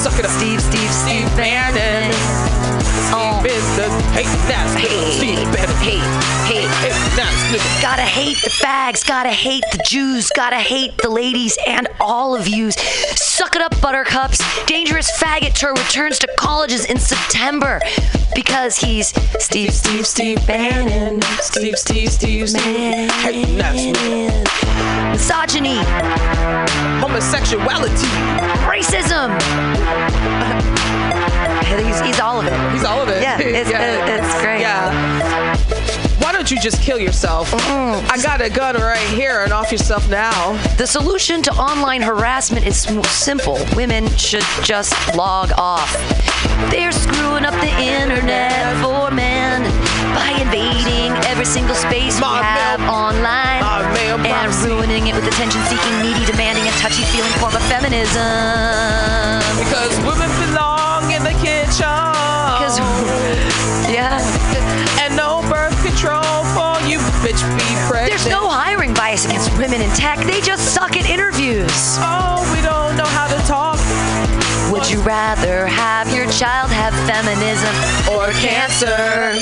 Suck 0.00 0.18
it 0.18 0.24
up. 0.24 0.30
Steve, 0.30 0.62
Steve, 0.62 0.90
Steve 0.90 1.28
Bannon. 1.36 2.08
Oh. 3.12 3.36
Steve 3.40 3.52
is 3.52 3.76
the 3.76 3.90
hate 4.16 4.24
that's 4.48 4.72
Hate, 4.72 5.12
Steve 5.12 5.44
Bannon. 5.52 5.68
Oh. 5.68 5.84
hate, 5.84 6.00
hate. 6.48 6.67
Gotta 7.48 8.02
hate 8.02 8.36
the 8.44 8.50
fags, 8.50 9.06
gotta 9.06 9.30
hate 9.30 9.64
the 9.72 9.82
Jews, 9.82 10.30
gotta 10.36 10.56
hate 10.56 10.98
the 10.98 11.08
ladies 11.08 11.56
and 11.66 11.88
all 11.98 12.36
of 12.36 12.46
yous. 12.46 12.74
Suck 13.16 13.56
it 13.56 13.62
up, 13.62 13.80
Buttercups. 13.80 14.42
Dangerous 14.66 15.10
Faggot 15.18 15.54
Tour 15.54 15.72
returns 15.72 16.18
to 16.18 16.28
colleges 16.38 16.84
in 16.84 16.98
September 16.98 17.80
because 18.34 18.76
he's 18.76 19.14
Steve, 19.42 19.72
Steve, 19.72 20.06
Steve 20.06 20.46
Bannon. 20.46 21.22
Steve, 21.40 21.78
Steve, 21.78 22.12
Steve, 22.12 22.50
Steve. 22.50 23.10
Hate 23.12 23.46
that's. 23.56 23.82
Misogyny, 25.12 25.78
Homosexuality. 27.00 28.08
racism. 28.68 29.32
he's, 31.86 32.00
he's 32.00 32.20
all 32.20 32.40
of 32.40 32.46
it. 32.46 32.72
He's 32.72 32.84
all 32.84 33.00
of 33.00 33.08
it. 33.08 33.22
Yeah, 33.22 33.38
it's, 33.40 33.70
it's 33.72 34.42
great. 34.42 34.60
Yeah. 34.60 35.07
Don't 36.48 36.56
you 36.56 36.62
just 36.62 36.80
kill 36.80 36.98
yourself? 36.98 37.50
Mm. 37.50 38.10
I 38.10 38.16
got 38.22 38.40
a 38.40 38.48
gun 38.48 38.74
right 38.76 39.06
here 39.10 39.40
and 39.44 39.52
off 39.52 39.70
yourself 39.70 40.08
now. 40.08 40.56
The 40.78 40.86
solution 40.86 41.42
to 41.42 41.52
online 41.52 42.00
harassment 42.00 42.66
is 42.66 42.88
simple. 43.04 43.58
Women 43.76 44.08
should 44.16 44.46
just 44.64 44.96
log 45.14 45.52
off. 45.58 45.92
They're 46.70 46.90
screwing 46.90 47.44
up 47.44 47.52
the 47.60 47.68
internet 47.68 48.64
for 48.80 49.10
men 49.10 49.60
by 50.16 50.40
invading 50.40 51.12
every 51.28 51.44
single 51.44 51.74
space 51.74 52.16
we 52.16 52.22
My 52.22 52.40
have 52.42 52.80
mail- 52.80 52.96
online 52.96 54.24
and 54.24 54.48
ruining 54.64 55.06
it 55.08 55.14
with 55.14 55.28
attention-seeking, 55.28 56.00
needy, 56.00 56.24
demanding, 56.24 56.64
and 56.64 56.74
touchy-feeling 56.80 57.32
form 57.44 57.54
of 57.56 57.62
feminism. 57.68 58.24
Because 59.68 59.92
women 60.00 60.32
belong 60.48 61.12
in 61.12 61.22
the 61.28 61.36
kitchen. 61.44 61.92
Because, 62.56 62.80
bias 69.08 69.24
against 69.24 69.50
women 69.56 69.80
in 69.80 69.88
tech. 69.90 70.18
They 70.26 70.40
just 70.42 70.74
suck 70.74 70.94
at 70.96 71.08
interviews. 71.08 71.70
Oh, 71.98 72.44
we 72.54 72.60
don't 72.60 72.94
know 72.96 73.06
how 73.06 73.26
to 73.26 73.40
talk. 73.46 73.78
Would 74.70 74.90
you 74.90 75.00
rather 75.00 75.66
have 75.66 76.14
your 76.14 76.30
child 76.30 76.70
have 76.70 76.92
feminism 77.08 77.74
Or 78.14 78.26
cancer. 78.42 79.32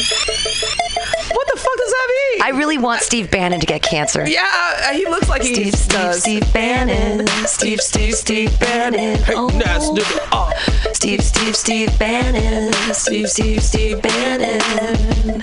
What 1.34 1.46
the 1.48 1.56
fuck 1.58 1.76
does 1.78 1.90
that 1.90 2.08
mean? 2.32 2.42
I 2.42 2.50
really 2.56 2.78
want 2.78 3.02
Steve 3.02 3.28
Bannon 3.30 3.58
to 3.58 3.66
get 3.66 3.82
cancer. 3.82 4.24
yeah, 4.28 4.44
uh, 4.44 4.92
he 4.92 5.04
looks 5.06 5.28
like 5.28 5.42
he 5.42 5.54
Steve, 5.54 5.74
Steve, 5.74 5.90
does. 5.92 6.20
Steve 6.20 6.52
Bannon. 6.52 7.26
Steve, 7.46 7.80
Steve, 7.80 8.14
Steve 8.14 8.60
Bannon. 8.60 9.18
Hey, 9.24 9.34
Oh. 9.36 9.50
that's 9.50 9.88
nigga. 9.88 10.28
Oh. 10.30 10.52
Steve, 10.92 11.22
Steve, 11.24 11.56
Steve 11.56 11.98
Bannon. 11.98 12.72
Steve, 12.94 13.28
Steve, 13.28 13.62
Steve 13.62 14.00
Bannon. 14.00 15.42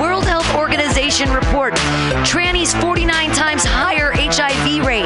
World 0.00 0.24
Health 0.24 0.54
Organization 0.54 1.30
report: 1.32 1.74
trannies 2.24 2.78
49 2.80 3.30
times 3.32 3.64
higher 3.64 4.12
HIV 4.14 4.84
rate. 4.86 5.04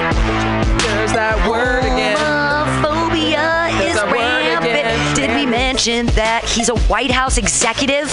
There's 0.83 1.13
that 1.13 1.49
word 1.49 1.81
again. 1.81 2.17
Homophobia 2.17 3.71
There's 3.79 3.97
is 3.97 4.03
rampant. 4.03 5.17
Did 5.17 5.35
we 5.35 5.47
mention 5.47 6.07
that 6.07 6.45
he's 6.45 6.69
a 6.69 6.77
White 6.83 7.11
House 7.11 7.39
executive? 7.39 8.07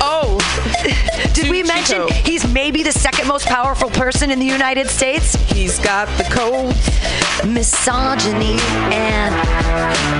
Oh. 0.00 0.38
Did 1.32 1.50
we 1.50 1.62
mention 1.62 2.06
Chico. 2.08 2.22
he's 2.24 2.46
maybe 2.52 2.82
the 2.82 2.92
second 2.92 3.26
most 3.26 3.46
powerful 3.46 3.88
person 3.90 4.30
in 4.30 4.38
the 4.38 4.46
United 4.46 4.88
States? 4.88 5.34
He's 5.50 5.78
got 5.78 6.06
the 6.18 6.24
code. 6.24 6.74
Misogyny 7.46 8.58
and 8.92 9.34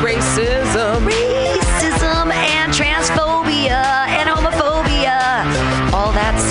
Racism. 0.02 1.06
racism 1.06 2.32
and 2.32 2.72
transphobia 2.72 4.08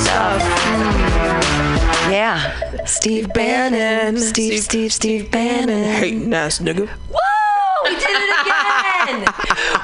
stuff. 0.04 0.42
Mm. 0.42 2.12
Yeah, 2.12 2.86
Steve 2.86 3.32
Bannon, 3.34 4.18
Steve, 4.18 4.62
Steve, 4.62 4.92
Steve 4.92 5.32
Bannon. 5.32 5.84
Hating 5.84 6.34
ass 6.34 6.60
nigga. 6.60 6.88
Whoa! 6.88 7.20
We 7.84 7.96
did 7.96 8.04
it 8.10 8.42
again. 8.42 9.34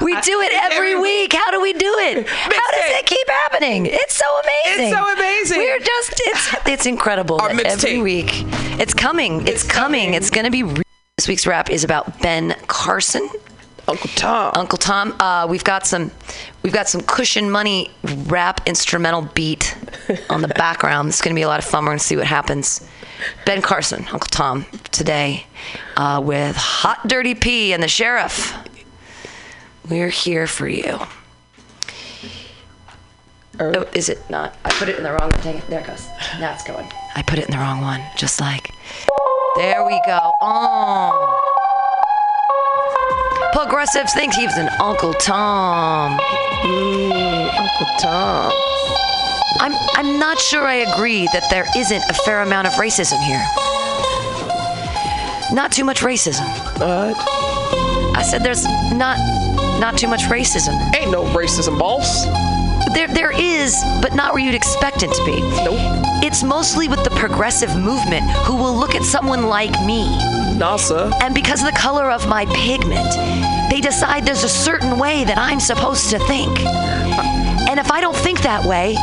we 0.02 0.20
do 0.20 0.40
it 0.40 0.52
every 0.52 0.98
week. 0.98 1.32
How 1.32 1.50
do 1.50 1.60
we 1.60 1.72
do 1.72 1.94
it? 1.98 2.26
How 2.28 2.70
does 2.72 2.98
it 2.98 3.06
keep 3.06 3.28
happening? 3.28 3.86
It's 3.86 4.14
so 4.14 4.24
amazing. 4.42 4.86
It's 4.86 4.96
so 4.96 5.12
amazing. 5.14 5.58
We're 5.58 5.78
just 5.78 6.22
it's 6.24 6.56
it's 6.66 6.86
incredible. 6.86 7.40
Our 7.40 7.54
that 7.54 7.66
every 7.66 7.90
mixtape. 7.90 8.02
week, 8.02 8.30
it's 8.80 8.94
coming. 8.94 9.46
It's, 9.46 9.62
coming. 9.62 10.14
It's 10.14 10.30
gonna 10.30 10.50
be. 10.50 10.62
Re- 10.64 10.82
this 11.16 11.28
week's 11.28 11.46
rap 11.46 11.70
is 11.70 11.84
about 11.84 12.20
Ben 12.20 12.54
Carson. 12.66 13.28
Uncle 13.88 14.10
Tom. 14.16 14.52
Uncle 14.54 14.78
Tom. 14.78 15.14
Uh, 15.20 15.46
we've 15.48 15.64
got 15.64 15.86
some, 15.86 16.10
we've 16.66 16.74
got 16.74 16.88
some 16.88 17.00
cushion 17.02 17.48
money 17.48 17.88
rap 18.24 18.60
instrumental 18.66 19.22
beat 19.22 19.76
on 20.28 20.42
the 20.42 20.48
background. 20.48 21.08
It's 21.08 21.20
going 21.20 21.32
to 21.32 21.38
be 21.38 21.42
a 21.42 21.46
lot 21.46 21.60
of 21.60 21.64
fun. 21.64 21.84
We're 21.84 21.90
going 21.90 21.98
to 21.98 22.04
see 22.04 22.16
what 22.16 22.26
happens. 22.26 22.84
Ben 23.44 23.62
Carson, 23.62 24.00
Uncle 24.10 24.26
Tom, 24.28 24.66
today 24.90 25.46
uh, 25.96 26.20
with 26.24 26.56
Hot 26.56 27.06
Dirty 27.06 27.36
P 27.36 27.72
and 27.72 27.80
the 27.80 27.88
Sheriff. 27.88 28.52
We're 29.88 30.08
here 30.08 30.48
for 30.48 30.66
you. 30.66 30.98
Oh, 33.60 33.88
is 33.94 34.08
it 34.08 34.28
not? 34.28 34.56
I 34.64 34.70
put 34.70 34.88
it 34.88 34.96
in 34.96 35.04
the 35.04 35.12
wrong 35.12 35.30
it. 35.32 35.66
There 35.68 35.80
it 35.80 35.86
goes. 35.86 36.08
Now 36.40 36.52
it's 36.52 36.64
going. 36.64 36.90
I 37.14 37.22
put 37.22 37.38
it 37.38 37.44
in 37.44 37.52
the 37.52 37.58
wrong 37.58 37.80
one. 37.80 38.02
Just 38.16 38.40
like. 38.40 38.72
There 39.54 39.86
we 39.86 40.02
go. 40.04 40.32
Oh. 40.42 41.55
Progressives 43.56 44.12
think 44.12 44.34
he's 44.34 44.54
an 44.58 44.68
Uncle 44.82 45.14
Tom. 45.14 46.18
Mm, 46.18 47.58
Uncle 47.58 47.86
Tom. 47.98 48.52
I'm 49.60 49.72
I'm 49.94 50.18
not 50.18 50.38
sure 50.38 50.66
I 50.66 50.84
agree 50.92 51.26
that 51.32 51.44
there 51.48 51.64
isn't 51.74 52.04
a 52.10 52.12
fair 52.26 52.42
amount 52.42 52.66
of 52.66 52.74
racism 52.74 53.18
here. 53.24 53.42
Not 55.54 55.72
too 55.72 55.84
much 55.84 56.02
racism. 56.02 56.46
What? 56.78 57.16
I 58.14 58.22
said 58.22 58.42
there's 58.44 58.64
not 58.92 59.16
not 59.80 59.96
too 59.96 60.08
much 60.08 60.24
racism. 60.24 60.74
Ain't 60.94 61.10
no 61.10 61.24
racism, 61.24 61.78
boss. 61.78 62.26
There 62.96 63.08
there 63.08 63.30
is, 63.30 63.76
but 64.00 64.14
not 64.14 64.32
where 64.32 64.42
you'd 64.42 64.54
expect 64.54 65.02
it 65.02 65.12
to 65.12 65.24
be. 65.26 65.42
Nope. 65.42 65.76
It's 66.24 66.42
mostly 66.42 66.88
with 66.88 67.04
the 67.04 67.10
progressive 67.10 67.76
movement 67.76 68.24
who 68.46 68.56
will 68.56 68.74
look 68.74 68.94
at 68.94 69.02
someone 69.02 69.48
like 69.48 69.70
me 69.84 70.08
NASA. 70.56 71.12
and 71.20 71.34
because 71.34 71.60
of 71.60 71.66
the 71.66 71.76
color 71.78 72.10
of 72.10 72.26
my 72.26 72.46
pigment, 72.46 73.10
they 73.70 73.82
decide 73.82 74.24
there's 74.24 74.44
a 74.44 74.48
certain 74.48 74.98
way 74.98 75.24
that 75.24 75.36
I'm 75.36 75.60
supposed 75.60 76.08
to 76.08 76.18
think. 76.20 76.58
And 77.68 77.78
if 77.78 77.92
I 77.92 78.00
don't 78.00 78.16
think 78.16 78.40
that 78.40 78.64
way, 78.64 78.96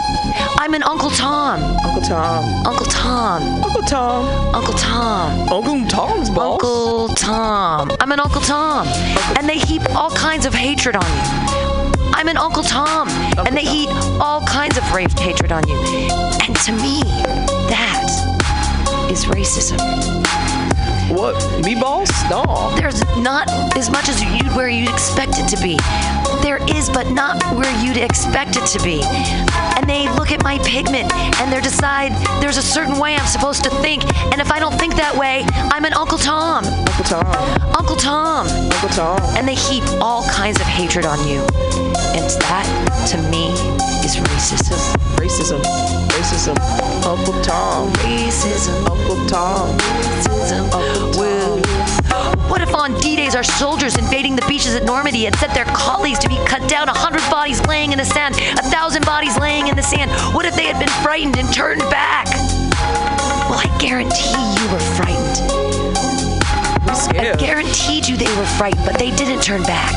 I'm 0.58 0.74
an 0.74 0.82
Uncle 0.82 1.12
Tom. 1.12 1.62
Uncle 1.86 2.02
Tom. 2.02 2.66
Uncle 2.66 2.88
Tom. 2.88 3.64
Uncle 3.64 3.84
Tom. 3.84 4.56
Uncle 4.56 4.74
Tom. 4.74 5.50
Uncle 5.54 5.86
Tom's 5.88 6.32
boss. 6.32 6.54
Uncle 6.54 7.10
Tom. 7.10 7.92
I'm 8.00 8.12
an 8.12 8.20
Uncle 8.20 8.42
Tom. 8.42 8.88
And 9.38 9.48
they 9.48 9.60
heap 9.60 9.84
all 9.96 10.10
kinds 10.10 10.48
of 10.48 10.56
hatred 10.56 10.96
on 10.96 11.06
you. 11.06 11.43
I'm 12.16 12.28
an 12.28 12.38
Uncle 12.38 12.64
Tom. 12.64 13.10
and 13.46 13.56
they 13.58 13.66
heap 13.66 13.90
all 14.22 14.42
kinds 14.46 14.78
of 14.78 14.84
ra- 14.94 15.08
hatred 15.18 15.52
on 15.52 15.68
you. 15.68 15.76
And 16.46 16.56
to 16.58 16.72
me, 16.72 17.02
that 17.70 18.08
is 19.10 19.26
racism. 19.26 19.80
What? 21.12 21.36
Me, 21.66 21.76
boss? 21.76 22.10
No. 22.30 22.74
There's 22.76 23.04
not 23.18 23.50
as 23.78 23.90
much 23.90 24.10
as 24.10 24.24
you'd 24.24 24.48
where 24.56 24.70
you'd 24.70 24.90
expect 24.90 25.34
it 25.38 25.48
to 25.56 25.62
be. 25.62 25.78
There 26.44 26.60
is, 26.70 26.90
but 26.90 27.10
not 27.10 27.42
where 27.56 27.72
you'd 27.82 27.96
expect 27.96 28.58
it 28.58 28.66
to 28.78 28.84
be. 28.84 29.02
And 29.78 29.90
they 29.90 30.10
look 30.10 30.30
at 30.30 30.44
my 30.44 30.58
pigment 30.60 31.10
and 31.40 31.50
they 31.50 31.62
decide 31.62 32.12
there's 32.42 32.58
a 32.58 32.62
certain 32.62 33.00
way 33.00 33.16
I'm 33.16 33.26
supposed 33.26 33.64
to 33.64 33.70
think. 33.82 34.04
And 34.34 34.42
if 34.42 34.52
I 34.52 34.60
don't 34.60 34.78
think 34.78 34.96
that 34.96 35.16
way, 35.16 35.46
I'm 35.72 35.86
an 35.86 35.94
Uncle 35.94 36.18
Tom. 36.18 36.66
Uncle 36.66 37.06
Tom. 37.06 37.26
Uncle 37.74 37.96
Tom. 37.96 38.48
Uncle 38.48 38.90
Tom. 38.90 39.20
And 39.38 39.48
they 39.48 39.56
heap 39.56 39.86
all 40.02 40.28
kinds 40.28 40.60
of 40.60 40.68
hatred 40.68 41.06
on 41.06 41.26
you. 41.26 41.40
And 42.12 42.28
that, 42.44 42.68
to 43.12 43.18
me, 43.32 43.48
is 44.04 44.18
racism. 44.18 44.76
Racism. 45.16 45.62
Racism. 46.10 46.60
Uncle 47.06 47.42
Tom. 47.42 47.94
Racism. 48.04 48.86
Uncle 48.92 49.26
Tom. 49.28 49.78
Racism. 49.78 50.74
Uncle 50.74 51.14
Tom. 51.14 51.63
What 52.50 52.62
if 52.62 52.74
on 52.76 52.94
D-Days 53.00 53.36
our 53.36 53.44
soldiers 53.44 53.98
invading 53.98 54.36
the 54.36 54.46
beaches 54.48 54.76
at 54.76 54.84
Normandy 54.84 55.24
had 55.24 55.36
sent 55.36 55.54
their 55.54 55.66
colleagues 55.66 56.20
to 56.20 56.30
be 56.30 56.38
cut 56.46 56.68
down, 56.70 56.88
a 56.88 56.94
hundred 56.94 57.22
bodies 57.32 57.66
laying 57.66 57.92
in 57.92 57.98
the 57.98 58.06
sand, 58.06 58.36
a 58.36 58.64
thousand 58.70 59.06
bodies 59.06 59.38
laying 59.40 59.68
in 59.68 59.76
the 59.76 59.84
sand? 59.84 60.12
What 60.36 60.46
if 60.46 60.56
they 60.56 60.66
had 60.66 60.80
been 60.80 60.94
frightened 61.02 61.38
and 61.38 61.52
turned 61.54 61.82
back? 61.90 62.28
Well, 63.50 63.60
I 63.60 63.78
guarantee 63.80 64.44
you 64.60 64.72
were 64.72 64.80
frightened. 64.98 65.64
I 67.18 67.36
guaranteed 67.38 68.08
you 68.08 68.18
they 68.18 68.34
were 68.38 68.46
frightened, 68.46 68.86
but 68.86 69.00
they 69.00 69.10
didn't 69.16 69.42
turn 69.42 69.64
back. 69.64 69.94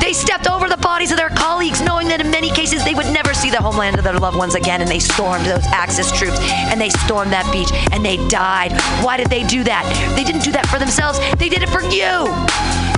They 0.00 0.12
stepped 0.12 0.48
over 0.48 0.68
the 0.68 0.76
bodies 0.76 1.10
of 1.10 1.16
their 1.16 1.30
colleagues, 1.30 1.80
knowing 1.80 2.08
that 2.08 2.20
in 2.20 2.30
many 2.30 2.50
cases 2.50 2.84
they 2.84 2.94
would 2.94 3.06
never 3.12 3.34
see 3.34 3.50
the 3.50 3.60
homeland 3.60 3.98
of 3.98 4.04
their 4.04 4.18
loved 4.18 4.36
ones 4.36 4.54
again, 4.54 4.80
and 4.80 4.90
they 4.90 4.98
stormed 4.98 5.44
those 5.44 5.66
Axis 5.66 6.10
troops, 6.12 6.38
and 6.70 6.80
they 6.80 6.90
stormed 6.90 7.32
that 7.32 7.50
beach, 7.52 7.70
and 7.92 8.04
they 8.04 8.16
died. 8.28 8.72
Why 9.04 9.16
did 9.16 9.28
they 9.28 9.44
do 9.44 9.64
that? 9.64 9.84
They 10.16 10.24
didn't 10.24 10.42
do 10.42 10.52
that 10.52 10.66
for 10.66 10.78
themselves, 10.78 11.18
they 11.38 11.48
did 11.48 11.62
it 11.62 11.68
for 11.68 11.82
you! 11.82 12.30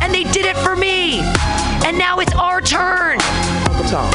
And 0.03 0.15
they 0.15 0.25
did 0.25 0.47
it 0.47 0.57
for 0.57 0.77
me! 0.77 1.21
And 1.85 1.99
now 1.99 2.21
it's 2.21 2.35
our 2.35 2.61
turn! 2.61 3.19
Uncle 3.67 3.85
Tom. 3.91 4.09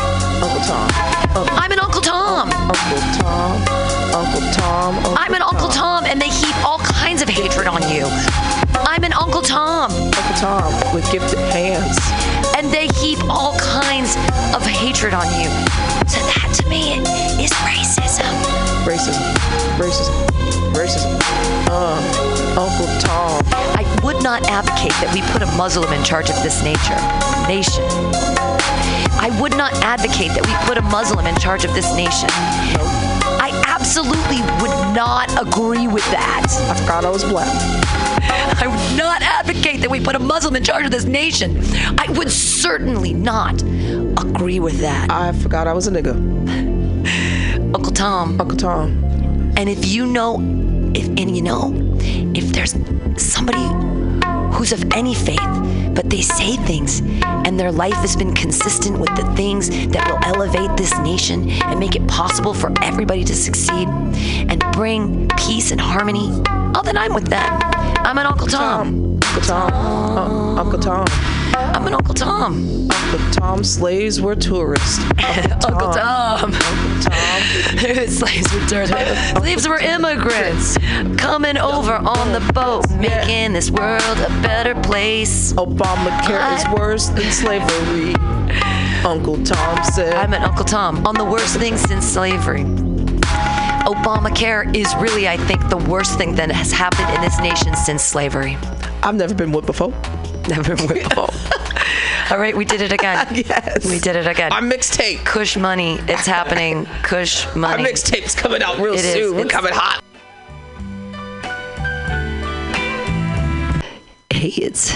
Uncle 0.43 0.61
Tom. 0.61 0.89
Uncle, 1.35 1.57
I'm 1.57 1.71
an 1.71 1.79
Uncle 1.79 2.01
Tom! 2.01 2.49
Uncle 2.49 3.01
Tom. 3.19 3.85
Uncle 4.15 4.41
Tom. 4.53 4.95
Uncle 4.95 5.15
I'm 5.17 5.33
an 5.33 5.41
Uncle 5.41 5.69
Tom, 5.69 6.05
and 6.05 6.21
they 6.21 6.29
heap 6.29 6.55
all 6.63 6.79
kinds 6.79 7.21
of 7.21 7.29
hatred 7.29 7.67
on 7.67 7.81
you. 7.89 8.05
I'm 8.87 9.03
an 9.03 9.13
Uncle 9.13 9.41
Tom. 9.41 9.91
Uncle 9.91 10.35
Tom 10.35 10.95
with 10.95 11.09
gifted 11.11 11.39
hands. 11.51 11.97
They 12.75 12.87
heap 12.99 13.19
all 13.29 13.57
kinds 13.57 14.17
of 14.53 14.61
hatred 14.61 15.13
on 15.13 15.27
you. 15.39 15.47
So 16.11 16.19
that 16.27 16.51
to 16.59 16.67
me 16.67 16.99
is 17.41 17.49
racism. 17.63 18.27
Racism. 18.83 19.15
Racism. 19.79 20.11
Racism. 20.75 21.17
Uh, 21.71 21.95
Uncle 22.59 22.87
Tom. 22.99 23.41
I 23.79 23.87
would 24.03 24.21
not 24.21 24.43
advocate 24.49 24.91
that 24.99 25.09
we 25.13 25.21
put 25.31 25.41
a 25.41 25.47
Muslim 25.55 25.93
in 25.93 26.03
charge 26.03 26.29
of 26.29 26.35
this 26.43 26.61
nature, 26.63 26.99
nation. 27.47 27.85
I 29.23 29.31
would 29.39 29.55
not 29.55 29.71
advocate 29.75 30.35
that 30.35 30.45
we 30.45 30.53
put 30.67 30.77
a 30.77 30.83
Muslim 30.91 31.25
in 31.27 31.35
charge 31.37 31.63
of 31.63 31.73
this 31.73 31.95
nation. 31.95 32.27
I 33.39 33.55
absolutely 33.67 34.43
would 34.59 34.75
not 34.91 35.31
agree 35.39 35.87
with 35.87 36.03
that. 36.11 36.43
I 36.69 36.75
forgot 36.81 37.05
I 37.05 37.09
was 37.09 37.23
black. 37.23 37.94
I 38.57 38.67
would 38.67 38.97
not 38.97 39.21
advocate 39.21 39.81
that 39.81 39.89
we 39.89 39.99
put 39.99 40.15
a 40.15 40.19
Muslim 40.19 40.55
in 40.55 40.63
charge 40.63 40.85
of 40.85 40.91
this 40.91 41.05
nation. 41.05 41.61
I 41.99 42.05
would 42.11 42.31
certainly 42.31 43.13
not 43.13 43.61
agree 43.61 44.59
with 44.59 44.79
that. 44.79 45.11
I 45.11 45.33
forgot 45.33 45.67
I 45.67 45.73
was 45.73 45.87
a 45.87 45.91
nigga. 45.91 46.15
Uncle 47.75 47.91
Tom. 47.91 48.39
Uncle 48.39 48.57
Tom. 48.57 49.03
And 49.57 49.69
if 49.69 49.85
you 49.85 50.05
know, 50.05 50.39
if 50.95 51.07
and 51.07 51.35
you 51.35 51.41
know, 51.41 51.73
if 52.33 52.45
there's 52.53 52.75
somebody 53.17 53.63
who's 54.55 54.71
of 54.71 54.83
any 54.93 55.13
faith, 55.13 55.39
but 55.93 56.09
they 56.09 56.21
say 56.21 56.55
things 56.55 57.01
and 57.45 57.59
their 57.59 57.71
life 57.71 57.93
has 57.95 58.15
been 58.15 58.33
consistent 58.33 58.97
with 58.97 59.13
the 59.15 59.25
things 59.35 59.69
that 59.89 60.09
will 60.09 60.19
elevate 60.23 60.75
this 60.77 60.97
nation 60.99 61.49
and 61.49 61.79
make 61.79 61.95
it 61.95 62.07
possible 62.07 62.53
for 62.53 62.71
everybody 62.81 63.23
to 63.23 63.35
succeed 63.35 63.87
and 63.87 64.63
bring 64.71 65.27
peace 65.37 65.71
and 65.71 65.81
harmony, 65.81 66.29
oh, 66.73 66.81
then 66.83 66.97
I'm 66.97 67.13
with 67.13 67.27
them. 67.27 67.59
I'm 68.05 68.17
an 68.17 68.25
Uncle 68.25 68.47
Tom. 68.47 69.19
Uncle 69.23 69.41
Tom. 69.41 69.71
Uh, 69.73 70.61
Uncle 70.61 70.79
Tom. 70.79 71.05
I'm 71.75 71.87
an 71.87 71.93
Uncle 71.93 72.13
Tom. 72.13 72.89
Uncle 72.89 73.31
Tom 73.33 73.61
slaves 73.65 74.21
were 74.21 74.33
tourists. 74.33 74.97
Uncle 75.67 75.91
Tom. 75.91 76.53
Uncle 76.53 77.01
Tom. 77.01 77.41
Slaves 78.07 78.53
were 78.53 78.65
tourists. 78.65 79.31
Slaves 79.37 79.67
were 79.67 79.79
immigrants 79.79 80.77
coming 81.17 81.57
over 81.57 81.95
on 81.95 82.31
the 82.31 82.39
boat, 82.53 82.89
making 82.91 83.51
this 83.51 83.69
world 83.69 84.01
a 84.19 84.29
better 84.41 84.73
place. 84.83 85.51
Obamacare 85.53 86.55
is 86.55 86.79
worse 86.79 87.07
than 87.07 87.29
slavery. 87.29 88.15
Uncle 89.03 89.35
Tom 89.43 89.83
said. 89.83 90.13
I'm 90.13 90.33
an 90.33 90.43
Uncle 90.43 90.63
Tom 90.63 91.05
on 91.05 91.15
the 91.15 91.25
worst 91.25 91.57
thing 91.57 91.75
since 91.75 92.05
slavery. 92.05 92.63
Obamacare 93.83 94.73
is 94.73 94.95
really, 94.95 95.27
I 95.27 95.35
think, 95.35 95.67
the 95.67 95.77
worst 95.89 96.17
thing 96.17 96.35
that 96.35 96.49
has 96.51 96.71
happened 96.71 97.13
in 97.15 97.21
this 97.21 97.37
nation 97.39 97.75
since 97.75 98.01
slavery. 98.01 98.57
I've 99.03 99.15
never 99.15 99.35
been 99.35 99.51
whipped 99.51 99.67
before. 99.67 99.93
Never 100.49 100.75
whipped. 100.87 101.17
All 102.31 102.37
right, 102.39 102.55
we 102.55 102.65
did 102.65 102.81
it 102.81 102.91
again. 102.91 103.27
yes. 103.33 103.85
We 103.85 103.99
did 103.99 104.15
it 104.15 104.27
again. 104.27 104.51
Our 104.51 104.61
mixtape. 104.61 105.23
Kush 105.25 105.57
money. 105.57 105.97
It's 106.07 106.25
happening. 106.25 106.85
Kush 107.03 107.45
Money. 107.55 107.83
Our 107.83 107.89
mixtape's 107.89 108.33
coming 108.35 108.61
out 108.63 108.77
real 108.79 108.93
It 108.93 109.05
is. 109.05 109.13
soon. 109.13 109.35
We're 109.35 109.45
It's- 109.45 109.51
coming 109.51 109.73
hot. 109.73 110.01
Hey, 114.31 114.49
it's 114.49 114.93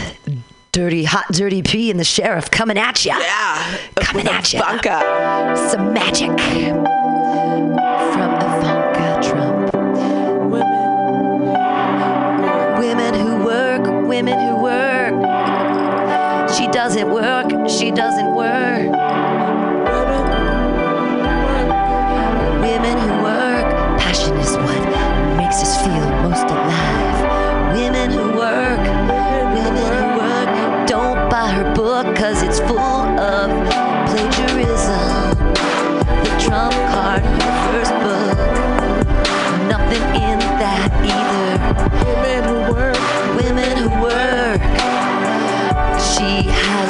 Dirty 0.72 1.04
Hot 1.06 1.26
Dirty 1.32 1.62
P 1.64 1.90
and 1.90 2.00
the 2.00 2.04
Sheriff 2.04 2.52
coming 2.52 2.78
at 2.78 3.04
ya. 3.06 3.18
Yeah. 3.20 3.78
Coming 3.96 4.26
With 4.26 4.34
at 4.34 4.54
ya. 4.54 4.60
Ivanka. 4.62 5.70
Some 5.70 5.94
magic 5.94 6.30
from 8.14 8.34
Ivanka 8.36 9.20
Trump. 9.28 9.74
Women 12.80 13.14
who 13.14 13.44
work, 13.46 14.08
women 14.08 14.40
who 14.40 14.49
doesn't 16.80 17.12
work, 17.12 17.70
she 17.70 17.92
doesn't 17.92 18.34
work. 18.34 18.59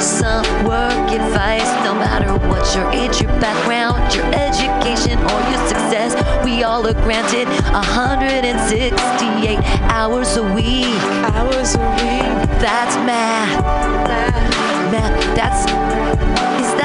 Some 0.00 0.44
work 0.64 1.10
advice, 1.12 1.68
no 1.84 1.94
matter 1.94 2.32
what 2.48 2.74
your 2.74 2.90
age, 2.90 3.20
your 3.20 3.30
background, 3.38 4.14
your 4.14 4.24
education, 4.32 5.18
or 5.18 5.40
your 5.50 5.60
success. 5.68 6.14
We 6.44 6.62
all 6.64 6.86
are 6.86 6.94
granted 6.94 7.48
168 7.48 9.58
hours 9.92 10.36
a 10.36 10.42
week. 10.54 10.86
Hours 11.36 11.74
a 11.74 11.78
week. 11.78 12.48
That's 12.60 12.96
math. 13.04 13.62
Math. 14.90 15.36
That's. 15.36 15.49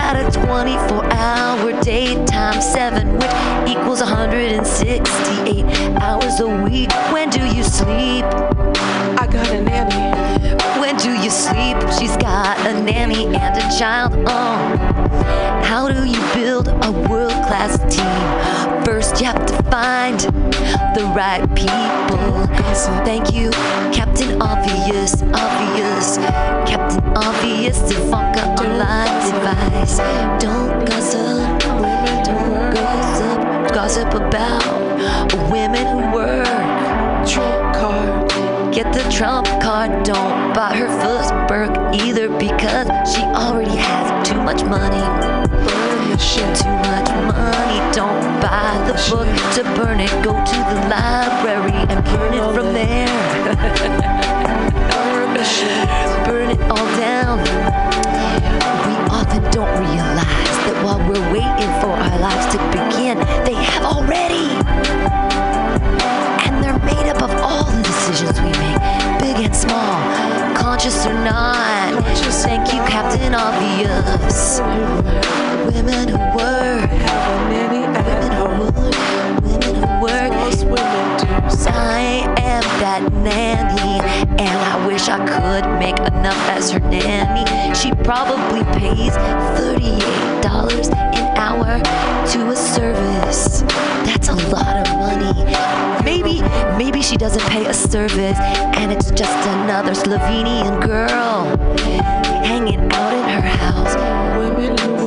That 0.06 0.22
a 0.22 0.40
24 0.40 1.04
hour 1.14 1.82
day 1.82 2.14
times 2.26 2.64
7, 2.64 3.16
which 3.16 3.34
equals 3.68 4.02
168 4.02 5.66
hours 6.00 6.40
a 6.40 6.48
week? 6.48 6.92
When 7.12 7.32
do 7.32 7.44
you 7.44 7.64
sleep? 7.64 8.24
I 9.18 9.26
got 9.26 9.50
a 9.50 9.64
nanny. 9.64 9.98
When 10.80 10.96
do 10.98 11.10
you 11.10 11.32
sleep? 11.32 11.76
She's 11.98 12.16
got 12.18 12.56
a 12.68 12.80
nanny 12.84 13.26
and 13.26 13.58
a 13.58 13.80
child. 13.80 14.14
Oh, 14.28 14.78
how 15.66 15.92
do 15.92 16.06
you 16.06 16.22
build 16.36 16.68
a 16.68 16.92
world 17.10 17.34
class 17.48 17.80
team? 17.90 18.86
First, 18.86 19.20
you 19.20 19.26
have 19.26 19.44
to 19.48 19.64
find 19.72 20.20
the 20.94 21.12
right 21.16 21.42
people. 21.56 22.46
Thank 23.04 23.34
you, 23.34 23.50
Captain 24.16 24.42
Obvious, 24.42 25.22
Obvious, 25.24 26.18
Captain 26.66 27.04
Obvious, 27.18 27.92
Ivanka 27.92 28.46
online 28.64 29.12
device. 29.30 29.98
Don't 30.42 30.86
gossip, 30.88 31.22
women 31.82 32.24
don't 32.24 32.74
gossip, 32.74 33.74
gossip 33.74 34.14
about 34.14 35.52
women 35.52 35.86
who 35.88 36.16
work. 36.16 36.48
Trump 37.28 37.76
card. 37.76 38.74
Get 38.74 38.94
the 38.94 39.04
Trump 39.12 39.48
card, 39.62 40.06
don't 40.06 40.56
buy 40.56 40.74
her 40.78 40.88
first 41.02 41.34
Burke 41.50 41.76
either 41.94 42.30
because 42.30 42.88
she 43.14 43.22
already 43.22 43.76
has 43.76 44.30
too 44.30 44.42
much 44.42 44.64
money. 44.64 45.85
Shit. 46.18 46.56
Too 46.56 46.70
much 46.70 47.10
money, 47.28 47.80
don't 47.94 48.22
buy 48.42 48.82
the 48.88 48.94
book 49.10 49.28
to 49.56 49.64
burn 49.76 50.00
it. 50.00 50.12
Go 50.24 50.32
to 50.32 50.58
the 50.72 50.88
library 50.90 51.76
and 51.90 52.04
burn 52.06 52.34
it 52.34 52.54
from 52.54 52.74
there. 52.74 54.16
Burn 56.26 56.50
it 56.50 56.62
all 56.72 56.88
down. 56.98 57.38
We 58.88 58.96
often 59.14 59.44
don't 59.52 59.70
realize 59.80 60.58
that 60.66 60.82
while 60.84 61.00
we're 61.08 61.32
waiting 61.32 61.72
for 61.82 61.92
our 61.92 62.20
lives 62.20 62.48
to 62.54 62.58
begin, 62.72 63.20
they 63.46 63.54
have 63.54 63.84
already. 63.84 64.50
And 66.48 66.64
they're 66.64 66.80
made 66.80 67.10
up 67.10 67.22
of 67.22 67.32
all 67.42 67.66
the 67.66 67.84
decisions 67.84 68.40
we 68.42 68.52
make, 68.58 68.80
big 69.20 69.46
and 69.46 69.56
small, 69.56 70.02
conscious 70.56 71.06
or 71.06 71.14
not. 71.14 72.04
Thank 72.42 72.74
you, 72.74 72.80
Captain 72.90 73.36
Obvious. 73.36 74.60
Women 75.66 76.08
who 76.10 76.18
work. 76.38 76.90
Have 76.90 77.32
a 77.32 77.50
nanny 77.50 77.84
at 77.98 78.34
home. 78.34 78.60
Women 79.42 79.74
who 79.76 80.04
work. 80.04 80.32
Most 80.32 80.64
women 80.66 81.18
do. 81.18 81.26
I 81.68 82.26
am 82.38 82.64
that 82.80 83.12
nanny, 83.24 84.00
and 84.40 84.58
I 84.60 84.88
wish 84.88 85.10
I 85.10 85.18
could 85.26 85.66
make 85.80 85.98
enough 86.00 86.38
as 86.50 86.72
her 86.72 86.80
nanny. 86.80 87.46
She 87.74 87.92
probably 88.04 88.64
pays 88.80 89.14
$38 89.58 90.94
an 91.16 91.38
hour 91.38 91.82
to 92.32 92.50
a 92.52 92.56
service. 92.56 93.62
That's 94.06 94.30
a 94.30 94.36
lot 94.50 94.88
of 94.88 94.94
money. 94.98 95.34
Maybe, 96.04 96.42
maybe 96.78 97.02
she 97.02 97.18
doesn't 97.18 97.46
pay 97.50 97.66
a 97.66 97.74
service, 97.74 98.38
and 98.78 98.92
it's 98.92 99.10
just 99.12 99.48
another 99.50 99.94
Slovenian 99.94 100.80
girl 100.86 101.46
hanging 102.44 102.92
out 102.92 103.14
in 103.14 103.24
her 103.30 103.42
house. 103.42 103.96
Women 104.38 105.05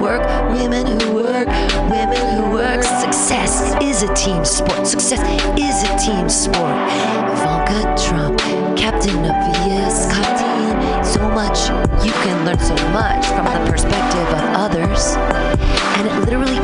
work, 0.00 0.22
women 0.50 0.86
who 1.00 1.14
work, 1.14 1.48
women 1.90 2.16
who 2.36 2.50
work. 2.52 2.82
Success 2.82 3.74
is 3.82 4.02
a 4.02 4.12
team 4.14 4.44
sport. 4.44 4.86
Success 4.86 5.20
is 5.58 5.76
a 5.88 5.92
team 5.98 6.28
sport. 6.28 6.76
Ivanka 7.34 7.82
Trump, 8.06 8.38
captain 8.76 9.24
of 9.24 9.36
Captain. 10.12 11.04
So 11.04 11.28
much, 11.30 11.68
you 12.04 12.12
can 12.12 12.44
learn 12.44 12.58
so 12.58 12.76
much 12.90 13.26
from 13.26 13.44
the 13.46 13.70
perspective 13.70 14.28
of 14.28 14.44
others. 14.54 15.16
And 15.96 16.06
it 16.06 16.14
literally 16.20 16.58